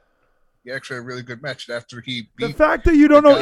He 0.64 0.72
actually 0.72 0.96
had 0.98 1.04
a 1.04 1.06
really 1.06 1.24
good 1.24 1.42
match. 1.42 1.70
After 1.70 2.00
he 2.00 2.30
beat 2.38 2.48
the 2.48 2.54
fact 2.54 2.86
that 2.86 2.96
you 2.96 3.08
don't 3.08 3.24
know 3.24 3.36
guy- 3.36 3.42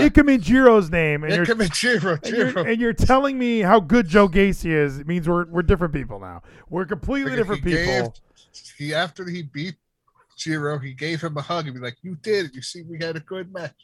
name 0.90 1.24
and 1.24 1.36
you're 1.36 1.46
Ikemen 1.46 1.72
Jiro, 1.72 2.18
and 2.24 2.36
you're, 2.36 2.52
Jiro. 2.52 2.66
and 2.66 2.82
you're 2.82 2.94
telling 2.94 3.38
me 3.38 3.60
how 3.60 3.80
good 3.80 4.08
Joe 4.08 4.28
Gacy 4.28 4.72
is. 4.72 4.98
It 4.98 5.08
means 5.08 5.30
we're 5.30 5.46
we're 5.46 5.62
different 5.62 5.94
people 5.94 6.20
now. 6.20 6.42
We're 6.70 6.86
completely 6.86 7.32
Freaking 7.32 7.36
different 7.36 7.64
he 7.64 7.72
gave- 7.72 7.86
people. 7.88 8.16
he 8.78 8.94
after 8.96 9.30
he 9.30 9.44
beat 9.44 9.76
Jiro, 10.38 10.80
he 10.80 10.94
gave 10.94 11.22
him 11.22 11.38
a 11.38 11.42
hug 11.42 11.68
and 11.68 11.76
be 11.76 11.82
like, 11.82 11.98
"You 12.02 12.16
did 12.24 12.48
it. 12.48 12.56
You 12.56 12.62
see, 12.64 12.82
we 12.82 12.98
had 12.98 13.16
a 13.16 13.20
good 13.22 13.54
match." 13.54 13.76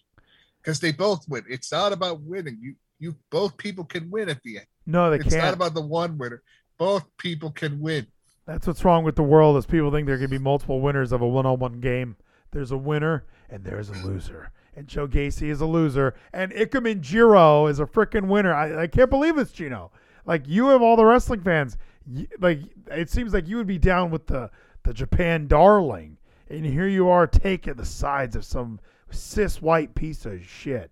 Because 0.62 0.80
they 0.80 0.92
both 0.92 1.28
win. 1.30 1.44
It's 1.48 1.72
not 1.72 1.94
about 1.94 2.22
winning. 2.22 2.58
You 2.60 2.76
you 3.00 3.16
both 3.30 3.56
people 3.58 3.84
can 3.84 4.10
win 4.10 4.30
at 4.30 4.42
the 4.42 4.58
end. 4.58 4.66
No, 4.88 5.12
they 5.12 5.18
it's 5.18 5.26
not 5.34 5.42
can't. 5.42 5.56
about 5.56 5.76
the 5.76 5.82
one 5.82 6.18
winner. 6.18 6.42
Both 6.80 7.06
people 7.18 7.52
can 7.52 7.80
win. 7.80 8.08
That's 8.48 8.66
what's 8.66 8.84
wrong 8.84 9.04
with 9.04 9.16
the 9.16 9.24
world. 9.24 9.58
Is 9.58 9.66
people 9.68 9.92
think 9.92 10.08
there 10.08 10.18
can 10.18 10.30
be 10.32 10.40
multiple 10.40 10.82
winners 10.82 11.12
of 11.12 11.22
a 11.22 11.28
one-on-one 11.28 11.80
game. 11.82 12.16
There's 12.52 12.72
a 12.72 12.78
winner 12.78 13.26
and 13.50 13.64
there's 13.64 13.90
a 13.90 13.94
loser. 13.94 14.52
And 14.76 14.88
Joe 14.88 15.08
Gacy 15.08 15.50
is 15.50 15.60
a 15.60 15.66
loser, 15.66 16.14
and 16.32 16.52
Ikemen 16.54 17.02
Jiro 17.02 17.66
is 17.66 17.80
a 17.80 17.86
freaking 17.88 18.28
winner. 18.28 18.54
I, 18.54 18.84
I 18.84 18.88
can't 18.88 19.10
believe 19.10 19.36
this, 19.36 19.52
Geno. 19.52 19.92
Like 20.26 20.44
you 20.48 20.68
have 20.68 20.84
all 20.84 20.96
the 20.96 21.06
wrestling 21.06 21.42
fans. 21.42 21.78
Y- 22.08 22.28
Like 22.40 22.60
it 22.92 23.10
seems 23.10 23.34
like 23.34 23.48
you 23.48 23.58
would 23.58 23.66
be 23.68 23.80
down 23.80 24.12
with 24.12 24.28
the 24.28 24.52
the 24.84 24.94
Japan 24.94 25.48
darling, 25.48 26.18
and 26.50 26.64
here 26.66 26.88
you 26.88 27.10
are 27.10 27.26
taking 27.26 27.74
the 27.74 27.86
sides 27.86 28.36
of 28.36 28.46
some 28.46 28.80
cis 29.10 29.62
white 29.62 29.96
piece 29.96 30.26
of 30.28 30.44
shit. 30.46 30.92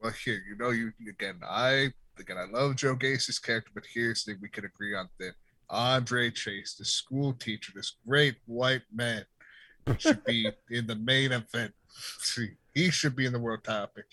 Well, 0.00 0.12
here 0.24 0.40
you 0.48 0.56
know 0.56 0.70
you 0.70 0.92
again. 1.08 1.40
I 1.44 1.92
again 2.20 2.36
I 2.38 2.44
love 2.44 2.76
Joe 2.76 2.94
Gacy's 2.94 3.40
character, 3.40 3.72
but 3.74 3.84
here's 3.92 4.22
the 4.22 4.32
thing 4.34 4.40
we 4.42 4.48
can 4.48 4.64
agree 4.64 4.94
on 4.94 5.08
that 5.18 5.32
Andre 5.70 6.30
Chase, 6.30 6.76
the 6.78 6.84
school 6.84 7.32
teacher, 7.32 7.72
this 7.74 7.96
great 8.06 8.36
white 8.46 8.82
man, 8.94 9.24
should 9.98 10.24
be 10.24 10.50
in 10.70 10.86
the 10.86 10.96
main 10.96 11.32
event. 11.32 11.72
See, 12.18 12.50
he 12.74 12.90
should 12.90 13.14
be 13.16 13.26
in 13.26 13.32
the 13.32 13.38
world 13.38 13.64
topic. 13.64 14.06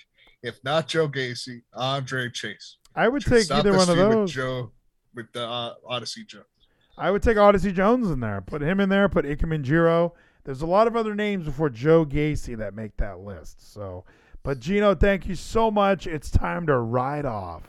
If 0.44 0.64
not 0.64 0.88
Joe 0.88 1.08
Gacy, 1.08 1.62
Andre 1.74 2.30
Chase. 2.30 2.78
I 2.96 3.08
would 3.08 3.24
Should 3.24 3.48
take 3.48 3.52
either 3.52 3.72
one 3.72 3.90
of 3.90 3.96
feud 3.96 4.08
with 4.08 4.18
those. 4.18 4.32
Joe 4.32 4.72
with 5.14 5.32
the 5.34 5.48
uh, 5.48 5.76
Odyssey 5.88 6.24
Joe. 6.26 6.44
I 6.98 7.12
would 7.12 7.24
take 7.24 7.38
Odyssey 7.38 7.72
Jones 7.72 8.10
in 8.10 8.20
there. 8.20 8.42
Put 8.42 8.62
him 8.62 8.80
in 8.80 8.90
there. 8.90 9.08
Put 9.08 9.26
Ikemen 9.26 9.64
Jiro. 9.64 10.14
There's 10.44 10.62
a 10.62 10.68
lot 10.68 10.88
of 10.88 10.96
other 10.96 11.16
names 11.16 11.46
before 11.46 11.70
Joe 11.70 12.06
Gacy 12.06 12.58
that 12.58 12.74
make 12.74 12.98
that 12.98 13.20
list. 13.20 13.74
So, 13.74 14.04
but 14.44 14.60
Geno, 14.60 14.96
thank 14.96 15.28
you 15.28 15.36
so 15.36 15.70
much. 15.70 16.08
It's 16.08 16.32
time 16.32 16.66
to 16.68 16.78
ride 16.78 17.26
off 17.26 17.64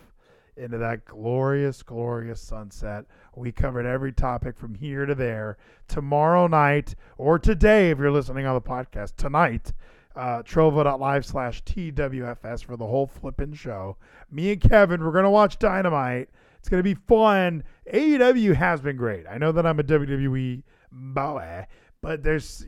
into 0.56 0.78
that 0.78 1.04
glorious, 1.04 1.82
glorious 1.82 2.40
sunset. 2.40 3.04
We 3.34 3.50
covered 3.50 3.86
every 3.86 4.12
topic 4.12 4.58
from 4.58 4.74
here 4.74 5.06
to 5.06 5.14
there. 5.14 5.56
Tomorrow 5.88 6.48
night 6.48 6.94
or 7.16 7.38
today, 7.38 7.90
if 7.90 7.98
you're 7.98 8.10
listening 8.10 8.44
on 8.44 8.54
the 8.54 8.60
podcast, 8.60 9.16
tonight, 9.16 9.72
uh, 10.14 10.42
trovo.live 10.42 11.24
slash 11.24 11.64
TWFS 11.64 12.64
for 12.64 12.76
the 12.76 12.86
whole 12.86 13.06
flippin' 13.06 13.54
show. 13.54 13.96
Me 14.30 14.52
and 14.52 14.60
Kevin, 14.60 15.02
we're 15.02 15.12
going 15.12 15.24
to 15.24 15.30
watch 15.30 15.58
Dynamite. 15.58 16.28
It's 16.58 16.68
going 16.68 16.82
to 16.82 16.94
be 16.94 17.00
fun. 17.08 17.64
AEW 17.92 18.54
has 18.54 18.80
been 18.82 18.96
great. 18.96 19.26
I 19.26 19.38
know 19.38 19.50
that 19.52 19.66
I'm 19.66 19.80
a 19.80 19.84
WWE 19.84 20.62
boy, 20.92 21.66
but 22.02 22.22
there's 22.22 22.66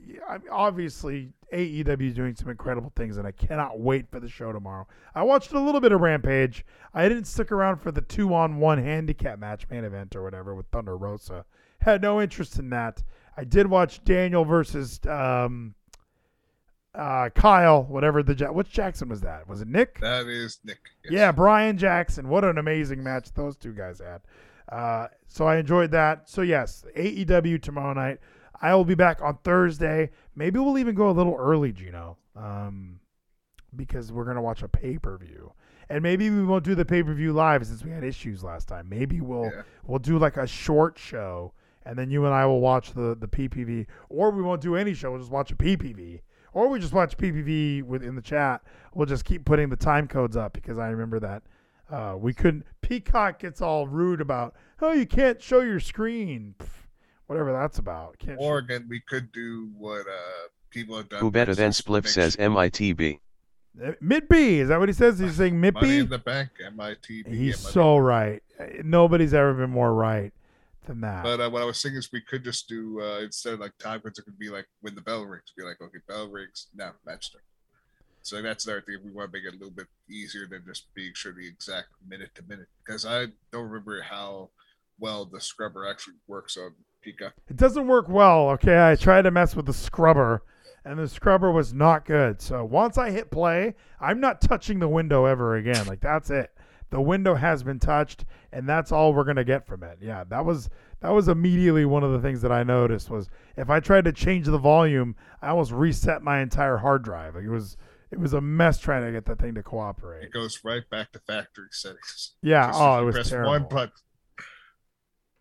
obviously 0.51 1.29
AEW 1.55 2.09
is 2.09 2.15
doing 2.15 2.35
some 2.35 2.49
incredible 2.49 2.93
things, 2.97 3.17
and 3.17 3.27
I 3.27 3.31
cannot 3.33 3.79
wait 3.81 4.11
for 4.11 4.21
the 4.21 4.29
show 4.29 4.53
tomorrow. 4.53 4.87
I 5.15 5.23
watched 5.23 5.53
a 5.53 5.61
little 5.61 5.81
bit 5.81 5.93
of 5.93 6.01
Rampage. 6.01 6.65
I 6.93 7.09
didn't 7.09 7.25
stick 7.25 7.53
around 7.53 7.79
for 7.79 7.93
the 7.93 8.01
two 8.01 8.35
on 8.35 8.57
one 8.59 8.79
handicap 8.79 9.39
match 9.39 9.69
main 9.71 9.85
event 9.85 10.15
or 10.17 10.23
whatever 10.23 10.55
with 10.55 10.67
Thunder 10.67 10.97
Rosa. 10.97 11.45
Had 11.81 12.03
no 12.03 12.21
interest 12.21 12.59
in 12.59 12.71
that. 12.71 13.03
I 13.37 13.45
did 13.45 13.67
watch 13.67 14.03
Daniel 14.05 14.45
versus 14.45 15.01
um, 15.09 15.75
uh, 16.95 17.31
Kyle, 17.35 17.83
whatever 17.85 18.23
the 18.23 18.35
Ja- 18.35 18.53
which 18.53 18.71
Jackson 18.71 19.09
was 19.09 19.21
that? 19.23 19.49
Was 19.49 19.61
it 19.61 19.69
Nick? 19.69 20.01
That 20.01 20.27
is 20.27 20.61
Nick. 20.65 20.79
Yes. 21.05 21.13
Yeah, 21.13 21.33
Brian 21.33 21.77
Jackson. 21.77 22.29
What 22.29 22.45
an 22.45 22.59
amazing 22.59 23.03
match 23.03 23.33
those 23.35 23.57
two 23.57 23.73
guys 23.73 24.01
had. 24.01 24.21
Uh, 24.69 25.09
so 25.29 25.47
I 25.47 25.57
enjoyed 25.59 25.91
that. 25.91 26.29
So 26.29 26.43
yes, 26.43 26.85
AEW 26.97 27.61
tomorrow 27.61 27.93
night. 27.93 28.19
I 28.63 28.75
will 28.75 28.85
be 28.85 28.95
back 28.95 29.21
on 29.23 29.39
Thursday. 29.45 30.11
Maybe 30.35 30.59
we'll 30.59 30.79
even 30.79 30.95
go 30.95 31.11
a 31.11 31.13
little 31.13 31.35
early, 31.39 31.73
Geno, 31.73 32.17
um, 32.37 33.01
because 33.77 34.13
we're 34.13 34.25
gonna 34.25 34.43
watch 34.43 34.63
a 34.63 34.69
pay 34.69 34.99
per 34.99 35.17
view, 35.19 35.53
and 35.89 36.03
maybe 36.03 36.31
we 36.31 36.45
won't 36.45 36.65
do 36.65 36.75
the 36.75 36.85
pay 36.85 37.03
per 37.03 37.15
view 37.15 37.33
live 37.33 37.67
since 37.67 37.85
we 37.85 37.91
had 37.91 38.05
issues 38.05 38.43
last 38.45 38.69
time. 38.69 38.89
Maybe 38.89 39.21
we'll 39.21 39.47
Yeah. 39.55 39.63
we'll 39.87 39.99
do 39.99 40.19
like 40.19 40.37
a 40.37 40.47
short 40.47 40.99
show 40.99 41.53
and 41.87 41.99
then 41.99 42.11
you 42.11 42.25
and 42.25 42.33
I 42.35 42.47
will 42.47 42.61
watch 42.61 42.93
the 42.93 43.15
the 43.15 43.29
PPV, 43.29 43.87
or 44.09 44.31
we 44.31 44.43
won't 44.43 44.63
do 44.63 44.75
any 44.77 44.95
show. 44.95 45.11
We'll 45.11 45.21
just 45.21 45.31
watch 45.31 45.51
a 45.51 45.57
PPV, 45.57 46.21
or 46.55 46.69
we 46.69 46.79
just 46.79 46.95
watch 46.95 47.17
PPV 47.19 47.83
within 47.83 48.15
the 48.15 48.23
chat. 48.23 48.63
We'll 48.95 49.05
just 49.07 49.25
keep 49.27 49.45
putting 49.45 49.69
the 49.69 49.77
time 49.77 50.09
codes 50.09 50.35
up 50.37 50.55
because 50.55 50.79
I 50.79 50.89
remember 50.89 51.21
that 51.21 51.43
uh, 51.91 52.15
we 52.19 52.33
couldn't. 52.33 52.65
Peacock 52.81 53.39
gets 53.39 53.61
all 53.61 53.87
rude 53.87 54.23
about, 54.23 54.55
oh, 54.81 54.93
you 54.93 55.05
can't 55.05 55.43
show 55.43 55.61
your 55.61 55.79
screen, 55.81 56.55
Pff, 56.59 56.84
whatever 57.27 57.53
that's 57.53 57.79
about. 57.79 58.19
Can't 58.19 58.39
show- 58.39 58.45
Or 58.47 58.59
again, 58.59 58.87
we 58.89 59.01
could 59.01 59.33
do 59.33 59.71
what 59.77 60.07
uh, 60.07 60.49
people 60.71 60.97
have 60.97 61.09
done. 61.09 61.21
Who 61.21 61.31
better 61.31 61.55
than 61.55 61.71
Spliff 61.71 62.05
mix 62.05 62.15
says 62.15 62.37
MITB. 62.37 63.21
Uh, 63.85 63.93
Mid 64.01 64.29
B 64.29 64.61
is 64.61 64.69
that 64.69 64.79
what 64.79 64.89
he 64.89 64.93
says? 64.93 65.19
He's 65.19 65.35
saying 65.37 65.61
Mid 65.61 65.75
Money 65.75 65.89
B. 65.89 65.99
in 65.99 66.09
the 66.09 66.19
bank, 66.19 66.51
MITB. 66.77 67.27
He's 67.35 67.59
so 67.59 67.97
right. 67.97 68.43
Nobody's 68.85 69.35
ever 69.35 69.53
been 69.55 69.71
more 69.71 69.93
right 69.93 70.33
than 70.87 71.01
that. 71.01 71.25
But 71.25 71.41
uh, 71.41 71.51
what 71.51 71.63
I 71.63 71.65
was 71.65 71.81
saying 71.81 71.97
is 71.97 72.13
we 72.13 72.21
could 72.21 72.45
just 72.45 72.69
do 72.69 73.01
uh, 73.01 73.21
instead 73.21 73.55
of 73.55 73.61
like 73.61 73.77
time 73.79 74.01
codes, 74.01 74.19
it 74.19 74.23
could 74.27 74.39
be 74.39 74.49
like 74.49 74.67
when 74.83 74.95
the 74.95 75.01
bell 75.01 75.25
rings, 75.25 75.53
be 75.57 75.65
like, 75.65 75.81
okay, 75.83 75.99
bell 76.07 76.29
rings, 76.29 76.69
now 76.75 76.93
match 77.05 77.27
start. 77.27 77.43
So 78.23 78.41
that's 78.41 78.65
another 78.65 78.81
thing. 78.83 78.99
We 79.05 79.11
want 79.11 79.33
to 79.33 79.37
make 79.39 79.45
it 79.45 79.51
a 79.55 79.59
little 79.59 79.71
bit 79.75 79.87
easier 80.09 80.47
than 80.47 80.63
just 80.67 80.93
being 80.95 81.13
sure 81.15 81.33
the 81.33 81.47
exact 81.47 81.89
minute 82.09 82.31
to 82.37 82.43
minute. 82.49 82.69
Because 82.85 83.05
I 83.05 83.27
don't 83.53 83.65
remember 83.69 84.01
how 84.03 84.51
well 85.01 85.25
the 85.27 85.41
scrubber 85.41 85.87
actually 85.87 86.15
works 86.29 86.57
on 86.57 86.75
Peacock. 87.05 87.35
It 87.49 87.57
doesn't 87.57 87.87
work 87.87 88.09
well. 88.09 88.51
Okay, 88.51 88.91
I 88.91 88.97
tried 88.97 89.23
to 89.23 89.31
mess 89.31 89.55
with 89.55 89.67
the 89.67 89.73
scrubber, 89.73 90.43
and 90.85 90.99
the 90.99 91.09
scrubber 91.09 91.51
was 91.53 91.75
not 91.75 92.07
good. 92.07 92.41
So 92.41 92.65
once 92.65 92.99
I 92.99 93.11
hit 93.11 93.31
play, 93.31 93.75
I'm 94.01 94.21
not 94.21 94.41
touching 94.41 94.79
the 94.79 94.89
window 94.89 95.27
ever 95.27 95.57
again. 95.57 95.87
Like 95.87 96.01
that's 96.01 96.31
it. 96.31 96.51
The 96.91 97.01
window 97.01 97.35
has 97.35 97.63
been 97.63 97.79
touched, 97.79 98.25
and 98.53 98.69
that's 98.69 98.93
all 98.93 99.13
we're 99.13 99.25
gonna 99.25 99.45
get 99.45 99.67
from 99.67 99.83
it. 99.83 99.99
Yeah, 100.01 100.25
that 100.29 100.45
was 100.45 100.71
that 101.01 101.11
was 101.11 101.29
immediately 101.29 101.85
one 101.85 102.03
of 102.05 102.13
the 102.13 102.21
things 102.21 102.41
that 102.43 102.53
I 102.53 102.63
noticed 102.63 103.11
was 103.11 103.29
if 103.57 103.69
I 103.69 103.81
tried 103.81 104.05
to 104.05 104.13
change 104.13 104.47
the 104.47 104.59
volume, 104.59 105.17
I 105.43 105.49
almost 105.49 105.73
reset 105.73 106.23
my 106.23 106.41
entire 106.41 106.79
hard 106.79 107.03
drive. 107.03 107.35
Like 107.35 107.45
it 107.45 107.51
was 107.51 107.77
it 108.15 108.21
was 108.21 108.33
a 108.33 108.41
mess 108.41 108.79
trying 108.79 109.05
to 109.05 109.11
get 109.11 109.25
that 109.27 109.41
thing 109.41 109.55
to 109.55 109.63
cooperate. 109.63 110.25
It 110.25 110.33
goes 110.33 110.61
right 110.65 110.89
back 110.89 111.11
to 111.13 111.19
factory 111.19 111.67
settings. 111.73 112.35
Yeah. 112.43 112.69
Just 112.69 112.81
oh, 112.81 113.03
it 113.03 113.05
was 113.05 113.15
press 113.17 113.29
terrible. 113.31 113.51
one 113.51 113.67
button. 113.69 113.93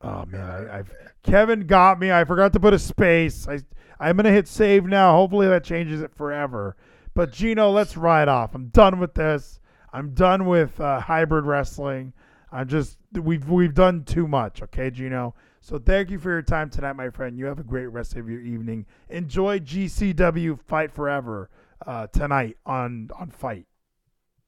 Oh 0.03 0.25
man, 0.27 0.41
I, 0.41 0.79
I've 0.79 0.93
Kevin 1.23 1.65
got 1.65 1.99
me. 1.99 2.11
I 2.11 2.25
forgot 2.25 2.53
to 2.53 2.59
put 2.59 2.73
a 2.73 2.79
space. 2.79 3.47
I 3.47 3.59
I'm 3.99 4.17
gonna 4.17 4.31
hit 4.31 4.47
save 4.47 4.85
now. 4.85 5.13
Hopefully 5.13 5.47
that 5.47 5.63
changes 5.63 6.01
it 6.01 6.13
forever. 6.13 6.75
But 7.13 7.31
Geno, 7.31 7.69
let's 7.71 7.95
ride 7.95 8.27
off. 8.27 8.53
I'm 8.53 8.67
done 8.67 8.99
with 8.99 9.13
this. 9.13 9.59
I'm 9.93 10.13
done 10.13 10.45
with 10.45 10.79
uh, 10.81 10.99
hybrid 10.99 11.45
wrestling. 11.45 12.13
I'm 12.51 12.67
just 12.67 12.97
we've 13.13 13.47
we've 13.49 13.73
done 13.73 14.03
too 14.03 14.27
much. 14.27 14.61
Okay, 14.61 14.89
Geno. 14.89 15.35
So 15.61 15.79
thank 15.79 16.09
you 16.09 16.19
for 16.19 16.29
your 16.29 16.41
time 16.41 16.69
tonight, 16.69 16.93
my 16.93 17.09
friend. 17.09 17.37
You 17.37 17.45
have 17.45 17.59
a 17.59 17.63
great 17.63 17.87
rest 17.87 18.17
of 18.17 18.29
your 18.29 18.41
evening. 18.41 18.85
Enjoy 19.09 19.59
GCW 19.59 20.59
FITE 20.59 20.91
Forever 20.91 21.49
uh, 21.87 22.07
tonight 22.07 22.57
on 22.65 23.09
on 23.17 23.29
Fight. 23.29 23.65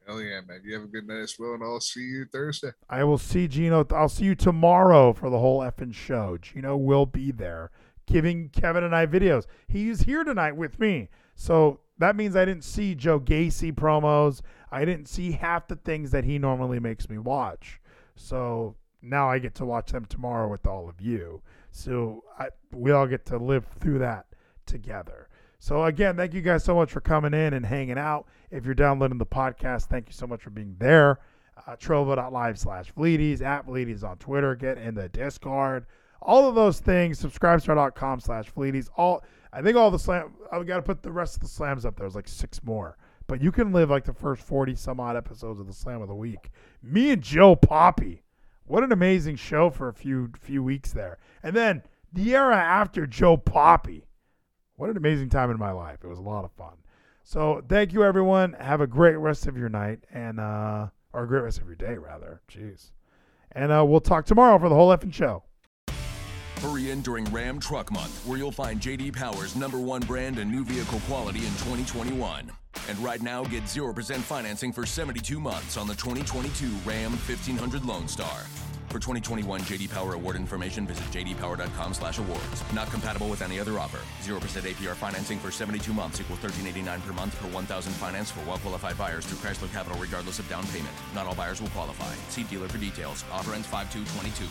Hell 0.07 0.21
yeah, 0.21 0.41
man. 0.47 0.61
You 0.63 0.75
have 0.75 0.83
a 0.83 0.87
good 0.87 1.07
night 1.07 1.21
as 1.21 1.35
well, 1.39 1.53
and 1.53 1.63
I'll 1.63 1.79
see 1.79 2.01
you 2.01 2.25
Thursday. 2.25 2.71
I 2.89 3.03
will 3.03 3.17
see 3.17 3.47
Geno. 3.47 3.85
I'll 3.91 4.09
see 4.09 4.25
you 4.25 4.35
tomorrow 4.35 5.13
for 5.13 5.29
the 5.29 5.39
whole 5.39 5.61
effing 5.61 5.93
show. 5.93 6.37
Geno 6.39 6.77
will 6.77 7.05
be 7.05 7.31
there 7.31 7.71
giving 8.05 8.49
Kevin 8.49 8.83
and 8.83 8.95
I 8.95 9.05
videos. 9.05 9.45
He's 9.67 10.01
here 10.01 10.23
tonight 10.23 10.55
with 10.55 10.79
me. 10.79 11.09
So 11.35 11.79
that 11.97 12.15
means 12.15 12.35
I 12.35 12.45
didn't 12.45 12.63
see 12.63 12.95
Joe 12.95 13.19
Gacy 13.19 13.73
promos. 13.73 14.41
I 14.71 14.85
didn't 14.85 15.07
see 15.07 15.31
half 15.31 15.67
the 15.67 15.75
things 15.75 16.11
that 16.11 16.23
he 16.23 16.37
normally 16.37 16.79
makes 16.79 17.09
me 17.09 17.17
watch. 17.17 17.79
So 18.15 18.75
now 19.01 19.29
I 19.29 19.39
get 19.39 19.55
to 19.55 19.65
watch 19.65 19.91
them 19.91 20.05
tomorrow 20.05 20.47
with 20.47 20.65
all 20.65 20.87
of 20.89 21.01
you. 21.01 21.41
So 21.71 22.23
I, 22.39 22.49
we 22.71 22.91
all 22.91 23.07
get 23.07 23.25
to 23.27 23.37
live 23.37 23.65
through 23.79 23.99
that 23.99 24.27
together. 24.65 25.29
So 25.65 25.85
again, 25.85 26.15
thank 26.15 26.35
you 26.35 26.43
guys 26.43 26.63
so 26.63 26.75
much 26.75 26.91
for 26.91 27.01
coming 27.01 27.33
in 27.33 27.55
and 27.55 27.65
hanging 27.65 27.97
out. 27.97 28.27
If 28.51 28.65
you're 28.65 28.75
downloading 28.75 29.17
the 29.17 29.25
podcast, 29.25 29.85
thank 29.85 30.07
you 30.07 30.13
so 30.13 30.27
much 30.27 30.43
for 30.43 30.51
being 30.51 30.75
there. 30.77 31.17
Uh, 31.65 31.75
Trovo.live 31.75 32.59
slash 32.59 32.93
Vleeties, 32.93 33.41
at 33.41 33.65
Vleeties 33.65 34.03
on 34.03 34.17
Twitter, 34.17 34.53
get 34.53 34.77
in 34.77 34.93
the 34.93 35.09
Discord. 35.09 35.87
All 36.21 36.47
of 36.47 36.53
those 36.53 36.79
things, 36.79 37.19
subscribestar.com 37.19 38.19
slash 38.19 38.53
Vleeties. 38.53 38.89
All 38.95 39.23
I 39.51 39.63
think 39.63 39.75
all 39.75 39.89
the 39.89 39.97
slam 39.97 40.35
I've 40.51 40.67
gotta 40.67 40.83
put 40.83 41.01
the 41.01 41.11
rest 41.11 41.37
of 41.37 41.41
the 41.41 41.47
slams 41.47 41.83
up 41.83 41.95
there. 41.95 42.03
There's 42.03 42.13
like 42.13 42.27
six 42.27 42.63
more. 42.63 42.95
But 43.25 43.41
you 43.41 43.51
can 43.51 43.71
live 43.73 43.89
like 43.89 44.05
the 44.05 44.13
first 44.13 44.43
40 44.43 44.75
some 44.75 44.99
odd 44.99 45.17
episodes 45.17 45.59
of 45.59 45.65
the 45.65 45.73
Slam 45.73 45.99
of 46.03 46.07
the 46.07 46.13
Week. 46.13 46.51
Me 46.83 47.09
and 47.09 47.23
Joe 47.23 47.55
Poppy. 47.55 48.21
What 48.67 48.83
an 48.83 48.91
amazing 48.91 49.37
show 49.37 49.71
for 49.71 49.87
a 49.87 49.93
few 49.95 50.29
few 50.39 50.61
weeks 50.61 50.93
there. 50.93 51.17
And 51.41 51.55
then 51.55 51.81
the 52.13 52.35
era 52.35 52.55
after 52.55 53.07
Joe 53.07 53.35
Poppy. 53.35 54.04
What 54.77 54.89
an 54.89 54.97
amazing 54.97 55.29
time 55.29 55.51
in 55.51 55.57
my 55.57 55.71
life. 55.71 55.99
It 56.03 56.07
was 56.07 56.19
a 56.19 56.23
lot 56.23 56.43
of 56.43 56.51
fun. 56.51 56.73
So 57.23 57.63
thank 57.67 57.93
you 57.93 58.03
everyone. 58.03 58.53
Have 58.53 58.81
a 58.81 58.87
great 58.87 59.15
rest 59.15 59.47
of 59.47 59.57
your 59.57 59.69
night 59.69 59.99
and 60.11 60.39
uh 60.39 60.87
or 61.13 61.23
a 61.23 61.27
great 61.27 61.43
rest 61.43 61.59
of 61.59 61.65
your 61.65 61.75
day 61.75 61.95
rather. 61.95 62.41
Jeez. 62.51 62.91
And 63.53 63.71
uh, 63.71 63.85
we'll 63.87 64.01
talk 64.01 64.25
tomorrow 64.25 64.59
for 64.59 64.67
the 64.67 64.75
whole 64.75 64.95
effing 64.95 65.13
show. 65.13 65.43
Hurry 66.65 66.89
in 66.89 67.01
during 67.01 67.25
Ram 67.25 67.59
Truck 67.59 67.91
Month, 67.91 68.25
where 68.25 68.39
you'll 68.39 68.51
find 68.51 68.81
JD 68.81 69.13
Power's 69.13 69.55
number 69.55 69.77
one 69.77 70.01
brand 70.01 70.39
and 70.39 70.51
new 70.51 70.63
vehicle 70.65 70.99
quality 71.01 71.39
in 71.39 71.51
2021. 71.61 72.51
And 72.89 72.99
right 72.99 73.21
now, 73.21 73.43
get 73.43 73.65
0% 73.65 74.17
financing 74.17 74.71
for 74.71 74.83
72 74.83 75.39
months 75.39 75.77
on 75.77 75.85
the 75.85 75.93
2022 75.93 76.65
Ram 76.83 77.11
1500 77.11 77.85
Lone 77.85 78.07
Star. 78.07 78.47
For 78.89 78.97
2021 78.97 79.61
JD 79.61 79.91
Power 79.91 80.13
award 80.13 80.37
information, 80.37 80.87
visit 80.87 81.05
jdpower.com/awards. 81.11 82.73
Not 82.73 82.89
compatible 82.89 83.29
with 83.29 83.43
any 83.43 83.59
other 83.59 83.77
offer. 83.77 83.99
0% 84.23 84.65
APR 84.65 84.95
financing 84.95 85.37
for 85.37 85.51
72 85.51 85.93
months 85.93 86.19
equals 86.19 86.41
1389 86.41 87.01
per 87.01 87.13
month 87.13 87.39
per 87.39 87.47
1000 87.49 87.93
finance 87.93 88.31
for 88.31 88.43
well-qualified 88.47 88.97
buyers 88.97 89.23
through 89.27 89.37
Chrysler 89.37 89.71
Capital 89.71 89.99
regardless 89.99 90.39
of 90.39 90.49
down 90.49 90.65
payment. 90.67 90.95
Not 91.13 91.27
all 91.27 91.35
buyers 91.35 91.61
will 91.61 91.69
qualify. 91.69 92.11
See 92.29 92.43
dealer 92.43 92.67
for 92.67 92.79
details. 92.79 93.23
Offer 93.31 93.53
ends 93.53 93.67
5/2/22. 93.67 94.49